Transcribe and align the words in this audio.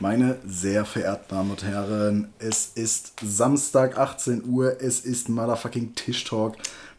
Meine 0.00 0.36
sehr 0.46 0.84
verehrten 0.84 1.24
Damen 1.28 1.50
und 1.50 1.64
Herren, 1.64 2.28
es 2.38 2.70
ist 2.76 3.14
Samstag 3.24 3.98
18 3.98 4.44
Uhr, 4.48 4.76
es 4.80 5.00
ist 5.00 5.28
Motherfucking 5.28 5.94
Tisch 5.96 6.22
Talk. 6.24 6.54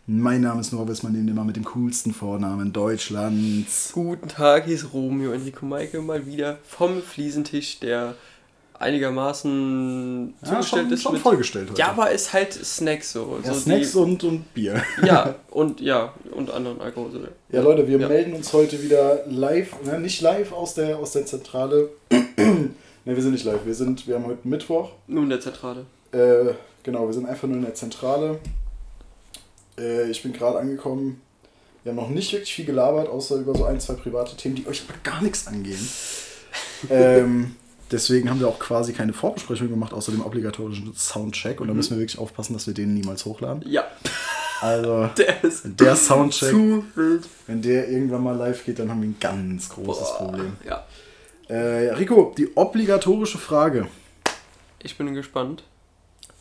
Mein 0.05 0.41
Name 0.41 0.59
ist 0.59 0.73
Norbis, 0.73 1.03
man 1.03 1.13
nennt 1.13 1.29
immer 1.29 1.45
mit 1.45 1.55
dem 1.55 1.63
coolsten 1.63 2.13
Vornamen 2.13 2.73
Deutschlands. 2.73 3.91
Guten 3.93 4.27
Tag, 4.27 4.65
hier 4.65 4.75
ist 4.75 4.91
Romeo 4.93 5.31
Enrico 5.31 5.65
Maike 5.65 6.01
mal 6.01 6.25
wieder 6.25 6.57
vom 6.67 7.01
Fliesentisch, 7.01 7.79
der 7.79 8.15
einigermaßen 8.79 10.33
Ja, 10.41 10.47
zugestellt 10.49 10.83
schon, 10.87 10.93
ist. 10.93 11.03
schon 11.03 11.13
mit- 11.13 11.21
vollgestellt 11.21 11.69
heute. 11.69 11.79
Ja, 11.79 11.89
aber 11.91 12.11
ist 12.11 12.33
halt 12.33 12.53
Snacks 12.53 13.13
so. 13.13 13.39
Ja, 13.45 13.53
so 13.53 13.59
Snacks 13.61 13.91
die, 13.93 13.97
und, 13.97 14.23
und 14.25 14.53
Bier. 14.53 14.81
Ja, 15.05 15.35
und 15.51 15.79
ja, 15.79 16.13
und 16.31 16.51
anderen 16.51 16.81
Alkohol. 16.81 17.29
Ja, 17.49 17.61
Leute, 17.61 17.87
wir 17.87 17.97
Ja. 17.99 18.07
melden 18.09 18.33
uns 18.33 18.51
heute 18.51 18.81
wieder 18.83 19.21
live, 19.29 19.73
ne, 19.85 19.99
nicht 19.99 20.19
live 20.21 20.51
aus 20.51 20.73
der, 20.73 20.97
aus 20.97 21.11
der 21.13 21.25
Zentrale. 21.25 21.89
Ne, 23.09 23.15
wir 23.15 23.23
sind 23.23 23.31
nicht 23.33 23.45
live, 23.45 23.65
wir, 23.65 23.73
sind, 23.75 24.07
wir 24.07 24.15
haben 24.15 24.25
heute 24.25 24.47
Mittwoch. 24.47 24.91
Nur 25.07 25.23
in 25.23 25.29
der 25.29 25.41
Zentrale. 25.41 25.85
Äh, 26.11 26.53
genau, 26.83 27.05
wir 27.07 27.13
sind 27.13 27.27
einfach 27.27 27.47
nur 27.47 27.57
in 27.57 27.63
der 27.63 27.75
Zentrale. 27.75 28.39
Äh, 29.77 30.09
ich 30.09 30.23
bin 30.23 30.33
gerade 30.33 30.59
angekommen. 30.59 31.21
Wir 31.83 31.91
haben 31.91 31.97
noch 31.97 32.09
nicht 32.09 32.31
wirklich 32.33 32.53
viel 32.53 32.65
gelabert, 32.65 33.07
außer 33.07 33.35
über 33.37 33.55
so 33.55 33.65
ein, 33.65 33.79
zwei 33.79 33.93
private 33.93 34.35
Themen, 34.35 34.55
die 34.55 34.67
euch 34.67 34.83
aber 34.87 34.97
gar 35.03 35.21
nichts 35.21 35.47
angehen. 35.47 35.87
ähm, 36.89 37.55
deswegen 37.91 38.29
haben 38.29 38.39
wir 38.39 38.47
auch 38.47 38.59
quasi 38.59 38.93
keine 38.93 39.13
Vorbesprechung 39.13 39.69
gemacht, 39.69 39.93
außer 39.93 40.11
dem 40.11 40.21
obligatorischen 40.25 40.93
Soundcheck. 40.95 41.61
Und 41.61 41.67
da 41.67 41.73
Mhm. 41.73 41.77
müssen 41.77 41.91
wir 41.91 41.99
wirklich 41.99 42.19
aufpassen, 42.19 42.53
dass 42.53 42.67
wir 42.67 42.73
den 42.73 42.93
niemals 42.93 43.25
hochladen. 43.25 43.63
Ja, 43.67 43.87
Also, 44.61 45.09
der 45.17 45.41
ist 45.45 45.61
der 45.79 45.95
Soundcheck, 45.95 46.49
zu 46.49 46.83
wild. 46.95 47.23
wenn 47.47 47.61
der 47.61 47.87
irgendwann 47.87 48.21
mal 48.23 48.35
live 48.35 48.65
geht, 48.65 48.79
dann 48.79 48.89
haben 48.89 49.01
wir 49.01 49.07
ein 49.07 49.15
ganz 49.17 49.69
großes 49.69 50.03
Boah, 50.09 50.17
Problem. 50.17 50.57
Ja, 50.67 50.85
Äh, 51.49 51.87
ja, 51.87 51.93
Rico, 51.95 52.33
die 52.37 52.55
obligatorische 52.55 53.39
Frage. 53.39 53.87
ich 54.83 54.97
bin 54.97 55.13
gespannt. 55.15 55.63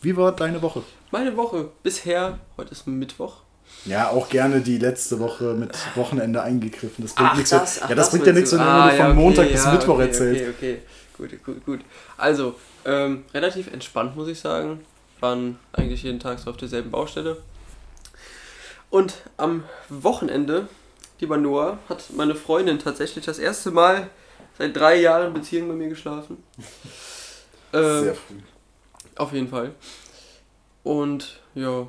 Wie 0.01 0.15
war 0.15 0.31
deine 0.31 0.61
Woche? 0.61 0.83
Meine 1.11 1.35
Woche 1.35 1.69
bisher, 1.81 2.39
heute 2.57 2.71
ist 2.71 2.85
Mittwoch. 2.85 3.37
Ja, 3.85 4.09
auch 4.09 4.29
gerne 4.29 4.61
die 4.61 4.77
letzte 4.77 5.19
Woche 5.19 5.55
mit 5.55 5.75
Wochenende 5.95 6.43
eingegriffen. 6.43 7.03
Das 7.03 7.15
bringt 7.15 7.37
nichts. 7.37 7.53
ach, 7.53 7.89
ja, 7.89 7.95
das 7.95 8.11
bringt 8.11 8.27
ja 8.27 8.33
nichts, 8.33 8.51
wenn 8.51 8.59
du. 8.59 8.65
Ah, 8.65 8.85
nur 8.85 8.89
von 8.91 8.97
ja, 8.97 9.09
okay, 9.09 9.19
Montag 9.19 9.51
bis 9.51 9.63
ja, 9.63 9.71
Mittwoch 9.71 9.95
okay, 9.95 10.05
erzählst. 10.05 10.41
Okay, 10.41 10.79
okay, 11.17 11.29
gut, 11.37 11.43
gut, 11.43 11.65
gut. 11.65 11.79
Also, 12.17 12.55
ähm, 12.85 13.25
relativ 13.33 13.71
entspannt, 13.73 14.15
muss 14.15 14.27
ich 14.27 14.39
sagen. 14.39 14.81
Waren 15.19 15.59
eigentlich 15.73 16.03
jeden 16.03 16.19
Tag 16.19 16.39
so 16.39 16.51
auf 16.51 16.57
derselben 16.57 16.91
Baustelle. 16.91 17.37
Und 18.89 19.15
am 19.37 19.63
Wochenende, 19.89 20.67
lieber 21.19 21.37
Noah, 21.37 21.79
hat 21.89 22.05
meine 22.15 22.35
Freundin 22.35 22.79
tatsächlich 22.79 23.25
das 23.25 23.39
erste 23.39 23.71
Mal 23.71 24.09
seit 24.59 24.75
drei 24.75 24.97
Jahren 25.01 25.33
Beziehung 25.33 25.69
bei 25.69 25.73
mir 25.75 25.89
geschlafen. 25.89 26.43
Ähm, 27.71 28.03
Sehr 28.03 28.15
früh. 28.15 28.33
auf 29.15 29.31
jeden 29.31 29.47
Fall. 29.47 29.75
Und 30.81 31.39
ja, 31.53 31.87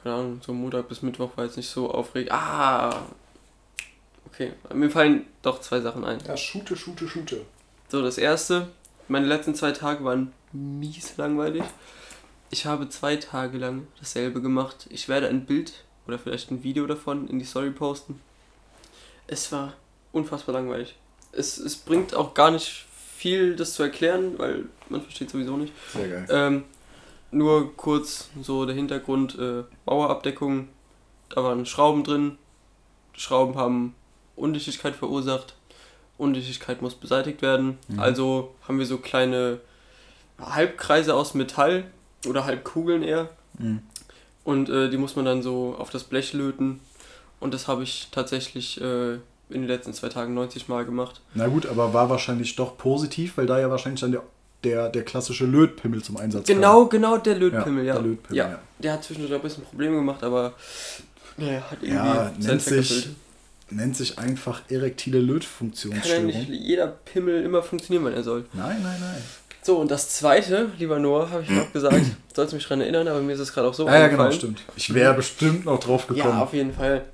keine 0.00 0.14
Ahnung, 0.14 0.40
so 0.40 0.52
Montag 0.52 0.88
bis 0.88 1.02
Mittwoch 1.02 1.36
war 1.36 1.46
jetzt 1.46 1.56
nicht 1.56 1.68
so 1.68 1.90
aufregend. 1.90 2.30
Ah! 2.30 3.06
Okay, 4.26 4.52
mir 4.72 4.88
fallen 4.88 5.26
doch 5.42 5.60
zwei 5.60 5.80
Sachen 5.80 6.04
ein. 6.04 6.20
Ja, 6.28 6.36
shoote, 6.36 6.76
shoote, 6.76 7.08
shoote. 7.08 7.44
So, 7.88 8.02
das 8.02 8.18
erste, 8.18 8.68
meine 9.08 9.26
letzten 9.26 9.56
zwei 9.56 9.72
Tage 9.72 10.04
waren 10.04 10.32
mies 10.52 11.16
langweilig. 11.16 11.64
Ich 12.50 12.64
habe 12.64 12.88
zwei 12.88 13.16
Tage 13.16 13.58
lang 13.58 13.88
dasselbe 13.98 14.40
gemacht. 14.40 14.86
Ich 14.90 15.08
werde 15.08 15.26
ein 15.28 15.44
Bild 15.44 15.84
oder 16.06 16.20
vielleicht 16.20 16.52
ein 16.52 16.62
Video 16.62 16.86
davon 16.86 17.26
in 17.26 17.40
die 17.40 17.44
Story 17.44 17.70
posten. 17.70 18.20
Es 19.26 19.50
war 19.50 19.72
unfassbar 20.12 20.54
langweilig. 20.54 20.94
Es, 21.36 21.58
es 21.58 21.76
bringt 21.76 22.14
auch 22.14 22.34
gar 22.34 22.50
nicht 22.50 22.86
viel, 23.16 23.56
das 23.56 23.74
zu 23.74 23.82
erklären, 23.82 24.38
weil 24.38 24.66
man 24.88 25.02
versteht 25.02 25.30
sowieso 25.30 25.56
nicht. 25.56 25.72
Sehr 25.92 26.08
geil. 26.08 26.26
Ähm, 26.30 26.64
nur 27.30 27.76
kurz 27.76 28.30
so 28.40 28.66
der 28.66 28.74
Hintergrund, 28.74 29.38
äh, 29.38 29.64
Mauerabdeckung, 29.84 30.68
da 31.28 31.42
waren 31.42 31.66
Schrauben 31.66 32.04
drin. 32.04 32.38
Schrauben 33.14 33.56
haben 33.56 33.94
Undichtigkeit 34.36 34.94
verursacht. 34.94 35.54
Undichtigkeit 36.18 36.82
muss 36.82 36.94
beseitigt 36.94 37.42
werden. 37.42 37.78
Mhm. 37.88 38.00
Also 38.00 38.54
haben 38.66 38.78
wir 38.78 38.86
so 38.86 38.98
kleine 38.98 39.60
Halbkreise 40.38 41.14
aus 41.14 41.34
Metall 41.34 41.84
oder 42.26 42.44
Halbkugeln 42.44 43.02
eher. 43.02 43.28
Mhm. 43.58 43.82
Und 44.44 44.68
äh, 44.68 44.88
die 44.88 44.96
muss 44.96 45.16
man 45.16 45.24
dann 45.24 45.42
so 45.42 45.74
auf 45.78 45.90
das 45.90 46.04
Blech 46.04 46.32
löten. 46.32 46.80
Und 47.40 47.52
das 47.52 47.68
habe 47.68 47.82
ich 47.82 48.08
tatsächlich 48.12 48.80
äh, 48.80 49.18
in 49.48 49.60
den 49.62 49.68
letzten 49.68 49.92
zwei 49.94 50.08
Tagen 50.08 50.34
90 50.34 50.68
Mal 50.68 50.84
gemacht. 50.84 51.20
Na 51.34 51.46
gut, 51.46 51.66
aber 51.66 51.92
war 51.94 52.10
wahrscheinlich 52.10 52.56
doch 52.56 52.76
positiv, 52.76 53.36
weil 53.36 53.46
da 53.46 53.60
ja 53.60 53.70
wahrscheinlich 53.70 54.00
dann 54.00 54.12
der, 54.12 54.22
der, 54.64 54.88
der 54.88 55.04
klassische 55.04 55.46
Lötpimmel 55.46 56.02
zum 56.02 56.16
Einsatz 56.16 56.46
Genau, 56.46 56.86
genau 56.86 57.16
der 57.18 57.36
Lötpimmel, 57.36 57.84
ja. 57.84 57.94
der 57.94 58.02
Lötpimmel, 58.02 58.36
ja. 58.38 58.48
ja. 58.50 58.58
Der 58.80 58.92
hat 58.94 59.04
zwischendurch 59.04 59.34
ein 59.34 59.40
bisschen 59.42 59.64
Probleme 59.64 59.96
gemacht, 59.96 60.22
aber 60.24 60.54
naja, 61.36 61.60
hat 61.70 61.78
irgendwie 61.82 61.94
Ja, 61.96 62.32
nennt 62.38 62.62
sich, 62.62 63.08
nennt 63.70 63.96
sich 63.96 64.18
einfach 64.18 64.62
erektile 64.68 65.18
Kann 65.18 65.26
ja 65.28 65.32
Lötfunktionsstörung. 65.34 66.26
nicht 66.26 66.48
jeder 66.48 66.86
Pimmel 66.88 67.42
immer 67.42 67.62
funktionieren, 67.62 68.04
wenn 68.06 68.14
er 68.14 68.22
soll. 68.24 68.46
Nein, 68.52 68.82
nein, 68.82 68.96
nein. 69.00 69.22
So, 69.62 69.78
und 69.78 69.90
das 69.90 70.08
zweite, 70.10 70.70
lieber 70.78 70.98
Noah, 71.00 71.28
habe 71.30 71.42
ich 71.42 71.50
noch 71.50 71.72
gesagt, 71.72 72.00
sollst 72.34 72.52
du 72.52 72.56
mich 72.56 72.64
daran 72.64 72.80
erinnern, 72.82 73.08
aber 73.08 73.20
mir 73.20 73.32
ist 73.32 73.40
es 73.40 73.52
gerade 73.52 73.68
auch 73.68 73.74
so 73.74 73.86
Ja, 73.86 73.98
ja, 73.98 74.08
genau, 74.08 74.30
stimmt. 74.30 74.62
Ich 74.76 74.92
wäre 74.94 75.14
bestimmt 75.14 75.64
noch 75.64 75.80
drauf 75.80 76.06
Ja, 76.10 76.14
gekommen. 76.14 76.40
auf 76.40 76.52
jeden 76.52 76.72
Fall. 76.72 77.04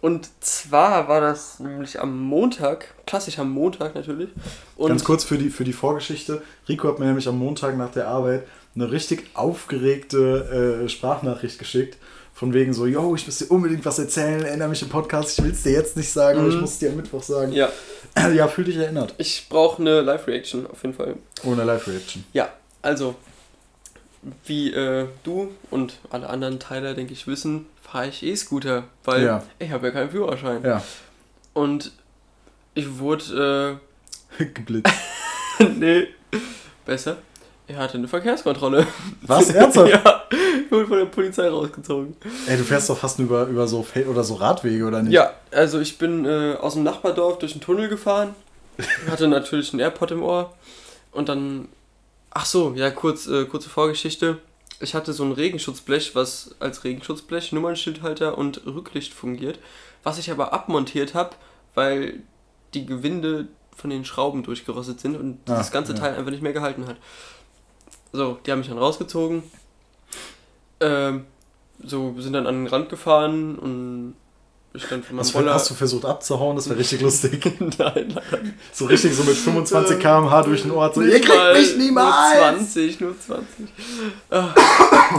Und 0.00 0.28
zwar 0.40 1.08
war 1.08 1.20
das 1.20 1.60
nämlich 1.60 2.00
am 2.00 2.18
Montag, 2.20 2.94
klassisch 3.06 3.38
am 3.38 3.50
Montag 3.50 3.94
natürlich. 3.94 4.30
Und 4.76 4.88
Ganz 4.88 5.04
kurz 5.04 5.24
für 5.24 5.36
die, 5.36 5.50
für 5.50 5.64
die 5.64 5.72
Vorgeschichte. 5.74 6.40
Rico 6.68 6.88
hat 6.88 6.98
mir 6.98 7.06
nämlich 7.06 7.28
am 7.28 7.38
Montag 7.38 7.76
nach 7.76 7.90
der 7.92 8.08
Arbeit 8.08 8.44
eine 8.74 8.90
richtig 8.90 9.24
aufgeregte 9.34 10.82
äh, 10.84 10.88
Sprachnachricht 10.88 11.58
geschickt. 11.58 11.98
Von 12.32 12.54
wegen 12.54 12.72
so, 12.72 12.86
yo, 12.86 13.14
ich 13.14 13.26
muss 13.26 13.36
dir 13.38 13.50
unbedingt 13.50 13.84
was 13.84 13.98
erzählen, 13.98 14.42
erinnere 14.42 14.68
mich 14.70 14.80
im 14.80 14.88
Podcast, 14.88 15.38
ich 15.38 15.44
will 15.44 15.50
es 15.50 15.62
dir 15.62 15.72
jetzt 15.72 15.96
nicht 15.98 16.10
sagen, 16.10 16.38
aber 16.38 16.48
ich 16.48 16.54
Mhm. 16.54 16.60
muss 16.62 16.70
es 16.70 16.78
dir 16.78 16.88
am 16.90 16.96
Mittwoch 16.96 17.22
sagen. 17.22 17.52
Ja, 17.52 17.68
Ja, 18.34 18.48
fühl 18.48 18.64
dich 18.64 18.76
erinnert. 18.76 19.14
ich 19.18 19.46
brauche 19.50 19.82
eine 19.82 20.00
Live-Reaction 20.00 20.66
auf 20.66 20.82
jeden 20.82 20.94
Fall. 20.94 21.16
Ohne 21.44 21.64
Live-Reaction. 21.64 22.24
Ja, 22.32 22.48
also, 22.80 23.14
wie 24.44 24.72
äh, 24.72 25.06
du 25.24 25.50
und 25.70 25.94
alle 26.10 26.28
anderen 26.28 26.58
Teiler, 26.58 26.94
denke 26.94 27.12
ich, 27.12 27.26
wissen, 27.26 27.66
fahre 27.82 28.08
ich 28.08 28.22
E-Scooter, 28.22 28.84
weil 29.04 29.24
Ja. 29.24 29.42
ich 29.58 29.70
habe 29.70 29.86
ja 29.88 29.92
keinen 29.92 30.10
Führerschein. 30.10 30.62
Ja, 30.64 30.82
Und 31.54 31.92
ich 32.74 32.98
wurde, 32.98 33.80
geblitzt. 34.38 34.92
äh, 35.58 35.64
nee, 35.76 36.08
besser, 36.84 37.16
er 37.66 37.78
hatte 37.78 37.98
eine 37.98 38.08
Verkehrskontrolle. 38.08 38.86
Was, 39.22 39.48
ernsthaft? 39.54 39.90
ja, 39.90 40.22
ich 40.64 40.70
wurde 40.70 40.86
von 40.86 40.98
der 40.98 41.04
Polizei 41.06 41.48
rausgezogen. 41.48 42.14
Ey, 42.46 42.56
du 42.58 42.64
fährst 42.64 42.90
doch 42.90 42.98
fast 42.98 43.18
nur 43.18 43.26
über, 43.28 43.46
über 43.46 43.66
so 43.68 43.82
Fel 43.82 44.06
oder 44.06 44.22
so 44.24 44.34
Radwege, 44.34 44.84
oder 44.84 45.02
nicht? 45.02 45.12
Ja, 45.12 45.32
also 45.50 45.80
ich 45.80 45.96
bin 45.98 46.26
äh, 46.26 46.56
aus 46.60 46.74
dem 46.74 46.82
Nachbardorf 46.82 47.38
durch 47.38 47.52
den 47.52 47.60
Tunnel 47.60 47.88
gefahren, 47.88 48.34
hatte 49.08 49.28
natürlich 49.28 49.72
einen 49.72 49.80
AirPod 49.80 50.10
im 50.10 50.22
Ohr 50.22 50.54
und 51.12 51.28
dann, 51.28 51.68
ach 52.30 52.46
so, 52.46 52.74
ja, 52.74 52.90
kurz, 52.90 53.26
äh, 53.26 53.44
kurze 53.44 53.68
Vorgeschichte. 53.68 54.38
Ich 54.80 54.94
hatte 54.94 55.12
so 55.12 55.24
ein 55.24 55.32
Regenschutzblech, 55.32 56.14
was 56.14 56.54
als 56.58 56.84
Regenschutzblech, 56.84 57.52
Nummernschildhalter 57.52 58.38
und 58.38 58.64
Rücklicht 58.66 59.12
fungiert, 59.12 59.58
was 60.02 60.18
ich 60.18 60.30
aber 60.30 60.52
abmontiert 60.52 61.14
habe, 61.14 61.36
weil 61.74 62.22
die 62.72 62.86
Gewinde 62.86 63.48
von 63.76 63.90
den 63.90 64.04
Schrauben 64.04 64.42
durchgerostet 64.42 65.00
sind 65.00 65.16
und 65.16 65.38
Ah, 65.48 65.56
das 65.56 65.70
ganze 65.70 65.92
ja. 65.92 65.98
Teil 65.98 66.14
einfach 66.14 66.30
nicht 66.30 66.42
mehr 66.42 66.52
gehalten 66.52 66.86
hat. 66.86 66.96
So, 68.12 68.38
die 68.44 68.50
haben 68.52 68.60
mich 68.60 68.68
dann 68.68 68.78
rausgezogen. 68.78 69.42
Ähm, 70.80 71.26
so, 71.82 72.14
sind 72.18 72.32
dann 72.32 72.46
an 72.46 72.64
den 72.64 72.66
Rand 72.66 72.88
gefahren 72.88 73.58
und 73.58 74.14
ich 74.72 74.84
dann 74.86 75.02
von 75.02 75.16
meinem 75.16 75.24
Hast, 75.24 75.34
du- 75.34 75.38
Roller. 75.38 75.54
hast 75.54 75.70
du 75.70 75.74
versucht 75.74 76.04
abzuhauen? 76.04 76.54
Das 76.56 76.68
wäre 76.68 76.78
richtig 76.78 77.00
lustig. 77.00 77.44
Nein, 77.78 78.14
So 78.72 78.84
richtig 78.86 79.14
so 79.14 79.24
mit 79.24 79.36
25 79.36 79.98
km/h 79.98 80.42
durch 80.42 80.62
den 80.62 80.70
Ort. 80.70 80.94
So, 80.94 81.02
ihr 81.02 81.20
kriegt 81.20 81.52
mich 81.54 81.76
niemals! 81.76 82.34
Nur 82.34 82.58
20, 82.58 83.00
nur 83.00 83.14
20. 83.18 83.46
Ah. 84.30 84.54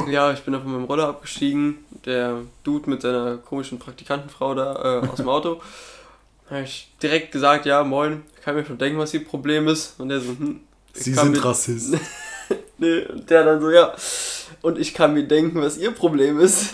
Ja, 0.10 0.32
ich 0.32 0.40
bin 0.42 0.54
dann 0.54 0.64
von 0.64 0.72
meinem 0.72 0.86
Roller 0.86 1.08
abgestiegen. 1.10 1.80
Der 2.06 2.38
Dude 2.64 2.90
mit 2.90 3.02
seiner 3.02 3.38
komischen 3.38 3.78
Praktikantenfrau 3.78 4.56
da 4.56 5.02
äh, 5.04 5.08
aus 5.08 5.18
dem 5.18 5.30
Auto. 5.30 5.62
habe 6.50 6.64
ich 6.64 6.90
direkt 7.02 7.32
gesagt, 7.32 7.66
ja, 7.66 7.84
moin, 7.84 8.24
ich 8.38 8.42
kann 8.44 8.56
mir 8.56 8.66
schon 8.66 8.78
denken, 8.78 9.00
was 9.00 9.14
ihr 9.14 9.24
Problem 9.24 9.68
ist. 9.68 10.00
Und 10.00 10.10
der 10.10 10.20
so, 10.22 10.30
hm. 10.30 10.62
Sie 10.94 11.14
sind 11.14 11.32
mir- 11.32 11.44
Rassist. 11.46 11.94
Nee, 12.78 13.06
und 13.06 13.30
der 13.30 13.44
dann 13.46 13.62
so, 13.62 13.70
ja. 13.70 13.94
Und 14.62 14.78
ich 14.80 14.94
kann 14.94 15.14
mir 15.14 15.24
denken, 15.24 15.62
was 15.62 15.78
ihr 15.78 15.92
Problem 15.92 16.40
ist. 16.40 16.74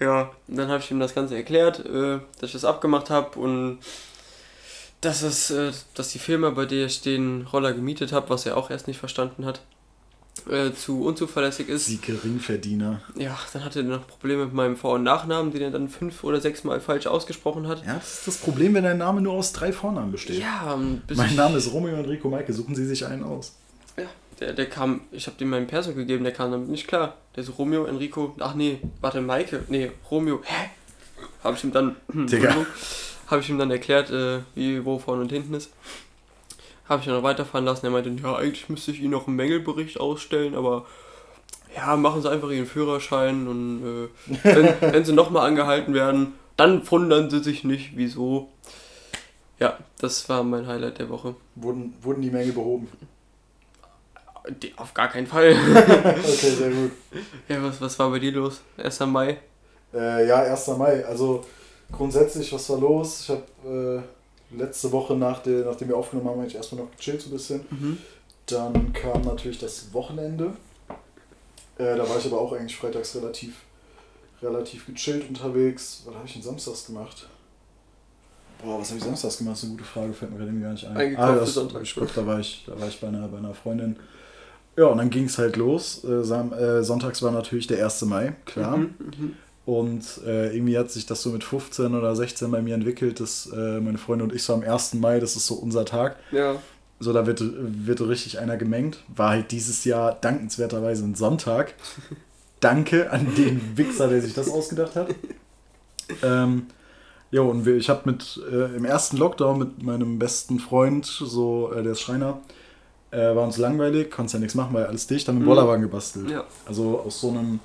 Ja, 0.00 0.30
und 0.48 0.56
dann 0.56 0.68
habe 0.68 0.82
ich 0.82 0.90
ihm 0.90 0.98
das 0.98 1.14
Ganze 1.14 1.36
erklärt, 1.36 1.84
äh, 1.84 2.18
dass 2.40 2.48
ich 2.48 2.52
das 2.52 2.64
abgemacht 2.64 3.10
habe 3.10 3.38
und 3.38 3.78
dass 5.00 5.22
es, 5.22 5.50
äh, 5.50 5.72
dass 5.94 6.10
die 6.10 6.18
Firma, 6.18 6.50
bei 6.50 6.66
der 6.66 6.86
ich 6.86 7.02
den 7.02 7.46
Roller 7.52 7.72
gemietet 7.72 8.12
habe, 8.12 8.30
was 8.30 8.46
er 8.46 8.56
auch 8.56 8.70
erst 8.70 8.86
nicht 8.86 8.98
verstanden 8.98 9.44
hat, 9.44 9.60
äh, 10.48 10.72
zu 10.72 11.04
unzuverlässig 11.04 11.68
ist. 11.68 11.88
Die 11.88 12.00
Geringverdiener. 12.00 13.02
Ja, 13.14 13.38
dann 13.52 13.64
hatte 13.64 13.80
er 13.80 13.84
noch 13.84 14.06
Probleme 14.06 14.46
mit 14.46 14.54
meinem 14.54 14.76
Vor- 14.76 14.94
und 14.94 15.02
Nachnamen, 15.02 15.52
den 15.52 15.60
er 15.62 15.70
dann 15.70 15.88
fünf 15.88 16.24
oder 16.24 16.40
sechs 16.40 16.64
Mal 16.64 16.80
falsch 16.80 17.06
ausgesprochen 17.06 17.68
hat. 17.68 17.84
Ja, 17.84 17.94
das 17.94 18.20
ist 18.20 18.26
das 18.26 18.36
Problem, 18.38 18.74
wenn 18.74 18.84
dein 18.84 18.98
Name 18.98 19.20
nur 19.20 19.34
aus 19.34 19.52
drei 19.52 19.72
Vornamen 19.72 20.12
besteht. 20.12 20.40
Ja, 20.40 20.78
bis 21.06 21.18
Mein 21.18 21.36
Name 21.36 21.58
ist 21.58 21.72
Romeo 21.72 21.94
Enrico 21.94 22.28
Maike, 22.28 22.52
suchen 22.52 22.74
Sie 22.74 22.86
sich 22.86 23.04
einen 23.06 23.22
aus. 23.22 23.54
Der, 24.40 24.54
der 24.54 24.66
kam, 24.66 25.02
ich 25.12 25.26
habe 25.26 25.36
dem 25.36 25.50
meinen 25.50 25.66
Perso 25.66 25.92
gegeben, 25.92 26.24
der 26.24 26.32
kam 26.32 26.50
damit 26.50 26.68
nicht 26.68 26.88
klar. 26.88 27.16
Der 27.36 27.44
so 27.44 27.52
Romeo, 27.52 27.84
Enrico, 27.84 28.34
ach 28.40 28.54
nee, 28.54 28.80
warte, 29.00 29.20
Maike, 29.20 29.64
nee, 29.68 29.92
Romeo, 30.10 30.40
hä? 30.42 30.70
Habe 31.44 31.56
ich 31.56 31.64
ihm 31.64 31.72
dann, 31.72 31.96
Digga. 32.08 32.54
habe 33.26 33.40
ich 33.40 33.50
ihm 33.50 33.58
dann 33.58 33.70
erklärt, 33.70 34.10
äh, 34.10 34.40
wie, 34.54 34.84
wo 34.84 34.98
vorne 34.98 35.22
und 35.22 35.32
hinten 35.32 35.54
ist. 35.54 35.70
Habe 36.88 37.00
ich 37.00 37.06
dann 37.06 37.14
noch 37.14 37.22
weiterfahren 37.22 37.64
lassen. 37.64 37.86
Er 37.86 37.92
meinte, 37.92 38.10
ja, 38.10 38.34
eigentlich 38.34 38.68
müsste 38.68 38.90
ich 38.90 39.00
Ihnen 39.00 39.10
noch 39.10 39.26
einen 39.26 39.36
Mängelbericht 39.36 40.00
ausstellen, 40.00 40.54
aber 40.54 40.86
ja, 41.76 41.96
machen 41.96 42.22
Sie 42.22 42.30
einfach 42.30 42.50
Ihren 42.50 42.66
Führerschein 42.66 43.46
und 43.46 44.08
äh, 44.26 44.34
wenn, 44.42 44.74
wenn 44.92 45.04
Sie 45.04 45.12
nochmal 45.12 45.46
angehalten 45.46 45.94
werden, 45.94 46.34
dann 46.56 46.88
wundern 46.90 47.30
Sie 47.30 47.42
sich 47.42 47.64
nicht, 47.64 47.92
wieso. 47.96 48.50
Ja, 49.58 49.78
das 49.98 50.28
war 50.28 50.42
mein 50.42 50.66
Highlight 50.66 50.98
der 50.98 51.10
Woche. 51.10 51.36
Wurden, 51.54 51.94
wurden 52.00 52.22
die 52.22 52.30
Menge 52.30 52.52
behoben. 52.52 52.88
Auf 54.76 54.94
gar 54.94 55.08
keinen 55.08 55.26
Fall. 55.26 55.54
Okay, 56.04 56.50
sehr 56.50 56.70
gut. 56.70 56.92
Ja, 57.48 57.62
was, 57.62 57.80
was 57.80 57.98
war 57.98 58.10
bei 58.10 58.18
dir 58.18 58.32
los? 58.32 58.60
1. 58.76 59.00
Mai? 59.00 59.38
Äh, 59.92 60.26
ja, 60.26 60.42
1. 60.42 60.68
Mai. 60.78 61.04
Also 61.04 61.44
grundsätzlich, 61.92 62.52
was 62.52 62.68
war 62.70 62.78
los? 62.78 63.20
Ich 63.22 63.28
habe 63.30 64.02
äh, 64.52 64.56
letzte 64.56 64.90
Woche, 64.92 65.14
nach 65.14 65.42
der, 65.42 65.64
nachdem 65.64 65.88
wir 65.88 65.96
aufgenommen 65.96 66.28
haben, 66.28 66.40
eigentlich 66.40 66.56
erstmal 66.56 66.84
noch 66.84 66.90
gechillt 66.96 67.20
so 67.20 67.28
ein 67.28 67.32
bisschen. 67.32 67.60
Mhm. 67.70 67.98
Dann 68.46 68.92
kam 68.92 69.22
natürlich 69.22 69.58
das 69.58 69.92
Wochenende. 69.92 70.52
Äh, 71.78 71.96
da 71.96 72.08
war 72.08 72.18
ich 72.18 72.26
aber 72.26 72.40
auch 72.40 72.52
eigentlich 72.52 72.76
freitags 72.76 73.14
relativ, 73.16 73.54
relativ 74.42 74.86
gechillt 74.86 75.28
unterwegs. 75.28 76.02
Was 76.04 76.14
habe 76.14 76.26
ich 76.26 76.32
denn 76.34 76.42
samstags 76.42 76.86
gemacht? 76.86 77.28
Boah, 78.62 78.78
was 78.78 78.88
habe 78.88 78.98
ich 78.98 79.04
samstags 79.04 79.38
gemacht? 79.38 79.54
Das 79.54 79.62
ist 79.62 79.68
eine 79.68 79.78
gute 79.78 79.88
Frage, 79.88 80.12
fällt 80.12 80.32
mir 80.32 80.38
gerade 80.38 80.60
gar 80.60 80.72
nicht 80.72 80.84
ein. 80.86 80.96
Eingekauft 80.96 81.32
für 81.32 81.40
das, 81.40 81.54
Sonntag. 81.54 81.82
Ich 81.82 81.94
glaub, 81.94 82.14
da 82.14 82.26
war 82.26 82.40
ich, 82.40 82.64
da 82.66 82.78
war 82.78 82.88
ich 82.88 83.00
bei 83.00 83.08
einer, 83.08 83.28
bei 83.28 83.38
einer 83.38 83.54
Freundin. 83.54 83.96
Ja, 84.80 84.86
und 84.86 84.96
dann 84.96 85.10
ging 85.10 85.24
es 85.24 85.36
halt 85.36 85.58
los. 85.58 86.04
Äh, 86.04 86.20
äh, 86.22 86.82
sonntags 86.82 87.20
war 87.20 87.30
natürlich 87.32 87.66
der 87.66 87.84
1. 87.84 88.00
Mai, 88.06 88.32
klar. 88.46 88.78
Mhm, 88.78 88.94
mhm. 88.98 89.34
Und 89.66 90.04
äh, 90.26 90.56
irgendwie 90.56 90.78
hat 90.78 90.90
sich 90.90 91.04
das 91.04 91.20
so 91.20 91.28
mit 91.28 91.44
15 91.44 91.94
oder 91.94 92.16
16 92.16 92.50
bei 92.50 92.62
mir 92.62 92.76
entwickelt, 92.76 93.20
dass 93.20 93.50
äh, 93.54 93.78
meine 93.78 93.98
Freunde 93.98 94.24
und 94.24 94.34
ich 94.34 94.42
so 94.42 94.54
am 94.54 94.62
1. 94.62 94.94
Mai, 94.94 95.20
das 95.20 95.36
ist 95.36 95.46
so 95.46 95.56
unser 95.56 95.84
Tag. 95.84 96.16
Ja. 96.32 96.54
So, 96.98 97.12
da 97.12 97.26
wird, 97.26 97.42
wird 97.44 98.00
richtig 98.00 98.38
einer 98.38 98.56
gemengt. 98.56 99.04
War 99.14 99.28
halt 99.28 99.50
dieses 99.50 99.84
Jahr 99.84 100.16
dankenswerterweise 100.18 101.04
ein 101.04 101.14
Sonntag. 101.14 101.74
Danke 102.60 103.10
an 103.10 103.34
den 103.34 103.76
Wichser, 103.76 104.08
der 104.08 104.22
sich 104.22 104.32
das 104.32 104.48
ausgedacht 104.48 104.96
hat. 104.96 105.14
Ähm, 106.22 106.68
jo, 107.30 107.50
und 107.50 107.66
wir, 107.66 107.76
ich 107.76 107.90
habe 107.90 108.10
mit 108.10 108.40
äh, 108.50 108.74
im 108.74 108.86
ersten 108.86 109.18
Lockdown 109.18 109.58
mit 109.58 109.82
meinem 109.82 110.18
besten 110.18 110.58
Freund, 110.58 111.04
so 111.04 111.70
äh, 111.70 111.82
der 111.82 111.92
ist 111.92 112.00
Schreiner, 112.00 112.40
äh, 113.10 113.34
war 113.34 113.44
uns 113.44 113.56
langweilig, 113.58 114.10
konnte 114.10 114.34
ja 114.34 114.38
nichts 114.38 114.54
machen, 114.54 114.72
weil 114.74 114.86
alles 114.86 115.06
dicht, 115.06 115.26
haben 115.28 115.36
einen 115.36 115.44
Mhm. 115.44 115.48
Bollerwagen 115.48 115.82
gebastelt. 115.82 116.30
Ja. 116.30 116.44
Also 116.66 117.00
aus 117.00 117.20
so 117.20 117.30
einem 117.30 117.60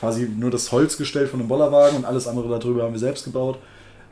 quasi 0.00 0.28
nur 0.28 0.50
das 0.50 0.70
Holzgestell 0.72 1.26
von 1.26 1.40
einem 1.40 1.48
Bollerwagen 1.48 1.96
und 1.98 2.04
alles 2.04 2.26
andere 2.26 2.48
darüber 2.58 2.82
haben 2.82 2.92
wir 2.92 2.98
selbst 3.00 3.24
gebaut. 3.24 3.58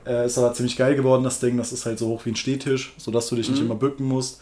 Äh, 0.07 0.27
ist 0.27 0.39
aber 0.39 0.53
ziemlich 0.55 0.77
geil 0.77 0.95
geworden, 0.97 1.23
das 1.25 1.41
Ding. 1.41 1.57
Das 1.57 1.73
ist 1.73 1.85
halt 1.87 1.99
so 1.99 2.09
hoch 2.09 2.25
wie 2.25 2.31
ein 2.31 2.37
Stehtisch, 2.37 2.95
sodass 2.97 3.29
du 3.29 3.37
dich 3.37 3.49
nicht 3.49 3.61
Mhm. 3.61 3.67
immer 3.67 3.75
bücken 3.77 4.07
musst. 4.07 4.41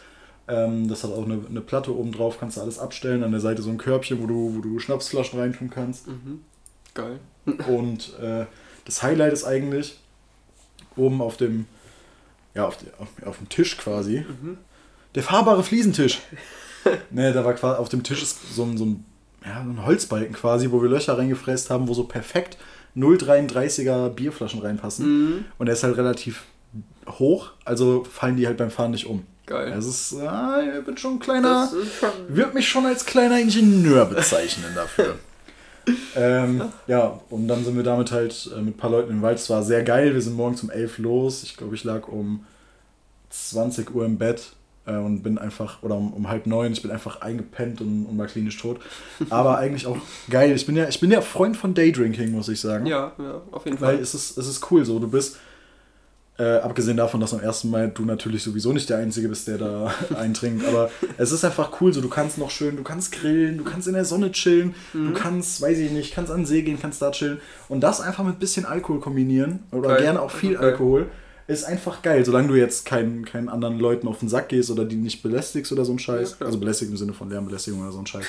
Ähm, 0.49 0.88
das 0.88 1.05
hat 1.05 1.12
auch 1.12 1.25
eine, 1.25 1.38
eine 1.49 1.61
Platte 1.61 1.94
oben 1.97 2.12
drauf, 2.12 2.38
kannst 2.41 2.56
du 2.56 2.61
alles 2.62 2.79
abstellen. 2.79 3.23
An 3.25 3.31
der 3.33 3.41
Seite 3.41 3.62
so 3.62 3.71
ein 3.71 3.76
Körbchen, 3.79 4.23
wo 4.23 4.26
du, 4.26 4.55
wo 4.56 4.61
du 4.61 4.79
Schnapsflaschen 4.79 5.38
reintun 5.38 5.69
kannst. 5.71 6.06
Mhm. 6.09 6.41
Geil. 6.94 7.19
Und 7.69 8.19
äh, 8.21 8.47
das 8.85 9.03
Highlight 9.03 9.33
ist 9.33 9.44
eigentlich 9.44 9.99
oben 10.97 11.21
auf 11.21 11.37
dem, 11.37 11.67
ja, 12.55 12.67
auf, 12.67 12.76
der- 12.79 12.93
auf, 12.99 13.09
auf 13.26 13.38
dem 13.38 13.49
Tisch 13.49 13.76
quasi, 13.79 14.25
Mhm. 14.43 14.59
Der 15.15 15.23
fahrbare 15.23 15.62
Fliesentisch. 15.62 16.21
ne, 17.11 17.33
da 17.33 17.45
war 17.45 17.55
quasi 17.55 17.79
auf 17.79 17.89
dem 17.89 18.03
Tisch 18.03 18.23
ist 18.23 18.55
so 18.55 18.65
ein, 18.65 18.79
so 18.79 18.87
ein, 18.87 19.05
ja, 19.45 19.62
so 19.65 19.71
ein 19.71 19.85
Holzbalken 19.85 20.35
quasi, 20.35 20.71
wo 20.71 20.83
wir 20.83 20.89
Löcher 20.89 21.19
reingefräst 21.19 21.71
haben, 21.71 21.89
wo 21.89 21.95
so 21.95 22.05
perfekt 22.05 22.57
0,33er 22.97 24.09
Bierflaschen 24.11 24.61
reinpassen. 24.61 25.07
Mhm. 25.07 25.45
Und 25.59 25.67
der 25.67 25.75
ist 25.75 25.83
halt 25.83 25.97
relativ 25.97 26.45
hoch, 27.09 27.51
also 27.65 28.05
fallen 28.05 28.37
die 28.37 28.47
halt 28.47 28.57
beim 28.57 28.71
Fahren 28.71 28.93
nicht 28.93 29.07
um. 29.07 29.25
Geil. 29.47 29.73
Es 29.77 29.87
ist, 29.87 30.15
ah, 30.21 30.62
ich 30.62 30.85
bin 30.85 30.97
schon 30.97 31.15
ein 31.15 31.19
kleiner, 31.19 31.69
Das 31.73 31.99
schon. 31.99 32.11
würde 32.29 32.55
mich 32.55 32.69
schon 32.69 32.87
als 32.87 33.05
kleiner 33.05 33.41
Ingenieur 33.41 34.05
bezeichnen 34.05 34.73
dafür. 34.77 35.17
ähm, 36.15 36.62
ja, 36.87 37.21
und 37.31 37.49
dann 37.49 37.65
sind 37.65 37.75
wir 37.75 37.83
damit 37.83 38.12
halt 38.12 38.51
äh, 38.55 38.61
mit 38.61 38.75
ein 38.75 38.77
paar 38.77 38.91
Leuten 38.91 39.11
im 39.11 39.23
Wald. 39.23 39.39
Es 39.39 39.51
war 39.51 39.65
sehr 39.65 39.83
geil. 39.83 40.15
Wir 40.15 40.21
sind 40.21 40.37
morgens 40.37 40.62
um 40.62 40.71
11 40.71 40.99
los. 40.99 41.43
Ich 41.43 41.57
glaube, 41.57 41.75
ich 41.75 41.83
lag 41.83 42.07
um 42.07 42.47
20 43.31 43.93
Uhr 43.93 44.05
im 44.05 44.19
Bett 44.19 44.53
äh, 44.90 44.96
und 44.96 45.22
bin 45.22 45.38
einfach, 45.38 45.82
oder 45.82 45.94
um, 45.96 46.12
um 46.12 46.28
halb 46.28 46.46
neun, 46.46 46.72
ich 46.72 46.82
bin 46.82 46.90
einfach 46.90 47.20
eingepennt 47.20 47.81
und, 47.81 48.06
und 48.06 48.19
war 48.19 48.26
klinisch 48.26 48.56
tot. 48.58 48.81
Aber 49.31 49.58
eigentlich 49.58 49.87
auch 49.87 49.96
geil. 50.28 50.52
Ich 50.54 50.66
bin 50.66 50.76
ja, 50.76 50.88
ich 50.88 51.00
bin 51.00 51.10
ja 51.10 51.20
Freund 51.20 51.56
von 51.56 51.75
Daydrinking, 51.75 52.32
muss 52.32 52.48
ich 52.48 52.60
sagen. 52.60 52.87
Ja, 52.87 53.12
ja, 53.19 53.40
auf 53.52 53.64
jeden 53.66 53.81
Weil 53.81 53.94
Fall. 53.96 54.02
es 54.02 54.14
ist, 54.14 54.37
es 54.38 54.46
ist 54.48 54.70
cool 54.70 54.84
so. 54.84 54.98
Du 54.98 55.08
bist, 55.08 55.37
äh, 56.38 56.56
abgesehen 56.60 56.96
davon, 56.96 57.20
dass 57.20 57.34
am 57.34 57.40
ersten 57.40 57.69
Mal 57.69 57.90
du 57.90 58.04
natürlich 58.06 58.42
sowieso 58.42 58.72
nicht 58.72 58.88
der 58.88 58.96
Einzige 58.96 59.28
bist, 59.28 59.46
der 59.46 59.58
da 59.58 59.92
eintrinkt, 60.19 60.66
aber 60.66 60.90
es 61.19 61.32
ist 61.32 61.44
einfach 61.44 61.81
cool 61.82 61.92
so. 61.92 62.00
Du 62.00 62.08
kannst 62.08 62.38
noch 62.38 62.48
schön, 62.50 62.76
du 62.78 62.82
kannst 62.82 63.12
grillen, 63.12 63.58
du 63.58 63.64
kannst 63.64 63.88
in 63.88 63.92
der 63.94 64.06
Sonne 64.06 64.32
chillen, 64.32 64.75
Mhm. 64.94 65.08
du 65.08 65.12
kannst, 65.20 65.60
weiß 65.60 65.76
ich 65.78 65.90
nicht, 65.90 66.14
kannst 66.14 66.32
an 66.32 66.40
den 66.40 66.46
See 66.46 66.62
gehen, 66.62 66.78
kannst 66.81 67.02
da 67.02 67.10
chillen. 67.10 67.40
Und 67.69 67.81
das 67.82 68.00
einfach 68.00 68.25
mit 68.25 68.38
bisschen 68.38 68.64
Alkohol 68.64 69.00
kombinieren 69.00 69.60
oder 69.70 69.90
Geil. 69.90 70.02
gerne 70.02 70.22
auch 70.22 70.31
viel 70.31 70.54
Geil. 70.54 70.70
Alkohol. 70.70 71.06
Ist 71.50 71.64
einfach 71.64 72.02
geil, 72.02 72.25
solange 72.25 72.49
du 72.49 72.55
jetzt 72.55 72.87
keinen, 72.87 73.25
keinen 73.25 73.49
anderen 73.49 73.79
Leuten 73.79 74.06
auf 74.08 74.19
den 74.20 74.29
Sack 74.29 74.49
gehst 74.50 74.70
oder 74.70 74.85
die 74.85 74.97
nicht 74.97 75.23
belästigst 75.23 75.73
oder 75.73 75.85
so 75.85 75.93
ein 75.93 75.99
Scheiß. 75.99 76.37
Ja, 76.41 76.47
also 76.47 76.58
belästigt 76.58 76.91
im 76.91 76.97
Sinne 76.97 77.12
von 77.12 77.29
Lärmbelästigung 77.29 77.82
oder 77.82 77.93
so 77.93 77.99
ein 77.99 78.06
Scheiß. 78.06 78.25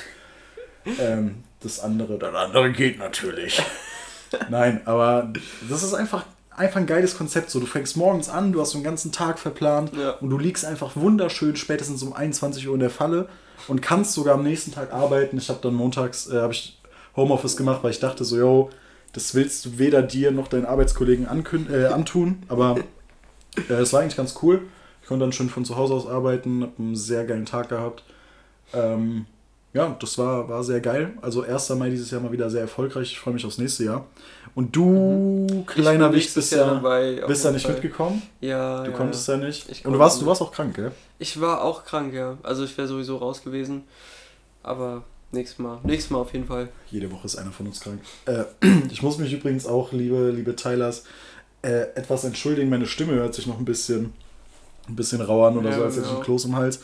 ähm, 0.99 1.35
das 1.59 1.79
andere, 1.79 2.17
das 2.17 2.33
andere 2.33 2.71
geht 2.71 2.97
natürlich. 2.97 3.61
Nein, 4.49 4.81
aber 4.85 5.31
das 5.69 5.83
ist 5.83 5.93
einfach, 5.93 6.25
einfach 6.49 6.77
ein 6.79 6.87
geiles 6.87 7.17
Konzept. 7.17 7.51
So, 7.51 7.59
du 7.59 7.65
fängst 7.65 7.95
morgens 7.97 8.29
an, 8.29 8.51
du 8.53 8.61
hast 8.61 8.71
so 8.71 8.77
einen 8.77 8.85
ganzen 8.85 9.11
Tag 9.11 9.37
verplant 9.39 9.91
Ja. 9.95 10.11
und 10.11 10.29
du 10.29 10.37
liegst 10.39 10.65
einfach 10.65 10.95
wunderschön 10.95 11.55
spätestens 11.55 12.01
um 12.01 12.13
21 12.13 12.67
Uhr 12.67 12.73
in 12.73 12.79
der 12.79 12.89
Falle 12.89 13.27
und 13.67 13.81
kannst 13.81 14.13
sogar 14.13 14.35
am 14.35 14.43
nächsten 14.43 14.71
Tag 14.71 14.91
arbeiten. 14.93 15.37
Ich 15.37 15.49
habe 15.49 15.59
dann 15.61 15.73
montags 15.75 16.27
äh, 16.29 16.39
habe 16.41 16.53
ich 16.53 16.79
Homeoffice 17.15 17.57
gemacht, 17.57 17.83
weil 17.83 17.91
ich 17.91 17.99
dachte 17.99 18.23
so, 18.23 18.37
yo, 18.37 18.69
das 19.13 19.35
willst 19.35 19.65
du 19.65 19.77
weder 19.77 20.01
dir 20.01 20.31
noch 20.31 20.47
deinen 20.47 20.65
Arbeitskollegen 20.65 21.25
äh, 21.25 21.85
antun, 21.85 22.43
aber 22.47 22.77
es 23.69 23.93
war 23.93 24.01
eigentlich 24.01 24.17
ganz 24.17 24.35
cool. 24.41 24.61
Ich 25.01 25.07
konnte 25.07 25.25
dann 25.25 25.33
schon 25.33 25.49
von 25.49 25.65
zu 25.65 25.75
Hause 25.75 25.93
aus 25.93 26.07
arbeiten, 26.07 26.61
habe 26.61 26.73
einen 26.79 26.95
sehr 26.95 27.25
geilen 27.25 27.45
Tag 27.45 27.69
gehabt. 27.69 28.03
Ähm, 28.73 29.25
ja, 29.73 29.95
das 29.99 30.17
war, 30.17 30.49
war 30.49 30.63
sehr 30.63 30.81
geil. 30.81 31.13
Also 31.21 31.43
1. 31.43 31.69
Mai 31.71 31.89
dieses 31.89 32.11
Jahr 32.11 32.19
mal 32.21 32.31
wieder 32.31 32.49
sehr 32.49 32.61
erfolgreich. 32.61 33.11
Ich 33.13 33.19
freue 33.19 33.33
mich 33.33 33.45
aufs 33.45 33.57
nächste 33.57 33.85
Jahr. 33.85 34.05
Und 34.53 34.75
du, 34.75 35.63
kleiner 35.65 36.09
bin 36.09 36.17
Wicht, 36.17 36.33
bist 36.35 36.51
ja, 36.51 36.73
dabei, 36.73 37.23
bist 37.25 37.43
ja 37.45 37.49
jeden 37.49 37.55
nicht 37.55 37.65
Fall. 37.65 37.73
mitgekommen. 37.73 38.21
Ja, 38.41 38.83
Du 38.83 38.91
ja, 38.91 38.97
konntest 38.97 39.27
ja 39.29 39.37
nicht. 39.37 39.69
Ich 39.69 39.85
Und 39.85 39.93
du 39.93 39.99
warst, 39.99 40.17
nicht. 40.17 40.23
du 40.25 40.29
warst 40.29 40.41
auch 40.41 40.51
krank, 40.51 40.75
gell? 40.75 40.91
Ich 41.19 41.39
war 41.39 41.63
auch 41.63 41.85
krank, 41.85 42.13
ja. 42.13 42.37
Also 42.43 42.65
ich 42.65 42.77
wäre 42.77 42.87
sowieso 42.87 43.15
raus 43.17 43.43
gewesen. 43.43 43.83
Aber 44.61 45.03
nächstes 45.31 45.59
Mal. 45.59 45.79
Nächstes 45.83 46.11
Mal 46.11 46.19
auf 46.19 46.33
jeden 46.33 46.45
Fall. 46.47 46.67
Jede 46.89 47.09
Woche 47.09 47.25
ist 47.25 47.37
einer 47.37 47.51
von 47.51 47.67
uns 47.67 47.79
krank. 47.79 48.01
Äh, 48.25 48.43
ich 48.91 49.01
muss 49.01 49.17
mich 49.19 49.31
übrigens 49.31 49.65
auch, 49.65 49.93
liebe, 49.93 50.31
liebe 50.31 50.53
Tylers, 50.55 51.05
äh, 51.61 51.81
etwas 51.95 52.23
entschuldigen. 52.23 52.69
Meine 52.69 52.85
Stimme 52.85 53.13
hört 53.13 53.33
sich 53.33 53.47
noch 53.47 53.59
ein 53.59 53.65
bisschen, 53.65 54.13
ein 54.87 54.95
bisschen 54.95 55.21
rau 55.21 55.45
an 55.45 55.57
oder 55.57 55.69
Ja, 55.69 55.77
so, 55.77 55.83
als 55.83 55.95
hätte 55.95 56.07
ich 56.07 56.15
ein 56.15 56.23
Kloß 56.23 56.45
im 56.45 56.55
Hals. 56.55 56.81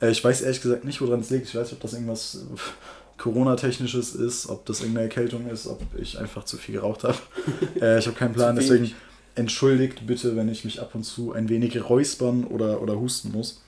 Äh, 0.00 0.10
ich 0.10 0.22
weiß 0.22 0.42
ehrlich 0.42 0.60
gesagt 0.60 0.84
nicht, 0.84 1.00
woran 1.00 1.20
es 1.20 1.30
liegt. 1.30 1.46
Ich 1.46 1.54
weiß 1.54 1.68
nicht, 1.68 1.74
ob 1.74 1.80
das 1.80 1.92
irgendwas 1.92 2.44
Corona-technisches 3.18 4.14
ist, 4.14 4.48
ob 4.48 4.64
das 4.66 4.80
irgendeine 4.80 5.08
Erkältung 5.08 5.48
ist, 5.48 5.66
ob 5.66 5.80
ich 5.96 6.18
einfach 6.18 6.44
zu 6.44 6.56
viel 6.56 6.76
geraucht 6.76 7.04
habe. 7.04 7.18
äh, 7.80 7.98
ich 7.98 8.06
habe 8.06 8.16
keinen 8.16 8.34
Plan, 8.34 8.56
deswegen 8.56 8.92
entschuldigt 9.34 10.06
bitte, 10.06 10.36
wenn 10.36 10.48
ich 10.48 10.64
mich 10.64 10.80
ab 10.80 10.94
und 10.94 11.04
zu 11.04 11.32
ein 11.32 11.48
wenig 11.48 11.88
räuspern 11.88 12.44
oder, 12.44 12.82
oder 12.82 12.98
husten 12.98 13.32
muss. 13.32 13.62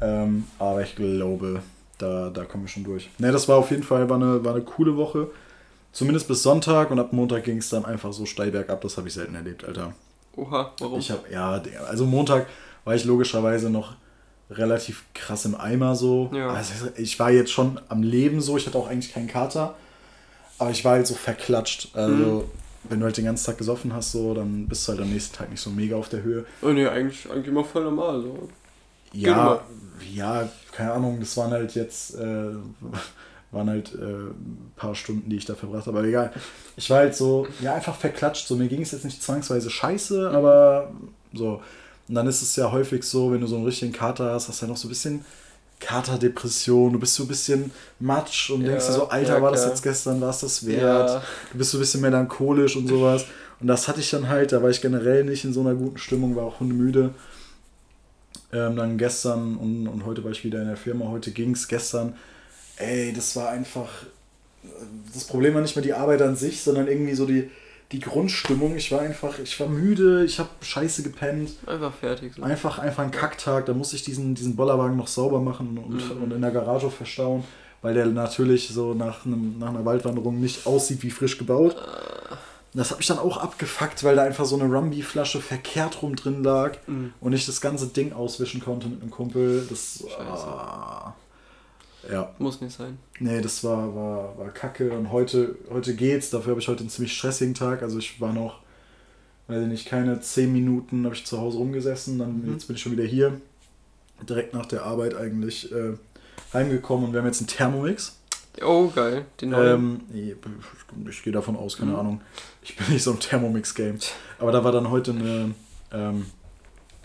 Ähm, 0.00 0.44
aber 0.58 0.82
ich 0.82 0.94
glaube, 0.96 1.62
da, 1.98 2.30
da 2.30 2.44
kommen 2.44 2.64
wir 2.64 2.68
schon 2.68 2.84
durch. 2.84 3.10
Ne, 3.18 3.32
das 3.32 3.48
war 3.48 3.56
auf 3.56 3.70
jeden 3.70 3.82
Fall 3.82 4.08
war 4.08 4.16
eine, 4.16 4.44
war 4.44 4.54
eine 4.54 4.64
coole 4.64 4.96
Woche. 4.96 5.28
Zumindest 5.92 6.28
bis 6.28 6.42
Sonntag 6.42 6.90
und 6.90 6.98
ab 7.00 7.12
Montag 7.12 7.44
ging 7.44 7.58
es 7.58 7.68
dann 7.68 7.84
einfach 7.84 8.12
so 8.12 8.24
steil 8.26 8.50
bergab. 8.50 8.80
Das 8.82 8.96
habe 8.96 9.08
ich 9.08 9.14
selten 9.14 9.34
erlebt, 9.34 9.64
Alter. 9.64 9.92
Oha, 10.36 10.72
warum? 10.78 10.98
Ich 11.00 11.10
habe, 11.10 11.22
ja, 11.32 11.60
also 11.88 12.06
Montag 12.06 12.46
war 12.84 12.94
ich 12.94 13.04
logischerweise 13.04 13.70
noch 13.70 13.94
relativ 14.50 15.04
krass 15.14 15.44
im 15.44 15.54
Eimer 15.56 15.94
so. 15.96 16.30
Ja. 16.32 16.50
Also 16.50 16.88
ich 16.96 17.18
war 17.18 17.30
jetzt 17.30 17.50
schon 17.52 17.80
am 17.88 18.02
Leben 18.02 18.40
so. 18.40 18.56
Ich 18.56 18.66
hatte 18.66 18.78
auch 18.78 18.88
eigentlich 18.88 19.12
keinen 19.12 19.28
Kater. 19.28 19.74
Aber 20.58 20.70
ich 20.70 20.84
war 20.84 20.92
halt 20.92 21.06
so 21.06 21.14
verklatscht. 21.14 21.88
Also, 21.94 22.12
Mhm. 22.14 22.42
wenn 22.88 23.00
du 23.00 23.06
halt 23.06 23.16
den 23.16 23.24
ganzen 23.24 23.46
Tag 23.46 23.58
gesoffen 23.58 23.92
hast, 23.92 24.12
so, 24.12 24.34
dann 24.34 24.66
bist 24.68 24.86
du 24.86 24.92
halt 24.92 25.00
am 25.02 25.10
nächsten 25.10 25.36
Tag 25.36 25.50
nicht 25.50 25.60
so 25.60 25.70
mega 25.70 25.96
auf 25.96 26.08
der 26.08 26.22
Höhe. 26.22 26.44
oh 26.62 26.68
nee, 26.68 26.86
eigentlich, 26.86 27.28
eigentlich 27.30 27.48
immer 27.48 27.64
voll 27.64 27.84
normal. 27.84 28.20
So. 28.22 28.48
Ja, 29.12 29.32
immer. 29.32 29.60
ja, 30.12 30.48
keine 30.72 30.92
Ahnung, 30.92 31.18
das 31.20 31.36
waren 31.36 31.50
halt 31.50 31.74
jetzt, 31.74 32.14
äh, 32.14 32.50
waren 33.52 33.68
halt 33.68 33.94
äh, 33.94 34.04
ein 34.04 34.72
paar 34.76 34.94
Stunden, 34.94 35.28
die 35.28 35.36
ich 35.36 35.44
da 35.44 35.54
verbracht 35.54 35.86
habe, 35.86 35.98
aber 35.98 36.06
egal. 36.06 36.32
Ich 36.76 36.88
war 36.88 36.98
halt 36.98 37.14
so, 37.14 37.46
ja, 37.60 37.74
einfach 37.74 37.96
verklatscht, 37.96 38.46
so 38.46 38.56
mir 38.56 38.68
ging 38.68 38.82
es 38.82 38.92
jetzt 38.92 39.04
nicht 39.04 39.22
zwangsweise 39.22 39.70
scheiße, 39.70 40.30
aber 40.30 40.92
so. 41.32 41.60
Und 42.08 42.14
dann 42.14 42.26
ist 42.26 42.42
es 42.42 42.56
ja 42.56 42.70
häufig 42.70 43.04
so, 43.04 43.32
wenn 43.32 43.40
du 43.40 43.46
so 43.46 43.56
einen 43.56 43.64
richtigen 43.64 43.92
Kater 43.92 44.32
hast, 44.32 44.48
hast 44.48 44.60
du 44.62 44.66
ja 44.66 44.70
noch 44.70 44.76
so 44.76 44.86
ein 44.86 44.90
bisschen 44.90 45.24
Katerdepression, 45.80 46.92
du 46.92 46.98
bist 46.98 47.14
so 47.14 47.24
ein 47.24 47.28
bisschen 47.28 47.70
matsch 47.98 48.50
und 48.50 48.60
Ja, 48.60 48.68
denkst 48.68 48.86
dir 48.86 48.92
so, 48.92 49.08
Alter, 49.08 49.36
ja, 49.36 49.42
war 49.42 49.50
das 49.50 49.64
jetzt 49.64 49.82
gestern, 49.82 50.20
war 50.20 50.30
es 50.30 50.40
das 50.40 50.66
wert? 50.66 51.08
Ja. 51.08 51.22
Du 51.52 51.58
bist 51.58 51.70
so 51.70 51.78
ein 51.78 51.80
bisschen 51.80 52.02
melancholisch 52.02 52.76
und 52.76 52.86
sowas. 52.86 53.24
Und 53.60 53.66
das 53.66 53.88
hatte 53.88 54.00
ich 54.00 54.10
dann 54.10 54.28
halt, 54.28 54.52
da 54.52 54.62
war 54.62 54.70
ich 54.70 54.80
generell 54.80 55.24
nicht 55.24 55.44
in 55.44 55.52
so 55.52 55.60
einer 55.60 55.74
guten 55.74 55.98
Stimmung, 55.98 56.36
war 56.36 56.44
auch 56.44 56.60
hundemüde. 56.60 57.14
Ähm, 58.52 58.76
dann 58.76 58.98
gestern 58.98 59.56
und, 59.56 59.86
und 59.86 60.04
heute 60.04 60.24
war 60.24 60.30
ich 60.32 60.44
wieder 60.44 60.60
in 60.60 60.66
der 60.66 60.76
Firma, 60.76 61.06
heute 61.06 61.30
ging 61.30 61.52
es 61.52 61.68
gestern. 61.68 62.14
Ey, 62.80 63.12
das 63.12 63.36
war 63.36 63.50
einfach. 63.50 63.88
Das 65.14 65.24
Problem 65.24 65.54
war 65.54 65.62
nicht 65.62 65.76
mehr 65.76 65.82
die 65.84 65.94
Arbeit 65.94 66.22
an 66.22 66.36
sich, 66.36 66.62
sondern 66.62 66.86
irgendwie 66.86 67.14
so 67.14 67.24
die, 67.26 67.50
die 67.92 68.00
Grundstimmung. 68.00 68.76
Ich 68.76 68.92
war 68.92 69.00
einfach, 69.00 69.38
ich 69.38 69.58
war 69.58 69.68
müde, 69.68 70.24
ich 70.24 70.38
habe 70.38 70.48
scheiße 70.60 71.02
gepennt. 71.02 71.50
Einfach 71.66 71.94
fertig. 71.94 72.34
So. 72.36 72.42
Einfach, 72.42 72.78
einfach 72.78 73.02
ein 73.02 73.10
Kacktag. 73.10 73.66
Da 73.66 73.72
musste 73.74 73.96
ich 73.96 74.02
diesen, 74.04 74.34
diesen 74.34 74.56
Bollerwagen 74.56 74.96
noch 74.96 75.08
sauber 75.08 75.40
machen 75.40 75.78
und, 75.78 76.16
Mhm. 76.16 76.22
und 76.22 76.32
in 76.32 76.42
der 76.42 76.50
Garage 76.50 76.90
verstauen, 76.90 77.44
weil 77.82 77.94
der 77.94 78.06
natürlich 78.06 78.68
so 78.68 78.92
nach, 78.94 79.24
einem, 79.24 79.58
nach 79.58 79.70
einer 79.70 79.84
Waldwanderung 79.84 80.40
nicht 80.40 80.66
aussieht 80.66 81.02
wie 81.02 81.10
frisch 81.10 81.38
gebaut. 81.38 81.76
Das 82.72 82.90
hat 82.92 82.98
mich 82.98 83.08
dann 83.08 83.18
auch 83.18 83.38
abgefuckt, 83.38 84.04
weil 84.04 84.14
da 84.14 84.22
einfach 84.22 84.44
so 84.44 84.60
eine 84.60 84.72
Rumby-Flasche 84.72 85.40
verkehrt 85.40 86.02
rum 86.02 86.14
drin 86.14 86.44
lag 86.44 86.76
Mhm. 86.86 87.12
und 87.20 87.32
ich 87.32 87.44
das 87.46 87.60
ganze 87.60 87.88
Ding 87.88 88.12
auswischen 88.12 88.60
konnte 88.60 88.86
mit 88.88 89.00
einem 89.02 89.10
Kumpel. 89.10 89.66
Das. 89.68 90.04
Scheiße. 90.06 90.46
Ah, 90.46 91.14
ja, 92.10 92.32
Muss 92.38 92.60
nicht 92.60 92.76
sein. 92.76 92.98
nee, 93.18 93.40
das 93.40 93.64
war, 93.64 93.94
war, 93.94 94.38
war 94.38 94.48
kacke. 94.50 94.92
Und 94.92 95.10
heute, 95.12 95.56
heute 95.70 95.94
geht's. 95.94 96.30
Dafür 96.30 96.50
habe 96.52 96.60
ich 96.60 96.68
heute 96.68 96.80
einen 96.80 96.88
ziemlich 96.90 97.12
stressigen 97.16 97.54
Tag. 97.54 97.82
Also 97.82 97.98
ich 97.98 98.20
war 98.20 98.32
noch, 98.32 98.60
weiß 99.48 99.62
ich 99.62 99.68
nicht, 99.68 99.86
keine 99.86 100.20
10 100.20 100.52
Minuten 100.52 101.04
habe 101.04 101.14
ich 101.14 101.26
zu 101.26 101.38
Hause 101.38 101.58
rumgesessen. 101.58 102.18
Dann 102.18 102.42
Mhm. 102.46 102.52
jetzt 102.52 102.66
bin 102.66 102.76
ich 102.76 102.82
schon 102.82 102.92
wieder 102.92 103.04
hier. 103.04 103.40
Direkt 104.28 104.54
nach 104.54 104.66
der 104.66 104.84
Arbeit 104.84 105.14
eigentlich 105.16 105.72
äh, 105.72 105.94
heimgekommen 106.52 107.06
und 107.06 107.12
wir 107.12 107.20
haben 107.20 107.26
jetzt 107.26 107.40
einen 107.40 107.48
Thermomix. 107.48 108.16
Oh, 108.62 108.88
geil. 108.88 109.24
Den 109.40 109.50
neuen. 109.50 110.00
Ähm, 110.12 110.36
ich, 111.06 111.08
ich 111.08 111.22
gehe 111.22 111.32
davon 111.32 111.56
aus, 111.56 111.76
keine 111.76 111.92
Mhm. 111.92 111.98
Ahnung. 111.98 112.20
Ich 112.62 112.76
bin 112.76 112.92
nicht 112.92 113.02
so 113.02 113.12
im 113.12 113.20
Thermomix-Game. 113.20 113.98
Aber 114.38 114.52
da 114.52 114.62
war 114.64 114.72
dann 114.72 114.90
heute 114.90 115.12
eine, 115.12 115.54
ähm, 115.92 116.26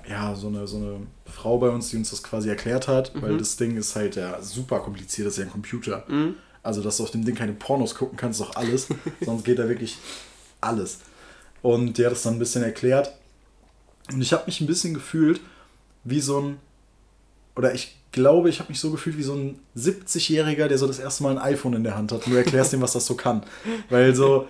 ja, 0.09 0.35
so 0.35 0.47
eine, 0.47 0.67
so 0.67 0.77
eine 0.77 0.99
Frau 1.25 1.57
bei 1.57 1.69
uns, 1.69 1.89
die 1.89 1.97
uns 1.97 2.09
das 2.11 2.21
quasi 2.23 2.49
erklärt 2.49 2.87
hat, 2.87 3.11
weil 3.21 3.33
Mhm. 3.33 3.37
das 3.39 3.55
Ding 3.57 3.75
ist 3.77 3.95
halt 3.95 4.15
ja 4.15 4.41
super 4.41 4.79
kompliziert, 4.79 5.27
das 5.27 5.33
ist 5.33 5.39
ja 5.39 5.45
ein 5.45 5.51
Computer. 5.51 6.03
Mhm. 6.07 6.35
Also, 6.63 6.81
dass 6.81 6.97
du 6.97 7.03
auf 7.03 7.11
dem 7.11 7.23
Ding 7.25 7.35
keine 7.35 7.53
Pornos 7.53 7.95
gucken 7.95 8.17
kannst, 8.17 8.39
ist 8.39 8.47
doch 8.47 8.55
alles. 8.55 8.87
Sonst 9.21 9.43
geht 9.45 9.59
da 9.59 9.67
wirklich 9.69 9.97
alles. 10.61 10.99
Und 11.61 11.97
die 11.97 12.05
hat 12.05 12.13
es 12.13 12.23
dann 12.23 12.33
ein 12.35 12.39
bisschen 12.39 12.63
erklärt. 12.63 13.13
Und 14.11 14.21
ich 14.21 14.33
habe 14.33 14.43
mich 14.45 14.61
ein 14.61 14.67
bisschen 14.67 14.93
gefühlt 14.93 15.41
wie 16.03 16.19
so 16.21 16.39
ein, 16.39 16.57
oder 17.55 17.73
ich 17.73 17.97
glaube, 18.11 18.49
ich 18.49 18.59
habe 18.59 18.69
mich 18.69 18.79
so 18.79 18.91
gefühlt 18.91 19.17
wie 19.17 19.23
so 19.23 19.33
ein 19.33 19.59
70-Jähriger, 19.75 20.67
der 20.67 20.77
so 20.77 20.87
das 20.87 20.99
erste 20.99 21.23
Mal 21.23 21.37
ein 21.37 21.53
iPhone 21.53 21.73
in 21.73 21.83
der 21.83 21.95
Hand 21.97 22.11
hat. 22.11 22.25
Und 22.25 22.33
du 22.33 22.37
erklärst 22.37 22.73
ihm, 22.73 22.81
was 22.81 22.93
das 22.93 23.05
so 23.05 23.15
kann. 23.15 23.43
Weil 23.89 24.13
so, 24.15 24.47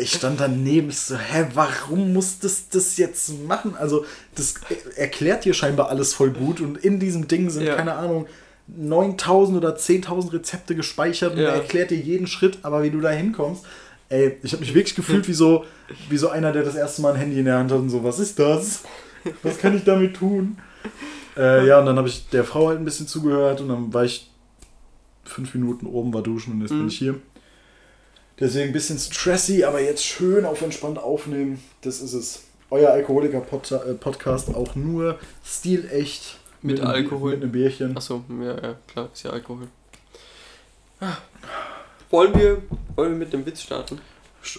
ich 0.00 0.12
stand 0.12 0.40
daneben, 0.40 0.88
ich 0.90 0.98
so, 0.98 1.16
hä, 1.16 1.46
warum 1.54 2.12
muss 2.12 2.38
das 2.38 2.68
das 2.68 2.96
jetzt 2.96 3.44
machen? 3.46 3.74
Also, 3.76 4.04
das 4.34 4.54
erklärt 4.96 5.44
dir 5.44 5.54
scheinbar 5.54 5.88
alles 5.88 6.14
voll 6.14 6.30
gut. 6.30 6.60
Und 6.60 6.78
in 6.78 6.98
diesem 7.00 7.28
Ding 7.28 7.50
sind, 7.50 7.64
Ja. 7.66 7.74
keine 7.76 7.94
Ahnung, 7.94 8.26
9000 8.66 9.56
oder 9.56 9.76
10.000 9.76 10.32
Rezepte 10.32 10.74
gespeichert 10.74 11.32
und 11.34 11.38
Ja. 11.40 11.48
er 11.50 11.54
erklärt 11.56 11.90
dir 11.90 11.96
jeden 11.98 12.26
Schritt, 12.26 12.58
aber 12.62 12.82
wie 12.82 12.90
du 12.90 13.00
da 13.00 13.10
hinkommst. 13.10 13.64
Ey, 14.10 14.36
ich 14.42 14.52
habe 14.52 14.60
mich 14.60 14.74
wirklich 14.74 14.94
gefühlt 14.94 15.28
wie 15.28 15.32
so, 15.34 15.64
wie 16.08 16.16
so 16.16 16.28
einer, 16.30 16.52
der 16.52 16.62
das 16.62 16.74
erste 16.74 17.02
Mal 17.02 17.12
ein 17.14 17.18
Handy 17.20 17.38
in 17.38 17.44
der 17.44 17.58
Hand 17.58 17.70
hat 17.70 17.78
und 17.78 17.90
so, 17.90 18.04
was 18.04 18.18
ist 18.18 18.38
das? 18.38 18.82
Was 19.42 19.58
kann 19.58 19.76
ich 19.76 19.84
damit 19.84 20.16
tun? 20.16 20.58
Äh, 21.36 21.66
ja, 21.66 21.78
und 21.80 21.86
dann 21.86 21.96
habe 21.98 22.08
ich 22.08 22.28
der 22.30 22.44
Frau 22.44 22.68
halt 22.68 22.78
ein 22.78 22.84
bisschen 22.84 23.06
zugehört 23.06 23.60
und 23.60 23.68
dann 23.68 23.92
war 23.92 24.04
ich 24.04 24.30
fünf 25.24 25.52
Minuten 25.54 25.86
oben, 25.86 26.12
war 26.14 26.22
duschen 26.22 26.54
und 26.54 26.60
jetzt 26.62 26.70
bin 26.70 26.82
Mhm. 26.82 26.88
ich 26.88 26.98
hier. 26.98 27.14
Deswegen 28.40 28.68
ein 28.68 28.72
bisschen 28.72 28.98
stressy, 28.98 29.64
aber 29.64 29.80
jetzt 29.80 30.04
schön 30.04 30.44
auf 30.44 30.62
entspannt 30.62 30.98
aufnehmen. 30.98 31.62
Das 31.82 32.00
ist 32.00 32.12
es. 32.12 32.42
Euer 32.70 32.90
Alkoholiker-Podcast 32.90 34.54
auch 34.54 34.74
nur 34.74 35.18
stilecht. 35.44 36.36
Mit 36.60 36.80
einem 36.80 36.88
Bi- 36.90 36.94
Alkohol. 36.96 37.30
Mit 37.32 37.42
einem 37.42 37.52
Bierchen. 37.52 37.96
Achso, 37.96 38.24
ja, 38.40 38.54
ja, 38.62 38.74
klar, 38.86 39.08
ist 39.12 39.22
ja 39.24 39.30
Alkohol. 39.30 39.68
Ah. 41.00 41.16
Wollen 42.10 42.34
wir, 42.34 42.62
wollen 42.96 43.12
wir 43.12 43.18
mit 43.18 43.32
dem 43.32 43.44
Witz 43.46 43.62
starten? 43.62 44.00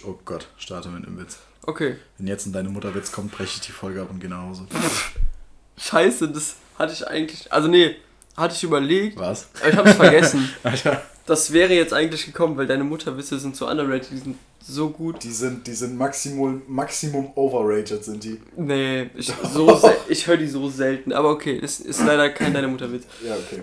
Oh 0.06 0.14
Gott, 0.24 0.46
starte 0.56 0.88
mit 0.88 1.06
einem 1.06 1.18
Witz. 1.18 1.38
Okay. 1.66 1.96
Wenn 2.18 2.26
jetzt 2.26 2.46
in 2.46 2.52
deine 2.52 2.68
Mutter 2.70 2.94
Witz 2.94 3.12
kommt, 3.12 3.32
breche 3.32 3.56
ich 3.56 3.60
die 3.66 3.72
Folge 3.72 4.00
ab 4.02 4.08
und 4.10 4.20
gehe 4.20 4.30
nach 4.30 4.42
Hause. 4.42 4.66
Scheiße, 5.78 6.28
das 6.30 6.56
hatte 6.78 6.92
ich 6.92 7.06
eigentlich. 7.06 7.52
Also 7.52 7.68
nee, 7.68 7.96
hatte 8.36 8.54
ich 8.54 8.62
überlegt, 8.62 9.18
Was? 9.18 9.48
aber 9.60 9.68
ich 9.70 9.76
hab's 9.76 9.92
vergessen. 9.94 10.48
Alter. 10.62 11.02
Das 11.30 11.52
wäre 11.52 11.72
jetzt 11.72 11.92
eigentlich 11.92 12.26
gekommen, 12.26 12.56
weil 12.56 12.66
deine 12.66 12.82
Mutterwitze 12.82 13.38
sind 13.38 13.54
so 13.54 13.68
underrated, 13.68 14.10
die 14.10 14.18
sind 14.18 14.36
so 14.60 14.90
gut. 14.90 15.22
Die 15.22 15.30
sind, 15.30 15.64
die 15.64 15.74
sind 15.74 15.96
maximum, 15.96 16.62
maximum 16.66 17.30
overrated, 17.36 18.04
sind 18.04 18.24
die. 18.24 18.40
Nee, 18.56 19.10
ich, 19.14 19.32
so 19.54 19.80
ich 20.08 20.26
höre 20.26 20.38
die 20.38 20.48
so 20.48 20.68
selten. 20.68 21.12
Aber 21.12 21.30
okay, 21.30 21.60
es 21.62 21.78
ist 21.78 22.00
leider 22.04 22.30
kein 22.30 22.52
deine 22.52 22.66
Mutterwitz. 22.66 23.04
Ja, 23.24 23.36
okay. 23.36 23.62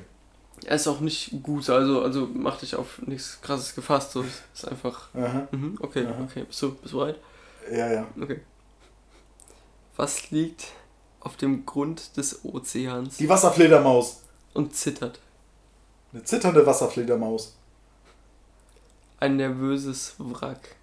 Er 0.64 0.78
ist 0.78 0.88
auch 0.88 1.02
nicht 1.02 1.44
gut, 1.44 1.70
also, 1.70 2.04
also 2.04 2.30
mach 2.34 2.58
dich 2.58 2.74
auf 2.74 3.02
nichts 3.06 3.42
krasses 3.42 3.76
gefasst. 3.76 4.14
So, 4.14 4.22
es 4.22 4.62
ist 4.62 4.66
einfach. 4.70 5.10
Aha. 5.14 5.50
Mhm, 5.52 5.78
okay, 5.82 6.06
Aha. 6.06 6.24
okay. 6.24 6.46
Bist 6.48 6.62
du, 6.62 6.72
bist 6.72 6.94
du 6.94 7.00
bereit? 7.00 7.20
Ja, 7.70 7.92
ja. 7.92 8.08
Okay. 8.18 8.40
Was 9.98 10.32
liegt 10.32 10.68
auf 11.20 11.36
dem 11.36 11.66
Grund 11.66 12.16
des 12.16 12.46
Ozeans 12.46 13.18
Die 13.18 13.28
Wasserfledermaus. 13.28 14.22
und 14.54 14.74
zittert? 14.74 15.20
Eine 16.14 16.24
zitternde 16.24 16.66
Wasserfledermaus. 16.66 17.57
Ein 19.20 19.38
nervöses 19.38 20.14
Wrack. 20.20 20.76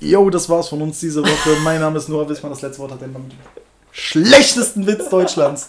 Jo, 0.00 0.28
das 0.30 0.48
war's 0.48 0.68
von 0.68 0.82
uns 0.82 1.00
diese 1.00 1.22
Woche. 1.22 1.56
Mein 1.62 1.80
Name 1.80 1.98
ist 1.98 2.08
Noah 2.08 2.28
Wissmann. 2.28 2.52
Das 2.52 2.62
letzte 2.62 2.80
Wort 2.80 2.92
hat 2.92 3.00
der 3.00 3.08
Mann 3.08 3.30
schlechtesten 3.94 4.86
Witz 4.86 5.08
Deutschlands. 5.08 5.68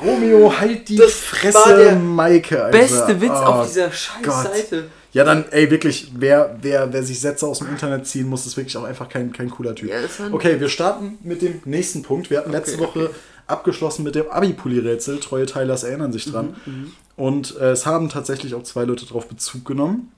Romeo, 0.00 0.52
halt 0.56 0.88
die 0.88 0.96
Das 0.96 1.12
Fresse, 1.12 1.58
war 1.58 1.76
der 1.76 1.96
Maike, 1.96 2.62
Alter. 2.64 2.78
Beste 2.78 3.20
Witz 3.20 3.30
Oh 3.32 3.44
auf 3.46 3.66
dieser 3.66 3.90
scheiß 3.90 4.22
Gott. 4.22 4.54
Seite. 4.54 4.84
Ja, 5.12 5.24
dann, 5.24 5.46
ey, 5.50 5.70
wirklich, 5.70 6.12
wer, 6.14 6.56
wer, 6.60 6.92
wer 6.92 7.02
sich 7.02 7.18
Sätze 7.18 7.46
aus 7.46 7.58
dem 7.58 7.70
Internet 7.70 8.06
ziehen 8.06 8.28
muss, 8.28 8.46
ist 8.46 8.56
wirklich 8.56 8.76
auch 8.76 8.84
einfach 8.84 9.08
kein, 9.08 9.32
kein 9.32 9.50
cooler 9.50 9.74
Typ. 9.74 9.90
Okay, 10.30 10.60
wir 10.60 10.68
starten 10.68 11.18
mit 11.22 11.42
dem 11.42 11.60
nächsten 11.64 12.02
Punkt. 12.02 12.30
Wir 12.30 12.38
hatten 12.38 12.52
letzte 12.52 12.74
Okay, 12.80 12.84
Woche 12.84 13.10
abgeschlossen 13.48 14.04
mit 14.04 14.14
dem 14.14 14.30
Abi-Pulli-Rätsel. 14.30 15.18
Treue 15.20 15.46
Teilers 15.46 15.82
erinnern 15.82 16.12
sich 16.12 16.30
dran. 16.30 16.54
Mhm, 16.64 16.92
Und 17.16 17.56
äh, 17.56 17.70
es 17.70 17.86
haben 17.86 18.08
tatsächlich 18.08 18.54
auch 18.54 18.62
zwei 18.62 18.84
Leute 18.84 19.06
darauf 19.06 19.26
Bezug 19.26 19.64
genommen. 19.64 20.12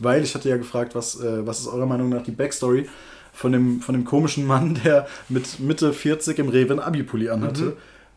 Weil 0.00 0.22
ich 0.22 0.34
hatte 0.34 0.48
ja 0.48 0.56
gefragt, 0.56 0.94
was, 0.94 1.20
äh, 1.20 1.46
was 1.46 1.60
ist 1.60 1.66
eurer 1.66 1.86
Meinung 1.86 2.08
nach 2.08 2.22
die 2.22 2.30
Backstory 2.30 2.88
von 3.32 3.52
dem, 3.52 3.80
von 3.80 3.94
dem 3.94 4.04
komischen 4.04 4.46
Mann, 4.46 4.78
der 4.84 5.06
mit 5.28 5.58
Mitte 5.60 5.92
40 5.92 6.38
im 6.38 6.48
Rewe 6.48 6.74
ein 6.74 6.80
Abi-Pulli 6.80 7.30
anhatte. 7.30 7.62
Mhm. 7.62 7.72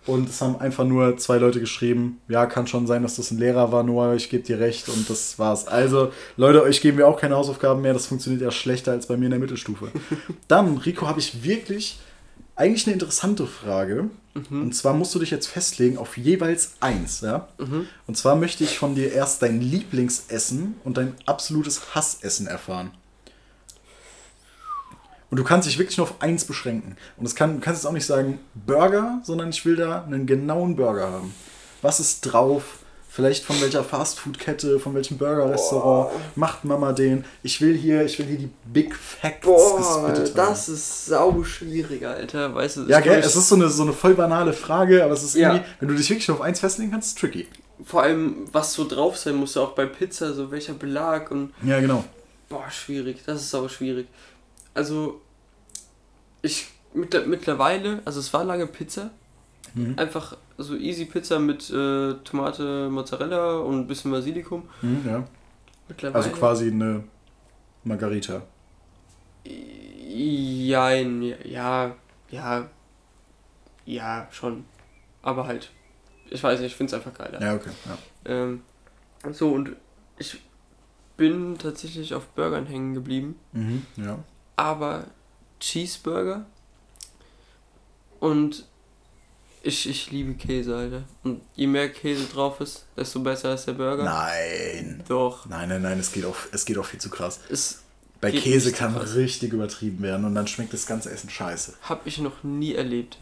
Und 0.05 0.29
es 0.29 0.39
haben 0.39 0.59
einfach 0.59 0.85
nur 0.85 1.17
zwei 1.17 1.37
Leute 1.37 1.59
geschrieben, 1.59 2.21
ja, 2.27 2.45
kann 2.45 2.67
schon 2.67 2.85
sein, 2.85 3.01
dass 3.01 3.15
das 3.15 3.31
ein 3.31 3.39
Lehrer 3.39 3.71
war, 3.71 3.81
Noah, 3.81 4.13
ich 4.13 4.29
gebe 4.29 4.43
dir 4.43 4.59
recht 4.59 4.87
und 4.87 5.09
das 5.09 5.39
war's. 5.39 5.67
Also, 5.67 6.11
Leute, 6.37 6.61
euch 6.61 6.79
geben 6.81 6.99
wir 6.99 7.07
auch 7.07 7.19
keine 7.19 7.35
Hausaufgaben 7.35 7.81
mehr, 7.81 7.93
das 7.93 8.05
funktioniert 8.05 8.43
ja 8.43 8.51
schlechter 8.51 8.91
als 8.91 9.07
bei 9.07 9.17
mir 9.17 9.25
in 9.25 9.31
der 9.31 9.39
Mittelstufe. 9.39 9.87
Dann, 10.47 10.77
Rico, 10.77 11.07
habe 11.07 11.19
ich 11.19 11.43
wirklich 11.43 11.97
eigentlich 12.55 12.85
eine 12.85 12.93
interessante 12.93 13.47
Frage. 13.47 14.09
Und 14.49 14.75
zwar 14.75 14.93
musst 14.93 15.15
du 15.15 15.19
dich 15.19 15.31
jetzt 15.31 15.47
festlegen 15.47 15.97
auf 15.97 16.17
jeweils 16.17 16.73
eins, 16.81 17.21
ja? 17.21 17.47
Mhm. 17.57 17.87
Und 18.05 18.17
zwar 18.17 18.35
möchte 18.35 18.65
ich 18.65 18.77
von 18.77 18.93
dir 18.93 19.13
erst 19.13 19.41
dein 19.41 19.61
Lieblingsessen 19.61 20.75
und 20.83 20.97
dein 20.97 21.13
absolutes 21.25 21.95
Hassessen 21.95 22.47
erfahren. 22.47 22.91
Und 25.29 25.37
du 25.37 25.43
kannst 25.43 25.67
dich 25.67 25.79
wirklich 25.79 25.97
nur 25.97 26.07
auf 26.07 26.21
eins 26.21 26.45
beschränken. 26.45 26.97
Und 27.17 27.25
es 27.25 27.35
kann, 27.35 27.55
du 27.55 27.59
kannst 27.61 27.81
jetzt 27.81 27.89
auch 27.89 27.93
nicht 27.93 28.05
sagen 28.05 28.39
Burger, 28.53 29.21
sondern 29.23 29.49
ich 29.49 29.65
will 29.65 29.75
da 29.75 30.03
einen 30.03 30.25
genauen 30.25 30.75
Burger 30.75 31.09
haben. 31.09 31.33
Was 31.81 31.99
ist 31.99 32.21
drauf? 32.21 32.79
Vielleicht 33.15 33.45
von 33.45 33.61
welcher 33.61 33.81
Fastfood-Kette, 33.81 34.77
von 34.77 34.93
welchem 34.93 35.17
Burger-Restaurant 35.17 36.11
macht 36.35 36.65
Mama 36.65 36.91
den? 36.91 37.23
Ich 37.43 37.61
will 37.61 37.73
hier, 37.73 38.03
ich 38.03 38.19
will 38.19 38.25
hier 38.25 38.37
die 38.39 38.49
Big 38.65 38.93
Facts 38.93 39.45
Boah, 39.45 39.77
gespittet 40.09 40.37
das 40.37 40.67
ist 40.67 41.05
sau 41.05 41.41
schwierig, 41.45 42.05
Alter. 42.05 42.53
Weißt 42.53 42.75
du, 42.75 42.81
Ja, 42.87 42.99
gell, 42.99 43.19
es 43.19 43.37
ist 43.37 43.47
so 43.47 43.55
eine, 43.55 43.69
so 43.69 43.83
eine 43.83 43.93
voll 43.93 44.15
banale 44.15 44.51
Frage, 44.51 45.01
aber 45.01 45.13
es 45.13 45.23
ist 45.23 45.35
Ja. 45.35 45.53
irgendwie, 45.53 45.69
wenn 45.79 45.87
du 45.87 45.95
dich 45.95 46.09
wirklich 46.09 46.29
auf 46.29 46.41
eins 46.41 46.59
festlegen 46.59 46.91
kannst, 46.91 47.17
tricky. 47.17 47.47
Vor 47.85 48.03
allem, 48.03 48.47
was 48.51 48.73
so 48.73 48.85
drauf 48.85 49.15
sein 49.17 49.35
muss, 49.35 49.55
auch 49.55 49.71
bei 49.71 49.85
Pizza, 49.85 50.33
so 50.33 50.51
welcher 50.51 50.73
Belag 50.73 51.31
und. 51.31 51.53
Ja, 51.63 51.79
genau. 51.79 52.03
Boah, 52.49 52.69
schwierig. 52.69 53.19
Das 53.25 53.39
ist 53.41 53.49
sau 53.49 53.69
schwierig. 53.69 54.07
Also, 54.73 55.21
ich 56.41 56.67
Mittler- 56.93 57.25
mittlerweile, 57.25 58.01
also 58.03 58.19
es 58.19 58.33
war 58.33 58.43
lange 58.43 58.67
Pizza. 58.67 59.11
Mhm. 59.73 59.93
Einfach 59.97 60.35
so 60.57 60.75
easy 60.75 61.05
Pizza 61.05 61.39
mit 61.39 61.69
äh, 61.69 62.13
Tomate, 62.23 62.89
Mozzarella 62.89 63.57
und 63.59 63.79
ein 63.81 63.87
bisschen 63.87 64.11
Basilikum. 64.11 64.69
Hm, 64.81 65.01
ja. 65.05 65.23
Mittlerweile. 65.87 66.23
Also 66.23 66.35
quasi 66.35 66.67
eine 66.71 67.03
Margarita. 67.83 68.41
Jein, 70.07 71.21
ja, 71.43 71.95
ja, 72.29 72.69
ja, 73.85 74.27
schon. 74.31 74.65
Aber 75.21 75.45
halt, 75.47 75.71
ich 76.29 76.41
weiß 76.43 76.59
nicht, 76.59 76.71
ich 76.71 76.75
finde 76.75 76.91
es 76.91 76.93
einfach 76.95 77.13
geiler. 77.17 77.41
Ja, 77.41 77.55
okay. 77.55 77.69
Ja. 77.85 77.97
Ähm, 78.31 78.61
so, 79.31 79.51
und 79.51 79.75
ich 80.17 80.39
bin 81.17 81.57
tatsächlich 81.57 82.13
auf 82.13 82.27
Burgern 82.29 82.65
hängen 82.65 82.93
geblieben, 82.93 83.39
Mhm, 83.53 83.85
ja. 83.97 84.19
aber 84.55 85.05
Cheeseburger 85.59 86.45
und 88.19 88.65
ich, 89.65 89.89
ich 89.89 90.11
liebe 90.11 90.33
Käse, 90.35 90.75
Alter. 90.75 91.03
Und 91.23 91.41
je 91.55 91.67
mehr 91.67 91.89
Käse 91.89 92.25
drauf 92.25 92.61
ist, 92.61 92.85
desto 92.95 93.19
besser 93.19 93.53
ist 93.53 93.65
der 93.65 93.73
Burger. 93.73 94.03
Nein. 94.03 95.03
Doch, 95.07 95.45
Nein, 95.47 95.69
nein, 95.69 95.81
nein, 95.81 95.99
es 95.99 96.11
geht 96.11 96.25
auch, 96.25 96.35
es 96.51 96.65
geht 96.65 96.77
auch 96.77 96.85
viel 96.85 96.99
zu 96.99 97.09
krass. 97.09 97.39
es 97.49 97.79
Bei 98.21 98.31
Käse 98.31 98.71
kann 98.71 98.95
krass. 98.95 99.15
richtig 99.15 99.53
übertrieben 99.53 100.01
werden 100.03 100.25
und 100.25 100.35
dann 100.35 100.47
schmeckt 100.47 100.73
das 100.73 100.85
ganze 100.85 101.11
Essen 101.11 101.29
scheiße. 101.29 101.73
habe 101.83 102.01
ich 102.05 102.19
noch 102.19 102.43
nie 102.43 102.75
erlebt. 102.75 103.17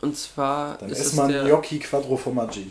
Und 0.00 0.16
zwar 0.16 0.78
Dann 0.78 0.90
ist 0.90 0.98
isst 1.00 1.14
man 1.16 1.28
der... 1.30 1.44
Gnocchi 1.44 1.78
Quattro 1.78 2.16
Formaggi. 2.16 2.70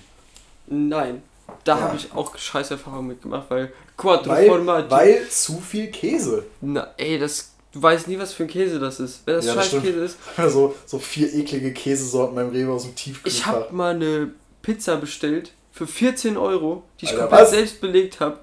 Nein, 0.68 1.22
da 1.64 1.78
Ja. 1.78 1.82
habe 1.84 1.96
ich 1.98 2.12
auch 2.14 2.38
scheiß 2.38 2.72
Erfahrungen 2.72 3.08
mitgemacht, 3.10 3.50
weil 3.50 3.72
Quattro 3.98 4.30
Weil, 4.32 4.48
Formaggi. 4.48 4.92
weil 4.92 5.30
zu 5.30 5.60
viel 5.62 5.88
Käse. 5.92 6.44
Na, 6.62 6.88
ey, 6.98 7.18
das, 7.20 7.51
du 7.74 7.82
weißt 7.82 8.08
nie, 8.08 8.18
was 8.20 8.34
für 8.34 8.44
ein 8.44 8.50
Käse 8.50 8.80
das 8.80 9.00
ist. 9.00 9.22
Wenn 9.26 9.36
das 9.36 9.46
Ja, 9.46 9.56
das 9.56 9.70
scheiß 9.72 9.82
Käse 9.82 10.00
ist. 10.06 10.18
Also 10.38 10.76
so 10.86 11.00
vier 11.00 11.34
eklige 11.34 11.74
Käsesorten 11.74 12.36
beim 12.36 12.50
Rewe 12.50 12.72
aus 12.72 12.84
dem 12.84 12.90
Ich 12.96 12.96
Tiefkühlfach. 13.04 13.46
habe 13.48 13.74
mal 13.74 13.96
eine 13.96 14.32
Pizza 14.62 14.98
bestellt 14.98 15.54
für 15.72 15.88
14 15.88 16.38
Euro, 16.38 16.84
die 17.00 17.06
ich 17.06 17.12
Alter, 17.12 17.22
komplett 17.24 17.42
was? 17.42 17.50
selbst 17.52 17.82
belegt 17.82 18.20
habe. 18.20 18.40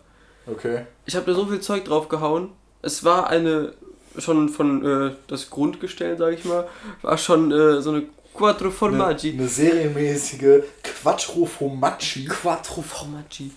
Okay. 0.47 0.87
Ich 1.07 1.15
habe 1.15 1.27
da 1.27 1.35
so 1.35 1.47
viel 1.47 1.61
Zeug 1.61 1.85
drauf 1.85 2.09
gehauen. 2.09 2.51
Es 2.81 3.05
war 3.05 3.29
eine, 3.29 3.75
schon 4.17 4.49
von 4.49 4.85
äh, 4.85 5.15
das 5.27 5.51
Grundgestell, 5.51 6.17
sage 6.17 6.37
ich 6.37 6.45
mal, 6.45 6.67
war 7.03 7.19
schon 7.19 7.53
äh, 7.53 7.83
so 7.83 7.91
eine 7.91 8.05
Quattro 8.35 8.65
Eine, 8.67 8.73
Formaggi. 8.73 9.33
eine 9.33 9.49
serienmäßige 9.49 10.63
Quattro 10.83 11.45
Formaggi. 11.45 12.25
Quattro 12.27 12.83
Formaggi. 12.83 13.51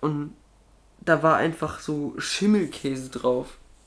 Und 0.00 0.34
da 1.00 1.22
war 1.22 1.36
einfach 1.36 1.80
so 1.80 2.14
Schimmelkäse 2.18 3.10
drauf. 3.10 3.46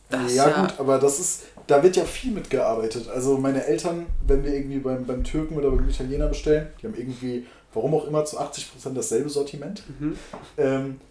Das 0.10 0.34
ja, 0.34 0.50
ja, 0.50 0.62
gut, 0.62 0.80
aber 0.80 1.00
das 1.00 1.20
ist, 1.20 1.44
da 1.68 1.84
wird 1.84 1.98
ja 1.98 2.06
viel 2.06 2.32
mitgearbeitet. 2.32 3.10
Also 3.10 3.38
meine 3.38 3.66
Eltern, 3.66 4.06
wenn 4.26 4.44
wir 4.44 4.54
irgendwie 4.54 4.80
beim, 4.80 5.06
beim 5.06 5.24
Türken 5.24 5.58
oder 5.58 5.70
beim 5.72 5.90
Italiener 5.90 6.28
bestellen, 6.28 6.68
die 6.82 6.88
haben 6.88 6.96
irgendwie, 6.96 7.46
warum 7.74 7.94
auch 7.94 8.08
immer, 8.08 8.24
zu 8.24 8.40
80% 8.40 8.94
dasselbe 8.94 9.30
Sortiment. 9.30 9.84
Mhm. 10.00 10.18
Ähm, 10.58 11.02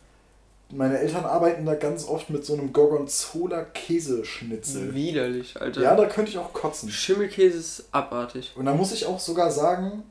meine 0.70 0.98
Eltern 0.98 1.24
arbeiten 1.24 1.64
da 1.64 1.74
ganz 1.74 2.08
oft 2.08 2.28
mit 2.30 2.44
so 2.44 2.54
einem 2.54 2.72
Gorgonzola-Käseschnitzel. 2.72 4.92
Widerlich, 4.94 5.60
Alter. 5.60 5.82
Ja, 5.82 5.94
da 5.94 6.06
könnte 6.06 6.32
ich 6.32 6.38
auch 6.38 6.52
kotzen. 6.52 6.90
Schimmelkäse 6.90 7.58
ist 7.58 7.84
abartig. 7.92 8.52
Und 8.56 8.66
da 8.66 8.74
muss 8.74 8.90
ich 8.92 9.06
auch 9.06 9.20
sogar 9.20 9.52
sagen, 9.52 10.02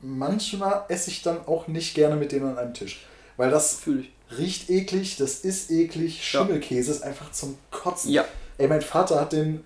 manchmal 0.00 0.84
esse 0.88 1.10
ich 1.10 1.22
dann 1.22 1.38
auch 1.46 1.66
nicht 1.66 1.94
gerne 1.94 2.14
mit 2.16 2.30
denen 2.30 2.50
an 2.50 2.58
einem 2.58 2.74
Tisch. 2.74 3.04
Weil 3.36 3.50
das 3.50 3.74
Fühle 3.74 4.02
ich. 4.02 4.12
Riecht 4.36 4.70
eklig, 4.70 5.16
das 5.16 5.40
ist 5.40 5.70
eklig, 5.70 6.18
Ja. 6.18 6.40
Schimmelkäse 6.40 6.90
ist 6.90 7.02
einfach 7.02 7.30
zum 7.32 7.56
Kotzen. 7.70 8.10
Ja. 8.10 8.24
Ey, 8.58 8.68
mein 8.68 8.82
Vater 8.82 9.20
hat 9.20 9.32
den 9.32 9.64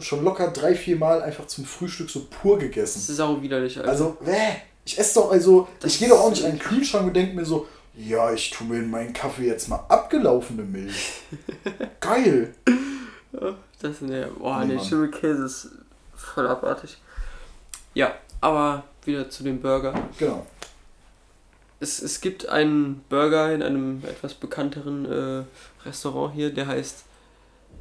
schon 0.00 0.24
locker 0.24 0.48
drei, 0.48 0.74
vier 0.74 0.96
Mal 0.96 1.22
einfach 1.22 1.46
zum 1.46 1.64
Frühstück 1.64 2.08
so 2.10 2.26
pur 2.30 2.56
Das 2.56 2.64
gegessen. 2.64 3.12
ist 3.12 3.20
auch 3.20 3.40
widerlich, 3.42 3.76
Alter. 3.78 3.90
Also, 3.90 4.16
äh, 4.24 4.54
ich 4.84 4.98
esse 4.98 5.14
doch, 5.14 5.30
also, 5.30 5.68
Das 5.80 5.92
ich 5.92 5.98
gehe 5.98 6.08
doch 6.08 6.20
auch 6.20 6.30
nicht 6.30 6.42
in 6.44 6.50
den 6.52 6.58
Kühlschrank 6.58 7.06
und 7.06 7.14
denke 7.14 7.34
mir 7.36 7.44
so, 7.44 7.66
ja, 7.96 8.32
ich 8.32 8.50
tue 8.50 8.66
mir 8.66 8.78
in 8.78 8.90
meinen 8.90 9.12
Kaffee 9.12 9.46
jetzt 9.46 9.68
mal 9.68 9.84
abgelaufene 9.88 10.62
Milch. 10.62 11.12
Geil. 12.00 12.54
Das 13.80 13.90
ist 13.92 14.02
ne, 14.02 14.28
boah, 14.38 14.64
Nee, 14.64 14.74
nee. 14.76 14.84
Schimmelkäse 14.84 15.44
ist 15.44 15.68
voll 16.16 16.46
abartig. 16.46 16.98
Ja, 17.92 18.14
aber 18.40 18.84
wieder 19.04 19.28
zu 19.30 19.42
dem 19.44 19.60
Burger. 19.60 19.94
Genau. 20.18 20.44
Es, 21.84 22.00
es 22.00 22.22
gibt 22.22 22.48
einen 22.48 23.04
Burger 23.10 23.52
in 23.52 23.62
einem 23.62 24.02
etwas 24.06 24.32
bekannteren 24.32 25.04
äh, 25.04 25.44
Restaurant 25.86 26.34
hier, 26.34 26.50
der 26.50 26.66
heißt, 26.66 27.04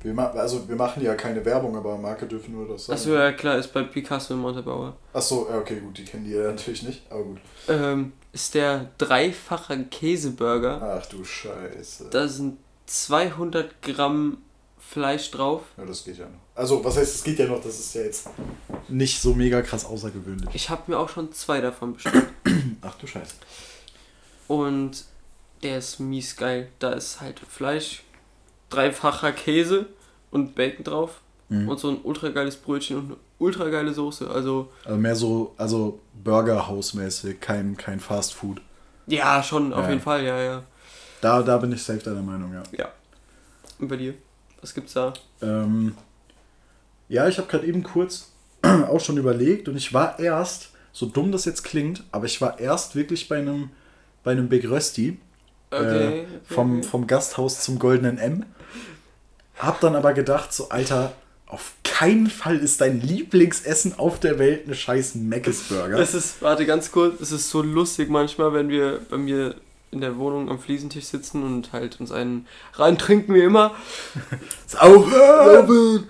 Wir 0.01 0.13
ma 0.13 0.25
also, 0.31 0.67
wir 0.67 0.75
machen 0.75 1.01
ja 1.01 1.15
keine 1.15 1.45
Werbung, 1.45 1.77
aber 1.77 1.97
Marke 1.97 2.25
dürfen 2.27 2.53
nur 2.53 2.67
das 2.67 2.85
sagen. 2.87 2.99
achso, 2.99 3.13
ja 3.13 3.31
klar, 3.31 3.57
ist 3.57 3.71
bei 3.71 3.83
Picasso 3.83 4.33
in 4.33 4.41
Montabaur. 4.41 4.97
Achso, 5.13 5.47
okay, 5.49 5.79
gut, 5.79 5.97
die 5.97 6.03
kennen 6.03 6.25
die 6.25 6.31
ja 6.31 6.43
natürlich 6.51 6.83
nicht, 6.83 7.01
aber 7.09 7.23
gut. 7.23 7.39
Ähm, 7.69 8.11
ist 8.33 8.53
der 8.55 8.89
dreifache 8.97 9.85
Käseburger. 9.85 10.99
Ach 10.99 11.05
du 11.05 11.23
Scheiße. 11.23 12.09
Da 12.11 12.27
sind 12.27 12.57
200 12.87 13.81
Gramm 13.81 14.39
Fleisch 14.79 15.31
drauf. 15.31 15.61
Ja, 15.77 15.85
das 15.85 16.03
geht 16.03 16.17
ja 16.17 16.25
noch. 16.25 16.41
Also, 16.55 16.83
was 16.83 16.97
heißt, 16.97 17.15
es 17.15 17.23
geht 17.23 17.39
ja 17.39 17.47
noch, 17.47 17.63
das 17.63 17.79
ist 17.79 17.95
ja 17.95 18.01
jetzt 18.01 18.27
nicht 18.89 19.21
so 19.21 19.33
mega 19.33 19.61
krass 19.61 19.85
außergewöhnlich. 19.85 20.49
Ich 20.53 20.69
habe 20.69 20.91
mir 20.91 20.99
auch 20.99 21.07
schon 21.09 21.31
zwei 21.31 21.61
davon 21.61 21.93
bestellt. 21.93 22.27
Ach 22.81 22.95
du 22.95 23.07
Scheiße. 23.07 23.35
Und 24.47 25.05
der 25.61 25.77
ist 25.77 25.99
mies 25.99 26.35
geil. 26.35 26.69
Da 26.79 26.91
ist 26.91 27.21
halt 27.21 27.39
Fleisch, 27.39 28.03
dreifacher 28.69 29.31
Käse 29.31 29.85
und 30.31 30.55
Bacon 30.55 30.83
drauf. 30.83 31.21
Mhm. 31.49 31.69
Und 31.69 31.79
so 31.79 31.89
ein 31.89 31.99
ultra 32.03 32.29
geiles 32.29 32.55
Brötchen 32.57 32.97
und 32.97 33.05
eine 33.05 33.15
ultra 33.39 33.69
geile 33.69 33.93
Soße. 33.93 34.29
Also, 34.29 34.71
Also 34.85 34.97
mehr 34.97 35.15
so, 35.15 35.53
also 35.57 35.99
Burgerhaus-mäßig, 36.23 37.39
kein, 37.39 37.77
kein 37.77 37.99
Fast 37.99 38.33
Food. 38.33 38.61
ja, 39.07 39.43
schon, 39.43 39.73
auf 39.73 39.83
Ja. 39.83 39.89
jeden 39.89 40.01
Fall, 40.01 40.23
ja, 40.23 40.41
ja. 40.41 40.63
Da, 41.21 41.41
da 41.41 41.57
bin 41.57 41.71
ich 41.71 41.83
safe 41.83 41.99
deiner 41.99 42.21
Meinung, 42.21 42.53
ja. 42.53 42.63
Ja. 42.77 42.89
Und 43.79 43.87
bei 43.87 43.95
dir? 43.97 44.13
Was 44.61 44.73
gibt's 44.73 44.93
da? 44.93 45.13
Ähm, 45.41 45.95
ja, 47.09 47.27
ich 47.27 47.37
habe 47.37 47.47
gerade 47.47 47.65
eben 47.67 47.83
kurz 47.83 48.29
auch 48.61 48.99
schon 49.01 49.17
überlegt 49.17 49.67
und 49.67 49.75
ich 49.75 49.93
war 49.93 50.19
erst, 50.19 50.69
so 50.93 51.05
dumm 51.05 51.31
das 51.31 51.45
jetzt 51.45 51.63
klingt, 51.63 52.03
aber 52.11 52.25
ich 52.25 52.39
war 52.41 52.59
erst 52.59 52.95
wirklich 52.95 53.27
bei 53.27 53.37
einem, 53.39 53.71
bei 54.23 54.31
einem 54.31 54.49
Big 54.49 54.69
Rösti. 54.69 55.17
Okay. 55.71 55.85
äh, 55.85 56.07
okay, 56.07 56.25
vom, 56.45 56.77
okay. 56.79 56.87
vom 56.87 57.07
Gasthaus 57.07 57.61
zum 57.61 57.79
Goldenen 57.79 58.17
M. 58.17 58.45
Hab 59.57 59.79
dann 59.79 59.95
aber 59.95 60.13
gedacht, 60.13 60.53
so, 60.53 60.69
Alter, 60.69 61.13
auf 61.47 61.73
keinen 61.83 62.27
Fall 62.27 62.57
ist 62.57 62.81
dein 62.81 62.99
Lieblingsessen 63.01 63.97
auf 63.99 64.19
der 64.19 64.39
Welt 64.39 64.65
eine 64.65 64.75
scheiß 64.75 65.15
Mc's 65.15 65.63
Burger. 65.69 65.99
Es 65.99 66.13
ist, 66.13 66.41
warte 66.41 66.65
ganz 66.65 66.91
kurz, 66.91 67.21
es 67.21 67.31
ist 67.31 67.49
so 67.49 67.61
lustig 67.61 68.09
manchmal, 68.09 68.53
wenn 68.53 68.69
wir 68.69 69.01
bei 69.09 69.17
mir 69.17 69.55
in 69.91 70.01
der 70.01 70.17
Wohnung 70.17 70.49
am 70.49 70.59
Fliesentisch 70.59 71.05
sitzen 71.05 71.43
und 71.43 71.71
halt 71.71 71.99
uns 71.99 72.11
einen 72.11 72.47
rein 72.73 72.97
trinken 72.97 73.35
wie 73.35 73.41
immer. 73.41 73.75
Saufen! 74.67 76.07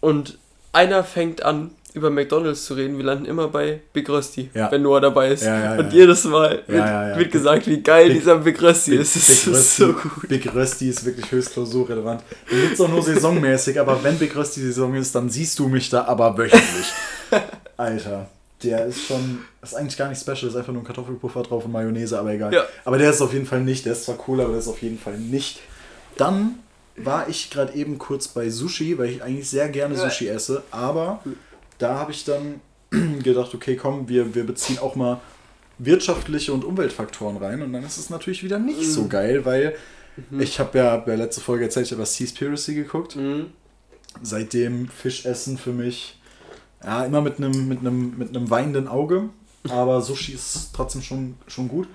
Und 0.00 0.38
einer 0.72 1.02
fängt 1.02 1.42
an, 1.42 1.72
über 1.94 2.10
McDonalds 2.10 2.64
zu 2.66 2.74
reden. 2.74 2.98
Wir 2.98 3.04
landen 3.04 3.24
immer 3.24 3.48
bei 3.48 3.80
Big 3.92 4.08
Rösti, 4.08 4.50
Ja. 4.52 4.70
wenn 4.70 4.82
Noah 4.82 5.00
dabei 5.00 5.30
ist. 5.32 5.44
Ja, 5.44 5.74
ja, 5.74 5.78
und 5.80 5.92
jedes 5.92 6.24
Mal 6.24 6.62
wird, 6.66 7.16
wird 7.18 7.32
gesagt, 7.32 7.66
wie 7.68 7.80
geil 7.82 8.08
Big- 8.08 8.18
dieser 8.18 8.38
Big 8.38 8.60
Rösti 8.60 8.90
Big, 8.92 9.00
ist. 9.00 9.16
Es 9.16 9.44
Big, 9.44 9.54
ist 9.54 9.76
so 9.76 9.92
gut. 9.92 10.28
Big 10.28 10.54
Rösti 10.54 10.88
ist 10.88 11.04
wirklich 11.04 11.30
höchst 11.30 11.52
klausurrelevant. 11.52 12.22
Den 12.50 12.60
gibt's 12.62 12.80
auch 12.80 12.88
nur 12.88 13.02
saisonmäßig, 13.02 13.78
aber 13.80 14.02
wenn 14.02 14.18
Big 14.18 14.34
Rösti 14.36 14.60
Saison 14.60 14.94
ist, 14.94 15.14
dann 15.14 15.30
siehst 15.30 15.58
du 15.58 15.68
mich 15.68 15.88
da 15.88 16.04
aber 16.04 16.36
wöchentlich. 16.36 16.92
Alter, 17.76 18.28
der 18.62 18.86
ist 18.86 19.06
schon, 19.06 19.40
ist 19.62 19.74
eigentlich 19.74 19.96
gar 19.96 20.08
nicht 20.08 20.20
special, 20.20 20.48
ist 20.48 20.56
einfach 20.56 20.72
nur 20.72 20.82
ein 20.82 20.86
Kartoffelpuffer 20.86 21.42
drauf 21.42 21.64
und 21.64 21.72
Mayonnaise, 21.72 22.18
aber 22.18 22.32
egal. 22.32 22.52
Aber 22.84 22.98
der 22.98 23.10
ist 23.10 23.20
auf 23.20 23.32
jeden 23.32 23.46
Fall 23.46 23.60
nicht, 23.60 23.84
der 23.84 23.92
ist 23.92 24.04
zwar 24.04 24.16
cool, 24.28 24.40
aber 24.40 24.50
der 24.50 24.58
ist 24.58 24.68
auf 24.68 24.82
jeden 24.82 24.98
Fall 24.98 25.16
nicht. 25.18 25.60
Dann 26.16 26.56
war 26.96 27.28
ich 27.28 27.50
gerade 27.50 27.74
eben 27.74 27.98
kurz 27.98 28.28
bei 28.28 28.50
Sushi, 28.50 28.98
weil 28.98 29.10
ich 29.10 29.22
eigentlich 29.22 29.48
sehr 29.50 29.68
gerne. 29.68 29.96
Sushi 29.96 30.28
esse, 30.28 30.62
aber 30.70 31.20
da 31.78 31.98
habe 31.98 32.12
ich 32.12 32.24
dann 32.24 32.60
gedacht, 33.22 33.54
okay, 33.54 33.76
komm, 33.76 34.08
wir, 34.08 34.34
wir 34.34 34.44
beziehen 34.44 34.78
auch 34.78 34.94
mal 34.94 35.20
wirtschaftliche 35.78 36.52
und 36.52 36.64
Umweltfaktoren 36.64 37.36
rein 37.36 37.62
und 37.62 37.72
dann 37.72 37.84
ist 37.84 37.98
es 37.98 38.10
natürlich 38.10 38.44
wieder 38.44 38.58
nicht 38.58 38.86
so 38.90 39.08
geil, 39.08 39.44
weil 39.44 39.74
ich 40.38 40.60
habe 40.60 40.78
ja 40.78 40.96
bei 40.96 41.16
der 41.16 41.26
letzten 41.26 41.42
Folge 41.42 41.64
erzählt, 41.64 41.86
ich 41.86 41.92
habe 41.92 42.06
Seaspiracy 42.06 42.74
geguckt. 42.74 43.16
Mhm. 43.16 43.46
Seitdem 44.22 44.88
Fischessen 44.88 45.58
für 45.58 45.72
mich 45.72 46.20
ja 46.84 47.04
immer 47.04 47.20
mit 47.20 47.38
einem 47.38 47.66
mit 47.66 47.82
mit 47.82 48.50
weinenden 48.50 48.86
Auge, 48.86 49.28
aber 49.68 50.00
Sushi 50.00 50.32
ist 50.32 50.70
trotzdem 50.72 51.02
schon 51.02 51.34
schon 51.48 51.66
gut. 51.66 51.88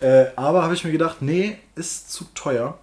Äh, 0.00 0.26
aber 0.36 0.62
habe 0.62 0.74
ich 0.74 0.84
mir 0.84 0.92
gedacht, 0.92 1.20
nee, 1.20 1.58
ist 1.74 2.10
zu 2.10 2.24
teuer. 2.34 2.78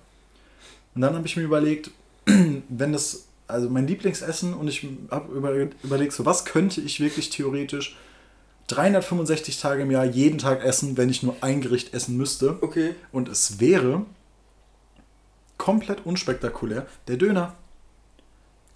Und 0.93 1.01
dann 1.01 1.15
habe 1.15 1.25
ich 1.25 1.35
mir 1.35 1.43
überlegt, 1.43 1.89
wenn 2.25 2.93
das 2.93 3.27
also 3.47 3.69
mein 3.69 3.87
Lieblingsessen 3.87 4.53
und 4.53 4.67
ich 4.67 4.87
habe 5.11 5.33
über, 5.33 5.53
überlegt, 5.83 6.13
so 6.13 6.25
was 6.25 6.45
könnte 6.45 6.81
ich 6.81 6.99
wirklich 6.99 7.29
theoretisch 7.29 7.95
365 8.67 9.59
Tage 9.59 9.83
im 9.83 9.91
Jahr 9.91 10.05
jeden 10.05 10.39
Tag 10.39 10.63
essen, 10.63 10.97
wenn 10.97 11.09
ich 11.09 11.21
nur 11.21 11.35
ein 11.41 11.61
Gericht 11.61 11.93
essen 11.93 12.17
müsste. 12.17 12.57
Okay. 12.61 12.95
Und 13.11 13.29
es 13.29 13.59
wäre 13.59 14.05
komplett 15.57 16.05
unspektakulär 16.05 16.87
der 17.07 17.17
Döner. 17.17 17.55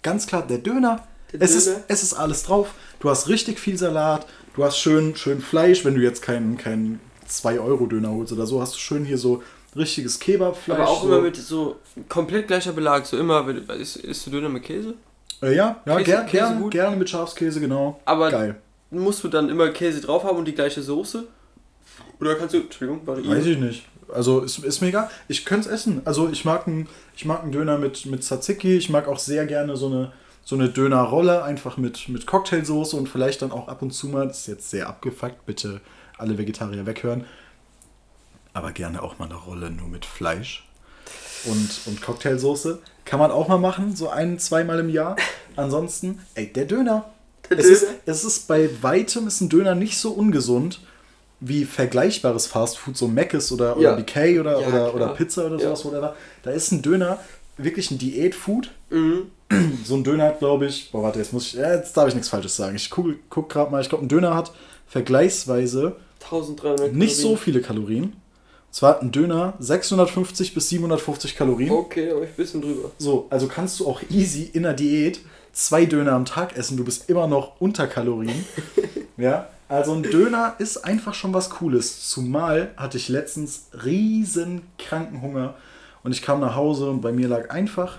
Ganz 0.02 0.26
klar, 0.26 0.46
der 0.46 0.58
Döner. 0.58 1.06
Der 1.32 1.42
Es 1.42 1.54
ist, 1.54 1.66
Döner? 1.66 1.84
es 1.88 2.02
ist 2.02 2.14
alles 2.14 2.44
drauf. 2.44 2.72
Du 3.00 3.10
hast 3.10 3.28
richtig 3.28 3.58
viel 3.58 3.76
Salat, 3.76 4.26
du 4.54 4.64
hast 4.64 4.78
schön, 4.78 5.16
schön 5.16 5.40
Fleisch, 5.40 5.84
wenn 5.84 5.94
du 5.94 6.00
jetzt 6.00 6.22
keinen 6.22 6.56
keinen 6.56 7.00
2-Euro-Döner 7.28 8.10
holst 8.10 8.32
oder 8.32 8.46
so, 8.46 8.60
hast 8.60 8.74
du 8.74 8.78
schön 8.78 9.04
hier 9.04 9.18
so 9.18 9.42
richtiges 9.76 10.18
Kebabfleisch. 10.18 10.78
Aber 10.78 10.88
auch 10.88 11.02
so. 11.02 11.08
immer 11.08 11.20
mit 11.20 11.36
so 11.36 11.76
komplett 12.08 12.48
gleicher 12.48 12.72
Belag. 12.72 13.06
So 13.06 13.18
immer, 13.18 13.46
isst, 13.78 13.96
isst 13.96 14.26
du 14.26 14.30
Döner 14.30 14.48
mit 14.48 14.62
Käse? 14.62 14.94
Äh, 15.42 15.54
ja, 15.56 15.80
ja 15.86 15.96
Käse- 15.96 16.04
ger 16.04 16.22
Käse 16.24 16.30
gerne, 16.30 16.60
gut? 16.60 16.72
gerne 16.72 16.96
mit 16.96 17.08
Schafskäse, 17.08 17.60
genau. 17.60 18.00
Aber 18.04 18.30
Geil. 18.30 18.56
musst 18.90 19.24
du 19.24 19.28
dann 19.28 19.48
immer 19.48 19.68
Käse 19.70 20.00
drauf 20.00 20.24
haben 20.24 20.38
und 20.38 20.46
die 20.46 20.54
gleiche 20.54 20.82
Soße? 20.82 21.24
Oder 22.20 22.34
kannst 22.34 22.54
du, 22.54 22.58
Entschuldigung, 22.58 23.06
variieren? 23.06 23.36
Weiß 23.38 23.46
ich 23.46 23.58
nicht. 23.58 23.86
Also 24.12 24.40
ist, 24.40 24.58
ist 24.58 24.80
mega. 24.80 25.08
Ich 25.28 25.44
könnte 25.44 25.68
es 25.68 25.74
essen. 25.74 26.02
Also 26.04 26.28
ich 26.30 26.44
mag 26.44 26.66
einen 26.66 26.88
ich 27.16 27.24
mag 27.24 27.42
einen 27.42 27.52
Döner 27.52 27.78
mit, 27.78 28.06
mit 28.06 28.24
Tzatziki. 28.24 28.76
Ich 28.76 28.90
mag 28.90 29.06
auch 29.06 29.18
sehr 29.18 29.46
gerne 29.46 29.76
so 29.76 29.86
eine, 29.86 30.12
so 30.42 30.56
eine 30.56 30.68
Dönerrolle, 30.68 31.44
einfach 31.44 31.76
mit, 31.76 32.08
mit 32.08 32.26
Cocktailsoße 32.26 32.96
und 32.96 33.08
vielleicht 33.08 33.42
dann 33.42 33.52
auch 33.52 33.68
ab 33.68 33.82
und 33.82 33.92
zu 33.92 34.08
mal, 34.08 34.26
das 34.26 34.40
ist 34.40 34.46
jetzt 34.48 34.70
sehr 34.70 34.88
abgefuckt, 34.88 35.46
bitte 35.46 35.80
alle 36.18 36.36
Vegetarier 36.36 36.86
weghören, 36.86 37.24
aber 38.60 38.72
gerne 38.72 39.02
auch 39.02 39.18
mal 39.18 39.24
eine 39.24 39.34
Rolle 39.36 39.70
nur 39.70 39.88
mit 39.88 40.04
Fleisch 40.04 40.66
und, 41.44 41.80
und 41.86 42.02
Cocktailsoße. 42.02 42.78
Kann 43.06 43.18
man 43.18 43.30
auch 43.30 43.48
mal 43.48 43.58
machen, 43.58 43.96
so 43.96 44.08
ein, 44.10 44.38
zweimal 44.38 44.78
im 44.78 44.90
Jahr. 44.90 45.16
Ansonsten, 45.56 46.20
ey, 46.34 46.52
der 46.52 46.66
Döner. 46.66 47.06
Der 47.48 47.58
es, 47.58 47.66
ist, 47.66 47.82
Döner? 47.82 47.94
es 48.06 48.24
ist 48.24 48.46
bei 48.48 48.68
weitem 48.82 49.26
ist 49.26 49.40
ein 49.40 49.48
Döner 49.48 49.74
nicht 49.74 49.98
so 49.98 50.10
ungesund 50.12 50.80
wie 51.40 51.64
vergleichbares 51.64 52.46
Fastfood, 52.46 52.96
so 52.98 53.08
Mc's 53.08 53.50
oder, 53.50 53.76
oder 53.78 53.82
Ja. 53.90 53.94
BK 53.96 54.40
oder, 54.40 54.60
Ja, 54.60 54.68
oder, 54.68 54.94
oder 54.94 55.08
Pizza 55.14 55.46
oder 55.46 55.56
Ja. 55.56 55.74
sowas, 55.74 55.84
whatever. 55.86 56.14
Da 56.42 56.50
ist 56.50 56.70
ein 56.70 56.82
Döner 56.82 57.18
wirklich 57.56 57.90
ein 57.90 57.98
Diätfood. 57.98 58.70
Mhm. 58.90 59.30
So 59.84 59.94
ein 59.96 60.04
Döner 60.04 60.24
hat, 60.26 60.38
glaube 60.38 60.66
ich, 60.66 60.92
boah, 60.92 61.02
warte, 61.02 61.18
jetzt 61.18 61.32
muss 61.32 61.46
ich, 61.48 61.54
ja, 61.54 61.74
jetzt 61.74 61.96
darf 61.96 62.06
ich 62.08 62.14
nichts 62.14 62.28
Falsches 62.28 62.54
sagen. 62.54 62.76
Ich 62.76 62.88
gucke 62.90 63.16
guck 63.30 63.48
gerade 63.48 63.72
mal, 63.72 63.80
ich 63.80 63.88
glaube, 63.88 64.04
ein 64.04 64.08
Döner 64.08 64.34
hat 64.34 64.52
vergleichsweise 64.86 65.96
1300 66.22 66.92
nicht 66.92 67.16
so 67.16 67.34
viele 67.36 67.60
Kalorien. 67.60 68.12
Zwar 68.70 69.00
ein 69.00 69.10
Döner 69.10 69.54
650 69.58 70.54
bis 70.54 70.68
750 70.68 71.36
Kalorien. 71.36 71.70
Okay, 71.72 72.10
aber 72.10 72.22
ich 72.22 72.30
ein 72.30 72.36
bisschen 72.36 72.62
drüber. 72.62 72.90
So, 72.98 73.26
also 73.30 73.48
kannst 73.48 73.80
du 73.80 73.86
auch 73.88 74.00
easy 74.10 74.48
in 74.52 74.62
der 74.62 74.74
Diät 74.74 75.20
zwei 75.52 75.86
Döner 75.86 76.12
am 76.12 76.24
Tag 76.24 76.56
essen. 76.56 76.76
Du 76.76 76.84
bist 76.84 77.10
immer 77.10 77.26
noch 77.26 77.60
unter 77.60 77.86
Kalorien. 77.86 78.44
ja, 79.16 79.48
also 79.68 79.92
ein 79.92 80.02
Döner 80.02 80.54
ist 80.58 80.78
einfach 80.78 81.14
schon 81.14 81.34
was 81.34 81.50
Cooles. 81.50 82.08
Zumal 82.08 82.70
hatte 82.76 82.96
ich 82.96 83.08
letztens 83.08 83.66
riesen 83.84 84.62
Krankenhunger 84.78 85.54
und 86.02 86.12
ich 86.12 86.22
kam 86.22 86.40
nach 86.40 86.54
Hause 86.54 86.90
und 86.90 87.00
bei 87.00 87.12
mir 87.12 87.28
lag 87.28 87.50
einfach 87.50 87.98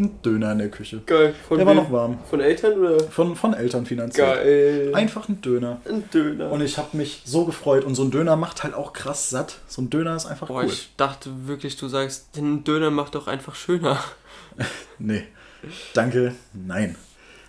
ein 0.00 0.20
Döner 0.22 0.52
in 0.52 0.58
der 0.58 0.70
Küche. 0.70 1.00
Geil. 1.06 1.34
Von 1.46 1.58
Der 1.58 1.66
war 1.66 1.74
wem? 1.76 1.82
noch 1.84 1.92
warm. 1.92 2.18
Von 2.28 2.40
Eltern 2.40 2.78
oder? 2.80 2.98
Von, 3.04 3.36
von 3.36 3.54
Eltern 3.54 3.86
finanziert. 3.86 4.26
Geil. 4.26 4.90
Einfach 4.94 5.28
ein 5.28 5.40
Döner. 5.40 5.80
Ein 5.88 6.08
Döner. 6.10 6.50
Und 6.50 6.62
ich 6.62 6.78
habe 6.78 6.96
mich 6.96 7.22
so 7.24 7.44
gefreut. 7.44 7.84
Und 7.84 7.94
so 7.94 8.02
ein 8.02 8.10
Döner 8.10 8.36
macht 8.36 8.64
halt 8.64 8.74
auch 8.74 8.92
krass 8.92 9.30
satt. 9.30 9.58
So 9.68 9.82
ein 9.82 9.90
Döner 9.90 10.16
ist 10.16 10.26
einfach 10.26 10.48
Boah, 10.48 10.62
cool. 10.62 10.66
ich 10.68 10.90
dachte 10.96 11.30
wirklich, 11.46 11.76
du 11.76 11.86
sagst, 11.88 12.34
den 12.36 12.64
Döner 12.64 12.90
macht 12.90 13.14
doch 13.14 13.26
einfach 13.28 13.54
schöner. 13.54 13.98
Nee. 14.98 15.24
Danke. 15.94 16.34
Nein. 16.52 16.96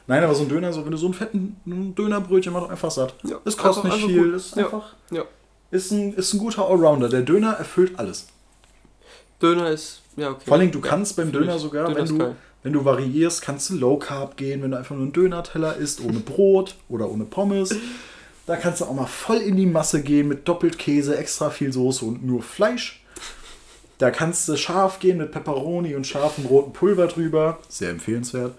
Nein, 0.07 0.23
aber 0.23 0.35
so 0.35 0.43
ein 0.43 0.49
Döner, 0.49 0.71
so 0.73 0.83
wenn 0.83 0.91
du 0.91 0.97
so 0.97 1.07
einen 1.07 1.13
fetten 1.13 1.93
Dönerbrötchen 1.97 2.51
macht, 2.53 2.69
einfach 2.69 2.91
satt. 2.91 3.15
Ja, 3.23 3.37
Es 3.45 3.55
kostet 3.57 3.85
einfach- 3.85 3.97
nicht 3.97 4.05
einfach 4.05 4.07
viel. 4.23 4.23
gut. 4.31 4.35
Ist 4.35 4.55
Ja. 4.55 4.65
einfach. 4.65 4.95
Ja. 5.11 5.23
Ist 5.71 5.91
ein, 5.91 6.13
ist 6.13 6.33
ein 6.33 6.39
guter 6.39 6.67
Allrounder. 6.67 7.07
Der 7.09 7.21
Döner 7.21 7.53
erfüllt 7.53 7.97
alles. 7.97 8.27
Döner 9.41 9.69
ist, 9.69 10.00
ja, 10.17 10.32
okay. 10.32 10.43
Vor 10.45 10.58
allem, 10.58 10.71
du 10.71 10.82
kannst 10.82 11.15
beim 11.15 11.32
Döner 11.32 11.60
sogar, 11.60 11.88
Döner 11.88 11.97
wenn 12.00 12.06
du, 12.06 12.17
geil. 12.17 12.36
wenn 12.63 12.74
du 12.74 12.86
variierst, 12.86 13.41
kannst 13.41 13.69
du 13.69 13.76
Low 13.76 13.97
Carb 13.97 14.38
gehen, 14.38 14.62
wenn 14.62 14.71
du 14.71 14.78
einfach 14.78 14.95
nur 14.95 15.04
einen 15.04 15.13
Döner-Teller 15.13 15.78
isst, 15.78 16.02
ohne 16.02 16.19
Brot 16.26 16.76
oder 16.89 17.10
ohne 17.10 17.26
Pommes. 17.26 17.76
Da 18.45 18.56
kannst 18.56 18.82
du 18.82 18.86
auch 18.86 18.93
mal 18.93 19.06
voll 19.06 19.38
in 19.38 19.56
die 19.56 19.65
Masse 19.65 20.02
gehen 20.02 20.28
mit 20.28 20.47
doppelt 20.47 20.78
Käse, 20.78 21.15
extra 21.15 21.50
viel 21.50 21.71
Soße 21.71 22.04
und 22.04 22.26
nur 22.26 22.41
Fleisch. 22.41 23.04
Da 23.97 24.10
kannst 24.10 24.50
du 24.50 24.58
scharf 24.58 24.97
gehen 25.00 25.19
mit 25.19 25.32
Pepperoni 25.32 25.93
und 25.95 26.08
scharfem 26.08 26.47
roten 26.47 26.74
Pulver 26.74 27.06
drüber. 27.08 27.60
Sehr 27.69 27.91
empfehlenswert. 27.91 28.56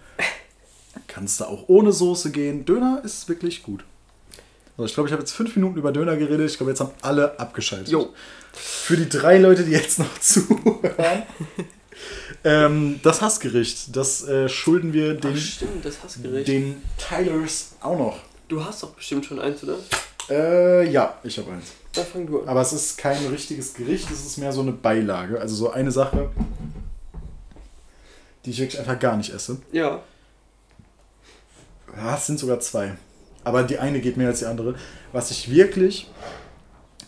Kannst 1.09 1.41
du 1.41 1.45
auch 1.47 1.65
ohne 1.67 1.93
Soße 1.93 2.31
gehen. 2.31 2.65
Döner 2.65 3.03
ist 3.05 3.29
wirklich 3.29 3.65
gut. 3.65 3.85
Also 4.77 4.87
ich 4.87 4.95
glaube, 4.95 5.09
ich 5.09 5.13
habe 5.13 5.23
jetzt 5.23 5.33
fünf 5.33 5.57
Minuten 5.57 5.79
über 5.79 5.91
Döner 5.91 6.17
geredet. 6.17 6.49
Ich 6.49 6.57
glaube, 6.57 6.71
jetzt 6.71 6.81
haben 6.81 6.93
alle 7.03 7.39
abgeschaltet. 7.41 7.89
Jo. 7.89 8.11
Für 8.53 8.97
die 8.97 9.09
drei 9.09 9.39
Leute, 9.39 9.65
die 9.65 9.73
jetzt 9.73 9.99
noch 9.99 10.19
zuhören. 10.21 11.23
ähm, 12.45 13.01
das 13.03 13.23
Hassgericht, 13.23 13.95
das 13.97 14.27
äh, 14.29 14.49
schulden 14.49 14.93
wir 14.93 15.15
Ach, 15.17 15.21
den, 15.21 15.37
stimmt, 15.37 15.85
das 15.85 16.03
Hassgericht. 16.03 16.49
den 16.49 16.83
Tylers 16.99 17.73
auch 17.81 17.99
noch. 17.99 18.19
Du 18.49 18.65
hast 18.65 18.83
doch 18.83 18.91
bestimmt 18.91 19.25
schon 19.25 19.39
eins, 19.41 19.63
oder? 19.63 19.77
Äh, 20.29 20.91
ja, 20.91 21.19
ich 21.25 21.39
habe 21.39 21.53
eins. 21.53 21.73
Dann 21.95 22.05
fang 22.07 22.27
du 22.27 22.43
an. 22.43 22.49
Aber 22.49 22.61
es 22.61 22.73
ist 22.73 22.99
kein 22.99 23.25
richtiges 23.27 23.75
Gericht, 23.75 24.11
es 24.11 24.25
ist 24.25 24.37
mehr 24.39 24.53
so 24.53 24.61
eine 24.63 24.73
Beilage. 24.73 25.41
Also 25.41 25.55
so 25.55 25.71
eine 25.71 25.91
Sache, 25.93 26.31
die 28.45 28.51
ich 28.51 28.59
wirklich 28.61 28.79
einfach 28.81 28.99
gar 28.99 29.17
nicht 29.17 29.33
esse. 29.33 29.59
Ja. 29.73 30.03
Ja, 31.97 32.17
es 32.17 32.27
sind 32.27 32.39
sogar 32.39 32.61
zwei. 32.61 32.97
Aber 33.45 33.63
die 33.65 33.79
eine 33.79 34.01
geht 34.01 34.17
mehr 34.17 34.29
als 34.29 34.39
die 34.41 34.47
andere. 34.47 34.75
Was 35.13 35.31
ich 35.31 35.51
wirklich 35.51 36.09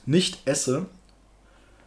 nicht 0.05 0.39
esse, 0.47 0.87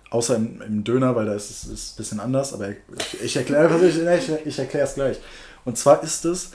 außer 0.10 0.36
im, 0.36 0.62
im 0.62 0.84
Döner, 0.84 1.16
weil 1.16 1.26
da 1.26 1.34
ist 1.34 1.50
es 1.50 1.66
ein 1.94 1.96
bisschen 1.98 2.20
anders, 2.20 2.54
aber 2.54 2.70
ich, 2.70 2.78
ich 3.24 3.36
erkläre 3.38 3.86
ich, 3.88 3.98
ich, 4.46 4.60
es 4.74 4.94
gleich. 4.96 5.18
Und 5.66 5.78
zwar 5.78 6.02
ist 6.04 6.24
es 6.26 6.52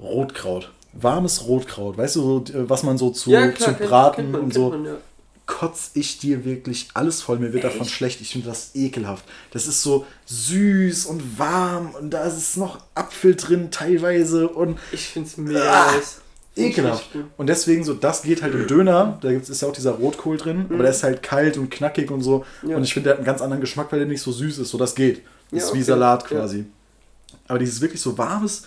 Rotkraut. 0.00 0.70
Warmes 0.92 1.46
Rotkraut. 1.46 1.96
Weißt 1.98 2.16
du, 2.16 2.20
so, 2.22 2.44
was 2.68 2.82
man 2.82 2.98
so 2.98 3.10
zu, 3.10 3.30
zu 3.30 3.64
kennt- 3.64 3.78
braten 3.80 4.16
kennt 4.16 4.32
man, 4.32 4.40
und 4.42 4.54
so 4.54 4.70
Man, 4.70 4.84
ja. 4.86 4.94
kotz 5.46 5.90
ich 5.94 6.18
dir 6.18 6.44
wirklich 6.44 6.88
alles 6.94 7.20
voll. 7.22 7.38
Mir 7.38 7.52
wird 7.52 7.64
davon 7.64 7.86
schlecht. 7.86 8.20
Ich 8.20 8.30
finde 8.32 8.48
das 8.48 8.74
ekelhaft. 8.74 9.24
Das 9.52 9.66
ist 9.66 9.82
so 9.82 10.06
süß 10.26 11.06
und 11.06 11.38
warm 11.38 11.94
und 11.94 12.10
da 12.10 12.24
ist 12.24 12.56
noch 12.56 12.80
Apfel 12.94 13.36
drin 13.36 13.70
teilweise 13.70 14.48
und 14.48 14.78
Ich 14.92 15.08
find's 15.08 15.36
mega 15.36 15.60
Ah, 15.60 15.92
nice. 15.96 16.20
Ekelhaft. 16.56 17.10
Und 17.36 17.46
deswegen 17.48 17.84
so, 17.84 17.94
das 17.94 18.22
geht 18.22 18.42
halt 18.42 18.54
im 18.54 18.66
Döner. 18.66 19.18
Da 19.20 19.30
gibt's, 19.30 19.48
ist 19.48 19.62
ja 19.62 19.68
auch 19.68 19.72
dieser 19.72 19.92
Rotkohl 19.92 20.36
drin, 20.36 20.66
aber 20.70 20.82
der 20.82 20.90
ist 20.90 21.02
halt 21.04 21.22
kalt 21.22 21.56
und 21.56 21.70
knackig 21.70 22.10
und 22.10 22.20
so. 22.22 22.44
Mhm. 22.62 22.70
Ja. 22.70 22.76
Und 22.76 22.82
ich 22.84 22.92
finde, 22.94 23.04
der 23.04 23.12
hat 23.12 23.18
einen 23.18 23.26
ganz 23.26 23.40
anderen 23.40 23.60
Geschmack, 23.60 23.92
weil 23.92 24.00
der 24.00 24.08
nicht 24.08 24.22
so 24.22 24.32
süß 24.32 24.58
ist. 24.58 24.70
So, 24.70 24.78
das 24.78 24.94
geht. 24.94 25.22
Das 25.50 25.60
Ja, 25.60 25.66
ist 25.66 25.74
wie 25.74 25.78
okay. 25.78 25.84
Salat 25.84 26.22
Ja. 26.30 26.38
quasi. 26.38 26.64
Aber 27.46 27.58
dieses 27.58 27.80
wirklich 27.80 28.00
so 28.00 28.18
warmes, 28.18 28.64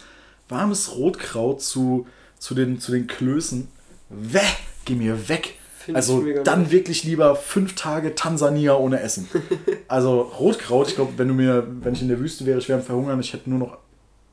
warmes 0.49 0.95
Rotkraut 0.95 1.61
zu, 1.61 2.07
zu, 2.39 2.55
den, 2.55 2.79
zu 2.79 2.91
den 2.91 3.07
Klößen. 3.07 3.67
Weh, 4.09 4.39
geh 4.85 4.95
mir 4.95 5.27
weg. 5.29 5.55
Find 5.79 5.97
also 5.97 6.23
dann 6.43 6.63
nice. 6.63 6.71
wirklich 6.71 7.03
lieber 7.03 7.35
fünf 7.35 7.75
Tage 7.75 8.13
Tansania 8.13 8.75
ohne 8.75 8.99
Essen. 9.01 9.27
also 9.87 10.21
Rotkraut, 10.21 10.87
ich 10.87 10.95
glaube, 10.95 11.13
wenn 11.17 11.27
du 11.27 11.33
mir, 11.33 11.67
wenn 11.81 11.93
ich 11.93 12.01
in 12.01 12.07
der 12.07 12.19
Wüste 12.19 12.45
wäre, 12.45 12.59
ich 12.59 12.69
wäre 12.69 12.79
am 12.79 12.85
Verhungern, 12.85 13.19
ich 13.19 13.33
hätte 13.33 13.49
nur 13.49 13.59
noch 13.59 13.77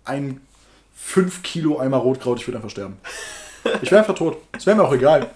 ein 0.05 0.41
5 1.05 1.43
Kilo 1.43 1.79
Eimer 1.79 1.99
Rotkraut, 1.99 2.41
ich 2.41 2.47
würde 2.47 2.59
einfach 2.59 2.71
sterben. 2.71 2.99
Ich 3.83 3.91
wäre 3.91 4.01
einfach 4.01 4.15
tot. 4.15 4.39
Es 4.57 4.67
wäre 4.67 4.77
mir 4.77 4.85
auch 4.85 4.93
egal. 4.93 5.31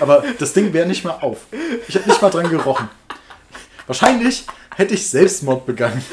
Aber 0.00 0.24
das 0.38 0.52
Ding 0.52 0.72
wäre 0.72 0.86
nicht 0.86 1.04
mehr 1.04 1.22
auf. 1.22 1.38
Ich 1.88 1.94
hätte 1.94 2.08
nicht 2.08 2.22
mal 2.22 2.30
dran 2.30 2.48
gerochen. 2.48 2.88
Wahrscheinlich 3.86 4.46
hätte 4.76 4.94
ich 4.94 5.08
Selbstmord 5.08 5.66
begangen. 5.66 6.04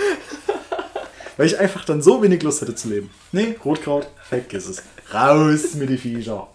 Weil 1.38 1.46
ich 1.46 1.58
einfach 1.58 1.86
dann 1.86 2.02
so 2.02 2.22
wenig 2.22 2.44
Lust 2.44 2.62
hätte 2.62 2.76
zu 2.76 2.90
leben. 2.90 3.10
Nee, 3.32 3.56
Rotkraut, 3.64 4.08
vergiss 4.28 4.68
es. 4.68 4.84
Raus 5.14 5.74
mit 5.76 5.90
die 5.90 5.98
Viecher. 5.98 6.48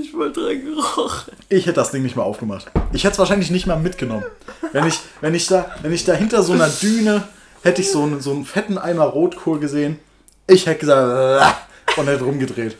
Ich 0.00 0.14
wollte 0.14 0.40
dran 0.40 0.64
gerochen. 0.64 1.32
Ich 1.48 1.66
hätte 1.66 1.74
das 1.74 1.90
Ding 1.90 2.02
nicht 2.02 2.16
mal 2.16 2.22
aufgemacht. 2.22 2.70
Ich 2.92 3.04
hätte 3.04 3.12
es 3.12 3.18
wahrscheinlich 3.18 3.50
nicht 3.50 3.66
mal 3.66 3.78
mitgenommen. 3.78 4.24
Wenn 4.72 4.86
ich, 4.86 5.00
wenn 5.20 5.34
ich, 5.34 5.46
da, 5.46 5.74
wenn 5.82 5.92
ich 5.92 6.04
da 6.04 6.12
hinter 6.12 6.42
so 6.42 6.52
einer 6.52 6.68
Düne 6.68 7.26
hätte 7.62 7.80
ich 7.82 7.90
so 7.90 8.02
einen, 8.02 8.20
so 8.20 8.32
einen 8.32 8.44
fetten 8.44 8.78
Eimer 8.78 9.04
Rotkohl 9.04 9.58
gesehen. 9.60 9.98
Ich 10.46 10.66
hätte 10.66 10.80
gesagt 10.80 11.42
"Ah", 11.42 12.00
und 12.00 12.06
hätte 12.06 12.24
rumgedreht. 12.24 12.76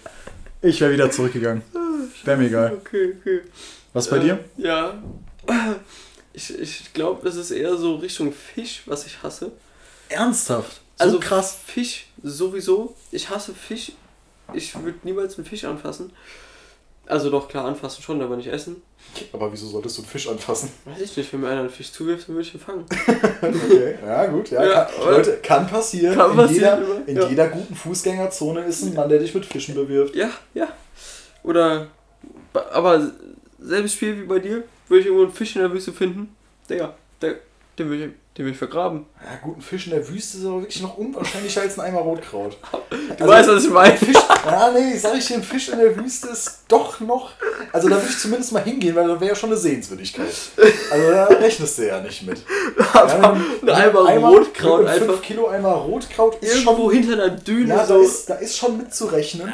Ich 0.62 0.81
wäre 0.81 0.93
wieder 0.93 1.11
zurückgegangen. 1.11 1.62
Wäre 2.25 2.37
mir 2.37 2.47
egal. 2.47 2.73
Okay, 2.81 3.14
okay. 3.21 3.41
Was 3.93 4.09
bei 4.09 4.17
Äh, 4.19 4.21
dir? 4.21 4.45
Ja. 4.57 5.01
Ich, 6.33 6.57
ich 6.59 6.93
glaube, 6.93 7.29
es 7.29 7.37
ist 7.37 7.51
eher 7.51 7.77
so 7.77 7.97
Richtung 7.97 8.33
Fisch, 8.33 8.83
was 8.87 9.07
ich 9.07 9.23
hasse. 9.23 9.53
Ernsthaft? 10.09 10.81
So 10.97 11.05
Also 11.05 11.21
krass. 11.21 11.59
Fisch 11.67 12.07
sowieso. 12.23 12.95
Ich 13.11 13.29
hasse 13.31 13.55
Fisch. 13.55 13.93
Ich 14.53 14.75
würde 14.75 14.99
niemals 15.05 15.37
einen 15.37 15.47
Fisch 15.47 15.64
anfassen. 15.64 16.12
Also 17.07 17.31
doch, 17.31 17.49
klar, 17.49 17.64
anfassen 17.67 18.03
schon, 18.03 18.21
aber 18.23 18.37
nicht 18.37 18.49
essen. 18.49 18.83
Aber 19.33 19.53
wieso 19.53 19.66
solltest 19.66 19.99
du 19.99 20.03
einen 20.03 20.11
Fisch 20.11 20.29
anfassen? 20.29 20.71
Weiß 20.85 21.01
ich 21.01 21.16
nicht, 21.16 21.33
wenn 21.33 21.40
mir 21.40 21.49
einer 21.49 21.61
einen 21.61 21.71
Fisch 21.71 21.92
zuwirft, 21.92 22.29
dann 22.29 22.37
würde 22.37 22.49
ich 22.49 22.55
ihn 22.55 22.61
fangen. 22.61 22.85
Okay, 23.40 23.99
ja 24.05 24.27
gut, 24.27 24.51
ja. 24.51 24.64
Ja, 24.64 24.85
kann, 24.85 25.05
Leute, 25.05 25.38
kann 25.42 25.66
passieren. 25.66 26.14
Kann 26.14 26.31
in 26.31 26.37
passieren, 26.37 26.83
jeder, 26.83 27.09
in 27.09 27.16
ja. 27.16 27.29
jeder 27.29 27.49
guten 27.49 27.75
Fußgängerzone 27.75 28.64
ist 28.64 28.83
ein 28.83 28.94
Mann, 28.94 29.09
der 29.09 29.18
dich 29.18 29.35
mit 29.35 29.47
Fischen 29.47 29.75
bewirft. 29.75 30.14
Ja, 30.16 30.31
ja. 30.55 30.68
Oder, 31.42 31.88
aber 32.73 33.12
selbes 33.59 33.92
Spiel 33.92 34.18
wie 34.18 34.25
bei 34.25 34.38
dir, 34.38 34.64
würde 34.88 35.01
ich 35.01 35.07
irgendwo 35.07 35.25
einen 35.25 35.33
Fisch 35.33 35.57
in 35.57 35.62
der 35.62 35.73
Wüste 35.73 35.92
finden. 35.92 36.35
Digga, 36.68 36.94
der 37.21 37.37
den 37.79 37.91
will, 37.91 38.03
ich, 38.03 38.11
den 38.37 38.45
will 38.47 38.53
ich 38.53 38.59
vergraben. 38.59 39.07
Ja, 39.25 39.37
gut, 39.43 39.59
ein 39.59 39.62
Fisch 39.62 39.87
in 39.87 39.93
der 39.93 40.07
Wüste 40.09 40.38
ist 40.38 40.45
aber 40.47 40.61
wirklich 40.61 40.83
noch 40.83 40.97
unwahrscheinlicher 40.99 41.62
als 41.62 41.79
ein 41.79 41.87
Eimer 41.87 42.01
Rotkraut. 42.01 42.57
Du 43.19 43.27
weißt, 43.27 43.49
was 43.49 43.64
ich 43.64 43.71
meine. 43.71 43.97
Fisch, 43.97 44.14
ja, 44.45 44.71
nee, 44.71 44.97
sag 44.97 45.17
ich 45.17 45.27
dir, 45.27 45.35
ein 45.35 45.43
Fisch 45.43 45.71
in 45.71 45.79
der 45.79 45.97
Wüste 45.97 46.29
ist 46.29 46.61
doch 46.69 47.01
noch. 47.01 47.33
Also 47.73 47.88
da 47.88 47.97
würde 47.97 48.09
ich 48.09 48.19
zumindest 48.19 48.53
mal 48.53 48.62
hingehen, 48.62 48.95
weil 48.95 49.09
das 49.09 49.19
wäre 49.21 49.31
ja 49.31 49.35
schon 49.35 49.51
eine 49.51 49.59
Sehenswürdigkeit. 49.59 50.29
Also 50.91 51.11
da 51.11 51.25
rechnest 51.25 51.79
du 51.79 51.87
ja 51.88 52.01
nicht 52.01 52.23
mit. 52.27 52.41
Ja, 52.95 53.33
ein 53.33 54.07
Eimer 54.07 54.29
Rotkraut 54.29 54.81
ein 54.83 54.87
einfach. 54.88 55.07
5 55.14 55.23
Kilo 55.23 55.49
Eimer 55.49 55.73
Rotkraut 55.73 56.37
ist 56.43 56.55
Irgendwo 56.64 56.91
schon. 56.91 57.03
hinter 57.03 57.12
einer 57.14 57.31
Düne 57.31 57.71
Ja, 57.71 57.77
da 57.79 57.87
so. 57.87 58.01
ist, 58.03 58.31
da 58.31 58.35
ist 58.35 58.57
schon 58.57 58.77
mitzurechnen. 58.79 59.53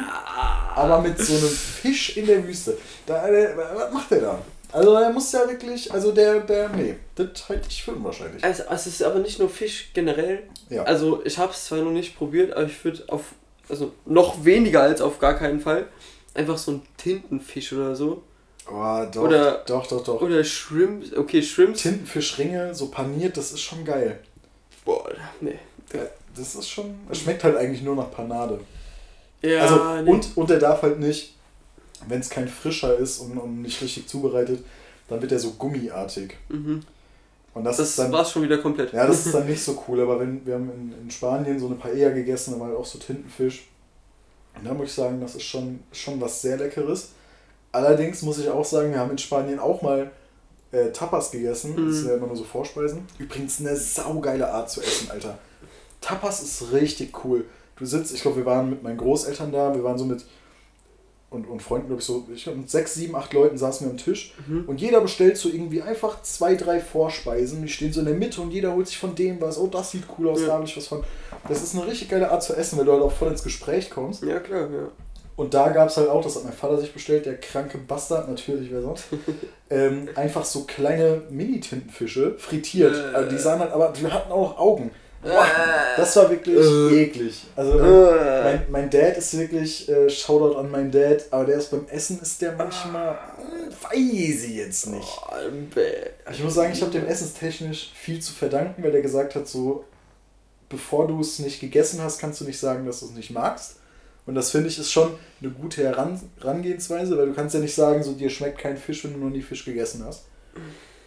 Aber 0.75 1.01
mit 1.01 1.17
so 1.17 1.33
einem 1.33 1.49
Fisch 1.49 2.17
in 2.17 2.27
der 2.27 2.45
Wüste, 2.47 2.77
da, 3.05 3.27
äh, 3.27 3.49
was 3.75 3.91
macht 3.93 4.11
der 4.11 4.19
da? 4.21 4.39
Also 4.75 4.93
er 4.95 5.09
muss 5.09 5.31
ja 5.31 5.47
wirklich, 5.47 5.93
also 5.93 6.11
der, 6.11 6.41
der, 6.41 6.67
nee, 6.69 6.95
das 7.15 7.47
halte 7.47 7.69
ich 7.69 7.81
für 7.81 7.91
unwahrscheinlich. 7.93 8.43
Also, 8.43 8.63
es 8.69 8.87
ist 8.87 9.03
aber 9.03 9.19
nicht 9.19 9.39
nur 9.39 9.49
Fisch 9.49 9.91
generell. 9.93 10.43
Ja. 10.69 10.83
Also 10.83 11.23
ich 11.23 11.37
habe 11.37 11.53
es 11.53 11.63
zwar 11.65 11.79
noch 11.79 11.91
nicht 11.91 12.17
probiert, 12.17 12.51
aber 12.51 12.65
ich 12.65 12.83
würde 12.83 13.03
auf, 13.07 13.35
also 13.69 13.93
noch 14.05 14.43
weniger 14.43 14.81
als 14.81 14.99
auf 14.99 15.17
gar 15.19 15.35
keinen 15.35 15.61
Fall, 15.61 15.87
einfach 16.33 16.57
so 16.57 16.71
ein 16.71 16.81
Tintenfisch 16.97 17.71
oder 17.71 17.95
so. 17.95 18.21
Oh, 18.69 19.05
doch, 19.13 19.21
Oder- 19.21 19.63
doch, 19.65 19.87
doch, 19.87 20.03
doch. 20.03 20.21
Oder 20.21 20.43
Shrimps, 20.43 21.13
okay, 21.13 21.41
Shrimps. 21.41 21.83
Tintenfischringe, 21.83 22.75
so 22.75 22.89
paniert, 22.89 23.37
das 23.37 23.53
ist 23.53 23.61
schon 23.61 23.85
geil. 23.85 24.19
Boah, 24.83 25.09
nee. 25.39 25.57
Das 26.35 26.53
ist 26.53 26.67
schon, 26.69 26.95
es 27.09 27.19
schmeckt 27.19 27.45
halt 27.45 27.55
eigentlich 27.55 27.81
nur 27.81 27.95
nach 27.95 28.11
Panade. 28.11 28.59
Ja, 29.41 29.61
also, 29.61 30.01
nee. 30.03 30.09
und, 30.11 30.35
und 30.35 30.49
der 30.49 30.59
darf 30.59 30.81
halt 30.81 30.99
nicht, 30.99 31.33
wenn 32.07 32.19
es 32.19 32.29
kein 32.29 32.47
frischer 32.47 32.97
ist 32.97 33.19
und, 33.19 33.37
und 33.37 33.61
nicht 33.61 33.81
richtig 33.81 34.07
zubereitet, 34.07 34.63
dann 35.07 35.21
wird 35.21 35.31
er 35.31 35.39
so 35.39 35.51
gummiartig. 35.51 36.35
Mhm. 36.49 36.81
Und 37.53 37.63
das, 37.63 37.77
Das 37.77 37.89
ist 37.89 37.99
dann, 37.99 38.11
war's 38.11 38.31
schon 38.31 38.43
wieder 38.43 38.57
komplett. 38.57 38.91
ja, 38.91 39.07
das 39.07 39.25
ist 39.25 39.33
dann 39.33 39.47
nicht 39.47 39.63
so 39.63 39.81
cool, 39.87 40.01
aber 40.01 40.19
wenn, 40.19 40.45
wir 40.45 40.55
haben 40.55 40.69
in, 40.71 40.93
in 41.03 41.11
Spanien 41.11 41.59
so 41.59 41.67
eine 41.67 41.75
Paella 41.75 42.09
gegessen, 42.09 42.53
da 42.53 42.59
war 42.59 42.67
halt 42.67 42.77
auch 42.77 42.85
so 42.85 42.99
Tintenfisch. 42.99 43.67
Und 44.57 44.65
da 44.65 44.73
muss 44.73 44.89
ich 44.89 44.93
sagen, 44.93 45.19
das 45.21 45.35
ist 45.35 45.43
schon, 45.43 45.79
schon 45.91 46.19
was 46.21 46.41
sehr 46.41 46.57
Leckeres. 46.57 47.09
Allerdings 47.71 48.21
muss 48.21 48.39
ich 48.39 48.49
auch 48.49 48.63
sagen, 48.63 48.91
wir 48.91 48.99
haben 48.99 49.11
in 49.11 49.17
Spanien 49.17 49.59
auch 49.59 49.81
mal 49.81 50.11
äh, 50.71 50.91
Tapas 50.91 51.31
gegessen. 51.31 51.75
Das 51.75 51.97
sind 51.97 52.07
ja 52.09 52.15
immer 52.15 52.27
nur 52.27 52.35
so 52.37 52.43
Vorspeisen. 52.45 53.05
Übrigens 53.17 53.59
eine 53.59 53.75
saugeile 53.75 54.49
Art 54.49 54.69
zu 54.69 54.81
essen, 54.81 55.11
Alter. 55.11 55.37
Tapas 55.99 56.41
ist 56.41 56.71
richtig 56.71 57.25
cool. 57.25 57.45
Du 57.77 57.85
sitzt, 57.85 58.13
ich 58.13 58.21
glaube, 58.21 58.37
wir 58.37 58.45
waren 58.45 58.69
mit 58.69 58.83
meinen 58.83 58.97
Großeltern 58.97 59.51
da, 59.51 59.73
wir 59.75 59.83
waren 59.83 59.97
so 59.97 60.05
mit 60.05 60.23
und, 61.29 61.47
und 61.47 61.61
Freunden, 61.61 61.87
glaube 61.87 62.01
ich, 62.01 62.05
so, 62.07 62.25
ich 62.33 62.45
mit 62.47 62.69
sechs, 62.69 62.93
sieben, 62.93 63.15
acht 63.15 63.33
Leuten 63.33 63.57
saßen 63.57 63.85
wir 63.87 63.91
am 63.91 63.97
Tisch 63.97 64.33
und 64.67 64.79
jeder 64.79 65.01
bestellt 65.01 65.37
so 65.37 65.49
irgendwie 65.49 65.81
einfach 65.81 66.21
zwei, 66.21 66.55
drei 66.55 66.79
Vorspeisen. 66.79 67.61
Die 67.61 67.67
stehen 67.67 67.91
so 67.91 67.99
in 68.01 68.05
der 68.05 68.15
Mitte 68.15 68.41
und 68.41 68.51
jeder 68.51 68.73
holt 68.73 68.87
sich 68.87 68.97
von 68.97 69.15
dem 69.15 69.41
was. 69.41 69.57
Oh, 69.57 69.67
das 69.67 69.91
sieht 69.91 70.03
cool 70.17 70.29
aus, 70.29 70.41
Ja. 70.41 70.47
da 70.47 70.53
habe 70.53 70.65
ich 70.65 70.77
was 70.77 70.87
von. 70.87 71.03
Das 71.47 71.61
ist 71.61 71.75
eine 71.75 71.85
richtig 71.87 72.09
geile 72.09 72.31
Art 72.31 72.43
zu 72.43 72.53
essen, 72.55 72.77
weil 72.77 72.85
du 72.85 72.93
halt 72.93 73.01
auch 73.03 73.11
voll 73.11 73.29
ins 73.29 73.43
Gespräch 73.43 73.89
kommst. 73.89 74.23
Ja, 74.23 74.39
klar, 74.39 74.69
ja. 74.71 74.87
Und 75.35 75.53
da 75.53 75.67
gab 75.69 75.89
es 75.89 75.97
halt 75.97 76.07
auch, 76.07 76.23
das 76.23 76.37
hat 76.37 76.45
mein 76.45 76.53
Vater 76.53 76.77
sich 76.77 76.93
bestellt, 76.93 77.25
der 77.25 77.37
kranke 77.37 77.77
Bastard, 77.77 78.29
natürlich, 78.29 78.71
wer 78.71 78.81
sonst, 78.81 79.05
ähm, 79.69 80.07
einfach 80.15 80.45
so 80.45 80.63
kleine 80.63 81.23
Mini-Tintenfische, 81.29 82.35
frittiert. 82.37 82.95
Äh. 82.95 83.15
Also 83.15 83.29
die 83.31 83.37
sahen 83.37 83.59
halt, 83.59 83.71
aber 83.73 83.89
die 83.91 84.07
hatten 84.07 84.31
auch 84.31 84.57
Augen. 84.57 84.91
Boah, 85.25 85.45
das 85.97 86.15
war 86.15 86.29
wirklich 86.29 86.55
Äh. 86.57 87.03
eklig. 87.03 87.43
Also 87.55 87.73
mein, 87.79 87.85
Äh. 87.85 88.43
mein, 88.43 88.65
mein 88.69 88.89
Dad 88.89 89.17
ist 89.17 89.37
wirklich, 89.37 89.89
äh, 89.89 90.09
Shoutout 90.09 90.57
an 90.57 90.69
meinen 90.69 90.91
Dad, 90.91 91.25
aber 91.31 91.45
der 91.45 91.57
ist 91.57 91.71
beim 91.71 91.87
Essen, 91.89 92.19
ist 92.21 92.41
der 92.41 92.53
manchmal, 92.53 93.17
hm, 93.37 93.71
weiß 93.71 94.43
ich 94.43 94.55
jetzt 94.55 94.87
nicht. 94.87 95.07
Bäh. 95.73 95.91
Ich 96.31 96.43
muss 96.43 96.53
sagen, 96.53 96.71
ich 96.73 96.81
habe 96.81 96.91
dem 96.91 97.05
essenstechnisch 97.07 97.91
viel 97.95 98.19
zu 98.21 98.33
verdanken, 98.33 98.83
weil 98.83 98.91
der 98.91 99.01
gesagt 99.01 99.35
hat, 99.35 99.47
so, 99.47 99.83
bevor 100.69 101.07
du 101.07 101.19
es 101.21 101.39
nicht 101.39 101.59
gegessen 101.59 102.01
hast, 102.01 102.19
kannst 102.19 102.41
du 102.41 102.45
nicht 102.45 102.59
sagen, 102.59 102.85
dass 102.85 102.99
du 102.99 103.07
es 103.07 103.11
nicht 103.13 103.31
magst. 103.31 103.77
Und 104.27 104.33
das 104.35 104.49
finde 104.51 104.69
ich 104.69 104.79
ist 104.79 104.91
schon 104.91 105.11
eine 105.39 105.51
gute 105.51 105.83
Heran 105.83 106.19
Herangehensweise, 106.39 107.15
weil 107.17 107.27
du 107.27 107.33
kannst 107.33 107.53
ja 107.53 107.61
nicht 107.61 107.75
sagen, 107.75 108.01
so 108.03 108.13
dir 108.13 108.29
schmeckt 108.29 108.57
kein 108.57 108.75
Fisch, 108.77 109.03
wenn 109.03 109.13
du 109.13 109.19
noch 109.19 109.29
nie 109.29 109.41
Fisch 109.43 109.63
gegessen 109.65 110.03
hast. 110.05 110.23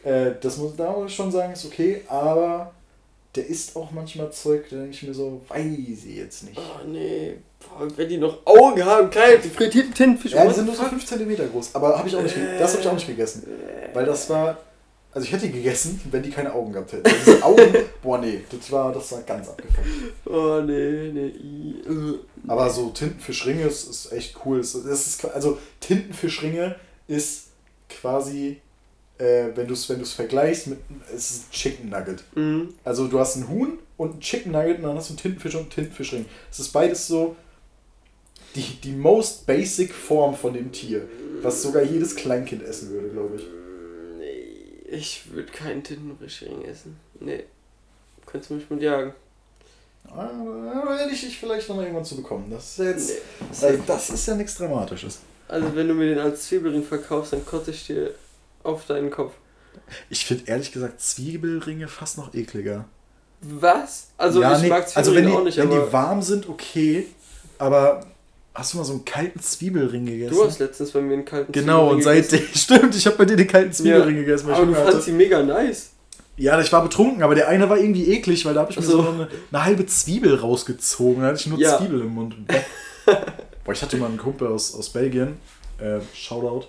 Äh, 0.05 0.33
das 0.41 0.57
muss, 0.57 0.77
da 0.77 0.93
muss 0.93 1.11
ich 1.11 1.17
schon 1.17 1.33
sagen, 1.33 1.53
ist 1.53 1.65
okay, 1.65 2.03
aber 2.09 2.73
der 3.35 3.47
isst 3.47 3.77
auch 3.77 3.91
manchmal 3.91 4.33
Zeug, 4.33 4.67
da 4.71 4.77
denke 4.77 4.91
ich 4.93 5.03
mir 5.03 5.15
so, 5.15 5.43
weiß 5.49 5.65
ich 5.79 6.05
jetzt 6.17 6.45
nicht. 6.45 6.59
Oh, 6.59 6.87
nee. 6.87 7.35
Boah, 7.61 7.87
wenn 7.97 8.09
die 8.09 8.17
noch 8.19 8.45
Augen 8.47 8.85
haben, 8.85 9.11
kleine, 9.11 9.39
die 9.39 9.49
frittierten 9.49 9.93
Tintenfische. 9.93 10.37
Ja, 10.37 10.47
die 10.47 10.55
sind 10.55 10.67
nur 10.67 10.75
so 10.75 10.83
fuck? 10.83 10.91
5 10.91 11.05
cm 11.07 11.51
groß, 11.53 11.75
aber 11.75 11.99
habe 11.99 12.09
ich 12.09 12.17
auch 12.17 12.23
nicht, 12.23 12.35
ge- 12.35 12.59
das 12.59 12.73
habe 12.73 12.83
ich 12.83 12.89
auch 12.89 12.95
nicht 12.95 13.07
gegessen. 13.07 13.47
Weil 13.95 14.07
das 14.07 14.29
war. 14.31 14.59
Also 15.13 15.27
ich 15.27 15.33
hätte 15.33 15.47
die 15.47 15.53
gegessen, 15.53 16.01
wenn 16.11 16.23
die 16.23 16.31
keine 16.31 16.53
Augen 16.55 16.73
gehabt 16.73 16.93
hätten. 16.93 17.11
Diese 17.27 17.43
Augen, 17.43 17.75
boah 18.03 18.19
nee, 18.19 18.43
das 18.51 18.71
war, 18.71 18.93
das 18.93 19.11
war 19.11 19.23
ganz 19.23 19.49
abgefuckt. 19.49 19.87
Oh, 20.27 20.61
nee, 20.61 21.11
nee. 21.13 21.29
äh. 21.29 22.19
Aber 22.47 22.71
so 22.71 22.91
Tintenfischringe 22.91 23.63
ist, 23.65 23.89
ist 23.89 24.13
echt 24.13 24.37
cool. 24.45 24.59
Das 24.59 24.75
ist, 24.75 25.25
also 25.25 25.59
Tintenfischringe 25.81 26.77
ist 27.09 27.47
quasi, 27.89 28.61
äh, 29.19 29.49
wenn 29.55 29.67
du 29.67 29.75
es 29.75 29.89
wenn 29.89 29.99
du's 29.99 30.13
vergleichst, 30.13 30.69
mit, 30.69 30.79
es 31.15 31.31
ist 31.31 31.49
ein 31.49 31.51
Chicken 31.53 31.89
Nugget. 31.91 32.25
Mhm. 32.35 32.75
Also 32.85 33.07
du 33.09 33.19
hast 33.19 33.37
ein 33.37 33.49
Huhn 33.49 33.79
und 33.97 34.17
ein 34.17 34.21
Chicken 34.21 34.53
Nugget 34.53 34.79
und 34.79 34.85
dann 34.85 34.97
hast 34.97 35.09
du 35.09 35.13
einen 35.13 35.19
Tintenfisch 35.19 35.55
und 35.55 35.61
einen 35.63 35.71
Tintenfischring. 35.71 36.27
Es 36.51 36.59
ist 36.61 36.73
beides 36.73 37.07
so 37.07 37.37
die, 38.55 38.63
die 38.83 38.93
most 38.93 39.47
basic 39.47 39.93
Form 39.93 40.35
von 40.35 40.55
dem 40.55 40.73
Tier, 40.73 41.07
was 41.43 41.63
sogar 41.63 41.83
jedes 41.83 42.17
Kleinkind 42.17 42.63
essen 42.63 42.91
würde, 42.91 43.09
glaube 43.11 43.37
ich. 43.37 43.43
Nee, 44.19 44.97
ich 44.97 45.31
würde 45.33 45.51
keinen 45.53 45.83
Tintenfischring 45.83 46.65
essen. 46.65 46.97
Nee. 47.21 47.45
Könntest 48.27 48.51
du 48.51 48.55
mich 48.55 48.69
mit 48.71 48.83
jagen? 48.83 49.13
Ah, 50.11 50.27
Da 50.29 50.97
werde 50.99 51.13
ich 51.13 51.21
dich 51.21 51.39
vielleicht 51.39 51.69
noch 51.69 51.79
irgendwann 51.81 52.05
zu 52.05 52.17
bekommen. 52.17 52.51
Das 52.51 52.71
ist 52.71 52.79
ja 52.79 52.85
jetzt, 52.87 53.11
Nee. 53.11 53.67
also 53.67 53.83
das 53.87 54.11
ist 54.11 54.27
ja 54.27 54.35
nichts 54.37 54.55
Dramatisches. 54.57 55.19
Also 55.49 55.75
wenn 55.75 55.89
du 55.89 55.95
mir 55.95 56.07
den 56.15 56.19
als 56.19 56.45
Zwiebelring 56.45 56.83
verkaufst, 56.83 57.33
dann 57.33 57.45
kotze 57.45 57.71
ich 57.73 57.87
dir 57.87 58.15
auf 58.69 58.87
deinen 58.87 59.11
Kopf. 59.11 59.33
Ich 60.11 60.25
finde 60.27 60.45
ehrlich 60.47 60.73
gesagt 60.73 61.01
Zwiebelringe 61.01 61.89
fast 61.89 62.19
noch 62.19 62.35
ekliger. 62.35 62.85
Was? 63.41 64.09
Also 64.17 64.41
Ja, 64.41 64.57
ich 64.57 64.63
nee, 64.63 64.69
mag 64.69 64.85
also 64.95 65.15
wenn 65.15 65.25
Zwiebelringe 65.25 65.31
die, 65.31 65.37
auch 65.37 65.45
nicht, 65.45 65.59
wenn 65.59 65.71
die 65.71 65.93
warm 65.93 66.23
sind, 66.23 66.49
okay. 66.49 67.07
Aber 67.59 68.05
hast 68.55 68.73
du 68.73 68.79
mal 68.79 68.85
so 68.85 68.93
einen 68.95 69.05
kalten 69.05 69.41
Zwiebelring 69.41 70.07
gegessen? 70.07 70.35
du 70.35 70.45
hast 70.45 70.59
letztens 70.59 70.91
bei 70.91 71.01
mir 71.01 71.15
einen 71.15 71.25
kalten 71.25 71.53
genau, 71.53 71.91
und 71.91 72.03
Zwiebelring 72.03 72.23
seitdem, 72.25 72.49
stimmt, 72.55 72.95
ich 72.97 73.07
habe 73.07 73.17
bei 73.17 73.25
dir 73.25 73.37
den 73.37 73.47
kalten 73.47 73.73
Zwiebelring 73.73 74.17
Ja, 74.17 74.23
gegessen. 74.23 74.51
Aber 74.51 74.67
du 74.67 74.75
fandst 74.75 75.05
sie 75.05 75.13
mega 75.13 75.43
nice. 75.43 75.91
Ja, 76.37 76.61
ich 76.61 76.73
war 76.73 76.83
betrunken, 76.83 77.23
aber 77.23 77.35
der 77.35 77.49
eine 77.49 77.69
war 77.69 77.79
irgendwie 77.79 78.13
eklig, 78.13 78.45
weil 78.45 78.55
da 78.55 78.61
habe 78.61 78.71
ich 78.71 78.79
mir 78.79 78.85
Ach 78.85 78.91
so. 78.91 79.03
so 79.03 79.09
eine, 79.11 79.29
eine 79.51 79.65
halbe 79.65 79.87
Zwiebel 79.87 80.37
rausgezogen. 80.37 81.23
Da 81.23 81.29
hatte 81.29 81.41
ich 81.41 81.47
nur 81.49 81.59
Ja. 81.59 81.79
Zwiebel 81.79 82.01
im 82.03 82.15
Mund. 82.15 82.37
Boah, 83.65 83.73
ich 83.73 83.83
hatte 83.83 83.97
mal 83.97 84.07
einen 84.07 84.19
Kumpel 84.19 84.47
aus, 84.49 84.73
aus 84.75 84.89
Belgien, 84.91 85.37
äh, 85.79 85.99
Shoutout, 86.15 86.67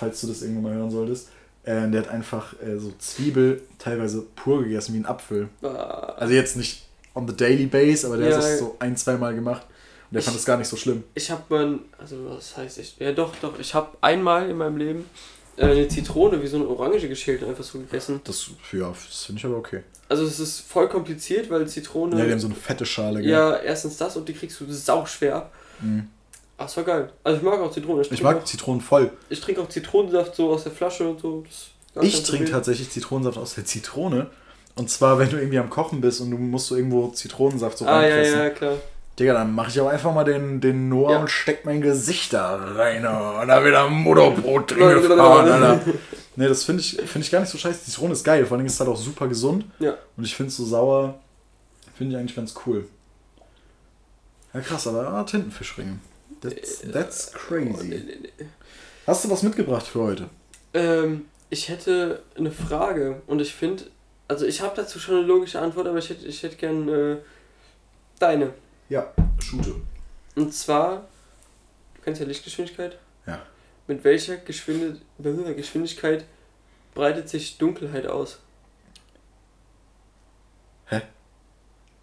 falls 0.00 0.20
du 0.20 0.26
das 0.26 0.42
irgendwann 0.42 0.64
mal 0.64 0.74
hören 0.74 0.90
solltest. 0.90 1.28
Äh, 1.62 1.88
der 1.90 2.00
hat 2.02 2.08
einfach 2.08 2.54
äh, 2.62 2.78
so 2.78 2.92
Zwiebel 2.98 3.62
teilweise 3.78 4.26
pur 4.34 4.62
gegessen, 4.64 4.94
wie 4.94 4.98
ein 4.98 5.06
Apfel. 5.06 5.48
Ah, 5.62 6.14
Also 6.16 6.34
jetzt 6.34 6.56
nicht 6.56 6.86
on 7.14 7.28
the 7.28 7.36
daily 7.36 7.66
base, 7.66 8.06
aber 8.06 8.16
der 8.16 8.30
Ja, 8.30 8.36
hat 8.36 8.42
das 8.42 8.58
so 8.58 8.76
ein, 8.78 8.96
zwei 8.96 9.16
Mal 9.16 9.34
gemacht. 9.34 9.62
Und 10.08 10.14
der 10.14 10.20
Ich- 10.20 10.24
fand 10.24 10.36
das 10.36 10.44
gar 10.44 10.56
nicht 10.56 10.68
so 10.68 10.76
schlimm. 10.76 11.04
Ich 11.14 11.30
habe 11.30 11.42
mal, 11.50 11.78
also 11.98 12.16
was 12.30 12.56
heißt 12.56 12.78
ich? 12.78 12.96
Ja 12.98 13.12
doch, 13.12 13.36
doch. 13.42 13.58
Ich 13.58 13.74
habe 13.74 13.88
einmal 14.00 14.48
in 14.50 14.56
meinem 14.56 14.76
Leben 14.78 15.04
äh, 15.56 15.66
eine 15.66 15.86
Zitrone 15.88 16.42
wie 16.42 16.46
so 16.46 16.56
eine 16.56 16.66
Orange 16.66 17.08
geschält 17.08 17.42
und 17.42 17.50
einfach 17.50 17.62
so 17.64 17.78
gegessen. 17.78 18.20
Das, 18.24 18.48
ja, 18.72 18.88
das 18.88 19.24
finde 19.26 19.38
ich 19.40 19.44
aber 19.44 19.56
okay. 19.58 19.82
Also 20.08 20.24
es 20.24 20.40
ist 20.40 20.60
voll 20.60 20.88
kompliziert, 20.88 21.50
weil 21.50 21.68
Zitrone. 21.68 22.18
Ja, 22.18 22.24
die 22.24 22.32
haben 22.32 22.40
so 22.40 22.46
eine 22.48 22.56
fette 22.56 22.86
Schale. 22.86 23.20
gell? 23.20 23.30
Ja, 23.30 23.56
erstens 23.56 23.96
das 23.98 24.16
und 24.16 24.28
die 24.28 24.32
kriegst 24.32 24.58
du 24.60 24.72
sauschwer 24.72 25.36
ab. 25.36 25.52
Mhm. 25.80 26.08
Ach, 26.62 26.76
war 26.76 26.84
geil. 26.84 27.10
Also 27.24 27.38
ich 27.38 27.42
mag 27.42 27.58
auch 27.58 27.70
Zitrone. 27.72 28.02
Ich 28.02 28.08
trinke 28.08 28.22
mag 28.24 28.36
Auch, 28.38 28.44
Zitronen 28.44 28.80
voll. 28.82 29.10
ich 29.30 29.40
trinke 29.40 29.62
auch 29.62 29.68
Zitronensaft 29.70 30.36
so 30.36 30.50
aus 30.50 30.64
der 30.64 30.72
Flasche 30.72 31.08
und 31.08 31.18
so. 31.20 31.42
Ich 32.02 32.22
trinke 32.22 32.50
tatsächlich 32.50 32.90
Zitronensaft 32.90 33.38
aus 33.38 33.54
der 33.54 33.64
Zitrone. 33.64 34.26
Und 34.76 34.90
zwar, 34.90 35.18
wenn 35.18 35.30
du 35.30 35.38
irgendwie 35.38 35.58
am 35.58 35.70
Kochen 35.70 36.00
bist 36.02 36.20
und 36.20 36.30
du 36.30 36.36
musst 36.36 36.66
so 36.66 36.76
irgendwo 36.76 37.08
Zitronensaft 37.08 37.78
so 37.78 37.86
Ah, 37.86 38.02
ja, 38.06 38.14
reinpressen. 38.14 38.38
ja, 38.38 38.50
klar. 38.50 38.76
Digga, 39.18 39.32
dann 39.34 39.54
mache 39.54 39.70
ich 39.70 39.80
auch 39.80 39.88
einfach 39.88 40.14
mal 40.14 40.24
den, 40.24 40.60
den 40.60 40.88
Noah 40.90 41.12
Ja. 41.12 41.18
und 41.20 41.30
steck 41.30 41.64
mein 41.64 41.80
Gesicht 41.80 42.32
da 42.34 42.56
rein. 42.56 43.04
Und 43.06 43.48
da 43.48 43.64
wieder 43.64 43.88
Mutterbrot 43.88 44.70
drin 44.70 45.02
gefahren, 45.02 45.48
Alter. 45.50 45.80
Nee, 46.36 46.46
das 46.48 46.64
finde 46.64 46.80
ich, 46.82 46.96
find 47.06 47.24
ich 47.24 47.30
gar 47.30 47.40
nicht 47.40 47.50
so 47.50 47.58
scheiße. 47.58 47.84
Zitrone 47.84 48.12
ist 48.12 48.22
geil. 48.24 48.44
Vor 48.46 48.56
allem 48.56 48.66
ist 48.66 48.74
es 48.74 48.80
halt 48.80 48.88
auch 48.90 48.96
super 48.96 49.26
gesund. 49.28 49.64
Ja. 49.78 49.94
Und 50.16 50.24
ich 50.24 50.34
finde 50.36 50.50
es 50.50 50.56
so 50.58 50.64
sauer, 50.64 51.18
finde 51.96 52.14
ich 52.14 52.20
eigentlich 52.20 52.36
ganz 52.36 52.54
cool. 52.66 52.86
Ja, 54.54 54.60
krass, 54.60 54.86
aber 54.86 55.08
ah, 55.08 55.24
Tintenfischringe. 55.24 55.98
That's, 56.40 56.80
that's 56.92 57.32
Oh, 57.50 57.54
nee, 57.54 57.70
crazy. 57.72 57.88
nee. 57.88 58.44
Hast 59.06 59.24
du 59.24 59.30
was 59.30 59.42
mitgebracht 59.42 59.86
für 59.86 60.00
heute? 60.00 60.30
Ähm, 60.74 61.26
ich 61.50 61.68
hätte 61.68 62.22
eine 62.36 62.50
Frage 62.52 63.22
und 63.26 63.40
ich 63.40 63.54
finde, 63.54 63.84
also 64.28 64.46
ich 64.46 64.60
habe 64.60 64.76
dazu 64.76 64.98
schon 64.98 65.16
eine 65.16 65.26
logische 65.26 65.60
Antwort, 65.60 65.86
aber 65.88 65.98
ich 65.98 66.08
hätte, 66.10 66.26
ich 66.26 66.42
hätte 66.42 66.56
gern 66.56 66.88
äh, 66.88 67.16
deine. 68.18 68.54
Ja, 68.88 69.12
Schute. 69.38 69.74
Und 70.36 70.54
zwar, 70.54 71.08
du 71.94 72.02
kennst 72.02 72.20
ja 72.20 72.26
Lichtgeschwindigkeit? 72.26 72.98
Ja. 73.26 73.42
Mit 73.86 74.04
welcher 74.04 74.36
Geschwindi 74.36 75.00
Geschwindigkeit 75.56 76.24
breitet 76.94 77.28
sich 77.28 77.58
Dunkelheit 77.58 78.06
aus? 78.06 78.38
Hä? 80.86 81.02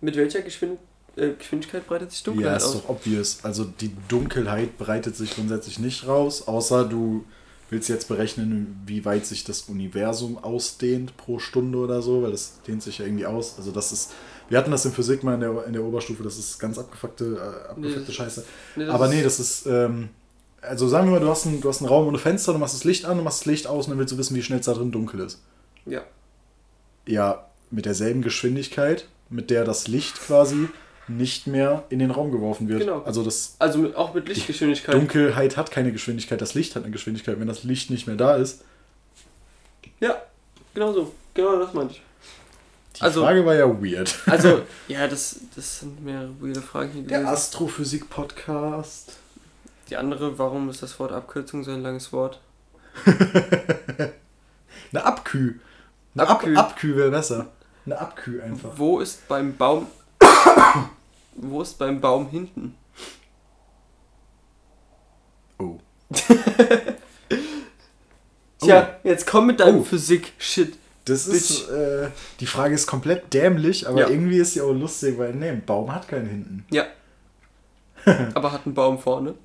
Mit 0.02 0.16
welcher 0.16 0.42
Geschwind 0.42 0.80
äh, 1.18 1.34
Geschwindigkeit 1.34 1.86
breitet 1.88 2.12
sich 2.12 2.24
Dunkelheit 2.24 2.52
Ja, 2.52 2.58
ist 2.58 2.66
aus? 2.66 2.74
doch 2.84 2.90
obvious. 2.90 3.40
Also 3.44 3.66
die 3.66 3.92
Dunkelheit 4.08 4.78
breitet 4.78 5.16
sich 5.16 5.36
grundsätzlich 5.36 5.80
nicht 5.80 6.08
raus, 6.08 6.48
außer 6.48 6.86
du 6.86 7.26
willst 7.70 7.90
jetzt 7.90 8.08
berechnen, 8.08 8.82
wie 8.86 9.04
weit 9.04 9.26
sich 9.26 9.44
das 9.44 9.64
Universum 9.64 10.38
ausdehnt 10.38 11.18
pro 11.18 11.40
Stunde 11.40 11.78
oder 11.80 12.02
so, 12.02 12.24
weil 12.24 12.32
das 12.32 12.62
dehnt 12.66 12.82
sich 12.82 13.00
ja 13.00 13.06
irgendwie 13.06 13.26
aus. 13.26 13.56
Also 13.58 13.72
das 13.72 13.92
ist, 13.92 14.12
wir 14.48 14.58
hatten 14.58 14.72
das 14.72 14.86
in 14.86 14.94
Physik 14.94 15.24
mal 15.24 15.34
in 15.34 15.42
der, 15.42 15.66
in 15.66 15.74
der 15.74 15.84
Oberstufe, 15.84 16.24
das 16.24 16.38
ist 16.38 16.60
ganz 16.60 16.78
abgefuckte, 16.78 17.26
äh, 17.36 17.70
abgefuckte 17.72 18.06
Nee, 18.08 18.14
Scheiße. 18.14 18.46
Nee, 18.78 18.86
Aber 18.86 19.10
nee, 19.10 19.22
das 19.22 19.40
ist, 19.42 19.66
ähm, 19.66 20.10
also 20.62 20.88
sagen 20.88 21.08
wir 21.08 21.14
mal, 21.14 21.20
du 21.20 21.28
hast, 21.30 21.46
einen, 21.46 21.60
du 21.60 21.68
hast 21.68 21.82
einen 21.82 21.90
Raum 21.90 22.08
ohne 22.08 22.20
Fenster, 22.20 22.54
du 22.54 22.60
machst 22.60 22.74
das 22.76 22.86
Licht 22.86 23.04
an, 23.04 23.18
du 23.18 23.24
machst 23.24 23.42
das 23.42 23.46
Licht 23.46 23.68
aus 23.68 23.86
und 23.86 23.92
dann 23.92 24.00
willst 24.00 24.14
du 24.14 24.18
wissen, 24.18 24.36
wie 24.36 24.42
schnell 24.44 24.60
es 24.60 24.66
da 24.66 24.74
drin 24.74 24.92
dunkel 24.92 25.20
ist. 25.20 25.42
Ja. 25.86 26.04
Ja, 27.06 27.48
mit 27.70 27.86
derselben 27.86 28.22
Geschwindigkeit, 28.22 29.08
mit 29.30 29.50
der 29.50 29.66
das 29.66 29.88
Licht 29.88 30.16
quasi 30.22 30.68
nicht 31.08 31.48
mehr 31.48 31.84
in 31.90 32.00
den 32.00 32.12
Raum 32.12 32.32
geworfen 32.32 32.68
wird. 32.68 32.82
Genau. 32.82 33.02
Also 33.04 33.24
das 33.24 33.56
Also 33.60 33.80
mit, 33.80 33.96
auch 33.96 34.14
mit 34.14 34.28
Lichtgeschwindigkeit. 34.28 34.94
Dunkelheit 34.96 35.56
hat 35.58 35.72
keine 35.72 35.92
Geschwindigkeit, 35.92 36.42
das 36.42 36.54
Licht 36.54 36.76
hat 36.76 36.84
eine 36.84 36.92
Geschwindigkeit. 36.92 37.40
Wenn 37.40 37.48
das 37.48 37.64
Licht 37.64 37.90
nicht 37.90 38.08
mehr 38.08 38.16
da 38.18 38.36
ist. 38.36 38.64
Ja, 40.00 40.16
genau 40.74 40.92
so. 40.94 41.14
Genau 41.34 41.58
das 41.60 41.74
meinte 41.74 41.94
ich. 41.96 42.02
Die 42.98 43.02
Also- 43.04 43.22
Frage 43.22 43.46
war 43.46 43.56
ja 43.56 43.68
weird. 43.82 44.16
Also, 44.26 44.62
ja, 44.88 45.08
das, 45.08 45.40
das 45.56 45.80
sind 45.82 46.04
mehrere 46.04 46.32
weirde 46.42 46.62
Fragen 46.62 46.92
hier 46.92 47.04
Der. 47.04 47.28
Astrophysik-Podcast. 47.28 49.14
Die 49.90 49.96
andere, 49.98 50.38
warum 50.38 50.70
ist 50.70 50.82
das 50.84 51.00
Wort 51.00 51.12
Abkürzung 51.12 51.64
so 51.64 51.72
ein 51.72 51.82
langes 51.82 52.12
Wort? 52.12 52.42
Eine 54.92 55.06
Abküh. 55.06 55.56
Eine 56.16 56.28
Abküh. 56.28 56.56
Abküh, 56.56 56.58
Abküh 56.58 56.96
wäre 56.96 57.12
besser. 57.12 57.48
Eine 57.86 58.00
Abküh 58.00 58.42
einfach. 58.42 58.72
Wo 58.76 59.00
ist 59.00 59.28
beim 59.28 59.56
Baum. 59.56 59.88
Wo 61.38 61.62
ist 61.62 61.78
beim 61.78 62.02
Baum 62.02 62.30
hinten? 62.30 62.76
Oh. 65.60 65.78
Tja, 68.60 68.98
jetzt 69.04 69.28
komm 69.28 69.48
mit 69.48 69.60
deinem 69.60 69.82
Oh. 69.82 69.84
Physik-Shit. 69.84 70.78
Das 71.06 71.26
ist, 71.28 71.70
äh, 71.70 72.10
die 72.42 72.48
Frage 72.48 72.74
ist 72.76 72.86
komplett 72.88 73.34
dämlich, 73.34 73.88
aber 73.88 74.02
Ja. 74.02 74.10
irgendwie 74.10 74.40
ist 74.40 74.54
sie 74.54 74.62
auch 74.62 74.74
lustig, 74.74 75.18
weil, 75.18 75.34
nee, 75.34 75.50
ein 75.50 75.64
Baum 75.64 75.94
hat 75.94 76.08
keinen 76.10 76.28
hinten. 76.28 76.66
Ja. 76.70 76.86
Aber 78.34 78.52
hat 78.52 78.66
einen 78.66 78.74
Baum 78.76 79.00
vorne. 79.00 79.36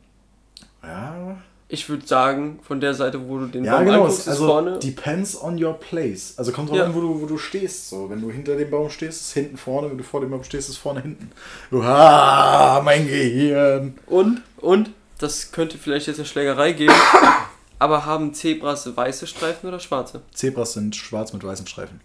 Ja, 0.82 1.36
Ich 1.74 1.88
würde 1.88 2.06
sagen, 2.06 2.60
von 2.62 2.80
der 2.82 2.92
Seite, 2.92 3.26
wo 3.26 3.38
du 3.38 3.46
den 3.46 3.64
ja 3.64 3.76
Baum 3.76 3.86
genau. 3.86 3.96
anguckst, 4.02 4.18
Es, 4.18 4.24
ist 4.26 4.28
also, 4.32 4.46
vorne. 4.46 4.78
depends 4.78 5.40
on 5.40 5.62
your 5.62 5.72
place. 5.72 6.34
Also 6.36 6.52
kommt 6.52 6.68
drauf 6.68 6.76
Ja. 6.76 6.84
an, 6.84 6.94
wo 6.94 7.00
du, 7.00 7.18
wo 7.22 7.24
du 7.24 7.38
stehst. 7.38 7.88
So. 7.88 8.10
Wenn 8.10 8.20
du 8.20 8.30
hinter 8.30 8.56
dem 8.56 8.70
Baum 8.70 8.90
stehst, 8.90 9.22
ist 9.22 9.32
hinten 9.32 9.56
vorne. 9.56 9.88
Wenn 9.88 9.96
du 9.96 10.04
vor 10.04 10.20
dem 10.20 10.28
Baum 10.30 10.44
stehst, 10.44 10.68
ist 10.68 10.76
vorne 10.76 11.00
hinten. 11.00 11.30
Uha, 11.70 12.82
mein 12.84 13.06
Gehirn. 13.08 13.98
Und, 14.04 14.42
und, 14.58 14.90
das 15.16 15.50
könnte 15.50 15.78
vielleicht 15.78 16.08
jetzt 16.08 16.18
eine 16.18 16.26
Schlägerei 16.26 16.72
geben, 16.72 16.92
aber 17.78 18.04
haben 18.04 18.34
Zebras 18.34 18.94
weiße 18.94 19.26
Streifen 19.26 19.66
oder 19.68 19.80
schwarze? 19.80 20.20
Zebras 20.34 20.74
sind 20.74 20.94
schwarz 20.94 21.32
mit 21.32 21.42
weißen 21.42 21.66
Streifen. 21.66 22.02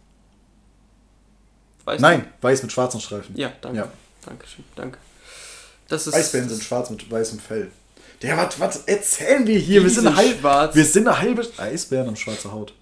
Weißt 1.84 2.00
Nein, 2.02 2.26
weiß 2.40 2.64
mit 2.64 2.72
schwarzen 2.72 3.02
Streifen. 3.02 3.36
Du? 3.36 3.42
Ja, 3.42 3.52
danke. 3.60 3.78
Ja. 3.80 3.88
Dankeschön, 4.26 4.64
danke. 4.76 4.98
Das 5.90 6.08
ist. 6.08 6.14
Eisbären 6.14 6.48
sind 6.48 6.64
schwarz 6.64 6.90
mit 6.90 7.12
weißem 7.12 7.40
Fell. 7.40 7.70
Der, 8.22 8.38
was, 8.38 8.60
was 8.60 8.84
erzählen 8.86 9.46
wir 9.46 9.60
hier? 9.60 9.84
Wir 9.84 9.90
sind, 9.90 10.16
halb, 10.16 10.44
wir 10.76 10.86
sind 10.86 11.08
eine 11.08 11.20
halbe. 11.20 11.48
Eisbären 11.58 12.08
und 12.10 12.18
schwarze 12.18 12.52
Haut. 12.52 12.74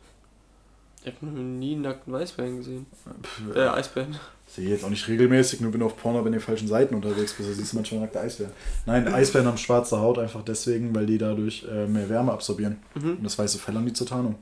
Ich 1.03 1.13
habe 1.13 1.25
noch 1.25 1.33
nie 1.33 1.73
einen 1.73 1.81
nackten 1.81 2.13
Weißbären 2.13 2.57
gesehen. 2.57 2.85
Pff, 3.21 3.55
Äh, 3.55 3.67
Eisbären. 3.67 4.17
Sehe 4.47 4.69
jetzt 4.69 4.83
auch 4.85 4.89
nicht 4.89 5.07
regelmäßig, 5.07 5.59
nur 5.59 5.71
bin 5.71 5.81
auf 5.81 5.97
Porno 5.97 6.21
bei 6.21 6.29
den 6.29 6.39
falschen 6.39 6.67
Seiten 6.67 6.95
unterwegs 6.95 7.33
bist. 7.33 7.49
Da 7.49 7.53
siehst 7.53 7.73
du 7.73 7.75
manchmal 7.77 8.01
nackte 8.01 8.21
Eisbären. 8.21 8.53
Nein, 8.85 9.07
Eisbären 9.07 9.47
haben 9.47 9.57
schwarze 9.57 9.99
Haut 9.99 10.17
einfach 10.17 10.43
deswegen, 10.43 10.95
weil 10.95 11.05
die 11.05 11.17
dadurch 11.17 11.65
äh, 11.69 11.85
mehr 11.87 12.09
Wärme 12.09 12.31
absorbieren. 12.31 12.77
Mhm. 12.95 13.17
Und 13.17 13.23
das 13.23 13.37
weiße 13.37 13.59
Fell 13.59 13.75
haben 13.75 13.85
die 13.85 13.93
zur 13.93 14.07
Tarnung. 14.07 14.35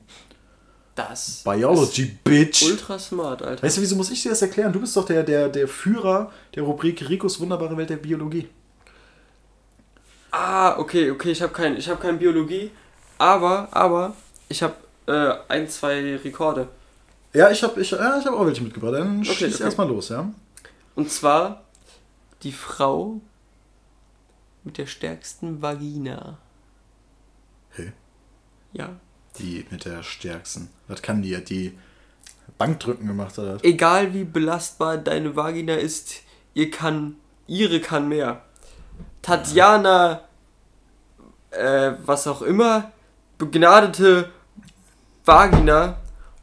Das. 0.94 1.42
Biology, 1.44 2.16
Bitch! 2.22 2.62
Ultra 2.62 2.98
smart, 2.98 3.42
Alter. 3.42 3.62
Weißt 3.62 3.76
du, 3.78 3.80
wieso 3.80 3.96
muss 3.96 4.10
ich 4.10 4.22
dir 4.22 4.28
das 4.28 4.42
erklären? 4.42 4.72
Du 4.72 4.80
bist 4.80 4.96
doch 4.96 5.04
der, 5.04 5.24
der, 5.24 5.48
der 5.48 5.66
Führer 5.66 6.30
der 6.54 6.62
Rubrik 6.62 7.08
Ricos 7.08 7.40
wunderbare 7.40 7.76
Welt 7.76 7.90
der 7.90 7.96
Biologie. 7.96 8.48
Ah, 10.36 10.76
okay, 10.78 11.12
okay, 11.12 11.30
ich 11.30 11.40
habe 11.40 11.52
kein, 11.52 11.76
ich 11.76 11.88
hab 11.88 12.00
keine 12.00 12.18
Biologie, 12.18 12.72
aber, 13.18 13.68
aber, 13.70 14.16
ich 14.48 14.64
habe 14.64 14.74
äh, 15.06 15.32
ein, 15.46 15.68
zwei 15.68 16.16
Rekorde. 16.16 16.66
Ja, 17.32 17.50
ich 17.50 17.62
habe 17.62 17.80
ich, 17.80 17.92
ja, 17.92 18.18
ich 18.18 18.26
hab 18.26 18.34
auch 18.34 18.44
welche 18.44 18.64
mitgebracht. 18.64 18.94
Dann 18.94 19.20
Okay, 19.20 19.32
schieß 19.32 19.54
okay. 19.54 19.64
erstmal 19.64 19.86
los, 19.86 20.08
ja? 20.08 20.28
Und 20.96 21.08
zwar 21.08 21.62
die 22.42 22.50
Frau 22.50 23.20
mit 24.64 24.76
der 24.76 24.86
stärksten 24.86 25.62
Vagina. 25.62 26.38
Hä? 27.76 27.92
Ja. 28.72 28.96
Die 29.38 29.64
mit 29.70 29.84
der 29.84 30.02
stärksten. 30.02 30.68
Was 30.88 31.00
kann 31.00 31.22
die? 31.22 31.36
Hat 31.36 31.48
die 31.48 31.78
Bankdrücken 32.58 33.06
gemacht 33.06 33.38
oder? 33.38 33.58
Egal 33.62 34.14
wie 34.14 34.24
belastbar 34.24 34.98
deine 34.98 35.36
Vagina 35.36 35.74
ist, 35.74 36.22
ihr 36.54 36.72
kann, 36.72 37.16
ihre 37.46 37.80
kann 37.80 38.08
mehr. 38.08 38.42
Tatjana, 39.24 40.20
äh, 41.50 41.92
was 42.04 42.26
auch 42.26 42.42
immer, 42.42 42.92
begnadete 43.38 44.28
Vagina 45.24 45.96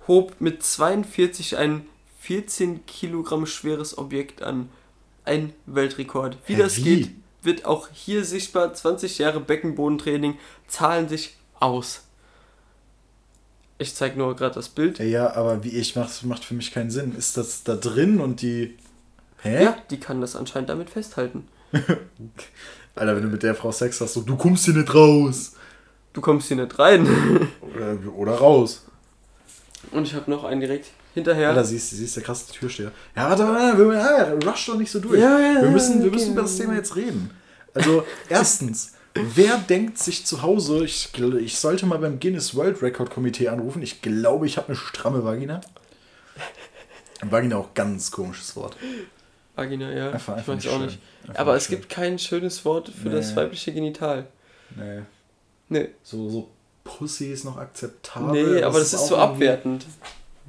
hob 0.07 0.33
mit 0.39 0.63
42 0.63 1.57
ein 1.57 1.87
14 2.21 2.87
Kilogramm 2.87 3.45
schweres 3.45 3.97
Objekt 3.99 4.41
an. 4.41 4.69
Ein 5.25 5.53
Weltrekord. 5.67 6.37
Wie 6.47 6.55
das 6.55 6.77
wie? 6.77 6.83
geht, 6.83 7.11
wird 7.43 7.65
auch 7.65 7.87
hier 7.93 8.25
sichtbar. 8.25 8.73
20 8.73 9.19
Jahre 9.19 9.39
Beckenbodentraining 9.39 10.39
zahlen 10.67 11.07
sich 11.07 11.35
aus. 11.59 12.01
Ich 13.77 13.93
zeig 13.93 14.17
nur 14.17 14.35
gerade 14.35 14.55
das 14.55 14.69
Bild. 14.69 14.97
Ja, 14.97 15.05
ja, 15.05 15.33
aber 15.35 15.63
wie 15.63 15.77
ich 15.77 15.95
macht, 15.95 16.23
macht 16.23 16.43
für 16.43 16.55
mich 16.55 16.71
keinen 16.71 16.89
Sinn. 16.89 17.15
Ist 17.15 17.37
das 17.37 17.63
da 17.63 17.75
drin 17.75 18.19
und 18.19 18.41
die. 18.41 18.75
Hä? 19.43 19.65
Ja, 19.65 19.77
die 19.91 19.99
kann 19.99 20.19
das 20.19 20.35
anscheinend 20.35 20.69
damit 20.69 20.89
festhalten. 20.89 21.47
Alter, 22.95 23.15
wenn 23.15 23.23
du 23.23 23.29
mit 23.29 23.43
der 23.43 23.55
Frau 23.55 23.71
Sex 23.71 24.01
hast, 24.01 24.13
so, 24.13 24.21
du 24.21 24.35
kommst 24.35 24.65
hier 24.65 24.73
nicht 24.73 24.93
raus. 24.93 25.53
Du 26.13 26.21
kommst 26.21 26.47
hier 26.47 26.57
nicht 26.57 26.77
rein. 26.77 27.07
Oder, 27.61 27.97
oder 28.15 28.33
raus. 28.33 28.85
Und 29.91 30.03
ich 30.05 30.13
habe 30.13 30.29
noch 30.29 30.43
einen 30.43 30.59
direkt 30.59 30.87
hinterher. 31.13 31.49
Alter, 31.49 31.63
siehst 31.63 31.91
sie 31.91 32.03
ist 32.03 32.15
der 32.15 32.23
krasse 32.23 32.51
Türsteher. 32.51 32.91
Ja, 33.15 33.29
warte, 33.29 33.43
warte, 33.43 33.77
wir, 33.77 33.93
ja, 33.93 34.33
rush 34.45 34.65
doch 34.67 34.77
nicht 34.77 34.91
so 34.91 34.99
durch. 34.99 35.19
Ja, 35.19 35.39
ja, 35.39 35.61
wir 35.61 35.69
müssen, 35.69 35.99
wir 35.99 36.07
okay. 36.07 36.15
müssen 36.15 36.33
über 36.33 36.41
das 36.43 36.57
Thema 36.57 36.75
jetzt 36.75 36.95
reden. 36.95 37.31
Also, 37.73 38.05
erstens, 38.29 38.93
wer 39.13 39.57
denkt 39.57 39.97
sich 39.97 40.25
zu 40.25 40.41
Hause, 40.41 40.83
ich, 40.83 41.11
ich 41.39 41.57
sollte 41.57 41.85
mal 41.85 41.97
beim 41.97 42.19
Guinness 42.19 42.55
World 42.55 42.81
Record 42.81 43.09
Komitee 43.09 43.47
anrufen, 43.49 43.81
ich 43.81 44.01
glaube, 44.01 44.45
ich 44.45 44.57
habe 44.57 44.67
eine 44.67 44.75
stramme 44.75 45.23
Vagina. 45.23 45.61
Vagina 47.23 47.57
auch 47.57 47.73
ganz 47.73 48.11
komisches 48.11 48.55
Wort. 48.55 48.75
Vagina, 49.55 49.91
ja. 49.91 50.11
Einfach, 50.11 50.37
ich 50.39 50.47
weiß 50.47 50.67
auch 50.67 50.71
schön. 50.77 50.85
nicht. 50.85 50.99
Einfach 51.27 51.39
Aber 51.41 51.55
es 51.55 51.65
schön. 51.65 51.75
gibt 51.77 51.89
kein 51.89 52.17
schönes 52.19 52.63
Wort 52.65 52.89
für 52.89 53.09
das 53.09 53.31
Nee. 53.31 53.35
weibliche 53.35 53.73
Genital. 53.73 54.27
Nee. 54.75 55.01
Nee. 55.69 55.89
So, 56.03 56.29
so 56.29 56.49
Pussy 56.83 57.31
ist 57.31 57.45
noch 57.45 57.57
akzeptabel. 57.57 58.55
Nee, 58.55 58.63
aber 58.63 58.79
das 58.79 58.93
ist 58.93 58.99
auch 58.99 59.07
so 59.09 59.17
abwertend. 59.17 59.85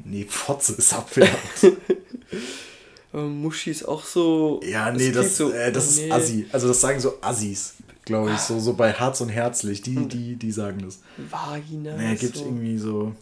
Nee, 0.04 0.24
Fotze 0.28 0.74
ist 0.74 0.94
abwertend. 0.94 1.36
Muschi 3.12 3.70
ist 3.70 3.84
auch 3.86 4.04
so. 4.04 4.60
ja, 4.64 4.90
nee, 4.90 5.10
klingt 5.10 5.16
das, 5.16 5.38
äh, 5.40 5.70
das 5.70 5.86
ist 5.90 5.98
nee. 5.98 6.10
Assi. 6.12 6.46
Also 6.50 6.68
das 6.68 6.80
sagen 6.80 6.98
so 6.98 7.18
Assis, 7.20 7.74
glaube 8.06 8.30
ich. 8.32 8.38
So, 8.38 8.58
so 8.58 8.72
bei 8.72 8.92
Harz 8.92 9.20
und 9.20 9.28
Herzlich. 9.28 9.82
Die, 9.82 9.96
Und- 9.96 10.12
die, 10.12 10.36
die 10.36 10.50
sagen 10.50 10.78
das. 10.82 11.00
Vagina. 11.30 11.94
Nee, 11.96 12.14
ist 12.14 12.20
gibt 12.20 12.36
so. 12.36 12.44
irgendwie 12.46 12.78
so. 12.78 13.14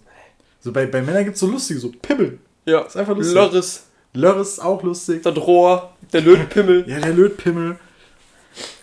So 0.61 0.73
bei, 0.73 0.87
bei 0.87 1.03
Männern 1.03 1.25
gibt 1.25 1.35
es 1.35 1.41
so 1.41 1.47
lustige, 1.49 1.81
so 1.81 1.91
Pimmel. 1.91 2.39
Ja. 2.67 2.83
Ist 2.83 2.97
einfach 2.97 3.17
lustig. 3.17 3.35
Lörres, 3.35 3.85
Lörres 4.13 4.53
ist 4.53 4.59
auch 4.61 4.83
lustig. 4.83 5.23
das 5.23 5.37
Rohr, 5.37 5.93
der 6.13 6.23
Lötpimmel. 6.23 6.85
Ja, 6.89 7.01
der 7.01 7.13
Lötpimmel. 7.15 7.79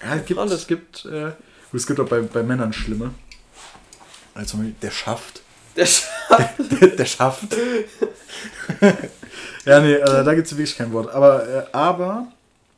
Ja, 0.04 0.16
es 0.16 0.26
gibt, 0.26 0.40
Alles. 0.40 0.54
es 0.54 0.68
gibt, 0.68 1.06
äh, 1.06 1.32
es 1.74 1.86
gibt 1.86 2.00
auch 2.00 2.08
bei, 2.08 2.22
bei 2.22 2.44
Männern 2.44 2.72
schlimme. 2.72 3.13
Also 4.34 4.52
zum 4.52 4.60
Beispiel 4.60 4.76
der 4.82 4.92
Schaft. 4.92 5.42
Der 5.76 5.88
der, 6.80 6.88
der 6.98 7.06
Schaft. 7.06 7.56
ja, 9.66 9.80
nee, 9.80 9.94
äh, 9.94 10.24
da 10.24 10.34
gibt 10.34 10.48
es 10.48 10.54
wirklich 10.54 10.78
kein 10.78 10.92
Wort. 10.94 11.13
Aber, 11.13 11.48
äh, 11.48 11.63
aber 11.71 12.28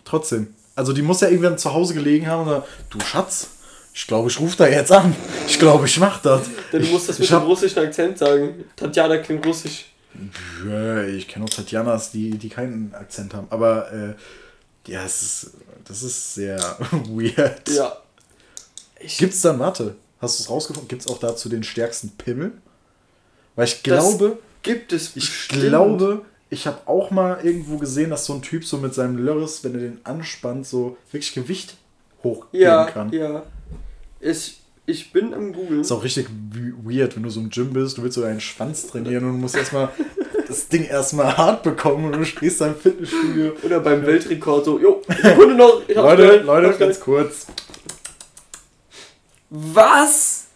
trotzdem. 0.04 0.54
Also 0.76 0.94
die 0.94 1.02
muss 1.02 1.22
ja 1.22 1.28
irgendwann 1.28 1.58
zu 1.58 1.74
Hause 1.74 1.94
gelegen 1.94 2.28
haben 2.28 2.44
und 2.44 2.50
sagen, 2.50 2.64
du 2.90 3.00
Schatz, 3.02 3.50
ich 3.94 4.08
glaube, 4.08 4.30
ich 4.30 4.40
rufe 4.40 4.58
da 4.58 4.68
jetzt 4.68 4.92
an. 4.92 5.14
Ich 5.48 5.60
glaube, 5.60 5.86
ich 5.86 6.00
mach 6.00 6.22
das. 6.22 6.44
du 6.72 6.80
musst 6.80 7.10
das 7.10 7.20
mit 7.20 7.30
dem 7.30 7.38
russischen 7.40 7.80
Akzent 7.80 8.18
sagen. 8.18 8.64
Tatjana 8.76 9.18
klingt 9.18 9.46
russisch. 9.46 9.89
Ich 11.16 11.28
kenne 11.28 11.46
auch 11.46 11.50
Tatjanas, 11.50 12.12
die, 12.12 12.32
die 12.38 12.50
keinen 12.50 12.94
Akzent 12.94 13.34
haben. 13.34 13.48
Aber 13.50 13.92
äh, 13.92 14.14
ja, 14.88 15.04
es 15.04 15.22
ist, 15.22 15.52
das 15.86 16.04
ist 16.04 16.34
sehr 16.36 16.58
weird. 17.08 17.70
Ja. 17.70 17.98
Ich, 19.00 19.18
Gibt's 19.18 19.42
dann, 19.42 19.60
warte, 19.60 19.96
hast 20.22 20.40
du 20.40 20.44
es 20.44 20.50
rausgefunden? 20.50 20.88
Gibt's 20.88 21.08
auch 21.08 21.20
dazu 21.20 21.48
den 21.50 21.64
stärksten 21.64 22.10
Pimmel? 22.12 22.52
Weil 23.56 23.66
ich 23.66 23.82
Das 23.84 23.84
glaube, 23.84 24.40
gibt 24.64 24.92
es 24.94 25.16
ich 25.16 25.26
bestimmt. 25.26 25.62
glaube, 25.64 26.26
ich 26.50 26.66
habe 26.68 26.80
auch 26.88 27.12
mal 27.12 27.40
irgendwo 27.44 27.78
gesehen, 27.78 28.10
dass 28.10 28.26
so 28.26 28.34
ein 28.34 28.42
Typ 28.42 28.66
so 28.66 28.78
mit 28.78 28.94
seinem 28.94 29.18
Lörres, 29.18 29.64
wenn 29.64 29.74
er 29.76 29.82
den 29.82 30.00
anspannt, 30.06 30.66
so 30.68 30.98
wirklich 31.12 31.34
Gewicht 31.34 31.78
hochgeben 32.24 32.60
Ja, 32.66 32.86
kann. 32.86 33.14
ja. 33.14 33.44
Ich, 34.20 34.60
ich 34.90 35.12
bin 35.12 35.34
am 35.34 35.54
Googeln. 35.54 35.82
Ist 35.82 35.92
auch 35.92 36.04
richtig 36.04 36.28
weird, 36.84 37.16
wenn 37.16 37.24
du 37.24 37.30
so 37.30 37.40
im 37.40 37.50
Gym 37.50 37.74
bist, 37.74 37.98
du 37.98 38.04
willst 38.04 38.16
so 38.16 38.22
deinen 38.22 38.42
Schwanz 38.42 38.88
trainieren 38.88 39.26
und 39.26 39.34
du 39.34 39.38
musst 39.38 39.56
erstmal 39.56 39.90
das 40.48 40.68
Ding 40.68 40.86
erstmal 40.86 41.38
hart 41.38 41.64
bekommen 41.64 42.06
und 42.06 42.14
du 42.14 42.26
stehst 42.26 42.62
da 42.62 42.68
im 42.68 42.76
Fitnessstudio. 42.76 43.54
Oder 43.64 43.80
beim 43.80 44.06
Weltrekord 44.06 44.66
so, 44.66 44.80
jo, 44.80 45.02
Sekunde 45.22 45.56
noch. 45.56 45.82
Ich 45.88 45.96
hab's 45.96 46.10
Leute, 46.10 46.28
gleich, 46.28 46.44
Leute, 46.44 46.78
ganz 46.78 47.00
kurz. 47.00 47.48
Was? 49.50 50.48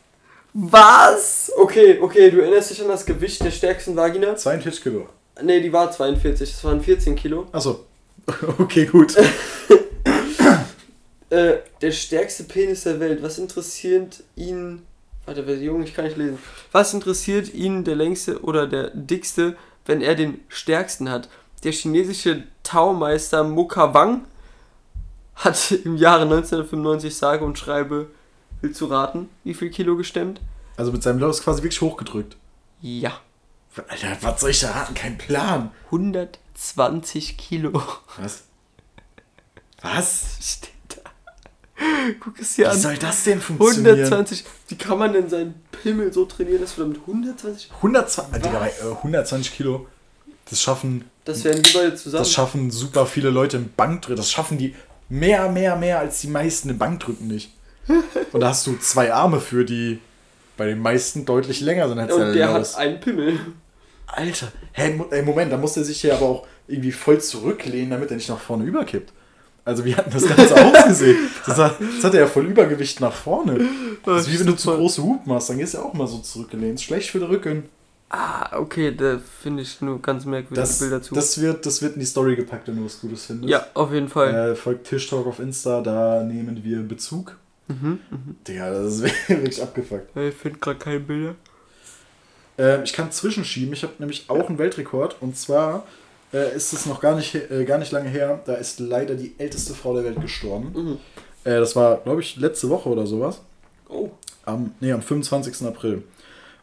Was? 0.53 1.51
Okay, 1.57 1.99
okay, 2.01 2.29
du 2.29 2.41
erinnerst 2.41 2.71
dich 2.71 2.81
an 2.81 2.87
das 2.87 3.05
Gewicht 3.05 3.43
der 3.43 3.51
stärksten 3.51 3.95
Vagina? 3.95 4.35
42 4.35 4.83
Kilo. 4.83 5.09
Ne, 5.41 5.61
die 5.61 5.73
war 5.73 5.91
42, 5.91 6.51
das 6.51 6.63
waren 6.63 6.81
14 6.81 7.15
Kilo. 7.15 7.47
Achso. 7.51 7.85
Okay, 8.57 8.85
gut. 8.85 9.15
Äh, 11.33 11.63
der 11.81 11.91
stärkste 11.91 12.43
Penis 12.43 12.83
der 12.83 12.99
Welt. 12.99 13.23
Was 13.23 13.39
interessiert 13.39 14.23
ihn. 14.35 14.83
Warte, 15.25 15.41
Junge, 15.41 15.83
ich 15.83 15.95
kann 15.95 16.05
nicht 16.05 16.15
lesen. 16.15 16.37
Was 16.71 16.93
interessiert 16.93 17.51
ihn 17.55 17.83
der 17.83 17.95
längste 17.95 18.43
oder 18.43 18.67
der 18.67 18.91
dickste, 18.91 19.57
wenn 19.87 20.01
er 20.01 20.13
den 20.13 20.41
stärksten 20.47 21.09
hat? 21.09 21.29
Der 21.63 21.71
chinesische 21.71 22.43
Taumeister 22.61 23.43
Mukawang 23.43 24.25
hat 25.33 25.71
im 25.85 25.97
Jahre 25.97 26.23
1995 26.23 27.15
sage 27.15 27.43
und 27.43 27.57
schreibe, 27.57 28.11
willst 28.61 28.79
du 28.81 28.85
raten, 28.85 29.29
wie 29.43 29.55
viel 29.55 29.71
Kilo 29.71 29.95
gestemmt? 29.97 30.39
Also 30.77 30.91
mit 30.91 31.01
seinem 31.01 31.17
Lörres 31.17 31.41
quasi 31.41 31.63
wirklich 31.63 31.81
hochgedrückt. 31.81 32.37
Ja, 32.79 33.19
Alter, 33.87 34.17
was 34.21 34.39
soll 34.39 34.51
ich 34.51 34.59
da 34.59 34.69
raten? 34.69 34.93
Kein 34.93 35.17
Plan. 35.17 35.71
120 35.85 37.37
Kilo. 37.37 37.81
Was? 38.17 38.43
Was? 39.81 40.37
Guck 42.19 42.39
es 42.39 42.55
dir 42.55 42.65
Wie 42.65 42.69
an. 42.69 42.77
soll 42.79 42.97
das 42.97 43.23
denn 43.23 43.39
funktionieren? 43.41 43.95
120. 43.95 44.43
Wie 44.69 44.75
kann 44.75 44.97
man 44.99 45.13
denn 45.13 45.29
seinen 45.29 45.55
Pimmel 45.71 46.11
so 46.13 46.25
trainieren, 46.25 46.61
dass 46.61 46.75
du 46.75 46.81
damit 46.81 46.99
120? 47.05 47.71
120, 47.77 48.41
Digga, 48.41 48.61
Was? 48.61 48.79
äh, 48.79 48.91
120 48.95 49.55
Kilo. 49.55 49.87
Das 50.49 50.61
schaffen, 50.61 51.05
Das 51.25 51.43
wären 51.43 51.61
die 51.61 51.71
beide 51.73 51.95
zusammen. 51.95 52.21
das 52.23 52.31
schaffen 52.31 52.69
super 52.71 53.05
viele 53.05 53.29
Leute 53.29 53.57
im 53.57 53.69
Bankdrücken. 53.75 54.17
Das 54.17 54.29
schaffen 54.29 54.57
die 54.57 54.75
mehr, 55.09 55.49
mehr, 55.49 55.75
mehr 55.77 55.99
als 55.99 56.19
die 56.21 56.27
meisten 56.27 56.69
im 56.69 56.77
Bankdrücken 56.77 57.27
nicht. 57.27 57.53
Und 58.31 58.39
da 58.41 58.49
hast 58.49 58.65
du 58.67 58.77
zwei 58.77 59.13
Arme 59.13 59.39
für, 59.39 59.63
die 59.65 59.99
bei 60.57 60.65
den 60.65 60.79
meisten 60.79 61.25
deutlich 61.25 61.61
länger 61.61 61.87
sind 61.89 61.99
als 61.99 62.13
Und 62.13 62.19
der 62.33 62.47
Lörres. 62.47 62.73
hat 62.75 62.81
einen 62.81 62.99
Pimmel. 62.99 63.39
Alter, 64.07 64.51
hä, 64.73 64.93
Mo- 64.95 65.07
ey, 65.09 65.21
Moment, 65.23 65.51
da 65.51 65.57
muss 65.57 65.75
er 65.77 65.83
sich 65.83 66.03
ja 66.03 66.15
aber 66.15 66.25
auch 66.27 66.47
irgendwie 66.67 66.91
voll 66.91 67.19
zurücklehnen, 67.19 67.89
damit 67.89 68.11
er 68.11 68.17
nicht 68.17 68.29
nach 68.29 68.39
vorne 68.39 68.63
überkippt. 68.65 69.11
Also 69.65 69.85
wie 69.85 69.95
hat 69.95 70.05
denn 70.07 70.13
das 70.13 70.27
Ganze 70.27 70.55
ausgesehen? 70.65 71.17
Das 71.45 71.57
hat, 71.57 71.75
das 71.79 72.03
hat 72.03 72.13
er 72.13 72.21
ja 72.21 72.27
voll 72.27 72.45
Übergewicht 72.45 72.99
nach 73.01 73.13
vorne. 73.13 73.67
Das 74.05 74.21
ist 74.27 74.33
wie 74.33 74.39
wenn 74.39 74.47
du 74.47 74.55
zu 74.55 74.71
große 74.71 75.01
Hupen 75.03 75.31
hast, 75.33 75.49
dann 75.49 75.57
gehst 75.57 75.73
du 75.73 75.77
ja 75.79 75.83
auch 75.83 75.93
mal 75.93 76.07
so 76.07 76.19
zurückgelehnt. 76.19 76.75
Ist 76.75 76.83
schlecht 76.83 77.09
für 77.09 77.19
den 77.19 77.29
Rücken. 77.29 77.63
Ah, 78.09 78.59
okay, 78.59 78.93
da 78.95 79.19
finde 79.41 79.63
ich 79.63 79.81
nur 79.81 79.99
ganz 80.01 80.25
merkwürdige 80.25 80.61
Das, 80.61 80.79
Bilder 80.79 81.01
zu. 81.01 81.15
das, 81.15 81.41
wird, 81.41 81.65
das 81.65 81.81
wird 81.81 81.95
in 81.95 81.99
die 81.99 82.05
Story 82.05 82.35
gepackt, 82.35 82.67
wenn 82.67 82.75
du 82.75 82.85
was 82.85 83.01
Gutes 83.01 83.25
findest. 83.25 83.49
ja, 83.49 83.65
auf 83.73 83.91
jeden 83.91 84.07
Fall. 84.07 84.51
Äh, 84.51 84.55
folgt 84.55 84.87
Tisch 84.87 85.09
Talk 85.09 85.25
auf 85.25 85.39
Insta, 85.39 85.81
da 85.81 86.23
nehmen 86.23 86.63
wir 86.63 86.79
Bezug. 86.83 87.35
Mhm, 87.69 87.99
mhm. 88.11 88.35
Digga, 88.47 88.71
das 88.71 88.99
ist 88.99 89.03
wirklich 89.29 89.61
abgefuckt. 89.61 90.15
Ich 90.15 90.35
finde 90.35 90.59
gerade 90.59 90.77
keine 90.79 90.99
Bilder. 90.99 91.35
Ähm, 92.57 92.81
ich 92.83 92.93
kann 92.93 93.11
zwischenschieben, 93.11 93.73
ich 93.73 93.81
habe 93.83 93.93
nämlich 93.97 94.25
auch 94.27 94.47
einen 94.47 94.59
Weltrekord 94.59 95.15
und 95.21 95.35
zwar 95.35 95.85
äh, 96.33 96.55
ist 96.55 96.73
es 96.73 96.85
noch 96.85 96.99
gar 96.99 97.15
nicht, 97.15 97.35
äh, 97.35 97.63
gar 97.63 97.77
nicht 97.77 97.91
lange 97.91 98.09
her, 98.09 98.41
da 98.45 98.55
ist 98.55 98.79
leider 98.79 99.15
die 99.15 99.35
älteste 99.37 99.73
Frau 99.73 99.93
der 99.93 100.03
Welt 100.03 100.19
gestorben. 100.19 100.73
Mhm. 100.73 100.97
Äh, 101.43 101.59
das 101.59 101.75
war, 101.75 101.97
glaube 101.97 102.21
ich, 102.21 102.35
letzte 102.37 102.69
Woche 102.69 102.89
oder 102.89 103.05
sowas. 103.05 103.41
Oh. 103.87 104.09
Am, 104.45 104.73
nee, 104.79 104.91
am 104.91 105.01
25. 105.01 105.65
April. 105.67 106.03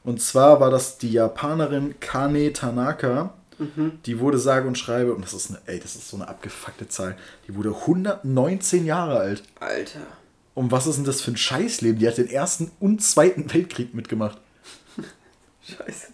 Und 0.02 0.20
zwar 0.20 0.60
war 0.60 0.70
das 0.70 0.98
die 0.98 1.12
Japanerin 1.12 1.94
Kane 2.00 2.52
Tanaka. 2.52 3.34
Mhm. 3.58 4.00
Die 4.06 4.18
wurde 4.18 4.38
sage 4.38 4.66
und 4.66 4.76
schreibe, 4.76 5.14
und 5.14 5.22
das 5.24 5.34
ist 5.34 5.50
eine, 5.50 5.60
ey, 5.66 5.78
das 5.78 5.94
ist 5.94 6.08
so 6.08 6.16
eine 6.16 6.28
abgefuckte 6.28 6.88
Zahl. 6.88 7.16
Die 7.46 7.54
wurde 7.54 7.74
119 7.74 8.86
Jahre 8.86 9.18
alt. 9.18 9.42
Alter. 9.60 10.00
Und 10.54 10.72
was 10.72 10.86
ist 10.86 10.96
denn 10.96 11.04
das 11.04 11.20
für 11.20 11.30
ein 11.30 11.36
Scheißleben? 11.36 11.98
Die 11.98 12.08
hat 12.08 12.18
den 12.18 12.28
ersten 12.28 12.70
und 12.80 13.02
zweiten 13.02 13.52
Weltkrieg 13.52 13.94
mitgemacht. 13.94 14.38
Scheiße. 15.62 16.08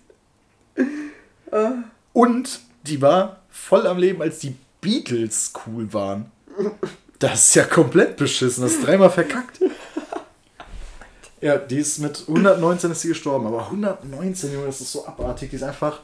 Und 2.13 2.61
die 2.87 3.03
war 3.03 3.41
voll 3.57 3.87
am 3.87 3.99
Leben, 3.99 4.23
als 4.23 4.39
die 4.39 4.55
Beatles 4.81 5.53
cool 5.67 5.93
waren. 5.93 6.31
Das 7.19 7.49
ist 7.49 7.55
ja 7.55 7.65
komplett 7.65 8.17
beschissen. 8.17 8.63
Das 8.63 8.75
ist 8.75 8.87
dreimal 8.87 9.11
verkackt. 9.11 9.61
Ja, 11.41 11.57
die 11.59 11.79
ist 11.79 11.99
mit 11.99 12.25
119 12.27 12.91
ist 12.91 13.01
sie 13.01 13.09
gestorben. 13.09 13.47
Aber 13.47 13.67
119, 13.67 14.53
Junge, 14.53 14.67
das 14.67 14.81
ist 14.81 14.93
so 14.93 15.07
abartig. 15.07 15.51
Die 15.51 15.57
ist 15.57 15.63
einfach 15.63 16.01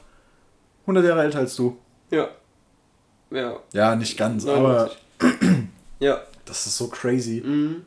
100 0.83 1.05
Jahre 1.05 1.23
älter 1.23 1.39
als 1.39 1.57
du. 1.57 1.79
Ja. 2.11 2.29
Ja. 3.31 3.59
Ja, 3.73 3.97
nicht 3.97 4.17
ganz, 4.19 4.47
aber 4.47 4.91
99. 5.21 5.69
ja. 6.01 6.21
das 6.45 6.67
ist 6.67 6.77
so 6.77 6.89
crazy. 6.89 7.43
Mhm. 7.45 7.85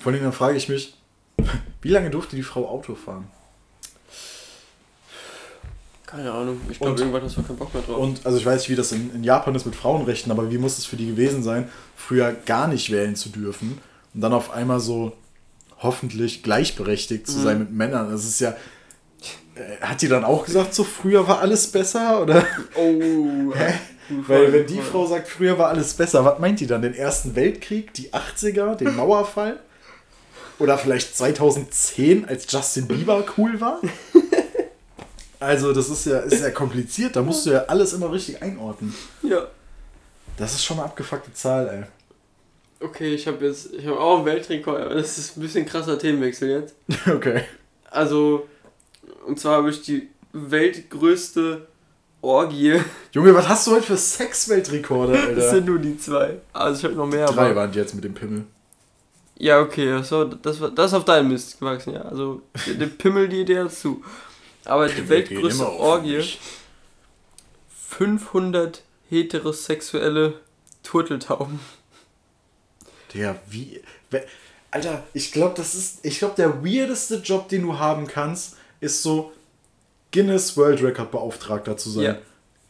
Vor 0.00 0.12
allem 0.12 0.22
dann 0.22 0.32
frage 0.32 0.56
ich 0.56 0.68
mich, 0.68 0.96
wie 1.80 1.88
lange 1.88 2.10
durfte 2.10 2.36
die 2.36 2.42
Frau 2.42 2.68
Auto 2.68 2.94
fahren? 2.94 3.28
Keine 6.06 6.30
Ahnung. 6.32 6.60
Ich 6.70 6.78
glaube, 6.78 6.98
irgendwann 7.00 7.22
hast 7.22 7.36
du 7.36 7.42
keinen 7.42 7.56
Bock 7.58 7.74
mehr 7.74 7.82
drauf. 7.82 7.98
Und 7.98 8.24
also 8.24 8.38
ich 8.38 8.46
weiß 8.46 8.60
nicht, 8.60 8.70
wie 8.70 8.76
das 8.76 8.92
in, 8.92 9.12
in 9.14 9.24
Japan 9.24 9.54
ist 9.56 9.66
mit 9.66 9.74
Frauenrechten, 9.74 10.30
aber 10.30 10.50
wie 10.50 10.58
muss 10.58 10.78
es 10.78 10.86
für 10.86 10.96
die 10.96 11.06
gewesen 11.06 11.42
sein, 11.42 11.68
früher 11.96 12.32
gar 12.32 12.68
nicht 12.68 12.90
wählen 12.92 13.16
zu 13.16 13.28
dürfen 13.30 13.78
und 14.14 14.20
dann 14.20 14.32
auf 14.32 14.52
einmal 14.52 14.78
so 14.80 15.12
hoffentlich 15.80 16.42
gleichberechtigt 16.42 17.26
zu 17.26 17.38
Mhm. 17.38 17.42
sein 17.42 17.58
mit 17.58 17.72
Männern. 17.72 18.10
Das 18.10 18.24
ist 18.24 18.40
ja. 18.40 18.50
äh, 19.56 19.80
Hat 19.84 20.00
die 20.00 20.08
dann 20.08 20.24
auch 20.24 20.44
gesagt, 20.46 20.74
so 20.74 20.84
früher 20.84 21.26
war 21.26 21.40
alles 21.40 21.66
besser? 21.66 22.22
Oder? 22.22 22.46
oh. 22.76 23.52
Weil 24.28 24.52
wenn 24.52 24.66
die 24.68 24.80
Frau 24.80 25.04
sagt, 25.06 25.26
früher 25.26 25.58
war 25.58 25.68
alles 25.68 25.92
besser, 25.94 26.24
was 26.24 26.38
meint 26.38 26.60
die 26.60 26.68
dann? 26.68 26.80
Den 26.82 26.94
Ersten 26.94 27.34
Weltkrieg, 27.34 27.92
die 27.94 28.10
80er, 28.12 28.76
den 28.76 28.94
Mauerfall? 28.96 29.58
Oder 30.60 30.78
vielleicht 30.78 31.16
2010, 31.16 32.24
als 32.26 32.46
Justin 32.50 32.86
Bieber 32.86 33.24
cool 33.36 33.60
war? 33.60 33.80
Also 35.40 35.72
das 35.72 35.88
ist 35.90 36.06
ja, 36.06 36.20
ist 36.20 36.40
ja 36.42 36.50
kompliziert, 36.50 37.14
da 37.16 37.22
musst 37.22 37.44
du 37.46 37.50
ja 37.50 37.64
alles 37.66 37.92
immer 37.92 38.10
richtig 38.12 38.42
einordnen. 38.42 38.94
Ja. 39.22 39.46
Das 40.38 40.54
ist 40.54 40.64
schon 40.64 40.78
eine 40.78 40.86
abgefuckte 40.86 41.32
Zahl, 41.32 41.68
ey. 41.68 42.86
Okay, 42.86 43.14
ich 43.14 43.26
habe 43.26 43.44
jetzt, 43.46 43.72
ich 43.72 43.86
habe 43.86 43.98
auch 43.98 44.16
einen 44.18 44.26
Weltrekord, 44.26 44.80
aber 44.82 44.94
das 44.94 45.16
ist 45.18 45.36
ein 45.36 45.40
bisschen 45.40 45.64
krasser 45.66 45.98
Themenwechsel 45.98 46.48
jetzt. 46.50 46.74
Okay. 47.06 47.42
Also, 47.90 48.46
und 49.26 49.38
zwar 49.40 49.56
habe 49.58 49.70
ich 49.70 49.80
die 49.82 50.08
weltgrößte 50.32 51.66
Orgie. 52.20 52.80
Junge, 53.12 53.34
was 53.34 53.48
hast 53.48 53.66
du 53.66 53.72
heute 53.72 53.82
für 53.84 53.96
Sexweltrekorde, 53.96 55.12
Das 55.14 55.26
Alter? 55.26 55.50
sind 55.50 55.66
nur 55.66 55.78
die 55.78 55.96
zwei. 55.98 56.36
Also 56.52 56.78
ich 56.78 56.84
habe 56.84 56.94
noch 56.94 57.06
mehr. 57.06 57.26
Drei 57.26 57.46
aber- 57.46 57.56
waren 57.56 57.72
die 57.72 57.78
jetzt 57.78 57.94
mit 57.94 58.04
dem 58.04 58.14
Pimmel. 58.14 58.44
Ja, 59.38 59.60
okay, 59.60 60.02
so, 60.02 60.24
das, 60.24 60.60
war- 60.60 60.70
das 60.70 60.86
ist 60.92 60.94
auf 60.94 61.04
deinen 61.04 61.28
Mist 61.28 61.58
gewachsen, 61.58 61.92
ja. 61.94 62.02
Also, 62.02 62.40
der 62.66 62.86
Pimmel, 62.86 63.28
die 63.28 63.42
Idee 63.42 63.56
dazu. 63.56 64.02
Aber 64.66 64.88
die 64.88 65.08
weltgrößte 65.08 65.70
Orgie, 65.70 66.16
mich. 66.16 66.40
500 67.88 68.82
heterosexuelle 69.08 70.40
Turteltauben. 70.82 71.60
Der, 73.14 73.40
wie. 73.48 73.80
Alter, 74.70 75.04
ich 75.14 75.32
glaube, 75.32 75.54
das 75.56 75.74
ist. 75.74 76.04
Ich 76.04 76.18
glaube, 76.18 76.34
der 76.36 76.64
weirdeste 76.64 77.16
Job, 77.16 77.48
den 77.48 77.62
du 77.62 77.78
haben 77.78 78.06
kannst, 78.06 78.56
ist 78.80 79.02
so 79.02 79.32
Guinness 80.12 80.56
World 80.56 80.82
Record 80.82 81.10
Beauftragter 81.10 81.76
zu 81.76 81.90
sein. 81.90 82.04
Ja. 82.04 82.18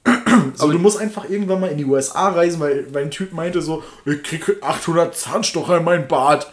Aber 0.58 0.72
du 0.72 0.78
musst 0.78 0.98
einfach 0.98 1.28
irgendwann 1.28 1.60
mal 1.60 1.70
in 1.70 1.78
die 1.78 1.84
USA 1.84 2.28
reisen, 2.28 2.60
weil, 2.60 2.92
weil 2.94 3.04
ein 3.04 3.10
Typ 3.10 3.32
meinte 3.32 3.62
so, 3.62 3.82
ich 4.04 4.22
krieg 4.22 4.62
800 4.62 5.16
Zahnstocher 5.16 5.78
in 5.78 5.84
meinen 5.84 6.06
Bart. 6.06 6.50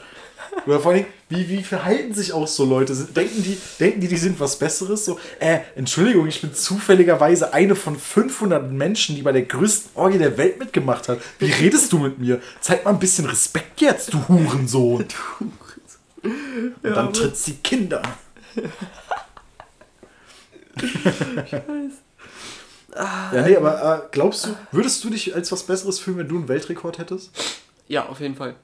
Oder 0.66 0.80
vor 0.80 0.92
allem, 0.92 1.06
wie, 1.36 1.50
wie 1.50 1.64
verhalten 1.64 2.14
sich 2.14 2.34
auch 2.34 2.48
so 2.48 2.66
Leute? 2.66 2.94
Denken 2.96 3.44
die, 3.44 3.58
denken 3.80 4.02
die, 4.02 4.08
die 4.08 4.18
sind 4.18 4.40
was 4.40 4.58
Besseres? 4.58 5.06
So, 5.06 5.20
äh, 5.40 5.60
Entschuldigung, 5.76 6.28
ich 6.28 6.42
bin 6.42 6.54
zufälligerweise 6.54 7.54
eine 7.54 7.76
von 7.76 7.98
500 7.98 8.72
Menschen, 8.72 9.16
die 9.16 9.22
bei 9.22 9.32
der 9.32 9.44
größten 9.44 9.92
Orgie 9.96 10.18
der 10.18 10.38
Welt 10.38 10.60
mitgemacht 10.60 11.10
hat. 11.10 11.20
Wie 11.40 11.52
redest 11.52 11.92
du 11.94 12.00
mit 12.00 12.20
mir? 12.20 12.42
Zeig 12.62 12.86
mal 12.86 12.92
ein 12.92 13.00
bisschen 13.00 13.26
Respekt 13.26 13.82
jetzt, 13.82 14.14
du 14.14 14.28
Hurensohn. 14.28 15.06
Und 16.22 16.74
dann 16.84 16.94
aber- 16.94 17.14
tritt 17.14 17.36
sie 17.38 17.56
Kinder. 17.56 18.02
Ja, 22.96 23.42
nee, 23.48 23.56
aber 23.58 24.04
äh, 24.06 24.08
glaubst 24.12 24.46
du, 24.46 24.56
würdest 24.72 25.04
du 25.04 25.10
dich 25.10 25.34
als 25.36 25.52
was 25.52 25.64
Besseres 25.64 26.00
fühlen, 26.00 26.18
wenn 26.20 26.28
du 26.28 26.36
einen 26.38 26.48
Weltrekord 26.48 27.00
hättest? 27.00 27.32
Ja, 27.88 28.06
auf 28.08 28.20
jeden 28.20 28.36
Fall. 28.36 28.56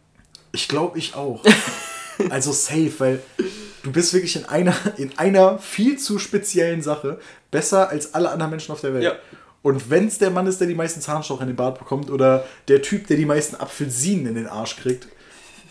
Ich 0.52 0.68
glaube, 0.68 0.98
ich 1.00 1.16
auch. 1.16 1.44
Also 2.40 2.52
safe, 2.52 2.92
weil 3.00 3.22
du 3.84 3.92
bist 3.92 4.14
wirklich 4.14 4.36
in 4.36 4.46
einer, 4.46 4.76
in 4.98 5.18
einer 5.18 5.60
viel 5.60 5.98
zu 5.98 6.20
speziellen 6.20 6.82
Sache 6.82 7.20
besser 7.52 7.90
als 7.90 8.14
alle 8.14 8.30
anderen 8.30 8.52
Menschen 8.52 8.72
auf 8.72 8.82
der 8.82 8.94
Welt. 8.94 9.04
Ja. 9.04 9.16
Und 9.62 9.90
wenn 9.90 10.08
es 10.08 10.18
der 10.18 10.32
Mann 10.32 10.48
ist, 10.48 10.60
der 10.60 10.68
die 10.68 10.76
meisten 10.76 11.02
Zahnstocher 11.02 11.42
in 11.42 11.48
den 11.48 11.56
Bart 11.56 11.80
bekommt 11.80 12.10
oder 12.10 12.46
der 12.68 12.82
Typ, 12.82 13.08
der 13.08 13.18
die 13.18 13.26
meisten 13.26 13.56
Apfelsinen 13.56 14.28
in 14.28 14.36
den 14.36 14.48
Arsch 14.48 14.78
kriegt. 14.78 15.08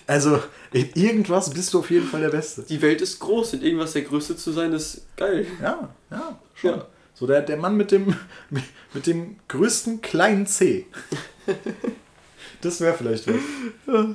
Also 0.07 0.43
in 0.73 0.91
irgendwas 0.95 1.51
bist 1.51 1.73
du 1.73 1.81
auf 1.81 1.91
jeden 1.91 2.07
Fall 2.07 2.21
der 2.21 2.31
Beste. 2.31 2.63
Die 2.63 2.81
Welt 2.83 3.01
ist 3.01 3.19
groß, 3.19 3.55
in 3.55 3.63
irgendwas 3.63 3.93
der 3.93 4.03
Größte 4.03 4.37
zu 4.37 4.53
sein, 4.53 4.73
ist 4.73 5.03
geil. 5.17 5.47
Ja, 5.63 5.89
ja, 6.11 6.39
schon. 6.55 6.71
Ja. 6.71 6.87
So 7.15 7.27
der, 7.27 7.43
der 7.43 7.57
Mann 7.57 7.77
mit 7.77 7.91
dem, 7.91 8.15
mit 8.95 9.07
dem 9.07 9.37
größten 9.49 10.01
kleinen 10.01 10.47
C. 10.47 10.87
das 12.61 12.81
wäre 12.81 12.95
vielleicht 12.95 13.27
was. 13.27 14.07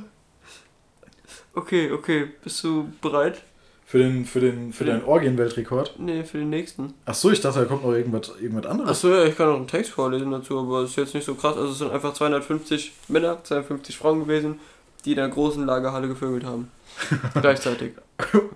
Okay, 1.54 1.91
okay. 1.91 2.30
Bist 2.43 2.64
du 2.64 2.91
bereit? 3.01 3.43
Für 3.86 3.99
den, 3.99 4.26
für 4.26 4.39
den, 4.39 4.74
für, 4.74 4.86
deinen 4.86 5.04
Orgien-Weltrekord? 5.04 5.99
Nee, 5.99 6.24
für 6.24 6.39
den 6.39 6.49
nächsten. 6.49 6.95
Ach 7.06 7.14
so, 7.14 7.30
ich 7.30 7.41
dachte, 7.41 7.60
da 7.60 7.66
kommt 7.66 7.84
noch 7.84 7.91
irgendwas, 7.91 8.32
irgendwas 8.41 8.66
anderes. 8.66 8.89
Ach 8.89 8.95
so, 8.95 9.14
ja, 9.14 9.26
ich 9.26 9.38
kann 9.38 9.49
auch 9.49 9.56
einen 9.56 9.68
Text 9.68 9.91
vorlesen 9.91 10.32
dazu, 10.32 10.58
aber 10.58 10.82
es 10.82 10.91
ist 10.91 10.95
jetzt 10.95 11.14
nicht 11.14 11.26
so 11.26 11.36
krass. 11.36 11.56
Also 11.58 11.72
es 11.72 11.78
sind 11.78 11.91
einfach 11.91 12.14
250 12.14 12.91
Männer, 13.10 13.43
250 13.43 13.95
Frauen 13.95 14.22
gewesen, 14.22 14.60
die 15.06 15.12
in 15.12 15.18
der 15.18 15.28
großen 15.28 15.64
Lagerhalle 15.66 16.08
gevögelt 16.08 16.45
haben. 16.45 16.72
Gleichzeitig. 17.41 17.93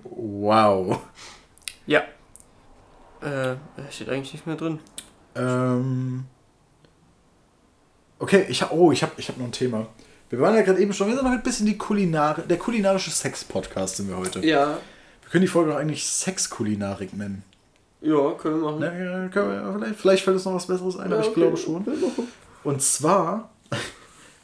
Wow. 0.04 1.02
Ja. 1.86 2.02
Äh, 3.22 3.58
steht 3.91 4.10
eigentlich 4.10 4.34
nicht 4.34 4.48
mehr 4.48 4.56
drin. 4.56 4.80
Ähm. 5.36 6.26
Okay, 8.20 8.45
ich 8.50 8.64
hab, 8.64 8.72
oh, 8.72 8.91
ich 8.91 9.04
habe 9.04 9.12
ich 9.18 9.30
hab 9.30 9.38
noch 9.38 9.45
ein 9.45 9.52
Thema. 9.52 9.86
Wir 10.30 10.40
waren 10.42 10.56
ja 10.56 10.62
gerade 10.62 10.82
eben 10.82 10.92
schon, 10.92 11.08
wir 11.08 11.16
sind 11.16 11.24
noch 11.24 11.32
ein 11.32 11.42
bisschen 11.42 11.66
die 11.66 11.78
Kulinare, 11.78 12.42
der 12.42 12.58
kulinarische 12.58 13.12
Sex-Podcast 13.12 13.96
sind 13.96 14.10
wir 14.10 14.18
heute. 14.18 14.46
Ja. 14.46 14.78
Wir 15.22 15.30
können 15.32 15.44
die 15.44 15.48
Folge 15.48 15.72
doch 15.72 15.78
eigentlich 15.78 16.06
Sexkulinarik 16.06 17.14
nennen. 17.14 17.44
Ja, 18.02 18.32
können 18.34 18.62
wir 18.62 18.72
machen. 18.72 18.80
Na, 18.82 19.30
können 19.30 19.50
wir, 19.50 19.80
vielleicht, 19.80 20.00
vielleicht 20.00 20.24
fällt 20.26 20.36
uns 20.36 20.46
noch 20.46 20.56
was 20.56 20.68
Besseres 20.68 20.98
ein, 20.98 21.10
ja, 21.10 21.16
aber 21.16 21.24
ich 21.24 21.32
okay. 21.32 21.40
glaube 21.40 21.58
schon. 21.58 21.86
Und 22.66 22.82
zwar, 22.82 23.50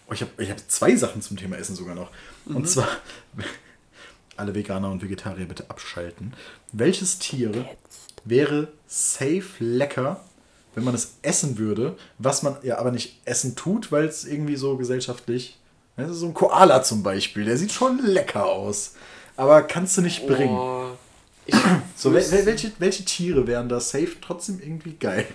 oh, 0.08 0.14
ich 0.14 0.22
habe 0.22 0.32
ich 0.38 0.50
hab 0.50 0.58
zwei 0.70 0.96
Sachen 0.96 1.22
zum 1.22 1.36
Thema 1.36 1.58
Essen 1.58 1.76
sogar 1.76 1.96
noch. 1.96 2.10
Mhm. 2.46 2.56
Und 2.56 2.70
zwar, 2.70 2.88
alle 4.38 4.56
Veganer 4.56 4.90
und 4.90 5.04
Vegetarier 5.04 5.46
bitte 5.46 5.70
abschalten. 5.70 6.34
Welches 6.72 7.20
Tier 7.20 7.52
wäre 8.24 8.70
safe 8.88 9.44
lecker, 9.60 10.22
wenn 10.76 10.86
man 10.86 10.96
es 10.96 11.18
essen 11.24 11.58
würde, 11.58 11.98
was 12.20 12.42
man 12.42 12.56
ja 12.64 12.78
aber 12.78 12.92
nicht 12.92 13.20
essen 13.26 13.58
tut, 13.58 13.92
weil 13.92 14.06
es 14.06 14.24
irgendwie 14.24 14.56
so 14.56 14.78
gesellschaftlich. 14.78 15.60
Das 15.96 16.12
ist 16.12 16.20
so 16.20 16.28
ein 16.28 16.34
Koala 16.34 16.84
zum 16.84 17.04
Beispiel, 17.04 17.46
der 17.46 17.58
sieht 17.58 17.72
schon 17.72 18.00
lecker 18.00 18.46
aus 18.46 18.94
aber 19.36 19.64
kannst 19.64 19.98
du 19.98 20.02
nicht 20.02 20.28
bringen. 20.28 20.56
Oh, 20.56 20.92
so, 21.96 22.14
wel 22.14 22.46
welche, 22.46 22.72
welche 22.80 23.06
Tiere 23.06 23.48
wären 23.48 23.70
da 23.70 23.80
safe 23.80 24.16
trotzdem 24.22 24.60
irgendwie 24.62 24.94
geil? 24.94 25.28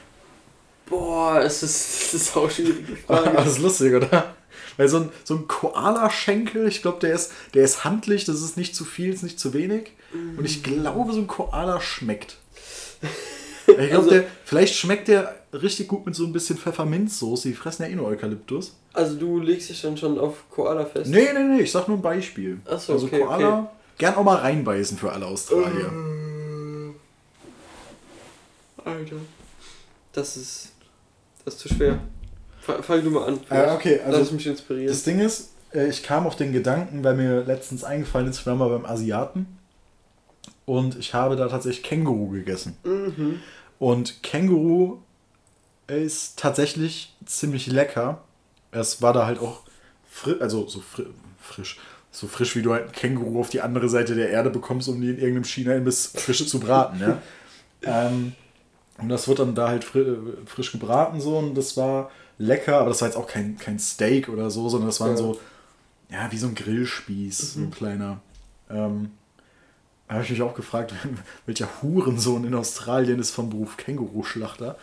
Boah, 0.86 1.40
es 1.40 1.62
ist, 1.62 2.14
das 2.14 2.22
ist 2.22 2.36
auch 2.36 2.50
schwierige 2.50 2.96
Frage. 2.96 3.30
das 3.36 3.48
ist 3.48 3.58
lustig, 3.58 3.94
oder? 3.94 4.34
Weil 4.76 4.88
so 4.88 4.98
ein, 4.98 5.10
so 5.24 5.34
ein 5.34 5.48
Koala-Schenkel, 5.48 6.66
ich 6.68 6.82
glaube, 6.82 7.00
der 7.00 7.12
ist, 7.12 7.32
der 7.52 7.64
ist 7.64 7.84
handlich, 7.84 8.24
das 8.24 8.40
ist 8.40 8.56
nicht 8.56 8.74
zu 8.74 8.84
viel, 8.84 9.12
ist 9.12 9.22
nicht 9.22 9.40
zu 9.40 9.52
wenig. 9.52 9.92
Und 10.12 10.44
ich 10.44 10.62
glaube, 10.62 11.12
so 11.12 11.18
ein 11.18 11.26
Koala 11.26 11.80
schmeckt. 11.80 12.36
Ich 13.78 13.90
glaube, 13.90 14.10
also, 14.10 14.24
vielleicht 14.44 14.74
schmeckt 14.74 15.08
der 15.08 15.34
richtig 15.52 15.88
gut 15.88 16.06
mit 16.06 16.14
so 16.14 16.24
ein 16.24 16.32
bisschen 16.32 16.56
Pfefferminzsoße. 16.56 17.48
Die 17.48 17.54
fressen 17.54 17.82
ja 17.82 17.88
eh 17.88 17.94
nur 17.94 18.06
Eukalyptus. 18.06 18.74
Also 18.92 19.16
du 19.16 19.38
legst 19.40 19.68
dich 19.68 19.80
dann 19.82 19.96
schon 19.96 20.18
auf 20.18 20.48
Koala 20.50 20.84
fest? 20.84 21.10
Nee, 21.10 21.28
nee, 21.32 21.42
nee, 21.44 21.62
ich 21.62 21.70
sag 21.70 21.86
nur 21.86 21.98
ein 21.98 22.02
Beispiel. 22.02 22.60
Achso, 22.64 22.94
also 22.94 23.06
okay, 23.06 23.20
Koala, 23.20 23.58
okay. 23.58 23.68
Gern 23.98 24.14
auch 24.14 24.24
mal 24.24 24.36
reinbeißen 24.36 24.96
für 24.96 25.12
alle 25.12 25.26
Australier. 25.26 25.92
Äh, 28.84 28.88
Alter. 28.88 29.16
Das 30.12 30.36
ist. 30.36 30.72
Das 31.44 31.54
ist 31.54 31.60
zu 31.60 31.68
schwer. 31.68 31.98
Fang 32.60 33.02
du 33.02 33.10
mal 33.10 33.28
an. 33.28 33.40
Ja, 33.50 33.74
okay, 33.74 34.00
also. 34.04 34.18
Lass 34.18 34.32
mich 34.32 34.46
inspirieren. 34.46 34.88
Das 34.88 35.02
Ding 35.02 35.20
ist, 35.20 35.50
äh, 35.72 35.88
ich 35.88 36.02
kam 36.02 36.26
auf 36.26 36.36
den 36.36 36.52
Gedanken, 36.52 37.02
weil 37.04 37.14
mir 37.14 37.44
letztens 37.44 37.84
eingefallen 37.84 38.28
ist, 38.28 38.40
ich 38.40 38.46
war 38.46 38.54
mal 38.54 38.68
beim 38.68 38.84
Asiaten. 38.84 39.46
Und 40.66 40.98
ich 40.98 41.14
habe 41.14 41.34
da 41.34 41.48
tatsächlich 41.48 41.82
Känguru 41.82 42.28
gegessen. 42.28 42.76
Mhm. 42.84 43.40
Und 43.78 44.22
Känguru 44.22 44.98
ist 45.86 46.38
tatsächlich 46.38 47.14
ziemlich 47.24 47.66
lecker. 47.66 48.22
Es 48.70 49.00
war 49.00 49.12
da 49.12 49.26
halt 49.26 49.38
auch 49.38 49.62
frisch, 50.08 50.40
also 50.40 50.66
so 50.66 50.80
fri 50.80 51.06
frisch, 51.40 51.78
so 52.10 52.26
frisch 52.26 52.56
wie 52.56 52.62
du 52.62 52.72
halt 52.72 52.86
ein 52.86 52.92
Känguru 52.92 53.40
auf 53.40 53.50
die 53.50 53.60
andere 53.60 53.88
Seite 53.88 54.14
der 54.14 54.30
Erde 54.30 54.50
bekommst, 54.50 54.88
um 54.88 55.00
die 55.00 55.08
in 55.08 55.18
irgendeinem 55.18 55.44
China-Imbiss 55.44 56.12
frisch 56.14 56.46
zu 56.46 56.60
braten, 56.60 57.00
ja. 57.00 57.22
ähm, 57.82 58.32
und 58.98 59.08
das 59.08 59.28
wird 59.28 59.38
dann 59.38 59.54
da 59.54 59.68
halt 59.68 59.84
fri 59.84 60.16
frisch 60.44 60.72
gebraten 60.72 61.20
so 61.20 61.38
und 61.38 61.54
das 61.54 61.76
war 61.76 62.10
lecker, 62.38 62.78
aber 62.78 62.90
das 62.90 63.00
war 63.00 63.08
jetzt 63.08 63.16
auch 63.16 63.28
kein, 63.28 63.56
kein 63.56 63.78
Steak 63.78 64.28
oder 64.28 64.50
so, 64.50 64.68
sondern 64.68 64.88
das 64.88 65.00
waren 65.00 65.12
ja. 65.12 65.16
so, 65.16 65.40
ja, 66.10 66.30
wie 66.30 66.38
so 66.38 66.48
ein 66.48 66.54
Grillspieß, 66.54 67.40
mhm. 67.40 67.46
so 67.46 67.60
ein 67.60 67.66
mhm. 67.66 67.70
kleiner. 67.70 68.20
Ähm, 68.70 69.10
da 70.08 70.14
habe 70.14 70.24
ich 70.24 70.30
mich 70.30 70.42
auch 70.42 70.54
gefragt, 70.54 70.94
welcher 71.46 71.68
Hurensohn 71.82 72.44
in 72.44 72.54
Australien 72.54 73.20
ist 73.20 73.30
vom 73.30 73.50
Beruf 73.50 73.76
Känguru-Schlachter. 73.76 74.78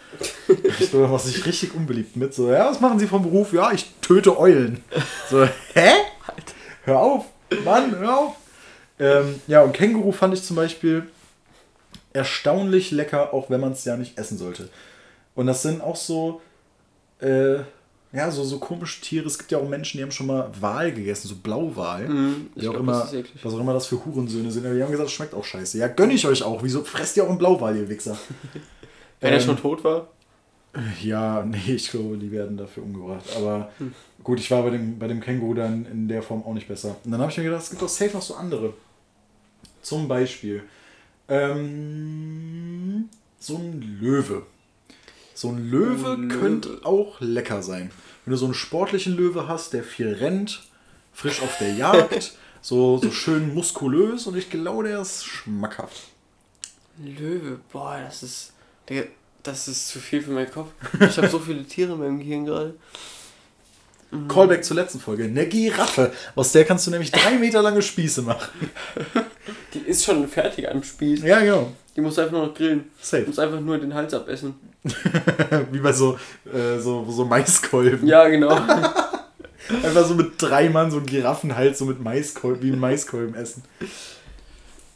ich 0.79 0.91
glaube, 0.91 1.11
was 1.11 1.25
sich 1.25 1.45
richtig 1.45 1.73
unbeliebt 1.73 2.15
mit. 2.15 2.33
So, 2.33 2.51
ja, 2.51 2.69
was 2.69 2.79
machen 2.79 2.99
Sie 2.99 3.07
vom 3.07 3.23
Beruf? 3.23 3.51
Ja, 3.51 3.71
ich 3.71 3.91
töte 4.01 4.37
Eulen. 4.37 4.83
So, 5.29 5.43
hä? 5.73 5.89
hör 6.83 6.99
auf, 6.99 7.25
Mann, 7.63 7.97
hör 7.97 8.17
auf. 8.19 8.35
Ähm, 8.99 9.41
ja, 9.47 9.63
und 9.63 9.73
Känguru 9.73 10.11
fand 10.11 10.35
ich 10.35 10.43
zum 10.43 10.55
Beispiel 10.55 11.09
erstaunlich 12.13 12.91
lecker, 12.91 13.33
auch 13.33 13.49
wenn 13.49 13.59
man 13.59 13.73
es 13.73 13.83
ja 13.83 13.97
nicht 13.97 14.17
essen 14.17 14.37
sollte. 14.37 14.69
Und 15.33 15.47
das 15.47 15.63
sind 15.63 15.81
auch 15.81 15.97
so, 15.97 16.41
äh, 17.19 17.57
ja, 18.15 18.31
so, 18.31 18.43
so 18.43 18.59
komische 18.59 19.01
Tiere. 19.01 19.27
Es 19.27 19.37
gibt 19.37 19.51
ja 19.51 19.57
auch 19.57 19.67
Menschen, 19.67 19.97
die 19.97 20.03
haben 20.03 20.11
schon 20.11 20.27
mal 20.27 20.49
Wal 20.59 20.93
gegessen, 20.93 21.27
so 21.27 21.35
Blauwal. 21.35 22.07
Mm, 22.07 22.49
auch 22.55 22.61
glaub, 22.61 22.75
immer, 22.77 23.11
was 23.43 23.53
auch 23.53 23.59
immer 23.59 23.73
das 23.73 23.87
für 23.87 24.03
Hurensöhne 24.03 24.51
sind. 24.51 24.65
Aber 24.65 24.75
die 24.75 24.81
haben 24.81 24.91
gesagt, 24.91 25.07
das 25.07 25.13
schmeckt 25.13 25.33
auch 25.33 25.43
scheiße. 25.43 25.77
Ja, 25.77 25.87
gönn 25.87 26.11
ich 26.11 26.25
euch 26.25 26.41
auch. 26.43 26.63
Wieso 26.63 26.83
fresst 26.83 27.17
ihr 27.17 27.23
auch 27.23 27.29
einen 27.29 27.37
Blauwal, 27.37 27.75
ihr 27.75 27.89
Wichser? 27.89 28.17
Wenn 29.19 29.33
ähm, 29.33 29.35
er 29.35 29.41
schon 29.41 29.57
tot 29.57 29.83
war? 29.83 30.07
Ja, 31.01 31.43
nee, 31.45 31.73
ich 31.73 31.89
glaube, 31.89 32.17
die 32.17 32.31
werden 32.31 32.57
dafür 32.57 32.83
umgebracht. 32.83 33.25
Aber 33.35 33.71
hm. 33.77 33.93
gut, 34.23 34.39
ich 34.39 34.49
war 34.51 34.63
bei 34.63 34.71
dem, 34.71 34.97
bei 34.97 35.07
dem 35.07 35.21
Känguru 35.21 35.53
dann 35.53 35.85
in 35.85 36.07
der 36.07 36.21
Form 36.21 36.43
auch 36.43 36.53
nicht 36.53 36.67
besser. 36.67 36.95
Und 37.03 37.11
dann 37.11 37.21
habe 37.21 37.31
ich 37.31 37.37
mir 37.37 37.43
gedacht, 37.43 37.63
es 37.63 37.69
gibt 37.69 37.81
doch 37.81 37.89
safe 37.89 38.13
noch 38.13 38.21
so 38.21 38.35
andere. 38.35 38.73
Zum 39.81 40.07
Beispiel 40.07 40.63
ähm, 41.27 43.09
so 43.39 43.57
ein 43.57 43.99
Löwe. 43.99 44.43
So 45.35 45.49
ein 45.49 45.69
Löwe, 45.69 46.15
Löwe 46.15 46.27
könnte 46.29 46.79
auch 46.83 47.19
lecker 47.19 47.61
sein. 47.61 47.91
Wenn 48.23 48.31
du 48.31 48.37
so 48.37 48.45
einen 48.45 48.53
sportlichen 48.53 49.17
Löwe 49.17 49.49
hast, 49.49 49.73
der 49.73 49.83
viel 49.83 50.13
rennt, 50.13 50.63
frisch 51.11 51.41
auf 51.41 51.57
der 51.57 51.73
Jagd, 51.73 52.37
so, 52.61 52.97
so 52.97 53.11
schön 53.11 53.53
muskulös 53.53 54.27
und 54.27 54.37
ich 54.37 54.49
glaube, 54.49 54.85
der 54.85 55.01
ist 55.01 55.25
schmackhaft. 55.25 56.03
Löwe, 57.03 57.59
boah, 57.71 57.99
das 58.03 58.23
ist. 58.23 58.53
Das 59.43 59.67
ist 59.67 59.89
zu 59.89 59.99
viel 59.99 60.21
für 60.21 60.31
meinen 60.31 60.49
Kopf. 60.49 60.71
Ich 60.99 61.17
habe 61.17 61.27
so 61.27 61.37
viele 61.37 61.65
Tiere 61.65 61.93
in 61.93 61.99
meinem 61.99 62.19
Gehirn 62.19 62.45
gerade. 62.45 62.75
Mhm. 64.11 64.27
Callback 64.27 64.63
zur 64.63 64.75
letzten 64.75 64.99
Folge. 64.99 65.25
Eine 65.25 65.45
Giraffe. 65.47 66.11
Aus 66.35 66.51
der 66.51 66.65
kannst 66.65 66.87
du 66.87 66.91
nämlich 66.91 67.11
drei 67.11 67.31
Meter 67.39 67.61
lange 67.61 67.81
Spieße 67.81 68.21
machen. 68.21 68.71
Die 69.73 69.79
ist 69.79 70.05
schon 70.05 70.27
fertig 70.27 70.69
am 70.69 70.83
Spieß. 70.83 71.23
Ja, 71.23 71.39
genau. 71.39 71.71
Die 71.95 72.01
musst 72.01 72.17
du 72.17 72.21
einfach 72.21 72.37
noch 72.37 72.53
grillen. 72.53 72.91
Safe. 73.01 73.23
Du 73.23 73.27
musst 73.29 73.39
einfach 73.39 73.59
nur 73.59 73.77
den 73.77 73.93
Hals 73.93 74.13
abessen. 74.13 74.55
Wie 75.71 75.79
bei 75.79 75.91
so, 75.91 76.17
äh, 76.45 76.79
so, 76.79 77.05
so 77.09 77.25
Maiskolben. 77.25 78.07
Ja, 78.07 78.27
genau. 78.27 78.49
einfach 78.49 80.05
so 80.05 80.13
mit 80.13 80.33
drei 80.37 80.69
Mann 80.69 80.91
so 80.91 80.97
einen 80.97 81.05
Giraffenhals 81.05 81.79
so 81.79 81.85
mit 81.85 82.01
Maiskolben, 82.01 82.61
wie 82.61 82.71
ein 82.71 82.79
Maiskolben 82.79 83.33
essen. 83.33 83.63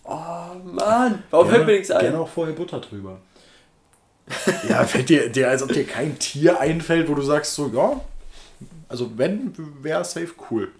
Oh 0.03 0.53
Mann, 0.63 1.23
warum 1.31 1.49
fällt 1.49 1.65
mir 1.65 1.73
nichts 1.73 1.89
ein? 1.89 2.01
Gerne 2.01 2.19
auch 2.19 2.29
vorher 2.29 2.53
Butter 2.53 2.79
drüber 2.79 3.19
ja, 4.69 4.83
fällt 4.83 5.09
dir, 5.09 5.29
dir, 5.29 5.49
als 5.49 5.63
ob 5.63 5.73
dir 5.73 5.85
kein 5.85 6.19
Tier 6.19 6.59
einfällt, 6.59 7.09
wo 7.09 7.15
du 7.15 7.21
sagst 7.21 7.55
so, 7.55 7.71
ja, 7.73 7.99
also 8.89 9.17
wenn, 9.17 9.53
wäre 9.81 10.03
safe 10.03 10.33
cool. 10.49 10.71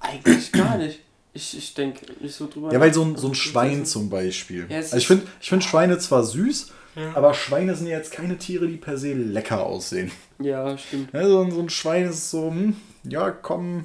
Eigentlich 0.00 0.52
gar 0.52 0.76
nicht. 0.76 1.00
Ich, 1.32 1.56
ich 1.56 1.74
denke 1.74 2.06
nicht 2.20 2.34
so 2.34 2.48
drüber. 2.48 2.72
Ja, 2.72 2.78
weil 2.78 2.92
so 2.94 3.02
ein, 3.02 3.16
so 3.16 3.28
ein 3.28 3.34
Schwein 3.34 3.86
zum 3.86 4.10
Beispiel. 4.10 4.66
Ja, 4.68 4.76
also 4.76 4.96
ich 4.96 5.06
finde 5.06 5.26
ich 5.40 5.48
find 5.48 5.64
Schweine 5.64 5.98
zwar 5.98 6.22
süß, 6.22 6.70
ja. 6.94 7.14
aber 7.14 7.34
Schweine 7.34 7.74
sind 7.74 7.88
ja 7.88 7.96
jetzt 7.96 8.12
keine 8.12 8.38
Tiere, 8.38 8.68
die 8.68 8.76
per 8.76 8.98
se 8.98 9.14
lecker 9.14 9.64
aussehen. 9.64 10.12
Ja, 10.38 10.76
stimmt. 10.78 11.12
Ja, 11.12 11.26
so, 11.26 11.50
so 11.50 11.60
ein 11.60 11.70
Schwein 11.70 12.06
ist 12.06 12.30
so, 12.30 12.50
hm, 12.50 12.76
ja, 13.02 13.30
komm, 13.30 13.84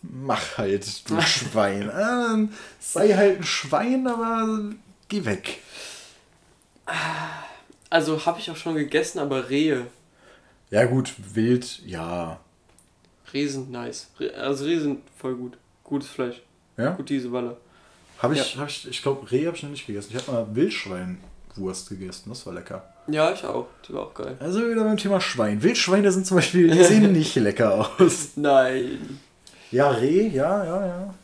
mach 0.00 0.56
halt, 0.56 1.08
du 1.10 1.20
Schwein. 1.20 1.90
Äh, 1.90 2.48
sei 2.80 3.14
halt 3.14 3.40
ein 3.40 3.44
Schwein, 3.44 4.06
aber 4.06 4.70
geh 5.08 5.24
weg. 5.24 5.58
Also 7.90 8.24
habe 8.24 8.40
ich 8.40 8.50
auch 8.50 8.56
schon 8.56 8.74
gegessen, 8.74 9.18
aber 9.18 9.50
Rehe. 9.50 9.86
Ja 10.70 10.84
gut, 10.86 11.12
wild, 11.34 11.80
ja. 11.84 12.40
Rehe 13.32 13.48
sind 13.48 13.70
nice. 13.70 14.08
Also 14.38 14.64
Rehe 14.64 14.80
sind 14.80 15.00
voll 15.16 15.34
gut. 15.34 15.56
Gutes 15.84 16.08
Fleisch. 16.08 16.42
Ja? 16.76 16.90
Gut 16.90 17.08
diese 17.08 17.30
Walle. 17.32 17.56
Habe 18.18 18.34
ich, 18.34 18.54
ja. 18.54 18.60
hab 18.60 18.68
ich, 18.68 18.88
ich 18.88 19.02
glaube, 19.02 19.30
Rehe 19.30 19.46
habe 19.46 19.56
ich 19.56 19.62
noch 19.62 19.70
nicht 19.70 19.86
gegessen. 19.86 20.08
Ich 20.10 20.16
habe 20.16 20.32
mal 20.32 20.54
Wildschwein 20.54 21.18
Wurst 21.56 21.88
gegessen. 21.88 22.28
Das 22.28 22.44
war 22.46 22.54
lecker. 22.54 22.84
Ja, 23.08 23.32
ich 23.32 23.44
auch. 23.44 23.66
Die 23.86 23.94
war 23.94 24.02
auch 24.02 24.14
geil. 24.14 24.36
Also 24.40 24.60
wieder 24.68 24.84
beim 24.84 24.96
Thema 24.96 25.20
Schwein. 25.20 25.62
Wildschweine 25.62 26.10
sind 26.12 26.26
zum 26.26 26.36
Beispiel, 26.36 26.70
die 26.70 26.84
sehen 26.84 27.12
nicht 27.14 27.34
lecker 27.36 27.90
aus. 27.98 28.30
Nein. 28.36 29.20
Ja, 29.70 29.90
Reh, 29.90 30.28
ja, 30.28 30.64
ja, 30.64 30.86
ja. 30.86 31.14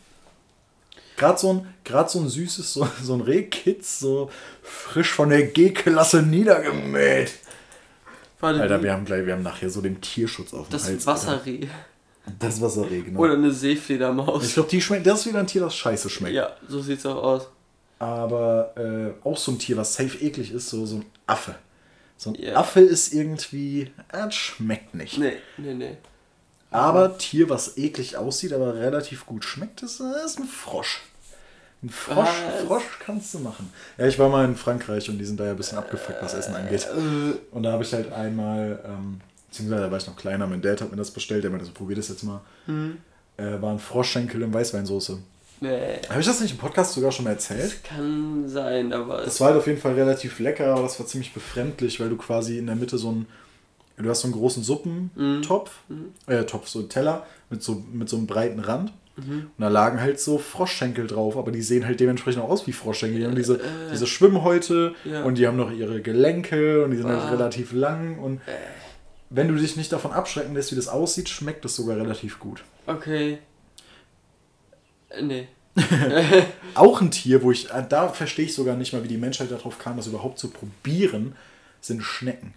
Gerade 1.16 1.38
so 1.38 1.52
ein, 1.52 1.74
grad 1.84 2.10
so 2.10 2.20
ein 2.20 2.28
süßes, 2.28 2.72
so, 2.72 2.88
so 3.02 3.14
ein 3.14 3.20
Rehkitz, 3.20 4.00
so 4.00 4.30
frisch 4.62 5.12
von 5.12 5.28
der 5.28 5.46
G-Klasse 5.46 6.22
niedergemäht. 6.22 7.32
Alter, 8.40 8.82
wir 8.82 8.92
haben 8.92 9.04
gleich, 9.04 9.24
wir 9.24 9.34
haben 9.34 9.44
nachher 9.44 9.70
so 9.70 9.80
den 9.80 10.00
Tierschutz 10.00 10.52
auf 10.52 10.68
dem 10.68 10.72
das 10.72 10.86
Hals. 10.86 11.06
Wasserreh. 11.06 11.68
Das 12.38 12.60
Wasserreh, 12.60 13.02
genau. 13.02 13.20
Oder 13.20 13.34
eine 13.34 13.50
Seefledermaus. 13.50 14.44
ich 14.44 14.54
glaube, 14.54 14.68
die 14.68 14.80
schmeckt, 14.80 15.06
das 15.06 15.20
ist 15.20 15.26
wieder 15.26 15.40
ein 15.40 15.46
Tier, 15.46 15.62
das 15.62 15.74
scheiße 15.74 16.08
schmeckt. 16.08 16.34
Ja, 16.34 16.50
so 16.68 16.80
sieht's 16.80 17.04
auch 17.06 17.22
aus. 17.22 17.48
Aber 17.98 18.72
äh, 18.76 19.26
auch 19.26 19.36
so 19.36 19.52
ein 19.52 19.58
Tier, 19.58 19.76
was 19.76 19.94
safe 19.94 20.18
eklig 20.18 20.52
ist, 20.52 20.68
so, 20.70 20.86
so 20.86 20.96
ein 20.96 21.04
Affe. 21.26 21.54
So 22.16 22.30
ein 22.30 22.36
Ja. 22.36 22.56
Affe 22.56 22.80
ist 22.80 23.12
irgendwie, 23.12 23.90
äh, 24.12 24.30
schmeckt 24.30 24.94
nicht. 24.94 25.18
Nee, 25.18 25.34
nee, 25.58 25.74
nee. 25.74 25.96
Aber 26.70 27.18
Tier, 27.18 27.50
was 27.50 27.76
eklig 27.76 28.16
aussieht, 28.16 28.52
aber 28.52 28.74
relativ 28.76 29.26
gut 29.26 29.44
schmeckt, 29.44 29.82
ist, 29.82 30.00
äh, 30.00 30.24
ist 30.24 30.38
ein 30.38 30.46
Frosch. 30.46 31.02
Ein 31.82 31.90
Frosch, 31.90 32.16
Was? 32.16 32.62
Frosch 32.66 32.98
kannst 33.04 33.34
du 33.34 33.40
machen. 33.40 33.72
Ja, 33.98 34.06
ich 34.06 34.16
war 34.18 34.28
mal 34.28 34.44
in 34.44 34.54
Frankreich 34.56 35.08
und 35.10 35.18
die 35.18 35.24
sind 35.24 35.38
da 35.40 35.44
ja 35.44 35.50
ein 35.50 35.56
bisschen 35.56 35.78
abgefuckt, 35.78 36.22
was 36.22 36.34
Essen 36.34 36.54
angeht. 36.54 36.86
Äh, 36.86 37.34
Und 37.50 37.64
da 37.64 37.72
habe 37.72 37.82
ich 37.82 37.92
halt 37.92 38.12
einmal, 38.12 38.78
ähm, 38.86 39.20
beziehungsweise 39.52 39.82
da 39.82 39.90
war 39.90 39.98
ich 39.98 40.06
noch 40.06 40.16
kleiner, 40.16 40.46
mein 40.46 40.62
Dad 40.62 40.80
hat 40.80 40.90
mir 40.90 40.96
das 40.96 41.10
bestellt, 41.10 41.44
der 41.44 41.50
meinte 41.50 41.66
so, 41.66 41.72
probier 41.72 41.96
das 41.96 42.08
jetzt 42.08 42.22
mal. 42.24 42.40
hm. 42.66 42.96
Äh, 43.36 43.60
war 43.62 43.72
ein 43.72 43.78
Froschschenkel 43.78 44.42
in 44.42 44.52
Weißweinsoße. 44.52 45.18
Nee. 45.60 45.98
Habe 46.08 46.20
ich 46.20 46.26
das 46.26 46.40
nicht 46.40 46.52
im 46.52 46.58
Podcast 46.58 46.92
sogar 46.92 47.12
schon 47.12 47.24
mal 47.24 47.30
erzählt? 47.30 47.82
Kann 47.84 48.46
sein, 48.48 48.92
aber 48.92 49.18
Das 49.18 49.34
es. 49.34 49.40
war 49.40 49.48
halt 49.48 49.58
auf 49.58 49.66
jeden 49.66 49.80
Fall 49.80 49.94
relativ 49.94 50.38
lecker, 50.38 50.72
aber 50.74 50.82
das 50.82 50.98
war 50.98 51.06
ziemlich 51.06 51.32
befremdlich, 51.32 51.98
weil 52.00 52.08
du 52.10 52.16
quasi 52.16 52.58
in 52.58 52.66
der 52.66 52.76
Mitte 52.76 52.98
so 52.98 53.10
ein, 53.12 53.26
du 53.96 54.08
hast 54.10 54.20
so 54.20 54.26
einen 54.26 54.34
großen 54.34 54.62
Suppentopf, 54.62 55.70
äh, 56.26 56.42
Topf, 56.44 56.68
so 56.68 56.80
einen 56.80 56.88
Teller 56.88 57.24
mit 57.48 57.62
so, 57.62 57.82
mit 57.92 58.08
so 58.08 58.16
einem 58.16 58.26
breiten 58.26 58.60
Rand. 58.60 58.92
Und 59.16 59.50
da 59.58 59.68
lagen 59.68 60.00
halt 60.00 60.18
so 60.20 60.38
Froschschenkel 60.38 61.06
drauf, 61.06 61.36
aber 61.36 61.52
die 61.52 61.60
sehen 61.62 61.86
halt 61.86 62.00
dementsprechend 62.00 62.42
auch 62.42 62.48
aus 62.48 62.66
wie 62.66 62.72
Froschschenkel. 62.72 63.20
Die 63.20 63.26
haben 63.26 63.36
diese, 63.36 63.60
diese 63.92 64.06
Schwimmhäute 64.06 64.94
Ja. 65.04 65.22
und 65.24 65.36
die 65.36 65.46
haben 65.46 65.56
noch 65.58 65.70
ihre 65.70 66.00
Gelenke 66.00 66.82
und 66.84 66.92
die 66.92 66.96
sind 66.96 67.06
Ah. 67.10 67.22
halt 67.24 67.32
relativ 67.38 67.72
lang. 67.72 68.18
Und 68.18 68.40
wenn 69.34 69.48
du 69.48 69.54
dich 69.56 69.76
nicht 69.76 69.92
davon 69.92 70.12
abschrecken 70.12 70.54
lässt, 70.54 70.72
wie 70.72 70.76
das 70.76 70.88
aussieht, 70.88 71.28
schmeckt 71.28 71.64
es 71.64 71.76
sogar 71.76 71.96
relativ 71.96 72.38
gut. 72.38 72.62
Okay. 72.86 73.38
Äh, 75.08 75.22
Nee. 75.22 75.48
Auch 76.74 77.00
ein 77.00 77.10
Tier, 77.10 77.42
wo 77.42 77.50
ich, 77.50 77.70
äh, 77.70 77.84
da 77.88 78.08
verstehe 78.08 78.44
ich 78.44 78.54
sogar 78.54 78.76
nicht 78.76 78.92
mal, 78.92 79.02
wie 79.04 79.08
die 79.08 79.16
Menschheit 79.16 79.50
darauf 79.50 79.78
kam, 79.78 79.96
das 79.96 80.06
überhaupt 80.06 80.38
zu 80.38 80.50
probieren, 80.50 81.34
sind 81.80 82.02
Schnecken. 82.02 82.52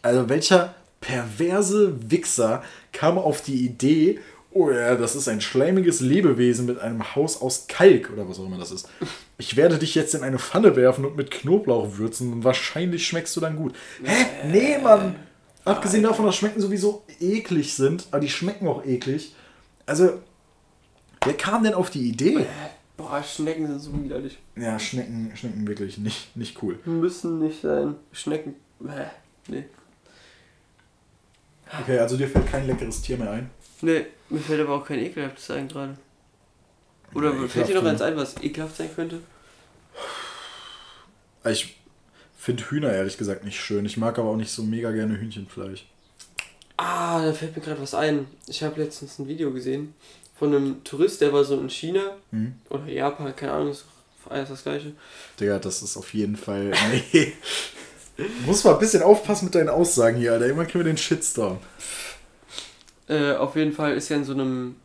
Also 0.00 0.28
welcher 0.28 0.74
perverse 1.00 2.10
Wichser 2.10 2.62
kam 2.92 3.18
auf 3.18 3.42
die 3.42 3.64
Idee, 3.64 4.20
oh 4.52 4.70
ja, 4.70 4.94
das 4.94 5.14
ist 5.14 5.28
ein 5.28 5.42
schleimiges 5.42 6.00
Lebewesen 6.00 6.64
mit 6.64 6.78
einem 6.78 7.14
Haus 7.14 7.42
aus 7.42 7.66
Kalk 7.66 8.10
oder 8.10 8.26
was 8.28 8.38
auch 8.38 8.46
immer 8.46 8.58
das 8.58 8.70
ist. 8.70 8.88
Ich 9.36 9.56
werde 9.56 9.78
dich 9.78 9.94
jetzt 9.94 10.14
in 10.14 10.22
eine 10.22 10.38
Pfanne 10.38 10.76
werfen 10.76 11.04
und 11.04 11.16
mit 11.16 11.30
Knoblauch 11.30 11.98
würzen 11.98 12.32
und 12.32 12.44
wahrscheinlich 12.44 13.06
schmeckst 13.06 13.36
du 13.36 13.40
dann 13.40 13.56
gut. 13.56 13.74
Hä? 14.02 14.48
Nee, 14.50 14.78
Mann! 14.78 15.16
Abgesehen 15.64 16.02
davon, 16.02 16.26
dass 16.26 16.36
Schmecken 16.36 16.60
sowieso 16.60 17.04
eklig 17.20 17.74
sind, 17.74 18.06
aber 18.10 18.20
die 18.20 18.28
schmecken 18.28 18.68
auch 18.68 18.84
eklig. 18.84 19.34
Also, 19.86 20.20
wer 21.24 21.34
kam 21.34 21.64
denn 21.64 21.74
auf 21.74 21.90
die 21.90 22.08
Idee? 22.08 22.46
Boah, 22.96 23.22
Schnecken 23.22 23.66
sind 23.66 23.80
so 23.80 24.04
widerlich. 24.04 24.38
Ja, 24.56 24.78
Schnecken, 24.78 25.32
Schnecken 25.34 25.66
wirklich 25.66 25.98
nicht, 25.98 26.36
nicht 26.36 26.62
cool. 26.62 26.78
Müssen 26.84 27.38
nicht 27.40 27.62
sein. 27.62 27.96
Schnecken. 28.12 28.54
Nee. 29.48 29.64
Okay, 31.80 31.98
also 31.98 32.16
dir 32.16 32.28
fällt 32.28 32.46
kein 32.46 32.66
leckeres 32.66 33.00
Tier 33.02 33.16
mehr 33.16 33.30
ein. 33.30 33.50
Nee, 33.80 34.06
mir 34.28 34.40
fällt 34.40 34.60
aber 34.60 34.74
auch 34.74 34.84
kein 34.86 34.98
ekelhaftes 34.98 35.50
ein 35.50 35.66
gerade. 35.66 35.96
Oder 37.14 37.34
Ja, 37.34 37.48
fällt 37.48 37.68
dir 37.68 37.74
noch 37.74 37.84
eins 37.84 38.02
ein, 38.02 38.16
was 38.16 38.36
ekelhaft 38.42 38.76
sein 38.76 38.90
könnte? 38.94 39.20
Ich 41.44 41.76
finde 42.44 42.62
Hühner 42.70 42.92
ehrlich 42.92 43.16
gesagt 43.16 43.44
nicht 43.44 43.58
schön. 43.58 43.86
Ich 43.86 43.96
mag 43.96 44.18
aber 44.18 44.28
auch 44.30 44.36
nicht 44.36 44.50
so 44.52 44.62
mega 44.62 44.90
gerne 44.90 45.18
Hühnchenfleisch. 45.18 45.86
Ah, 46.76 47.24
da 47.24 47.32
fällt 47.32 47.56
mir 47.56 47.62
gerade 47.62 47.80
was 47.80 47.94
ein. 47.94 48.26
Ich 48.46 48.62
habe 48.62 48.80
letztens 48.82 49.18
ein 49.18 49.28
Video 49.28 49.52
gesehen 49.52 49.94
von 50.36 50.54
einem 50.54 50.84
Tourist, 50.84 51.20
der 51.20 51.32
war 51.32 51.44
so 51.44 51.58
in 51.58 51.70
China 51.70 52.02
Hm? 52.30 52.54
oder 52.68 52.86
Japan, 52.86 53.34
keine 53.36 53.52
Ahnung, 53.52 53.70
ist 53.70 53.84
alles 54.28 54.48
das 54.48 54.62
gleiche. 54.62 54.92
Digga, 55.38 55.58
das 55.58 55.82
ist 55.82 55.96
auf 55.96 56.12
jeden 56.12 56.36
Fall. 56.36 56.72
Nee. 57.12 57.32
Du 58.16 58.22
musst 58.46 58.64
mal 58.64 58.74
ein 58.74 58.78
bisschen 58.78 59.02
aufpassen 59.02 59.46
mit 59.46 59.56
deinen 59.56 59.68
Aussagen 59.68 60.16
hier, 60.16 60.34
Alter. 60.34 60.46
Immer 60.46 60.66
kriegen 60.66 60.84
wir 60.84 60.92
den 60.92 60.96
Shitstorm. 60.96 61.58
Äh, 63.08 63.32
auf 63.32 63.56
jeden 63.56 63.72
Fall 63.72 63.94
ist 63.94 64.08
er 64.08 64.18
in 64.18 64.24
so 64.24 64.32
einem 64.34 64.76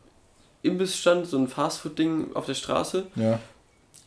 Imbissstand, 0.64 1.28
so 1.28 1.38
ein 1.38 1.48
Fastfood-Ding 1.48 2.32
auf 2.34 2.48
der 2.48 2.56
Straße. 2.56 3.06
Ja. 3.14 3.40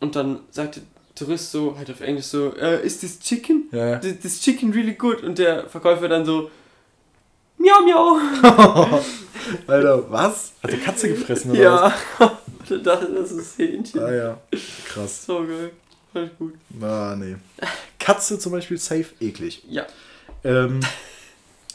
Und 0.00 0.16
dann 0.16 0.40
sagt 0.50 0.74
der 0.76 0.82
Tourist 1.24 1.50
so, 1.50 1.76
halt 1.76 1.90
auf 1.90 2.00
Englisch 2.00 2.26
so, 2.26 2.54
äh, 2.56 2.84
ist 2.84 3.00
this 3.00 3.18
chicken? 3.20 3.68
Ja, 3.72 3.90
ja. 3.90 3.98
This, 3.98 4.18
this 4.20 4.40
chicken 4.40 4.72
really 4.72 4.94
good? 4.94 5.22
Und 5.22 5.38
der 5.38 5.68
Verkäufer 5.68 6.08
dann 6.08 6.24
so, 6.24 6.50
miau 7.58 7.80
miau. 7.84 8.18
Alter, 9.66 10.10
was? 10.10 10.52
Hat 10.62 10.72
die 10.72 10.78
Katze 10.78 11.08
gefressen 11.08 11.52
oder 11.52 11.60
Ja. 11.60 11.94
ich 12.68 12.82
dachte, 12.82 13.12
das 13.12 13.32
ist 13.32 13.58
Hähnchen. 13.58 14.00
was? 14.00 14.10
Ah 14.10 14.14
ja. 14.14 14.40
Krass. 14.86 15.26
So 15.26 15.44
geil. 15.44 15.72
Fand 16.12 16.30
ich 16.32 16.38
gut. 16.38 16.54
Ah, 16.80 17.14
nee. 17.18 17.36
Katze 17.98 18.38
zum 18.38 18.52
Beispiel 18.52 18.78
safe 18.78 19.06
eklig. 19.20 19.62
Ja. 19.68 19.86
Ähm, 20.44 20.80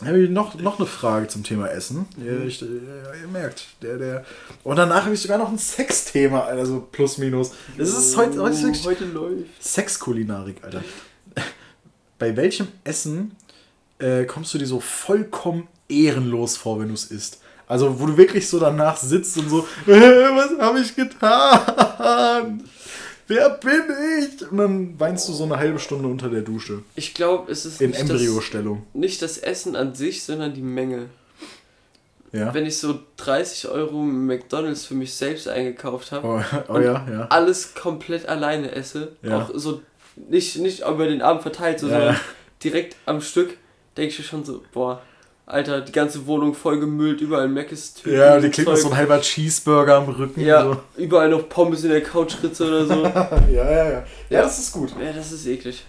habe 0.05 0.19
ich 0.19 0.29
noch, 0.29 0.55
noch 0.55 0.77
eine 0.77 0.87
Frage 0.87 1.27
zum 1.27 1.43
Thema 1.43 1.69
Essen. 1.69 2.05
Ja, 2.17 2.39
ich, 2.45 2.61
äh, 2.61 2.65
ihr 2.65 3.27
merkt, 3.31 3.65
der, 3.81 3.97
der. 3.97 4.25
Und 4.63 4.75
danach 4.75 5.05
habe 5.05 5.15
ich 5.15 5.21
sogar 5.21 5.37
noch 5.37 5.49
ein 5.49 5.57
Sexthema, 5.57 6.41
also 6.41 6.87
plus 6.91 7.17
minus. 7.17 7.51
Das 7.77 7.89
ist 7.89 8.15
heute, 8.15 8.39
heute 8.41 8.53
ist 8.53 8.63
wirklich 8.63 8.85
heute 8.85 9.05
läuft. 9.05 9.45
Sexkulinarik, 9.59 10.63
Alter. 10.63 10.83
Bei 12.19 12.35
welchem 12.35 12.67
Essen 12.83 13.35
äh, 13.99 14.25
kommst 14.25 14.53
du 14.53 14.57
dir 14.57 14.67
so 14.67 14.79
vollkommen 14.79 15.67
ehrenlos 15.89 16.57
vor, 16.57 16.79
wenn 16.79 16.89
du 16.89 16.93
es 16.93 17.05
isst? 17.05 17.41
Also, 17.67 17.99
wo 17.99 18.05
du 18.05 18.17
wirklich 18.17 18.47
so 18.47 18.59
danach 18.59 18.97
sitzt 18.97 19.37
und 19.37 19.49
so, 19.49 19.59
äh, 19.87 19.91
was 19.91 20.59
habe 20.59 20.79
ich 20.79 20.95
getan? 20.95 22.63
Wer 23.27 23.49
bin 23.49 23.83
ich? 24.19 24.49
Und 24.51 24.57
dann 24.57 24.99
weinst 24.99 25.27
du 25.27 25.33
so 25.33 25.43
eine 25.43 25.57
halbe 25.57 25.79
Stunde 25.79 26.07
unter 26.07 26.29
der 26.29 26.41
Dusche. 26.41 26.83
Ich 26.95 27.13
glaube, 27.13 27.51
es 27.51 27.65
ist 27.65 27.81
In 27.81 27.89
nicht 27.91 28.01
das, 28.03 28.09
Embryostellung. 28.21 28.83
nicht 28.93 29.21
das 29.21 29.37
Essen 29.37 29.75
an 29.75 29.93
sich, 29.95 30.23
sondern 30.23 30.53
die 30.53 30.61
Menge. 30.61 31.07
Ja. 32.31 32.53
Wenn 32.53 32.65
ich 32.65 32.77
so 32.77 32.99
30 33.17 33.69
Euro 33.69 34.01
McDonalds 34.03 34.85
für 34.85 34.93
mich 34.95 35.13
selbst 35.13 35.47
eingekauft 35.47 36.11
habe, 36.11 36.27
Oh, 36.27 36.41
oh 36.73 36.79
ja, 36.79 37.05
ja. 37.09 37.27
alles 37.29 37.73
komplett 37.73 38.27
alleine 38.27 38.71
esse, 38.73 39.13
auch 39.29 39.49
so 39.53 39.81
nicht, 40.29 40.57
nicht 40.57 40.81
über 40.81 41.07
den 41.07 41.21
Abend 41.21 41.41
verteilt, 41.41 41.79
so, 41.79 41.87
sondern 41.87 42.19
direkt 42.63 42.95
am 43.05 43.21
Stück, 43.21 43.57
denke 43.95 44.11
ich 44.11 44.19
mir 44.19 44.25
schon 44.25 44.43
so, 44.43 44.61
boah, 44.73 45.01
Alter, 45.47 45.79
die 45.79 45.93
ganze 45.93 46.27
Wohnung 46.27 46.53
voll 46.53 46.77
gemüllt, 46.77 47.21
überall 47.21 47.47
Mc's 47.47 47.93
Tüten. 47.93 48.17
Ja, 48.17 48.37
die 48.37 48.49
klingt 48.49 48.67
noch 48.69 48.75
so 48.75 48.89
ein 48.89 48.97
halber 48.97 49.21
Cheeseburger 49.21 49.95
am 49.95 50.09
Rücken. 50.09 50.41
Ja, 50.41 50.63
So. 50.63 50.77
überall 50.97 51.29
noch 51.29 51.47
Pommes 51.47 51.85
in 51.85 51.89
der 51.89 52.03
Couchritze 52.03 52.65
oder 52.67 52.85
so. 52.85 53.03
ja, 53.53 53.71
ja, 53.71 53.89
ja. 53.91 54.05
Ja, 54.29 54.41
das 54.41 54.59
ist 54.59 54.73
gut. 54.73 54.91
ja, 55.01 55.13
das 55.13 55.31
ist 55.31 55.47
eklig. 55.47 55.85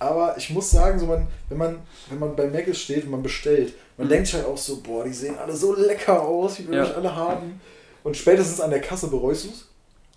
Aber 0.00 0.34
ich 0.36 0.50
muss 0.50 0.70
sagen, 0.72 0.98
so 0.98 1.06
man, 1.06 1.28
wenn, 1.48 1.58
man, 1.58 1.78
wenn 2.10 2.18
man 2.18 2.34
bei 2.34 2.48
Mc's 2.48 2.80
steht 2.80 3.04
und 3.04 3.10
man 3.12 3.22
bestellt, 3.22 3.72
man 3.96 4.06
Mhm. 4.08 4.10
denkt 4.10 4.26
sich 4.26 4.34
halt 4.36 4.46
auch 4.46 4.58
so, 4.58 4.80
boah, 4.80 5.04
die 5.04 5.12
sehen 5.12 5.38
alle 5.38 5.54
so 5.54 5.74
lecker 5.76 6.20
aus, 6.20 6.58
wie 6.58 6.66
will 6.68 6.78
Ja. 6.78 6.84
alle 6.94 7.14
haben. 7.14 7.60
Und 8.02 8.16
spätestens 8.16 8.60
an 8.60 8.70
der 8.70 8.80
Kasse 8.80 9.06
bereust 9.08 9.44
du 9.44 9.48
es. 9.50 9.68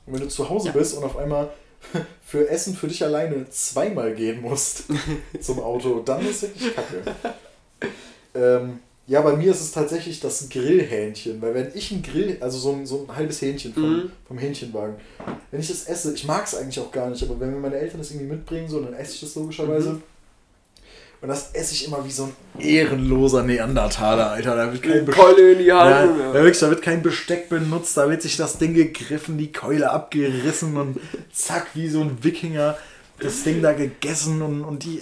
Und 0.07 0.13
wenn 0.15 0.21
du 0.21 0.27
zu 0.27 0.49
Hause 0.49 0.67
Ja. 0.69 0.73
bist 0.73 0.97
und 0.97 1.03
auf 1.03 1.17
einmal 1.17 1.51
für 2.25 2.49
Essen 2.49 2.75
für 2.75 2.87
dich 2.87 3.03
alleine 3.03 3.47
zweimal 3.51 4.15
gehen 4.15 4.41
musst 4.41 4.85
zum 5.39 5.59
Auto, 5.59 6.01
dann 6.03 6.25
ist 6.27 6.41
wirklich 6.41 6.75
kacke. 6.75 7.03
Ähm, 8.35 8.79
ja, 9.07 9.21
bei 9.21 9.35
mir 9.35 9.51
ist 9.51 9.61
es 9.61 9.71
tatsächlich 9.71 10.19
das 10.19 10.47
Grillhähnchen, 10.49 11.41
weil 11.41 11.53
wenn 11.53 11.71
ich 11.73 11.91
ein 11.91 12.01
Grill, 12.01 12.37
also 12.39 12.57
so 12.57 12.71
ein, 12.71 12.85
so 12.85 13.05
ein 13.09 13.15
halbes 13.15 13.41
Hähnchen 13.41 13.73
vom, 13.73 13.83
Mhm. 14.03 14.11
vom 14.27 14.37
Hähnchenwagen, 14.37 14.95
wenn 15.49 15.59
ich 15.59 15.67
das 15.67 15.85
esse, 15.85 16.13
ich 16.13 16.23
mag 16.25 16.45
es 16.45 16.55
eigentlich 16.55 16.79
auch 16.79 16.91
gar 16.91 17.09
nicht, 17.09 17.21
aber 17.23 17.39
wenn 17.39 17.51
mir 17.51 17.59
meine 17.59 17.75
Eltern 17.75 17.97
das 17.97 18.11
irgendwie 18.11 18.29
mitbringen, 18.31 18.69
so, 18.69 18.79
dann 18.79 18.93
esse 18.93 19.13
ich 19.15 19.21
das 19.21 19.35
logischerweise. 19.35 19.89
Mhm. 19.93 20.03
Und 21.21 21.27
das 21.27 21.51
esse 21.53 21.75
ich 21.75 21.85
immer 21.85 22.03
wie 22.03 22.09
so 22.11 22.23
ein 22.23 22.33
ehrenloser 22.59 23.43
Neandertaler, 23.43 24.31
Alter. 24.31 24.55
Da 24.55 24.71
wird 24.71 24.81
kein, 24.81 25.05
Keule 25.05 25.51
in 25.51 25.59
die 25.59 25.65
ja, 25.65 25.83
Hand. 25.99 26.19
da, 26.19 26.33
wirklich, 26.33 26.57
da 26.59 26.69
wird 26.71 26.81
kein 26.81 27.03
Besteck 27.03 27.47
benutzt, 27.47 27.95
da 27.95 28.09
wird 28.09 28.23
sich 28.23 28.37
das 28.37 28.57
Ding 28.57 28.73
gegriffen, 28.73 29.37
die 29.37 29.51
Keule 29.51 29.91
abgerissen 29.91 30.77
und 30.77 30.99
zack, 31.31 31.67
wie 31.75 31.89
so 31.89 32.01
ein 32.01 32.23
Wikinger, 32.23 32.75
das 33.19 33.43
Ding 33.43 33.61
da 33.61 33.73
gegessen 33.73 34.41
und, 34.41 34.63
und 34.63 34.83
die. 34.83 35.01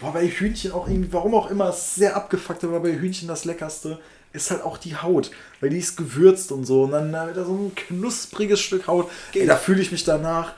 Boah, 0.00 0.12
bei 0.12 0.26
Hühnchen 0.28 0.72
auch 0.72 0.88
irgendwie, 0.88 1.12
warum 1.12 1.34
auch 1.34 1.50
immer, 1.50 1.72
sehr 1.72 2.16
abgefuckt, 2.16 2.64
aber 2.64 2.80
bei 2.80 2.92
Hühnchen 2.92 3.28
das 3.28 3.44
Leckerste 3.44 3.98
ist 4.32 4.50
halt 4.50 4.62
auch 4.62 4.78
die 4.78 4.96
Haut, 4.96 5.30
weil 5.60 5.70
die 5.70 5.78
ist 5.78 5.96
gewürzt 5.96 6.52
und 6.52 6.64
so 6.64 6.84
und 6.84 6.92
dann 6.92 7.12
da 7.12 7.28
wieder 7.28 7.44
so 7.44 7.52
ein 7.52 7.74
knuspriges 7.74 8.60
Stück 8.60 8.86
Haut. 8.86 9.10
Ey, 9.34 9.46
da 9.46 9.56
fühle 9.56 9.80
ich 9.80 9.90
mich 9.90 10.04
danach 10.04 10.52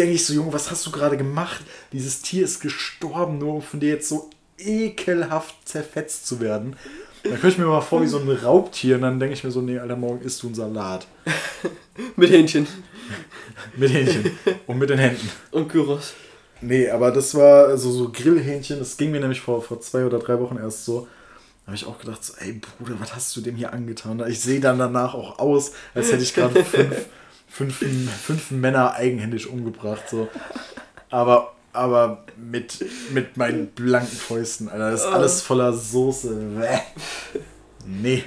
denke 0.00 0.14
ich 0.14 0.24
so, 0.24 0.32
Junge, 0.32 0.52
was 0.52 0.70
hast 0.70 0.86
du 0.86 0.90
gerade 0.90 1.16
gemacht? 1.16 1.60
Dieses 1.92 2.22
Tier 2.22 2.44
ist 2.44 2.60
gestorben, 2.60 3.38
nur 3.38 3.54
um 3.56 3.62
von 3.62 3.80
dir 3.80 3.90
jetzt 3.90 4.08
so 4.08 4.30
ekelhaft 4.58 5.54
zerfetzt 5.66 6.26
zu 6.26 6.40
werden. 6.40 6.76
Da 7.22 7.30
könnte 7.30 7.48
ich 7.48 7.58
mir 7.58 7.66
mal 7.66 7.82
vor 7.82 8.00
wie 8.00 8.06
so 8.06 8.18
ein 8.18 8.28
Raubtier 8.30 8.96
und 8.96 9.02
dann 9.02 9.20
denke 9.20 9.34
ich 9.34 9.44
mir 9.44 9.50
so, 9.50 9.60
nee, 9.60 9.78
Alter, 9.78 9.96
morgen 9.96 10.22
isst 10.22 10.42
du 10.42 10.46
einen 10.46 10.54
Salat. 10.54 11.06
mit 12.16 12.30
Hähnchen. 12.30 12.66
mit 13.76 13.92
Hähnchen. 13.92 14.30
Und 14.66 14.78
mit 14.78 14.88
den 14.88 14.98
Händen. 14.98 15.30
Und 15.50 15.68
Gyros. 15.70 16.14
Nee, 16.60 16.90
aber 16.90 17.10
das 17.10 17.34
war 17.34 17.66
also 17.66 17.90
so 17.90 18.10
Grillhähnchen. 18.10 18.78
Das 18.78 18.96
ging 18.96 19.10
mir 19.10 19.20
nämlich 19.20 19.40
vor, 19.40 19.62
vor 19.62 19.80
zwei 19.80 20.04
oder 20.04 20.18
drei 20.18 20.38
Wochen 20.40 20.58
erst 20.58 20.84
so. 20.84 21.08
Da 21.64 21.66
habe 21.66 21.76
ich 21.76 21.86
auch 21.86 21.98
gedacht, 21.98 22.24
so, 22.24 22.34
ey 22.38 22.60
Bruder, 22.78 22.96
was 23.00 23.14
hast 23.14 23.34
du 23.36 23.40
dem 23.40 23.56
hier 23.56 23.72
angetan? 23.72 24.22
Ich 24.28 24.40
sehe 24.40 24.60
dann 24.60 24.78
danach 24.78 25.14
auch 25.14 25.38
aus, 25.38 25.72
als 25.94 26.12
hätte 26.12 26.22
ich 26.22 26.34
gerade 26.34 26.64
fünf, 26.64 27.06
fünf, 27.48 28.12
fünf 28.12 28.50
Männer 28.50 28.94
eigenhändig 28.94 29.48
umgebracht. 29.48 30.02
So. 30.10 30.28
Aber, 31.10 31.54
aber 31.72 32.24
mit, 32.36 32.84
mit 33.12 33.36
meinen 33.36 33.68
blanken 33.68 34.16
Fäusten, 34.16 34.68
Alter. 34.68 34.90
Das 34.90 35.02
ist 35.02 35.06
alles 35.06 35.42
voller 35.42 35.72
Soße. 35.72 36.52
Nee. 37.86 38.24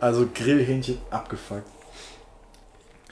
Also 0.00 0.28
Grillhähnchen 0.32 0.98
abgefuckt. 1.10 1.77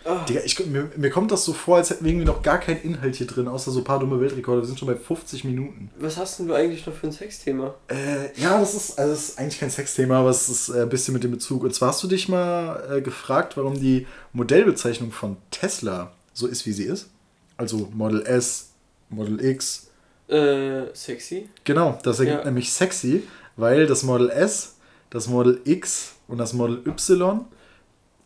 Oh. 0.08 0.24
Digga, 0.28 0.40
ich, 0.44 0.64
mir, 0.66 0.88
mir 0.96 1.10
kommt 1.10 1.32
das 1.32 1.44
so 1.44 1.52
vor, 1.52 1.78
als 1.78 1.90
hätten 1.90 2.04
wir 2.04 2.12
irgendwie 2.12 2.26
noch 2.26 2.42
gar 2.42 2.58
keinen 2.58 2.80
Inhalt 2.82 3.16
hier 3.16 3.26
drin, 3.26 3.48
außer 3.48 3.72
so 3.72 3.80
ein 3.80 3.84
paar 3.84 3.98
dumme 3.98 4.20
Weltrekorde. 4.20 4.62
Wir 4.62 4.66
sind 4.66 4.78
schon 4.78 4.86
bei 4.86 4.94
50 4.94 5.44
Minuten. 5.44 5.90
Was 5.98 6.16
hast 6.16 6.38
denn 6.38 6.46
du 6.46 6.54
eigentlich 6.54 6.86
noch 6.86 6.94
für 6.94 7.08
ein 7.08 7.12
Sexthema? 7.12 7.74
Äh, 7.88 8.40
ja, 8.40 8.58
das 8.60 8.74
ist, 8.74 8.98
also 8.98 9.12
das 9.12 9.30
ist 9.30 9.38
eigentlich 9.38 9.58
kein 9.58 9.70
Sexthema, 9.70 10.20
aber 10.20 10.30
es 10.30 10.48
ist 10.48 10.68
äh, 10.68 10.82
ein 10.82 10.88
bisschen 10.88 11.12
mit 11.12 11.24
dem 11.24 11.32
Bezug. 11.32 11.64
Und 11.64 11.74
zwar 11.74 11.88
hast 11.88 12.02
du 12.04 12.06
dich 12.06 12.28
mal 12.28 12.98
äh, 12.98 13.00
gefragt, 13.00 13.56
warum 13.56 13.80
die 13.80 14.06
Modellbezeichnung 14.32 15.10
von 15.10 15.36
Tesla 15.50 16.12
so 16.32 16.46
ist, 16.46 16.66
wie 16.66 16.72
sie 16.72 16.84
ist. 16.84 17.08
Also 17.56 17.88
Model 17.92 18.24
S, 18.26 18.70
Model 19.08 19.44
X. 19.44 19.88
Äh, 20.28 20.94
sexy? 20.94 21.48
Genau, 21.64 21.98
das 22.02 22.20
ergibt 22.20 22.38
ja. 22.38 22.44
nämlich 22.44 22.72
sexy, 22.72 23.24
weil 23.56 23.86
das 23.86 24.02
Model 24.04 24.30
S, 24.30 24.76
das 25.10 25.26
Model 25.26 25.60
X 25.64 26.14
und 26.28 26.38
das 26.38 26.52
Model 26.52 26.82
Y 26.86 27.44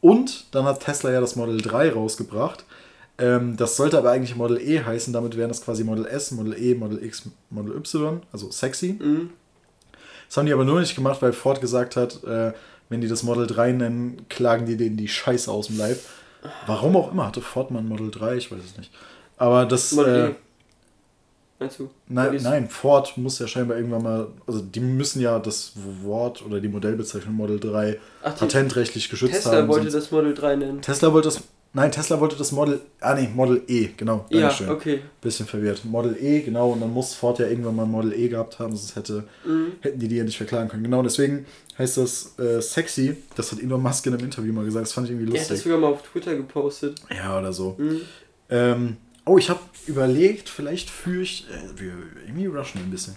und 0.01 0.46
dann 0.53 0.64
hat 0.64 0.80
Tesla 0.80 1.11
ja 1.11 1.20
das 1.20 1.36
Model 1.36 1.61
3 1.61 1.92
rausgebracht. 1.92 2.64
Ähm, 3.18 3.57
das 3.57 3.76
sollte 3.76 3.98
aber 3.98 4.11
eigentlich 4.11 4.36
Model 4.36 4.61
E 4.61 4.82
heißen, 4.82 5.12
damit 5.12 5.36
wären 5.36 5.48
das 5.48 5.62
quasi 5.62 5.84
Model 5.84 6.07
S, 6.07 6.30
Model 6.30 6.55
E, 6.59 6.74
Model 6.74 7.03
X, 7.05 7.24
Model 7.51 7.76
Y, 7.76 8.22
also 8.32 8.51
sexy. 8.51 8.98
Mhm. 8.98 9.30
Das 10.28 10.36
haben 10.36 10.46
die 10.46 10.53
aber 10.53 10.64
nur 10.64 10.80
nicht 10.80 10.94
gemacht, 10.94 11.20
weil 11.22 11.32
Ford 11.32 11.61
gesagt 11.61 11.96
hat, 11.96 12.22
äh, 12.24 12.53
wenn 12.88 13.01
die 13.01 13.09
das 13.09 13.22
Model 13.22 13.46
3 13.46 13.72
nennen, 13.72 14.26
klagen 14.28 14.64
die 14.64 14.76
denen 14.76 14.96
die 14.96 15.09
Scheiße 15.09 15.51
aus 15.51 15.66
dem 15.66 15.78
Leib. 15.78 15.98
Warum 16.66 16.96
auch 16.96 17.12
immer 17.12 17.26
hatte 17.26 17.42
Ford 17.42 17.70
mal 17.70 17.80
ein 17.80 17.88
Model 17.88 18.11
3, 18.11 18.36
ich 18.36 18.51
weiß 18.51 18.64
es 18.64 18.78
nicht. 18.78 18.90
Aber 19.36 19.66
das. 19.66 19.92
Model 19.92 20.14
äh, 20.14 20.30
e. 20.30 20.34
Meinst 21.61 21.78
du? 21.78 21.90
Nein, 22.08 22.40
nein, 22.42 22.68
Ford 22.70 23.18
muss 23.18 23.38
ja 23.38 23.46
scheinbar 23.46 23.76
irgendwann 23.76 24.02
mal, 24.02 24.28
also 24.46 24.62
die 24.62 24.80
müssen 24.80 25.20
ja 25.20 25.38
das 25.38 25.72
Wort 26.02 26.42
oder 26.42 26.58
die 26.58 26.68
Modellbezeichnung 26.68 27.34
Model 27.34 27.61
3 27.61 27.98
Ach, 28.22 28.34
patentrechtlich 28.34 29.11
geschützt 29.11 29.34
Tesla 29.34 29.52
haben. 29.52 29.66
Tesla 29.66 29.68
wollte 29.68 29.90
das 29.90 30.11
Model 30.11 30.32
3 30.32 30.56
nennen. 30.56 30.80
Tesla 30.80 31.12
wollte 31.12 31.28
das, 31.28 31.42
nein, 31.74 31.92
Tesla 31.92 32.18
wollte 32.18 32.36
das 32.36 32.52
Model, 32.52 32.80
ah 33.00 33.14
nee, 33.14 33.28
Model 33.28 33.62
E, 33.68 33.90
genau. 33.94 34.24
Dankeschön. 34.30 34.68
Ja, 34.68 34.72
okay. 34.72 35.00
Bisschen 35.20 35.44
verwirrt. 35.44 35.84
Model 35.84 36.16
E, 36.18 36.40
genau, 36.40 36.70
und 36.70 36.80
dann 36.80 36.94
muss 36.94 37.12
Ford 37.12 37.38
ja 37.38 37.46
irgendwann 37.46 37.76
mal 37.76 37.84
Model 37.84 38.14
E 38.14 38.28
gehabt 38.28 38.58
haben, 38.58 38.74
sonst 38.74 38.96
hätte, 38.96 39.24
mhm. 39.44 39.72
hätten 39.82 39.98
die 39.98 40.08
die 40.08 40.16
ja 40.16 40.24
nicht 40.24 40.38
verklagen 40.38 40.70
können. 40.70 40.84
Genau, 40.84 41.02
deswegen 41.02 41.44
heißt 41.76 41.98
das 41.98 42.38
äh, 42.38 42.62
sexy, 42.62 43.18
das 43.36 43.52
hat 43.52 43.61
Elon 43.61 43.82
Musk 43.82 44.06
in 44.06 44.14
einem 44.14 44.24
Interview 44.24 44.54
mal 44.54 44.64
gesagt, 44.64 44.86
das 44.86 44.94
fand 44.94 45.08
ich 45.08 45.12
irgendwie 45.12 45.30
lustig. 45.30 45.42
Er 45.42 45.44
hat 45.44 45.58
das 45.58 45.62
sogar 45.62 45.78
mal 45.78 45.88
auf 45.88 46.00
Twitter 46.11 46.34
gepostet. 46.36 47.02
Ja, 47.14 47.38
oder 47.38 47.52
so. 47.52 47.76
Mhm. 47.76 48.00
Ähm, 48.48 48.96
Oh, 49.24 49.38
ich 49.38 49.50
habe 49.50 49.60
überlegt, 49.86 50.48
vielleicht 50.48 50.90
führe 50.90 51.22
ich. 51.22 51.46
Äh, 51.50 51.80
wir 51.80 51.92
irgendwie 52.26 52.46
rushen 52.46 52.80
ein 52.80 52.90
bisschen. 52.90 53.16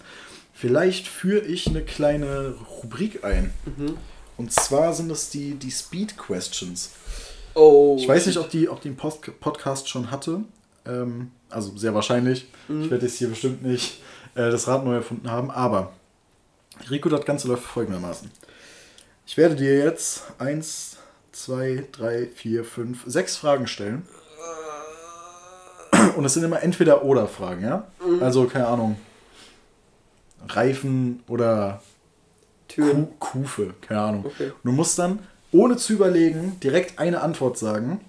Vielleicht 0.54 1.08
führe 1.08 1.46
ich 1.46 1.68
eine 1.68 1.82
kleine 1.82 2.56
Rubrik 2.82 3.24
ein. 3.24 3.54
Mhm. 3.66 3.98
Und 4.38 4.52
zwar 4.52 4.94
sind 4.94 5.10
das 5.10 5.30
die, 5.30 5.56
die 5.56 5.72
Speed 5.72 6.18
Questions. 6.18 6.92
Oh. 7.56 7.98
Ich 8.00 8.08
weiß 8.08 8.26
nicht, 8.28 8.38
ob 8.38 8.50
die, 8.50 8.70
ob 8.70 8.82
die 8.82 8.90
einen 8.90 8.98
Post 8.98 9.40
Podcast 9.40 9.90
schon 9.90 10.12
hatte. 10.12 10.42
Ähm, 10.86 11.32
also 11.50 11.76
sehr 11.78 11.94
wahrscheinlich. 11.94 12.48
Mhm. 12.68 12.84
Ich 12.84 12.92
werde 12.92 13.06
jetzt 13.06 13.18
hier 13.18 13.30
bestimmt 13.30 13.64
nicht 13.64 14.02
äh, 14.36 14.50
das 14.50 14.68
Rad 14.68 14.86
neu 14.86 14.96
erfunden 14.96 15.30
haben. 15.30 15.52
Aber 15.52 15.94
Rico, 16.90 17.10
das 17.10 17.26
Ganze 17.26 17.48
läuft 17.48 17.64
folgendermaßen. 17.64 18.30
Ich 19.26 19.38
werde 19.38 19.56
dir 19.56 19.78
jetzt 19.78 20.24
eins, 20.38 20.98
zwei, 21.32 21.86
drei, 21.92 22.28
vier, 22.28 22.66
fünf, 22.66 23.04
sechs 23.06 23.38
Fragen 23.38 23.68
stellen. 23.68 24.04
Und 26.16 26.26
es 26.26 26.34
sind 26.34 26.44
immer 26.44 26.62
entweder 26.62 27.04
oder 27.04 27.28
Fragen, 27.28 27.64
ja? 27.64 27.88
Mhm. 28.06 28.22
Also, 28.22 28.46
keine 28.46 28.68
Ahnung. 28.68 28.98
Reifen 30.48 31.24
oder 31.28 31.82
Türen. 32.68 33.08
Kufe, 33.20 33.74
keine 33.82 34.02
Ahnung. 34.02 34.26
Okay. 34.26 34.52
Du 34.64 34.72
musst 34.72 34.98
dann, 35.00 35.20
ohne 35.52 35.78
zu 35.78 35.94
überlegen, 35.94 36.60
direkt 36.62 37.00
eine 37.00 37.22
Antwort 37.22 37.58
sagen. 37.58 38.02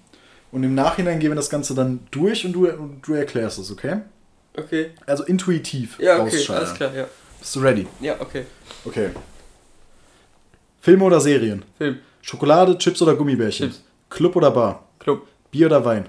Und 0.51 0.63
im 0.63 0.73
Nachhinein 0.73 1.19
gehen 1.19 1.31
wir 1.31 1.35
das 1.35 1.49
Ganze 1.49 1.75
dann 1.75 2.07
durch 2.11 2.45
und 2.45 2.53
du, 2.53 2.67
und 2.67 3.01
du 3.05 3.13
erklärst 3.13 3.59
es, 3.59 3.71
okay? 3.71 4.01
Okay. 4.57 4.91
Also 5.05 5.23
intuitiv 5.25 5.99
Ja, 5.99 6.21
okay, 6.21 6.45
alles 6.49 6.73
klar, 6.73 6.95
ja. 6.95 7.07
Bist 7.39 7.55
du 7.55 7.59
ready? 7.59 7.87
Ja, 7.99 8.19
okay. 8.19 8.45
Okay. 8.85 9.09
Filme 10.79 11.03
oder 11.03 11.19
Serien? 11.19 11.63
Film. 11.77 11.99
Schokolade, 12.21 12.77
Chips 12.77 13.01
oder 13.01 13.15
Gummibärchen? 13.15 13.69
Chips. 13.69 13.83
Club 14.09 14.35
oder 14.35 14.51
Bar? 14.51 14.87
Club. 14.99 15.27
Bier 15.51 15.67
oder 15.67 15.83
Wein? 15.83 16.05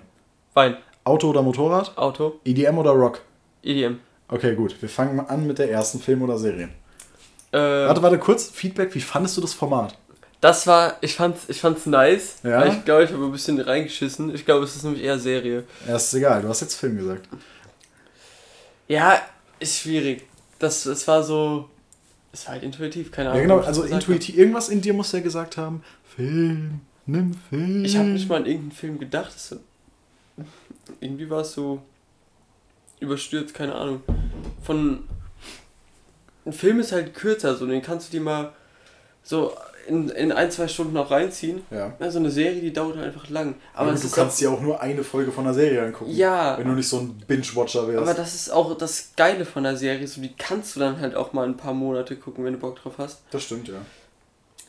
Wein. 0.55 0.77
Auto 1.07 1.31
oder 1.31 1.43
Motorrad? 1.43 1.97
Auto. 1.97 2.41
EDM 2.45 2.79
oder 2.79 2.91
Rock? 2.91 3.21
EDM. 3.63 4.01
Okay, 4.27 4.57
gut. 4.57 4.75
Wir 4.81 4.89
fangen 4.89 5.15
mal 5.15 5.27
an 5.27 5.47
mit 5.47 5.59
der 5.59 5.71
ersten 5.71 6.01
Film 6.01 6.23
oder 6.23 6.37
Serie. 6.37 6.69
Äh, 7.53 7.59
warte, 7.59 8.03
warte, 8.03 8.19
kurz. 8.19 8.51
Feedback. 8.51 8.93
Wie 8.93 9.01
fandest 9.01 9.37
du 9.37 9.41
das 9.41 9.55
Format? 9.55 9.97
Das 10.41 10.67
war, 10.67 10.97
ich 11.01 11.15
fand's, 11.15 11.49
ich 11.49 11.61
fand's 11.61 11.87
nice. 11.87 12.39
Ja? 12.43 12.67
Ich 12.67 12.85
glaube, 12.85 13.05
ich 13.05 13.13
habe 13.13 13.25
ein 13.25 13.31
bisschen 13.31 13.61
reingeschissen. 13.61 14.35
Ich 14.35 14.45
glaube, 14.45 14.65
es 14.65 14.75
ist 14.75 14.83
nämlich 14.83 15.05
eher 15.05 15.19
Serie. 15.21 15.63
Ja, 15.87 15.95
ist 15.95 16.13
egal. 16.13 16.43
Du 16.43 16.49
hast 16.49 16.61
jetzt 16.61 16.75
Film 16.75 16.97
gesagt. 16.97 17.29
Ja, 18.89 19.21
ist 19.61 19.79
schwierig. 19.79 20.27
Das, 20.59 20.83
das 20.83 21.07
war 21.07 21.23
so. 21.23 21.71
Es 22.33 22.47
war 22.47 22.55
halt 22.55 22.65
intuitiv, 22.65 23.13
keine 23.13 23.31
Ahnung. 23.31 23.43
Ja, 23.43 23.55
genau. 23.55 23.65
Also 23.65 23.85
intuitiv. 23.85 24.37
Irgendwas 24.37 24.69
in 24.69 24.81
dir 24.81 24.93
muss 24.93 25.13
ja 25.13 25.21
gesagt 25.21 25.57
haben: 25.57 25.85
Film, 26.17 26.81
nimm 27.07 27.35
Film. 27.49 27.85
Ich 27.85 27.97
habe 27.97 28.09
nicht 28.09 28.29
mal 28.29 28.39
an 28.39 28.47
irgendeinen 28.47 28.73
Film 28.73 28.99
gedacht. 28.99 29.33
Das 29.33 29.57
irgendwie 31.01 31.29
war 31.31 31.41
es 31.41 31.53
so 31.53 31.83
überstürzt, 33.01 33.55
keine 33.55 33.75
Ahnung. 33.75 34.03
Von. 34.63 35.05
Ein 36.45 36.53
Film 36.53 36.79
ist 36.79 36.93
halt 36.93 37.15
kürzer, 37.15 37.57
so 37.57 37.67
den 37.67 37.83
kannst 37.83 38.09
du 38.09 38.19
dir 38.19 38.23
mal 38.23 38.53
so 39.25 39.53
in, 39.87 40.09
in 40.11 40.33
ein, 40.33 40.51
zwei 40.51 40.69
Stunden 40.69 40.97
auch 40.97 41.11
reinziehen. 41.11 41.63
Ja. 41.71 41.93
So 42.11 42.19
eine 42.19 42.31
Serie, 42.31 42.61
die 42.61 42.73
dauert 42.73 42.97
halt 42.97 43.07
einfach 43.07 43.29
lang. 43.29 43.55
Aber, 43.75 43.91
aber 43.91 43.99
du 43.99 44.11
kannst 44.11 44.41
ja 44.41 44.51
auch 44.51 44.61
nur 44.61 44.81
eine 44.81 45.03
Folge 45.03 45.33
von 45.33 45.45
einer 45.45 45.55
Serie 45.55 45.83
angucken. 45.83 46.11
Ja. 46.13 46.59
Wenn 46.59 46.69
du 46.69 46.75
nicht 46.75 46.89
so 46.89 46.99
ein 46.99 47.19
Binge-Watcher 47.27 47.89
wärst. 47.89 48.03
Aber 48.03 48.15
das 48.15 48.35
ist 48.35 48.51
auch 48.51 48.77
das 48.77 49.13
Geile 49.17 49.45
von 49.45 49.63
der 49.63 49.77
Serie. 49.77 50.07
So, 50.07 50.21
die 50.21 50.33
kannst 50.37 50.77
du 50.77 50.81
dann 50.81 51.01
halt 51.01 51.15
auch 51.15 51.33
mal 51.33 51.47
ein 51.47 51.57
paar 51.57 51.75
Monate 51.75 52.17
gucken, 52.17 52.45
wenn 52.45 52.55
du 52.55 52.59
Bock 52.59 52.81
drauf 52.81 52.95
hast. 52.99 53.23
Das 53.31 53.43
stimmt, 53.43 53.69
ja. 53.69 53.75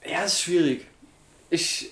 Ja, 0.10 0.24
ist 0.24 0.42
schwierig. 0.42 0.88
Ich. 1.50 1.92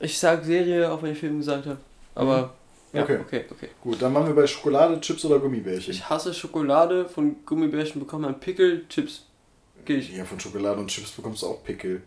Ich 0.00 0.18
sag 0.18 0.44
Serie, 0.44 0.90
auch 0.90 1.02
wenn 1.02 1.12
ich 1.12 1.18
Film 1.18 1.38
gesagt 1.38 1.66
habe. 1.66 1.78
Aber. 2.14 2.42
Mhm. 2.42 2.50
Ja, 2.94 3.02
okay. 3.02 3.18
okay, 3.20 3.44
okay. 3.50 3.68
Gut, 3.82 4.00
dann 4.00 4.12
machen 4.12 4.28
wir 4.28 4.34
bei 4.34 4.46
Schokolade, 4.46 5.00
Chips 5.00 5.24
oder 5.24 5.40
Gummibärchen. 5.40 5.92
Ich 5.92 6.08
hasse 6.08 6.32
Schokolade, 6.32 7.08
von 7.08 7.44
Gummibärchen 7.44 8.00
bekommt 8.00 8.22
man 8.22 8.38
Pickel, 8.38 8.86
Chips. 8.88 9.26
Geh 9.84 9.96
ich. 9.96 10.16
Ja, 10.16 10.24
von 10.24 10.38
Schokolade 10.38 10.80
und 10.80 10.88
Chips 10.88 11.10
bekommst 11.10 11.42
du 11.42 11.48
auch 11.48 11.64
Pickel. 11.64 12.02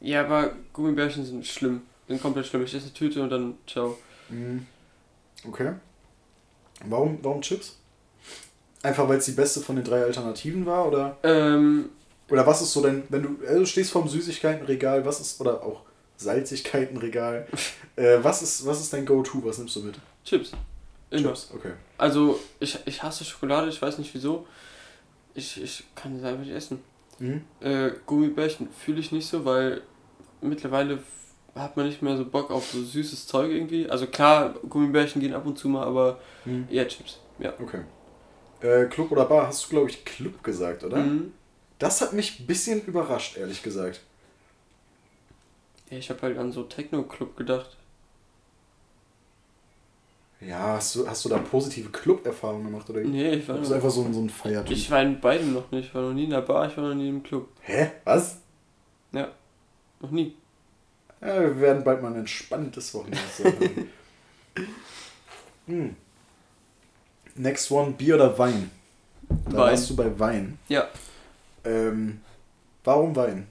Ja, 0.00 0.24
aber 0.24 0.52
Gummibärchen 0.72 1.24
sind 1.24 1.46
schlimm. 1.46 1.82
Sind 2.06 2.22
komplett 2.22 2.46
schlimm. 2.46 2.62
Ich 2.62 2.72
esse 2.72 2.84
eine 2.84 2.94
Tüte 2.94 3.22
und 3.22 3.30
dann 3.30 3.54
ciao. 3.66 3.98
Mhm. 4.28 4.66
Okay. 5.46 5.72
Warum, 6.86 7.18
warum 7.22 7.42
Chips? 7.42 7.76
Einfach 8.82 9.08
weil 9.08 9.18
es 9.18 9.24
die 9.24 9.32
beste 9.32 9.60
von 9.60 9.76
den 9.76 9.84
drei 9.84 10.02
Alternativen 10.02 10.64
war, 10.64 10.86
oder? 10.86 11.16
Ähm. 11.24 11.90
Oder 12.30 12.46
was 12.46 12.62
ist 12.62 12.72
so 12.72 12.82
denn, 12.82 13.04
wenn 13.08 13.22
du, 13.22 13.36
also 13.46 13.60
du 13.60 13.66
stehst 13.66 13.90
vorm 13.90 14.06
Süßigkeitenregal, 14.06 15.04
was 15.04 15.20
ist, 15.20 15.40
oder 15.40 15.62
auch 15.62 15.82
Salzigkeitenregal, 16.16 17.46
äh, 17.96 18.18
was, 18.22 18.42
ist, 18.42 18.66
was 18.66 18.80
ist 18.80 18.92
dein 18.92 19.06
Go-To, 19.06 19.44
was 19.44 19.58
nimmst 19.58 19.76
du 19.76 19.80
mit? 19.80 19.98
Chips. 20.28 20.52
Immer. 21.10 21.28
Chips, 21.28 21.50
okay. 21.54 21.72
Also, 21.96 22.38
ich, 22.60 22.78
ich 22.84 23.02
hasse 23.02 23.24
Schokolade, 23.24 23.68
ich 23.68 23.80
weiß 23.80 23.98
nicht 23.98 24.12
wieso. 24.14 24.46
Ich, 25.34 25.62
ich 25.62 25.84
kann 25.94 26.16
es 26.16 26.24
einfach 26.24 26.44
nicht 26.44 26.54
essen. 26.54 26.80
Mhm. 27.18 27.42
Äh, 27.60 27.90
Gummibärchen 28.06 28.68
fühle 28.70 29.00
ich 29.00 29.12
nicht 29.12 29.26
so, 29.26 29.44
weil 29.44 29.82
mittlerweile 30.40 30.98
hat 31.54 31.76
man 31.76 31.86
nicht 31.86 32.02
mehr 32.02 32.16
so 32.16 32.24
Bock 32.24 32.50
auf 32.50 32.70
so 32.70 32.82
süßes 32.82 33.26
Zeug 33.26 33.50
irgendwie. 33.50 33.88
Also 33.88 34.06
klar, 34.06 34.54
Gummibärchen 34.68 35.20
gehen 35.20 35.34
ab 35.34 35.46
und 35.46 35.58
zu 35.58 35.68
mal, 35.68 35.86
aber 35.86 36.20
mhm. 36.44 36.68
eher 36.70 36.86
Chips. 36.86 37.18
Ja. 37.38 37.54
Okay. 37.60 37.80
Äh, 38.60 38.86
Club 38.86 39.10
oder 39.12 39.24
Bar, 39.24 39.46
hast 39.46 39.64
du 39.64 39.70
glaube 39.70 39.90
ich 39.90 40.04
Club 40.04 40.42
gesagt, 40.42 40.84
oder? 40.84 40.98
Mhm. 40.98 41.32
Das 41.78 42.00
hat 42.00 42.12
mich 42.12 42.40
ein 42.40 42.46
bisschen 42.46 42.84
überrascht, 42.84 43.36
ehrlich 43.36 43.62
gesagt. 43.62 44.00
Ja, 45.90 45.98
ich 45.98 46.10
habe 46.10 46.20
halt 46.22 46.38
an 46.38 46.52
so 46.52 46.64
Techno-Club 46.64 47.36
gedacht. 47.36 47.76
Ja, 50.40 50.74
hast 50.76 50.94
du, 50.94 51.08
hast 51.08 51.24
du 51.24 51.28
da 51.30 51.38
positive 51.38 51.88
Club-Erfahrungen 51.90 52.66
gemacht 52.66 52.88
oder? 52.90 53.00
Nee, 53.00 53.30
ich 53.34 53.48
war 53.48 53.56
Du 53.56 53.60
bist 53.62 53.72
einfach 53.72 53.90
so, 53.90 54.04
ein- 54.04 54.14
so 54.14 54.20
ein 54.20 54.30
Feiertyp. 54.30 54.76
ich 54.76 54.88
war 54.90 55.02
in 55.02 55.18
beiden 55.20 55.52
noch 55.52 55.70
nicht. 55.72 55.88
Ich 55.88 55.94
war 55.94 56.02
noch 56.02 56.12
nie 56.14 56.24
in 56.24 56.30
der 56.30 56.42
Bar, 56.42 56.68
ich 56.68 56.76
war 56.76 56.84
noch 56.88 56.94
nie 56.94 57.08
im 57.08 57.22
Club. 57.24 57.48
Hä? 57.62 57.90
Was? 58.04 58.38
Ja, 59.12 59.28
noch 60.00 60.10
nie. 60.12 60.34
Ja, 61.20 61.40
wir 61.40 61.60
werden 61.60 61.82
bald 61.82 62.00
mal 62.02 62.12
ein 62.12 62.20
entspanntes 62.20 62.94
Wochenende 62.94 63.18
hm. 65.66 65.96
Next 67.34 67.70
one, 67.70 67.92
Bier 67.92 68.14
oder 68.16 68.38
Wein? 68.38 68.70
Da 69.28 69.52
Wein. 69.52 69.56
warst 69.72 69.90
du 69.90 69.96
bei 69.96 70.18
Wein. 70.18 70.58
Ja. 70.68 70.86
Ähm, 71.64 72.20
warum 72.84 73.14
Wein? 73.16 73.46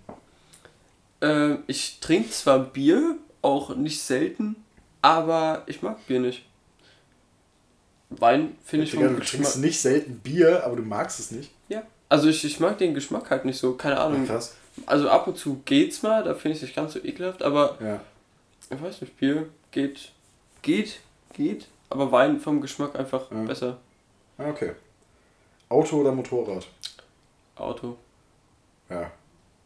Ähm, 1.22 1.64
ich 1.68 2.00
trinke 2.00 2.30
zwar 2.32 2.60
Bier, 2.60 3.18
auch 3.42 3.76
nicht 3.76 4.02
selten, 4.02 4.56
aber 5.02 5.64
ich 5.68 5.82
mag 5.82 6.06
Bier 6.08 6.20
nicht. 6.22 6.46
Wein 8.10 8.58
finde 8.64 8.86
ich 8.86 8.92
Digga, 8.92 9.08
du 9.10 9.16
Geschmack. 9.16 9.28
trinkst 9.44 9.58
nicht 9.58 9.80
selten 9.82 10.20
Bier, 10.20 10.64
aber 10.66 10.76
du 10.78 10.82
magst 10.84 11.20
es 11.20 11.32
nicht. 11.32 11.52
Ja. 11.70 11.84
Also 12.10 12.30
ich, 12.30 12.44
ich 12.46 12.60
mag 12.60 12.78
den 12.78 12.94
Geschmack 12.94 13.30
halt 13.30 13.44
nicht 13.46 13.58
so, 13.60 13.74
keine 13.74 14.00
Ahnung. 14.00 14.26
Krass. 14.26 14.56
Also 14.86 15.10
ab 15.10 15.28
und 15.28 15.38
zu 15.38 15.62
geht's 15.66 16.04
mal, 16.04 16.24
da 16.24 16.34
finde 16.34 16.52
ich 16.52 16.58
es 16.58 16.62
nicht 16.64 16.76
ganz 16.76 16.94
so 16.94 17.00
ekelhaft, 17.04 17.44
aber 17.44 17.78
Ja. 17.82 18.00
ich 18.70 18.82
weiß 18.82 19.02
nicht, 19.02 19.18
Bier 19.18 19.48
geht, 19.72 20.12
geht, 20.62 21.00
geht, 21.34 21.68
aber 21.90 22.12
Wein 22.12 22.40
vom 22.40 22.62
Geschmack 22.62 22.96
einfach 22.98 23.30
Ja. 23.32 23.44
besser. 23.44 23.78
Ah, 24.38 24.50
Okay. 24.50 24.72
Auto 25.70 25.98
oder 25.98 26.14
Motorrad? 26.14 26.66
Auto. 27.56 27.98
Ja. 28.90 29.12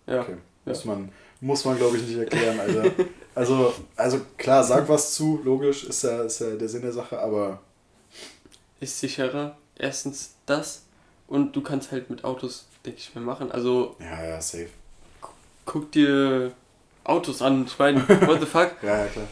Ja. 0.07 0.21
Okay. 0.21 0.37
Muss 0.65 0.85
man, 0.85 1.11
muss 1.41 1.65
man 1.65 1.77
glaube 1.77 1.97
ich, 1.97 2.03
nicht 2.07 2.17
erklären, 2.17 2.59
Alter. 2.59 2.91
Also, 3.35 3.73
also 3.95 4.19
klar, 4.37 4.63
sag 4.63 4.87
was 4.89 5.13
zu, 5.13 5.39
logisch, 5.43 5.83
ist 5.83 6.03
ja, 6.03 6.23
ist 6.23 6.39
ja 6.41 6.51
der 6.55 6.67
Sinn 6.69 6.81
der 6.81 6.91
Sache, 6.91 7.19
aber 7.19 7.59
Ist 8.81 8.99
sicherer. 8.99 9.57
Erstens 9.77 10.35
das 10.45 10.83
und 11.27 11.55
du 11.55 11.61
kannst 11.61 11.93
halt 11.93 12.09
mit 12.09 12.25
Autos, 12.25 12.65
denke 12.85 12.99
ich, 12.99 13.15
mehr 13.15 13.23
machen. 13.23 13.51
Also 13.51 13.95
ja, 13.99 14.25
ja, 14.25 14.41
safe. 14.41 14.67
guck 15.65 15.89
dir 15.93 16.51
Autos 17.05 17.41
an. 17.41 17.65
Ich 17.65 17.79
meine, 17.79 18.01
what 18.27 18.41
the 18.41 18.45
fuck? 18.45 18.75
Ja, 18.83 19.05
ja, 19.05 19.07
klar. 19.07 19.27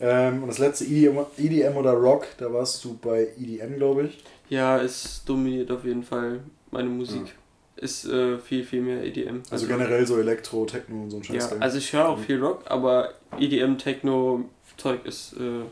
Ähm, 0.00 0.42
und 0.42 0.48
das 0.48 0.58
letzte 0.58 0.84
EDM, 0.84 1.20
EDM 1.38 1.76
oder 1.76 1.92
Rock, 1.92 2.26
da 2.38 2.52
warst 2.52 2.84
du 2.84 2.98
bei 3.00 3.28
EDM, 3.38 3.76
glaube 3.76 4.06
ich. 4.06 4.24
Ja, 4.48 4.78
es 4.78 5.22
dominiert 5.24 5.70
auf 5.70 5.84
jeden 5.84 6.02
Fall 6.02 6.40
meine 6.70 6.88
Musik. 6.88 7.34
Ist 7.76 8.04
äh, 8.06 8.38
viel, 8.38 8.64
viel 8.64 8.82
mehr 8.82 9.04
EDM. 9.04 9.42
Also 9.50 9.66
generell 9.66 10.06
so 10.06 10.18
Elektro, 10.18 10.64
Techno 10.64 11.02
und 11.02 11.10
so 11.10 11.18
ein 11.18 11.24
Scheiß. 11.24 11.50
Ja, 11.50 11.56
also 11.58 11.78
ich 11.78 11.92
höre 11.92 12.08
auch 12.08 12.18
viel 12.18 12.40
Rock, 12.40 12.62
aber 12.66 13.14
EDM, 13.38 13.76
Techno, 13.78 14.44
Zeug 14.76 15.04
ist 15.06 15.34
äh, 15.34 15.62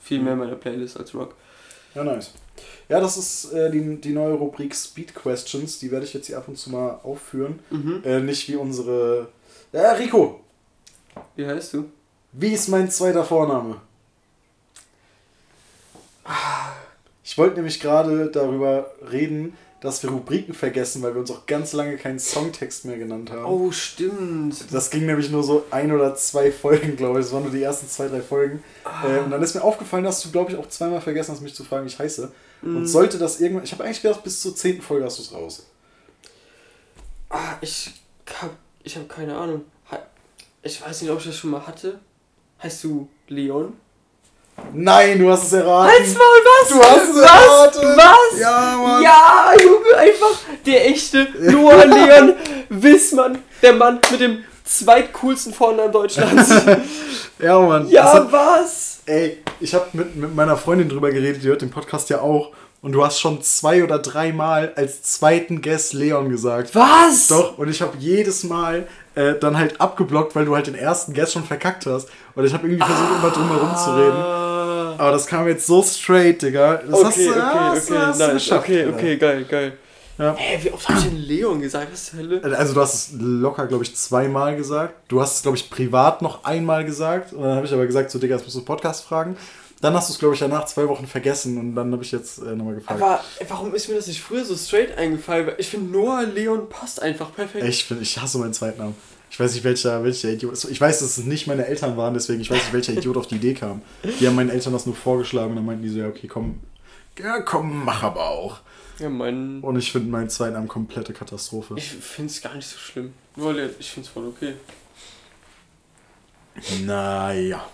viel 0.00 0.20
mehr 0.20 0.34
in 0.34 0.38
meiner 0.38 0.54
Playlist 0.54 0.98
als 0.98 1.14
Rock. 1.14 1.34
Ja, 1.96 2.04
nice. 2.04 2.32
Ja, 2.88 3.00
das 3.00 3.16
ist 3.16 3.52
äh, 3.52 3.70
die, 3.70 3.96
die 4.00 4.12
neue 4.12 4.34
Rubrik 4.34 4.74
Speed 4.74 5.14
Questions. 5.14 5.78
Die 5.78 5.90
werde 5.90 6.04
ich 6.04 6.12
jetzt 6.14 6.26
hier 6.26 6.36
ab 6.38 6.46
und 6.46 6.56
zu 6.56 6.70
mal 6.70 7.00
aufführen. 7.02 7.58
Mhm. 7.70 8.02
Äh, 8.04 8.20
nicht 8.20 8.46
wie 8.48 8.56
unsere. 8.56 9.28
Ja, 9.72 9.92
Rico, 9.92 10.40
Wie 11.34 11.46
heißt 11.46 11.72
du? 11.74 11.86
wie 12.32 12.52
ist 12.52 12.68
mein 12.68 12.90
zweiter 12.90 13.24
Vorname? 13.24 13.80
Ich 17.24 17.36
wollte 17.38 17.56
nämlich 17.56 17.80
gerade 17.80 18.30
darüber 18.30 18.90
reden, 19.10 19.56
dass 19.80 20.02
wir 20.02 20.10
Rubriken 20.10 20.54
vergessen, 20.54 21.02
weil 21.02 21.14
wir 21.14 21.20
uns 21.20 21.30
auch 21.30 21.46
ganz 21.46 21.72
lange 21.72 21.96
keinen 21.96 22.18
Songtext 22.18 22.84
mehr 22.84 22.96
genannt 22.96 23.30
haben. 23.30 23.44
Oh, 23.44 23.70
stimmt. 23.70 24.72
Das 24.72 24.90
ging 24.90 25.06
nämlich 25.06 25.30
nur 25.30 25.42
so 25.42 25.64
ein 25.70 25.92
oder 25.92 26.14
zwei 26.14 26.50
Folgen, 26.50 26.96
glaube 26.96 27.20
ich. 27.20 27.26
Das 27.26 27.32
waren 27.34 27.42
nur 27.42 27.52
die 27.52 27.62
ersten 27.62 27.88
zwei, 27.88 28.08
drei 28.08 28.20
Folgen. 28.20 28.62
Äh, 29.04 29.18
und 29.18 29.30
dann 29.30 29.42
ist 29.42 29.54
mir 29.54 29.62
aufgefallen, 29.62 30.04
dass 30.04 30.22
du, 30.22 30.30
glaube 30.30 30.50
ich, 30.50 30.56
auch 30.56 30.68
zweimal 30.68 31.00
vergessen 31.00 31.32
hast, 31.32 31.42
mich 31.42 31.54
zu 31.54 31.64
fragen, 31.64 31.84
wie 31.84 31.90
ich 31.90 31.98
heiße. 31.98 32.32
Und 32.62 32.86
sollte 32.86 33.18
das 33.18 33.40
irgendwann. 33.40 33.64
Ich 33.64 33.72
habe 33.72 33.84
eigentlich 33.84 34.02
gedacht, 34.02 34.24
bis 34.24 34.40
zur 34.40 34.56
zehnten 34.56 34.82
Folge 34.82 35.04
hast 35.04 35.18
du 35.18 35.22
es 35.22 35.32
raus. 35.32 35.66
Ah, 37.28 37.56
ich 37.60 37.92
hab, 38.40 38.50
ich 38.82 38.96
hab 38.96 39.08
keine 39.08 39.36
Ahnung. 39.36 39.64
Ich 40.62 40.82
weiß 40.82 41.02
nicht, 41.02 41.10
ob 41.12 41.20
ich 41.20 41.26
das 41.26 41.36
schon 41.36 41.50
mal 41.50 41.64
hatte. 41.64 42.00
Heißt 42.60 42.82
du 42.82 43.08
Leon? 43.28 43.74
Nein, 44.72 45.18
du 45.18 45.30
hast 45.30 45.44
es 45.44 45.52
erraten. 45.52 45.92
Halt's 45.92 46.14
Maul, 46.14 46.24
was? 46.44 46.68
Du 46.68 46.82
hast 46.82 47.08
es 47.08 47.16
was? 47.16 47.76
erraten. 47.76 47.96
Was? 47.96 48.40
Ja, 48.40 48.76
Mann. 48.76 49.02
Ja, 49.02 49.52
Junge, 49.62 49.96
einfach 49.96 50.40
der 50.66 50.88
echte 50.88 51.26
Noah 51.40 51.84
Leon 51.86 52.34
Wissmann, 52.68 53.38
der 53.62 53.72
Mann 53.74 53.98
mit 54.10 54.20
dem 54.20 54.44
zweitcoolsten 54.64 55.52
Vornamen 55.54 55.92
Deutschlands. 55.92 56.50
Ja, 57.38 57.60
Mann. 57.60 57.86
Ja, 57.90 58.14
hat, 58.14 58.32
was? 58.32 59.00
ey, 59.04 59.42
ich 59.60 59.74
habe 59.74 59.84
mit, 59.92 60.16
mit 60.16 60.34
meiner 60.34 60.56
Freundin 60.56 60.88
drüber 60.88 61.10
geredet, 61.10 61.42
die 61.42 61.48
hört 61.48 61.60
den 61.60 61.70
Podcast 61.70 62.08
ja 62.08 62.22
auch. 62.22 62.52
Und 62.80 62.92
du 62.92 63.04
hast 63.04 63.20
schon 63.20 63.42
zwei 63.42 63.84
oder 63.84 63.98
dreimal 63.98 64.72
als 64.74 65.02
zweiten 65.02 65.60
Guest 65.60 65.92
Leon 65.92 66.30
gesagt. 66.30 66.74
Was? 66.74 67.26
Doch, 67.28 67.58
und 67.58 67.68
ich 67.68 67.82
habe 67.82 67.92
jedes 67.98 68.42
Mal 68.44 68.86
äh, 69.16 69.34
dann 69.38 69.58
halt 69.58 69.80
abgeblockt, 69.82 70.34
weil 70.34 70.46
du 70.46 70.54
halt 70.54 70.66
den 70.68 70.74
ersten 70.76 71.12
Guest 71.12 71.34
schon 71.34 71.44
verkackt 71.44 71.84
hast. 71.84 72.08
Und 72.34 72.46
ich 72.46 72.54
habe 72.54 72.66
irgendwie 72.68 72.86
versucht, 72.86 73.18
immer 73.18 73.30
drum 73.30 73.48
herum 73.50 73.76
zu 73.76 73.90
reden. 73.90 74.16
Ah. 74.16 74.94
Aber 74.96 75.10
das 75.12 75.26
kam 75.26 75.46
jetzt 75.48 75.66
so 75.66 75.82
straight, 75.82 76.40
Digga. 76.40 76.80
Das 76.88 77.04
hast 77.04 77.18
Okay, 77.18 77.26
du, 77.26 77.38
ja, 77.38 77.48
okay, 77.50 77.58
hast 77.58 77.90
du- 77.90 77.94
okay, 77.94 78.02
hast 78.06 78.20
du 78.20 78.24
nice. 78.24 78.32
geschafft, 78.34 78.64
Okay, 78.64 78.86
okay, 78.94 79.16
geil, 79.18 79.44
geil. 79.46 79.72
Ja. 80.18 80.34
Hä, 80.34 80.58
wie 80.62 80.70
oft 80.70 80.88
hab 80.88 80.96
ich 80.96 81.04
denn 81.04 81.16
Leon 81.16 81.60
gesagt? 81.60 81.92
Was 81.92 82.06
zur 82.06 82.20
Hölle? 82.20 82.42
Also 82.56 82.74
du 82.74 82.80
hast 82.80 82.94
es 82.94 83.20
locker, 83.20 83.66
glaube 83.66 83.84
ich, 83.84 83.94
zweimal 83.94 84.56
gesagt. 84.56 84.94
Du 85.08 85.20
hast 85.20 85.36
es, 85.36 85.42
glaube 85.42 85.56
ich, 85.56 85.68
privat 85.68 86.22
noch 86.22 86.44
einmal 86.44 86.84
gesagt. 86.84 87.32
Und 87.32 87.42
dann 87.42 87.56
habe 87.56 87.66
ich 87.66 87.72
aber 87.72 87.86
gesagt, 87.86 88.10
so 88.10 88.18
Digga, 88.18 88.36
das 88.36 88.44
musst 88.44 88.56
du 88.56 88.64
Podcast 88.64 89.04
fragen. 89.04 89.36
Dann 89.82 89.92
hast 89.94 90.08
du 90.08 90.14
es, 90.14 90.18
glaube 90.18 90.34
ich, 90.34 90.40
danach 90.40 90.64
zwei 90.64 90.88
Wochen 90.88 91.06
vergessen 91.06 91.58
und 91.58 91.74
dann 91.74 91.92
habe 91.92 92.02
ich 92.02 92.10
jetzt 92.10 92.38
äh, 92.38 92.56
nochmal 92.56 92.76
gefragt. 92.76 93.02
Aber 93.02 93.20
warum 93.46 93.74
ist 93.74 93.88
mir 93.88 93.96
das 93.96 94.06
nicht 94.06 94.22
früher 94.22 94.42
so 94.42 94.56
straight 94.56 94.96
eingefallen? 94.96 95.50
Ich 95.58 95.68
finde 95.68 95.92
Noah 95.92 96.22
Leon 96.22 96.70
passt 96.70 97.02
einfach 97.02 97.34
perfekt. 97.34 97.62
ich, 97.66 97.84
find, 97.84 98.00
ich 98.00 98.18
hasse 98.18 98.38
meinen 98.38 98.54
zweiten 98.54 98.78
Namen. 98.78 98.94
Ich 99.30 99.38
weiß 99.38 99.52
nicht, 99.52 99.64
welcher, 99.64 100.02
welcher 100.02 100.30
Idiot. 100.30 100.64
Ich 100.70 100.80
weiß, 100.80 101.00
dass 101.00 101.18
es 101.18 101.24
nicht 101.24 101.46
meine 101.46 101.66
Eltern 101.66 101.98
waren, 101.98 102.14
deswegen 102.14 102.40
ich 102.40 102.50
weiß 102.50 102.56
nicht, 102.56 102.72
welcher 102.72 102.94
Idiot 102.94 103.18
auf 103.18 103.26
die 103.26 103.34
Idee 103.34 103.52
kam. 103.52 103.82
Die 104.18 104.26
haben 104.26 104.34
meinen 104.34 104.48
Eltern 104.48 104.72
das 104.72 104.86
nur 104.86 104.94
vorgeschlagen 104.94 105.50
und 105.50 105.56
dann 105.56 105.66
meinten 105.66 105.82
die 105.82 105.90
so, 105.90 105.98
ja, 105.98 106.08
okay, 106.08 106.26
komm. 106.26 106.60
Ja, 107.18 107.40
komm, 107.40 107.84
mach 107.84 108.02
aber 108.02 108.30
auch. 108.30 108.60
Ja, 108.98 109.08
mein. 109.08 109.60
Und 109.60 109.76
ich 109.76 109.92
finde 109.92 110.10
meinen 110.10 110.30
zweiten 110.30 110.54
Namen 110.54 110.68
komplette 110.68 111.12
Katastrophe. 111.12 111.74
Ich 111.76 111.88
finde 111.88 112.30
es 112.30 112.40
gar 112.40 112.54
nicht 112.54 112.66
so 112.66 112.78
schlimm. 112.78 113.12
Ich 113.78 113.90
finde 113.90 114.06
es 114.06 114.08
voll 114.08 114.26
okay. 114.26 114.54
Naja. 116.84 117.66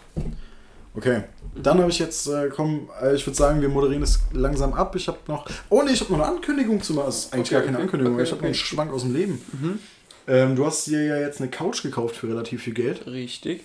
Okay, 0.94 1.22
dann 1.54 1.78
habe 1.78 1.90
ich 1.90 1.98
jetzt, 1.98 2.26
äh, 2.26 2.50
komm, 2.54 2.90
äh, 3.00 3.14
ich 3.14 3.26
würde 3.26 3.36
sagen, 3.36 3.62
wir 3.62 3.68
moderieren 3.70 4.02
es 4.02 4.20
langsam 4.32 4.74
ab. 4.74 4.94
Ich 4.94 5.08
habe 5.08 5.18
noch, 5.26 5.48
oh 5.70 5.82
nee, 5.82 5.92
ich 5.92 6.00
habe 6.00 6.12
noch 6.12 6.20
eine 6.20 6.28
Ankündigung 6.28 6.82
zu 6.82 6.92
machen. 6.92 7.06
Das 7.06 7.18
ist 7.24 7.32
eigentlich 7.32 7.46
Okay, 7.46 7.54
gar 7.54 7.62
keine 7.62 7.76
okay, 7.78 7.84
Ankündigung, 7.84 8.14
okay, 8.14 8.22
ich 8.24 8.30
habe 8.30 8.40
okay. 8.40 8.46
einen 8.46 8.54
Schwank 8.54 8.92
aus 8.92 9.02
dem 9.02 9.14
Leben. 9.14 9.40
Mhm. 9.52 9.78
Ähm, 10.26 10.56
du 10.56 10.66
hast 10.66 10.86
dir 10.86 11.02
ja 11.02 11.16
jetzt 11.18 11.40
eine 11.40 11.50
Couch 11.50 11.82
gekauft 11.82 12.16
für 12.16 12.28
relativ 12.28 12.64
viel 12.64 12.74
Geld. 12.74 13.06
Richtig. 13.06 13.64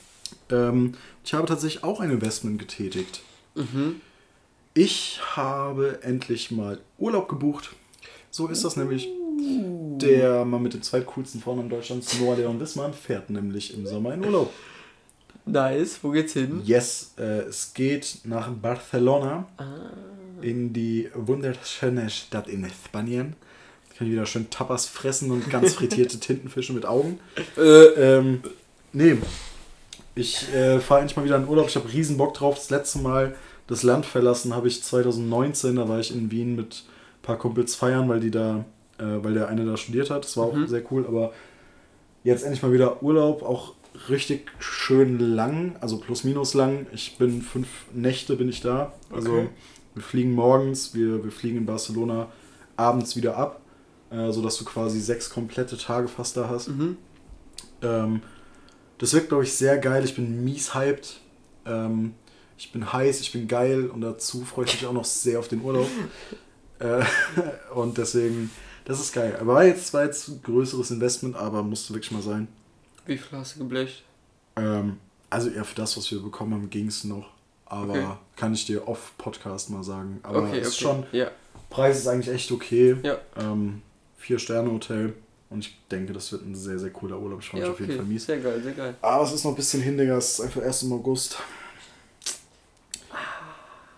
Ähm, 0.49 0.93
ich 1.23 1.33
habe 1.33 1.47
tatsächlich 1.47 1.83
auch 1.83 1.99
ein 1.99 2.11
Investment 2.11 2.59
getätigt. 2.59 3.21
Mhm. 3.55 4.01
Ich 4.73 5.19
habe 5.35 5.99
endlich 6.03 6.51
mal 6.51 6.79
Urlaub 6.97 7.27
gebucht. 7.29 7.71
So 8.31 8.47
ist 8.47 8.63
das 8.63 8.75
nämlich. 8.75 9.07
Der 9.39 10.45
Mann 10.45 10.63
mit 10.63 10.73
dem 10.73 10.81
zweitcoolsten 10.81 11.41
Vornamen 11.41 11.69
Deutschlands, 11.69 12.19
Noah 12.19 12.35
Leon 12.35 12.59
Wissmann, 12.59 12.93
fährt 12.93 13.29
nämlich 13.29 13.73
im 13.75 13.85
Sommer 13.85 14.13
in 14.15 14.23
Urlaub. 14.25 14.51
Nice, 15.45 15.99
wo 16.01 16.09
geht's 16.09 16.33
hin? 16.33 16.61
Yes, 16.65 17.13
äh, 17.17 17.41
es 17.47 17.73
geht 17.73 18.19
nach 18.23 18.49
Barcelona 18.51 19.47
Ah. 19.57 19.65
in 20.41 20.73
die 20.73 21.09
wunderschöne 21.13 22.09
Stadt 22.09 22.47
in 22.47 22.67
Spanien. 22.69 23.35
Kann 23.97 24.07
ich 24.07 24.13
wieder 24.13 24.25
schön 24.25 24.49
Tapas 24.49 24.85
fressen 24.87 25.31
und 25.31 25.49
ganz 25.49 25.73
frittierte 25.73 26.19
Tintenfische 26.19 26.73
mit 26.73 26.85
Augen. 26.85 27.19
Äh, 27.57 27.61
Ähm, 27.61 28.41
nee, 28.93 29.17
ich 30.15 30.51
äh, 30.53 30.79
fahre 30.79 31.01
endlich 31.01 31.15
mal 31.17 31.25
wieder 31.25 31.37
in 31.37 31.47
Urlaub. 31.47 31.67
Ich 31.69 31.75
habe 31.75 31.91
riesen 31.91 32.17
Bock 32.17 32.33
drauf. 32.33 32.55
Das 32.55 32.69
letzte 32.69 32.99
Mal 32.99 33.35
das 33.67 33.83
Land 33.83 34.05
verlassen 34.05 34.55
habe 34.55 34.67
ich 34.67 34.81
2019. 34.83 35.75
Da 35.75 35.87
war 35.89 35.99
ich 35.99 36.13
in 36.15 36.31
Wien 36.31 36.55
mit 36.55 36.83
ein 36.85 37.21
paar 37.21 37.37
Kumpels 37.37 37.75
feiern, 37.75 38.07
weil 38.09 38.19
die 38.19 38.31
da, 38.31 38.65
äh, 38.97 39.03
weil 39.23 39.33
der 39.33 39.47
eine 39.49 39.65
da 39.65 39.77
studiert 39.77 40.09
hat. 40.09 40.23
Das 40.23 40.37
war 40.37 40.51
Mhm. 40.53 40.63
auch 40.63 40.67
sehr 40.67 40.83
cool. 40.91 41.05
Aber 41.07 41.33
jetzt 42.23 42.43
endlich 42.43 42.63
mal 42.63 42.71
wieder 42.71 43.03
Urlaub, 43.03 43.43
auch 43.43 43.73
richtig 44.09 44.51
schön 44.59 45.19
lang, 45.35 45.75
also 45.81 45.97
plus 45.97 46.23
minus 46.23 46.53
lang. 46.53 46.85
Ich 46.93 47.17
bin 47.17 47.41
fünf 47.41 47.67
Nächte 47.93 48.35
bin 48.35 48.47
ich 48.49 48.61
da. 48.61 48.93
Also 49.11 49.31
Okay. 49.31 49.49
wir 49.95 50.03
fliegen 50.03 50.33
morgens, 50.33 50.93
wir, 50.93 51.23
wir 51.23 51.31
fliegen 51.31 51.57
in 51.57 51.65
Barcelona 51.65 52.27
abends 52.75 53.15
wieder 53.15 53.35
ab, 53.37 53.59
äh, 54.11 54.31
sodass 54.31 54.57
du 54.57 54.65
quasi 54.65 54.99
sechs 54.99 55.29
komplette 55.29 55.77
Tage 55.77 56.07
fast 56.07 56.37
da 56.37 56.47
hast. 56.49 56.69
mhm. 56.69 56.97
Ähm, 57.81 58.21
das 58.99 59.13
wird, 59.13 59.29
glaube 59.29 59.43
ich, 59.43 59.53
sehr 59.53 59.77
geil. 59.77 60.03
Ich 60.05 60.15
bin 60.15 60.43
mies 60.43 60.73
hyped. 60.73 61.19
Ähm, 61.65 62.13
ich 62.57 62.71
bin 62.71 62.91
heiß, 62.91 63.21
ich 63.21 63.31
bin 63.31 63.47
geil 63.47 63.87
und 63.87 64.01
dazu 64.01 64.43
freue 64.43 64.65
ich 64.65 64.73
mich 64.73 64.85
auch 64.85 64.93
noch 64.93 65.05
sehr 65.05 65.39
auf 65.39 65.47
den 65.47 65.61
Urlaub. 65.61 65.87
äh, 66.79 67.03
und 67.75 67.97
deswegen, 67.97 68.49
das 68.85 68.99
ist 68.99 69.13
geil. 69.13 69.37
Aber 69.39 69.55
war 69.55 69.65
jetzt, 69.65 69.93
war 69.93 70.03
jetzt 70.05 70.27
ein 70.27 70.41
größeres 70.43 70.91
Investment, 70.91 71.35
aber 71.35 71.63
musste 71.63 71.93
wirklich 71.93 72.11
mal 72.11 72.21
sein. 72.21 72.47
Wie 73.05 73.17
viel 73.17 73.37
hast 73.37 73.55
du 73.55 73.59
geblecht? 73.59 74.03
Ähm, 74.55 74.97
also 75.29 75.49
ja, 75.49 75.63
für 75.63 75.75
das, 75.75 75.95
was 75.97 76.09
wir 76.11 76.21
bekommen 76.21 76.53
haben, 76.53 76.69
ging 76.69 76.87
es 76.87 77.03
noch. 77.03 77.29
aber 77.65 77.93
Okay. 77.93 78.07
kann 78.35 78.53
ich 78.53 78.65
dir 78.65 78.87
off 78.87 79.13
Podcast 79.17 79.69
mal 79.69 79.83
sagen. 79.83 80.19
Aber 80.23 80.43
okay, 80.43 80.59
ist 80.59 80.67
okay. 80.73 80.81
schon, 80.81 81.05
Ja, 81.11 81.31
Preis 81.69 81.97
ist 81.99 82.07
eigentlich 82.07 82.33
echt 82.33 82.51
okay. 82.51 82.95
Ja. 83.03 83.17
Ähm, 83.35 83.81
vier 84.17 84.39
Sterne 84.39 84.71
Hotel 84.71 85.13
und 85.49 85.59
ich 85.59 85.77
denke, 85.91 86.13
das 86.13 86.31
wird 86.31 86.45
ein 86.45 86.55
sehr, 86.55 86.79
sehr 86.79 86.89
cooler 86.89 87.19
Urlaub. 87.19 87.41
Ich 87.41 87.49
freue 87.49 87.59
mich 87.61 87.67
ja 87.67 87.73
auf 87.73 87.79
jeden 87.79 87.95
Fall 87.95 88.05
mies. 88.05 88.25
Sehr 88.25 88.39
geil, 88.39 88.61
sehr 88.63 88.73
geil. 88.73 88.95
Aber 89.01 89.23
es 89.23 89.31
ist 89.33 89.43
noch 89.43 89.51
ein 89.51 89.55
bisschen 89.55 89.81
hin, 89.81 89.97
Digga. 89.97 90.17
Es 90.17 90.33
ist 90.33 90.41
einfach 90.41 90.61
erst 90.61 90.83
im 90.83 90.93
August. 90.93 91.37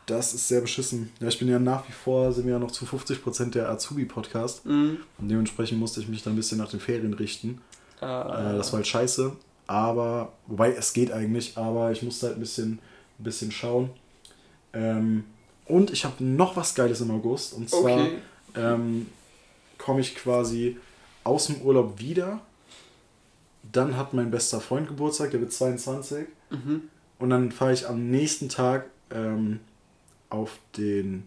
Das 0.10 0.34
ist 0.34 0.48
sehr 0.48 0.62
beschissen. 0.62 1.12
Ja, 1.20 1.28
ich 1.28 1.38
bin 1.38 1.48
ja 1.48 1.60
nach 1.60 1.88
wie 1.88 1.92
vor, 1.92 2.32
sind 2.32 2.46
wir 2.46 2.54
ja 2.54 2.60
noch 2.60 2.72
zu 2.72 2.86
50% 2.86 3.52
der 3.52 3.70
Azubi-Podcast. 3.70 4.66
Mhm. 4.66 4.98
Und 5.20 5.28
dementsprechend 5.28 5.80
musste 5.80 6.00
ich 6.02 6.08
mich 6.08 6.24
dann 6.24 6.34
ein 6.34 6.36
bisschen 6.36 6.58
nach 6.58 6.70
den 6.72 6.80
Ferien 6.80 7.14
richten. 7.14 7.62
Ah, 8.02 8.54
Äh, 8.54 8.58
das 8.58 8.72
war 8.72 8.78
halt 8.78 8.88
scheiße. 8.88 9.34
Aber, 9.68 10.34
wobei 10.48 10.74
es 10.74 10.94
geht 10.94 11.12
eigentlich, 11.12 11.56
aber 11.58 11.92
ich 11.92 12.02
musste 12.02 12.26
halt 12.26 12.38
ein 12.38 12.40
bisschen, 12.40 12.80
ein 13.20 13.24
bisschen 13.24 13.52
schauen. 13.52 13.92
Ähm, 14.74 15.26
und 15.66 15.92
ich 15.92 16.06
habe 16.06 16.24
noch 16.24 16.56
was 16.56 16.74
Geiles 16.74 17.02
im 17.02 17.12
August. 17.12 17.54
Und 17.54 17.70
zwar 17.70 18.02
okay. 18.02 18.18
ähm, 18.56 19.06
komme 19.78 20.02
ich 20.02 20.16
quasi 20.16 20.78
aus 21.24 21.46
dem 21.48 21.62
Urlaub 21.62 22.00
wieder. 22.00 22.40
Dann 23.72 23.96
hat 23.96 24.16
mein 24.16 24.32
bester 24.32 24.60
Freund 24.60 24.88
Geburtstag, 24.88 25.30
der 25.30 25.42
wird 25.42 25.54
22. 25.54 26.26
Mhm. 26.50 26.90
Und 27.20 27.30
dann 27.30 27.52
fahre 27.52 27.74
ich 27.74 27.88
am 27.88 28.10
nächsten 28.10 28.50
Tag 28.50 28.86
ähm, 29.12 29.60
auf 30.30 30.60
den 30.78 31.24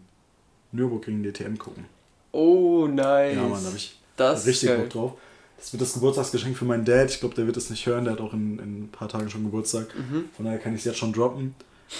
Nürburgring 0.71 1.23
DTM 1.23 1.57
gucken. 1.57 1.85
Oh, 2.31 2.87
nice. 2.87 3.35
Ja, 3.35 3.43
Mann, 3.43 3.61
da 3.61 3.67
habe 3.67 3.77
ich 3.77 3.99
das 4.15 4.45
richtig 4.47 4.69
geil. 4.69 4.79
Bock 4.79 4.89
drauf. 4.89 5.13
Das 5.57 5.71
wird 5.71 5.81
das 5.81 5.93
Geburtstagsgeschenk 5.93 6.57
für 6.57 6.65
meinen 6.65 6.83
Dad. 6.83 7.09
Ich 7.09 7.19
glaube, 7.19 7.35
der 7.35 7.45
wird 7.45 7.55
es 7.57 7.69
nicht 7.69 7.85
hören. 7.85 8.03
Der 8.05 8.13
hat 8.13 8.21
auch 8.21 8.33
in, 8.33 8.59
in 8.59 8.83
ein 8.83 8.89
paar 8.91 9.07
Tagen 9.07 9.29
schon 9.29 9.43
Geburtstag. 9.43 9.87
Mhm. 9.95 10.25
Von 10.35 10.45
daher 10.45 10.59
kann 10.59 10.73
ich 10.73 10.79
es 10.79 10.85
jetzt 10.85 10.97
schon 10.97 11.13
droppen. 11.13 11.55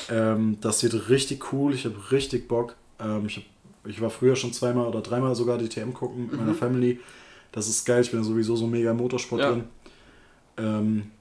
Ähm, 0.10 0.58
das 0.60 0.84
wird 0.84 1.10
richtig 1.10 1.54
cool. 1.54 1.74
Ich 1.74 1.86
habe 1.86 1.96
richtig 2.12 2.48
Bock. 2.48 2.76
Ähm, 3.00 3.26
ich, 3.28 3.38
hab, 3.38 3.44
ich 3.86 4.02
war 4.02 4.10
früher 4.10 4.36
schon 4.36 4.52
zweimal 4.54 4.88
oder 4.88 5.02
dreimal 5.02 5.36
sogar 5.36 5.58
DTM 5.58 5.94
gucken 5.94 6.24
mit 6.28 6.34
meiner 6.38 6.52
Mhm. 6.52 6.58
Family. 6.58 7.00
Das 7.52 7.68
ist 7.70 7.86
geil. 7.86 8.02
Ich 8.02 8.12
bin 8.12 8.20
ja 8.20 8.26
sowieso 8.26 8.56
so 8.56 8.68
mega 8.68 8.94
Motorsport 8.94 9.42
Ja. 9.42 9.52
drin. 9.52 9.64
Ähm, 10.58 11.12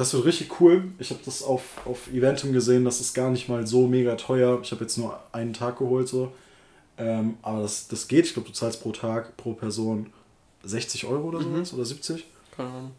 das 0.00 0.14
wird 0.14 0.24
richtig 0.24 0.60
cool. 0.60 0.84
Ich 0.98 1.10
habe 1.10 1.20
das 1.24 1.42
auf, 1.42 1.62
auf 1.84 2.08
Eventum 2.12 2.52
gesehen. 2.52 2.84
Das 2.86 3.00
ist 3.00 3.12
gar 3.14 3.30
nicht 3.30 3.48
mal 3.50 3.66
so 3.66 3.86
mega 3.86 4.16
teuer. 4.16 4.58
Ich 4.62 4.72
habe 4.72 4.82
jetzt 4.82 4.96
nur 4.96 5.20
einen 5.32 5.52
Tag 5.52 5.78
geholt 5.78 6.08
so. 6.08 6.32
Ähm, 6.96 7.34
aber 7.42 7.62
das, 7.62 7.86
das 7.88 8.08
geht. 8.08 8.24
Ich 8.26 8.32
glaube, 8.34 8.48
du 8.48 8.54
zahlst 8.54 8.82
pro 8.82 8.92
Tag, 8.92 9.36
pro 9.36 9.52
Person 9.52 10.10
60 10.64 11.06
Euro 11.06 11.28
oder 11.28 11.40
Mhm. 11.40 11.56
sowas 11.56 11.74
oder 11.74 11.84
70. 11.84 12.24
Keine 12.56 12.68
Ahnung. 12.70 12.90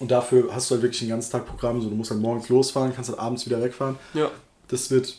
Und 0.00 0.10
dafür 0.10 0.52
hast 0.52 0.70
du 0.70 0.74
halt 0.74 0.82
wirklich 0.82 1.00
den 1.00 1.08
ganzen 1.08 1.30
Tag 1.30 1.46
Programm. 1.46 1.80
So, 1.80 1.88
du 1.88 1.94
musst 1.94 2.10
halt 2.10 2.20
morgens 2.20 2.48
losfahren, 2.48 2.92
kannst 2.94 3.10
halt 3.10 3.18
abends 3.20 3.46
wieder 3.46 3.62
wegfahren. 3.62 3.96
Ja, 4.12 4.30
Das 4.68 4.90
wird, 4.90 5.16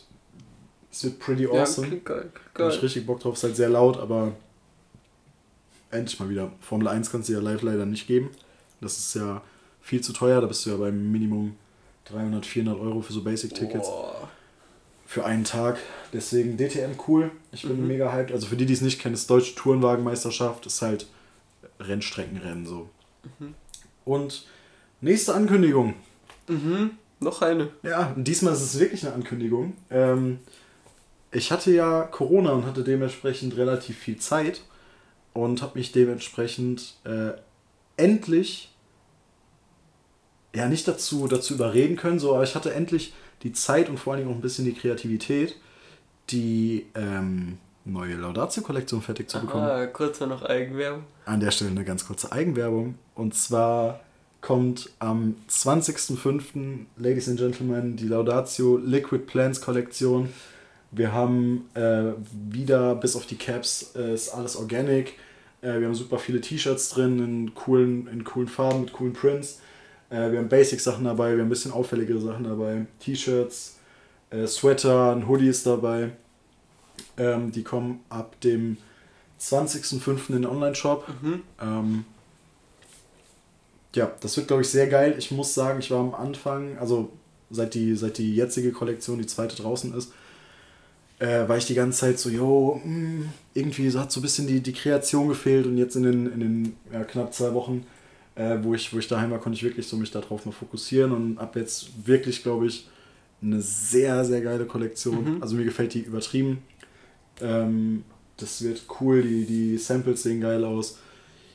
das 0.92 1.04
wird 1.06 1.20
pretty 1.20 1.44
ja 1.44 1.50
awesome. 1.62 1.88
klingt 1.88 2.06
geil. 2.06 2.30
Klingt 2.34 2.34
da 2.56 2.64
hab 2.66 2.70
ich 2.72 2.76
geil. 2.76 2.86
richtig 2.86 3.06
Bock 3.06 3.22
drauf. 3.22 3.36
Ist 3.36 3.44
halt 3.44 3.56
sehr 3.56 3.70
laut, 3.70 3.98
aber 3.98 4.34
endlich 5.92 6.20
mal 6.20 6.30
wieder. 6.30 6.52
Formel 6.62 6.88
1 6.90 7.10
kannst 7.12 7.30
du 7.30 7.34
ja 7.34 7.40
live 7.40 7.62
leider 7.62 7.86
nicht 7.86 8.06
geben. 8.08 8.30
Das 8.82 8.98
ist 8.98 9.16
ja 9.16 9.42
viel 9.86 10.02
zu 10.02 10.12
teuer. 10.14 10.42
Da 10.42 10.48
bist 10.48 10.66
du 10.66 10.72
ja 10.72 10.78
beim 10.78 11.12
Minimum 11.12 11.56
300, 12.06 12.44
400 12.46 12.82
Euro 12.82 13.02
für 13.02 13.14
so 13.14 13.24
Basic-Tickets 13.24 13.88
für 15.06 15.24
einen 15.26 15.44
Tag. 15.44 15.78
Deswegen 16.12 16.58
DTM 16.58 16.94
cool. 17.08 17.30
Ich 17.52 17.62
bin 17.62 17.80
Mhm. 17.82 17.88
mega 17.88 18.12
hyped. 18.12 18.32
Also 18.34 18.48
für 18.48 18.56
die, 18.56 18.66
die 18.66 18.74
es 18.74 18.82
nicht 18.82 19.00
kennen, 19.00 19.14
ist 19.14 19.30
Deutsche 19.30 19.54
Tourenwagenmeisterschaft. 19.56 20.66
Ist 20.66 20.82
halt 20.82 21.06
Rennstreckenrennen 21.80 22.66
so. 22.66 22.90
Mhm. 23.40 23.54
Und 24.06 24.48
nächste 25.02 25.36
Ankündigung. 25.36 25.94
Mhm. 26.48 26.92
Noch 27.20 27.42
eine. 27.44 27.70
Ja, 27.84 28.14
diesmal 28.18 28.54
ist 28.54 28.62
es 28.62 28.80
wirklich 28.80 29.06
eine 29.06 29.14
Ankündigung. 29.14 29.74
Ähm, 29.92 30.40
ich 31.32 31.52
hatte 31.52 31.72
ja 31.72 32.04
Corona 32.04 32.52
und 32.54 32.66
hatte 32.66 32.84
dementsprechend 32.84 33.56
relativ 33.58 33.98
viel 34.00 34.18
Zeit 34.18 34.62
und 35.34 35.62
habe 35.62 35.78
mich 35.78 35.92
dementsprechend 35.92 36.96
äh, 37.04 37.34
endlich 37.98 38.72
ja 40.56 40.68
nicht 40.68 40.88
dazu, 40.88 41.28
dazu 41.28 41.54
überreden 41.54 41.96
können, 41.98 42.20
so, 42.20 42.34
aber 42.34 42.44
ich 42.44 42.56
hatte 42.56 42.74
endlich 42.74 43.14
die 43.44 43.54
Zeit 43.54 43.90
und 43.90 44.00
vor 44.00 44.14
allen 44.14 44.22
Dingen 44.22 44.32
auch 44.32 44.38
ein 44.38 44.42
bisschen 44.42 44.66
die 44.66 44.74
Kreativität, 44.74 45.56
die 46.30 46.88
ähm, 46.96 47.58
neue 47.84 48.16
Laudatio-Kollektion 48.16 49.02
fertig 49.02 49.30
zu 49.30 49.40
bekommen. 49.40 49.64
Ah, 49.64 49.86
kurz 49.88 50.20
noch 50.20 50.44
Eigenwerbung. 50.44 51.04
An 51.26 51.40
der 51.40 51.52
Stelle 51.52 51.72
eine 51.72 51.84
ganz 51.84 52.08
kurze 52.08 52.32
Eigenwerbung. 52.32 52.96
Und 53.14 53.36
zwar 53.36 54.00
kommt 54.42 54.90
am 55.00 55.36
20.05., 55.50 56.86
Ladies 56.98 57.30
and 57.30 57.40
Gentlemen, 57.40 57.96
die 57.96 58.08
Laudatio 58.08 58.78
Liquid 58.78 59.26
Plants 59.26 59.62
Kollektion. 59.62 60.30
Wir 60.92 61.12
haben 61.12 61.70
äh, 61.74 62.14
wieder, 62.32 62.96
bis 62.96 63.16
auf 63.16 63.26
die 63.26 63.38
Caps, 63.38 63.94
äh, 63.96 64.14
ist 64.14 64.30
alles 64.30 64.56
organic. 64.56 65.14
Äh, 65.62 65.80
wir 65.80 65.88
haben 65.88 65.96
super 65.96 66.18
viele 66.18 66.42
T-Shirts 66.42 66.90
drin 66.90 67.20
in 67.20 67.56
coolen, 67.56 68.08
in 68.08 68.24
coolen 68.24 68.48
Farben, 68.48 68.82
mit 68.82 68.94
coolen 68.94 69.14
Prints. 69.14 69.60
Äh, 70.10 70.32
wir 70.32 70.40
haben 70.40 70.50
Basic-Sachen 70.50 71.06
dabei, 71.06 71.32
wir 71.32 71.40
haben 71.40 71.48
ein 71.48 71.50
bisschen 71.50 71.72
auffälligere 71.72 72.20
Sachen 72.20 72.44
dabei. 72.44 72.86
T-Shirts, 73.00 73.78
äh, 74.30 74.48
Sweater, 74.48 75.16
ein 75.16 75.28
Hoodie 75.28 75.50
ist 75.50 75.66
dabei. 75.66 76.12
Ähm, 77.18 77.52
die 77.52 77.64
kommen 77.64 78.02
ab 78.10 78.40
dem 78.42 78.78
20.05. 79.40 80.30
in 80.30 80.36
den 80.36 80.46
Online-Shop. 80.46 81.08
Mhm. 81.22 81.44
Ähm, 81.62 82.06
ja, 83.94 84.12
das 84.20 84.36
wird, 84.38 84.48
glaube 84.48 84.62
ich, 84.62 84.70
sehr 84.70 84.88
geil. 84.88 85.16
Ich 85.18 85.32
muss 85.32 85.54
sagen, 85.54 85.80
ich 85.80 85.90
war 85.92 86.00
am 86.00 86.14
Anfang, 86.14 86.78
also 86.78 87.10
seit 87.50 87.74
die, 87.74 87.96
seit 87.96 88.18
die 88.18 88.36
jetzige 88.36 88.72
Kollektion, 88.72 89.20
die 89.20 89.26
zweite 89.26 89.56
draußen 89.56 89.94
ist, 89.94 90.12
äh, 91.20 91.48
war 91.48 91.58
ich 91.58 91.66
die 91.66 91.76
ganze 91.76 92.00
Zeit 92.00 92.20
so, 92.20 92.30
yo, 92.30 92.82
mh, 92.84 93.26
irgendwie 93.54 93.90
so 93.90 94.00
hat 94.00 94.12
so 94.12 94.20
ein 94.20 94.24
bisschen 94.24 94.48
die, 94.48 94.60
die 94.62 94.74
Kreation 94.74 95.30
gefehlt 95.30 95.66
und 95.66 95.78
jetzt 95.78 95.96
in 95.96 96.04
den, 96.04 96.32
in 96.32 96.40
den 96.42 96.76
ja, 96.92 97.04
knapp 97.06 97.34
zwei 97.34 97.54
Wochen, 97.54 97.86
äh, 98.36 98.58
wo, 98.62 98.74
ich, 98.74 98.94
wo 98.94 99.00
ich 99.00 99.08
daheim 99.08 99.32
war, 99.32 99.40
konnte 99.40 99.58
ich 99.58 99.64
wirklich 99.64 99.88
so 99.88 99.98
mich 99.98 100.12
darauf 100.12 100.46
mal 100.46 100.52
fokussieren 100.52 101.12
und 101.12 101.38
ab 101.38 101.56
jetzt 101.56 102.06
wirklich, 102.06 102.44
glaube 102.44 102.68
ich, 102.68 102.88
eine 103.42 103.62
sehr, 103.62 104.24
sehr 104.26 104.42
geile 104.42 104.66
Kollektion. 104.66 105.36
Mhm. 105.36 105.42
Also 105.42 105.56
mir 105.56 105.66
gefällt 105.66 105.94
die 105.94 106.02
übertrieben. 106.02 106.60
Ähm, 107.42 108.04
das 108.38 108.62
wird 108.64 108.84
cool, 109.00 109.22
die, 109.22 109.46
die 109.46 109.78
Samples 109.78 110.24
sehen 110.24 110.42
geil 110.42 110.64
aus. 110.64 111.00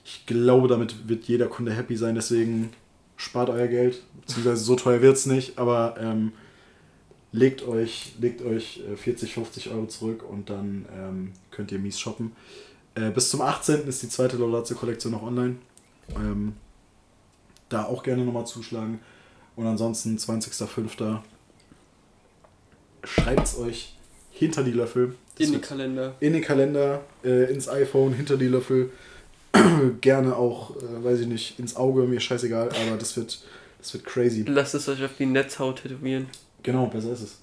Ich 0.04 0.24
glaube, 0.26 0.68
damit 0.68 1.08
wird 1.08 1.24
jeder 1.24 1.46
Kunde 1.46 1.72
happy 1.72 1.96
sein, 1.96 2.14
deswegen 2.14 2.70
spart 3.16 3.50
euer 3.50 3.66
Geld. 3.66 4.02
Beziehungsweise 4.22 4.64
so 4.64 4.76
teuer 4.76 5.02
wird 5.02 5.16
es 5.16 5.26
nicht, 5.26 5.58
aber 5.58 5.96
ähm, 6.00 6.32
legt 7.32 7.66
euch, 7.66 8.14
legt 8.18 8.42
euch 8.42 8.82
äh, 8.90 8.96
40, 8.96 9.34
50 9.34 9.70
Euro 9.70 9.86
zurück 9.86 10.24
und 10.28 10.48
dann 10.48 10.86
ähm, 10.96 11.32
könnt 11.50 11.70
ihr 11.72 11.78
mies 11.78 12.00
shoppen. 12.00 12.32
Äh, 12.94 13.10
bis 13.10 13.30
zum 13.30 13.42
18. 13.42 13.86
ist 13.86 14.02
die 14.02 14.08
zweite 14.08 14.36
Laudatio-Kollektion 14.36 15.12
noch 15.12 15.22
online. 15.22 15.56
Ähm, 16.16 16.54
da 17.70 17.84
auch 17.84 18.02
gerne 18.02 18.24
nochmal 18.24 18.46
zuschlagen. 18.46 19.00
Und 19.56 19.66
ansonsten 19.66 20.16
20.05. 20.18 21.18
Schreibt 23.04 23.46
es 23.46 23.56
euch 23.58 23.94
hinter 24.30 24.62
die 24.62 24.72
Löffel. 24.72 25.14
Das 25.38 25.46
In 25.46 25.52
den 25.52 25.60
Kalender. 25.62 26.14
in 26.20 26.32
den 26.34 26.42
Kalender, 26.42 27.00
äh, 27.24 27.50
ins 27.52 27.68
iPhone, 27.68 28.12
hinter 28.12 28.36
die 28.36 28.48
Löffel. 28.48 28.90
Gerne 30.00 30.36
auch, 30.36 30.76
äh, 30.76 31.04
weiß 31.04 31.20
ich 31.20 31.26
nicht, 31.26 31.58
ins 31.58 31.76
Auge, 31.76 32.02
mir 32.02 32.20
scheißegal, 32.20 32.68
aber 32.68 32.96
das 32.98 33.16
wird, 33.16 33.40
das 33.78 33.94
wird 33.94 34.04
crazy. 34.04 34.44
Lasst 34.46 34.74
es 34.74 34.88
euch 34.88 35.02
auf 35.02 35.12
die 35.18 35.26
Netzhaut 35.26 35.82
tätowieren. 35.82 36.26
Genau, 36.62 36.86
besser 36.86 37.12
ist 37.12 37.22
es. 37.22 37.38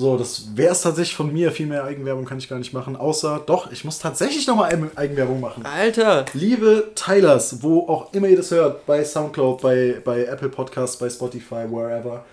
So, 0.00 0.16
das 0.16 0.56
wäre 0.56 0.72
es 0.72 0.80
tatsächlich 0.80 1.14
von 1.14 1.30
mir. 1.30 1.52
Viel 1.52 1.66
mehr 1.66 1.84
Eigenwerbung 1.84 2.24
kann 2.24 2.38
ich 2.38 2.48
gar 2.48 2.58
nicht 2.58 2.72
machen. 2.72 2.96
Außer, 2.96 3.42
doch, 3.44 3.70
ich 3.70 3.84
muss 3.84 3.98
tatsächlich 3.98 4.46
nochmal 4.46 4.90
Eigenwerbung 4.96 5.40
machen. 5.40 5.62
Alter! 5.66 6.24
Liebe 6.32 6.92
Tylers, 6.94 7.62
wo 7.62 7.86
auch 7.86 8.10
immer 8.14 8.26
ihr 8.26 8.38
das 8.38 8.50
hört, 8.50 8.86
bei 8.86 9.04
Soundcloud, 9.04 9.60
bei, 9.60 10.00
bei 10.02 10.24
Apple 10.24 10.48
Podcasts, 10.48 10.96
bei 10.96 11.10
Spotify, 11.10 11.70
wherever, 11.70 12.24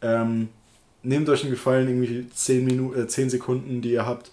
ähm, 0.00 0.48
nehmt 1.02 1.28
euch 1.28 1.42
einen 1.42 1.50
Gefallen, 1.50 1.88
irgendwie 1.88 2.26
10, 2.30 2.64
Minu 2.64 2.94
äh, 2.94 3.06
10 3.06 3.28
Sekunden, 3.28 3.82
die 3.82 3.92
ihr 3.92 4.06
habt. 4.06 4.30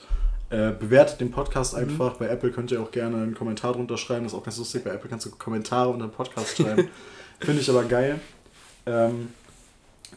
Äh, 0.50 0.72
bewertet 0.72 1.20
den 1.20 1.30
Podcast 1.30 1.76
einfach. 1.76 2.14
Bei 2.14 2.30
Apple 2.30 2.52
könnt 2.52 2.72
ihr 2.72 2.82
auch 2.82 2.92
gerne 2.92 3.18
einen 3.18 3.36
Kommentar 3.36 3.74
drunter 3.74 3.98
schreiben. 3.98 4.24
Das 4.24 4.32
ist 4.32 4.40
auch 4.40 4.46
ganz 4.46 4.60
lustig. 4.60 4.86
Bei 4.86 4.92
Apple 4.92 5.10
kannst 5.10 5.26
du 5.26 5.32
Kommentare 5.32 5.90
unter 5.90 6.08
den 6.08 6.12
Podcast 6.14 6.56
schreiben. 6.56 6.88
Finde 7.42 7.60
ich 7.60 7.70
aber 7.70 7.84
geil. 7.84 8.22
Ähm, 8.86 9.28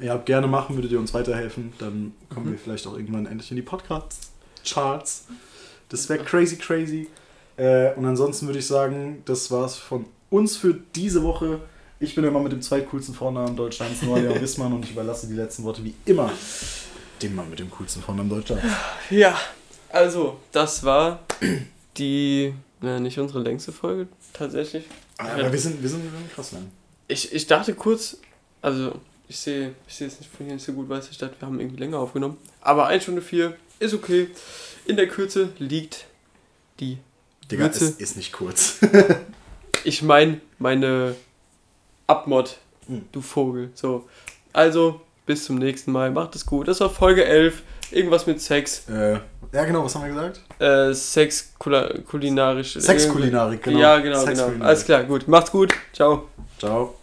ja, 0.00 0.16
gerne 0.16 0.46
machen, 0.46 0.76
würdet 0.76 0.92
ihr 0.92 0.98
uns 0.98 1.12
weiterhelfen. 1.14 1.72
Dann 1.78 2.12
kommen 2.32 2.46
Mhm. 2.46 2.52
wir 2.52 2.58
vielleicht 2.58 2.86
auch 2.86 2.96
irgendwann 2.96 3.26
endlich 3.26 3.50
in 3.50 3.56
die 3.56 3.62
Podcast-Charts. 3.62 5.26
Das 5.88 6.08
wäre 6.08 6.24
crazy, 6.24 6.56
crazy. 6.56 7.08
Äh, 7.56 7.92
und 7.94 8.06
ansonsten 8.06 8.46
würde 8.46 8.58
ich 8.58 8.66
sagen, 8.66 9.22
das 9.26 9.50
war's 9.50 9.76
von 9.76 10.06
uns 10.30 10.56
für 10.56 10.74
diese 10.94 11.22
Woche. 11.22 11.60
Ich 11.98 12.14
bin 12.14 12.24
immer 12.24 12.40
mit 12.40 12.52
dem 12.52 12.62
zweitcoolsten 12.62 13.14
Vornamen 13.14 13.56
Deutschlands, 13.56 14.02
Noah 14.02 14.22
Wissmann, 14.40 14.72
und 14.72 14.84
ich 14.84 14.92
überlasse 14.92 15.26
die 15.26 15.34
letzten 15.34 15.64
Worte 15.64 15.84
wie 15.84 15.94
immer 16.06 16.30
dem 17.20 17.34
Mann 17.34 17.50
mit 17.50 17.58
dem 17.58 17.70
coolsten 17.70 18.00
Vornamen 18.00 18.30
Deutschlands. 18.30 18.64
Ja, 19.10 19.36
also, 19.90 20.38
das 20.52 20.82
war 20.84 21.20
die, 21.98 22.54
na, 22.80 22.98
nicht 23.00 23.18
unsere 23.18 23.40
längste 23.40 23.72
Folge, 23.72 24.08
tatsächlich. 24.32 24.84
Aber 25.18 25.52
wir 25.52 25.58
sind, 25.58 25.82
wir 25.82 25.88
sind, 25.90 26.02
wir 26.04 26.10
sind 26.18 26.32
krass 26.32 26.52
lang. 26.52 26.70
Ich, 27.08 27.30
ich 27.34 27.46
dachte 27.46 27.74
kurz, 27.74 28.16
also, 28.62 28.94
Ich 29.30 29.38
sehe 29.38 29.74
ich 29.86 29.94
sehe 29.94 30.08
es 30.08 30.18
nicht 30.18 30.28
von 30.28 30.44
hier 30.44 30.56
nicht 30.56 30.64
so 30.66 30.72
gut, 30.72 30.88
weiß 30.88 31.08
ich, 31.08 31.16
dachte, 31.16 31.36
wir 31.38 31.46
haben 31.46 31.60
irgendwie 31.60 31.78
länger 31.78 31.98
aufgenommen. 32.00 32.36
Aber 32.60 32.88
1 32.88 33.04
Stunde 33.04 33.22
4 33.22 33.54
ist 33.78 33.94
okay. 33.94 34.26
In 34.86 34.96
der 34.96 35.06
Kürze 35.06 35.50
liegt 35.58 36.06
die 36.80 36.98
Digga, 37.48 37.64
Würze. 37.66 37.84
es 37.84 37.90
ist 37.92 38.16
nicht 38.16 38.32
kurz. 38.32 38.78
Ich 39.84 40.02
meine, 40.02 40.40
meine 40.58 41.14
Abmod, 42.06 42.58
Hm. 42.86 43.06
du 43.12 43.22
Vogel. 43.22 43.70
So. 43.74 44.06
Also, 44.52 45.00
bis 45.24 45.44
zum 45.46 45.56
nächsten 45.56 45.90
Mal. 45.92 46.10
Macht 46.10 46.34
es 46.34 46.44
gut. 46.44 46.68
Das 46.68 46.80
war 46.80 46.90
Folge 46.90 47.24
11. 47.24 47.62
Irgendwas 47.92 48.26
mit 48.26 48.42
Sex. 48.42 48.82
äh, 48.90 49.12
ja, 49.52 49.64
genau, 49.64 49.84
was 49.84 49.94
haben 49.94 50.02
wir 50.04 50.10
gesagt? 50.10 50.40
Äh, 50.58 50.92
Sex 50.92 51.54
kulinarisch. 51.58 52.74
Sexkulinarik, 52.74 53.62
genau. 53.62 53.78
Ja, 53.78 53.98
genau, 54.00 54.24
genau. 54.26 54.50
Alles 54.64 54.84
klar, 54.84 55.04
gut. 55.04 55.26
Macht's 55.28 55.50
gut. 55.50 55.72
Ciao. 55.94 56.28
Ciao. 56.58 56.99